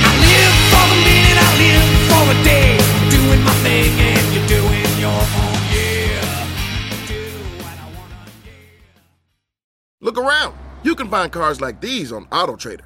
I 0.01 0.11
live 0.23 0.55
for 0.71 0.85
the 0.87 0.97
meet, 1.03 1.35
I 1.35 1.49
live 1.59 1.89
for 2.07 2.23
the 2.31 2.37
day, 2.45 2.77
doing 3.09 3.41
my 3.43 3.53
thing 3.63 3.91
and 3.99 4.33
you're 4.33 4.47
doing 4.47 4.99
your 4.99 5.11
own 5.11 5.59
yeah. 5.75 6.23
Do 7.05 7.19
what 7.57 7.75
I 7.75 7.87
wanna 7.97 8.31
get. 8.45 8.95
Look 9.99 10.17
around. 10.17 10.55
You 10.83 10.95
can 10.95 11.09
find 11.09 11.29
cars 11.29 11.59
like 11.59 11.81
these 11.81 12.13
on 12.13 12.27
AutoTrader. 12.27 12.85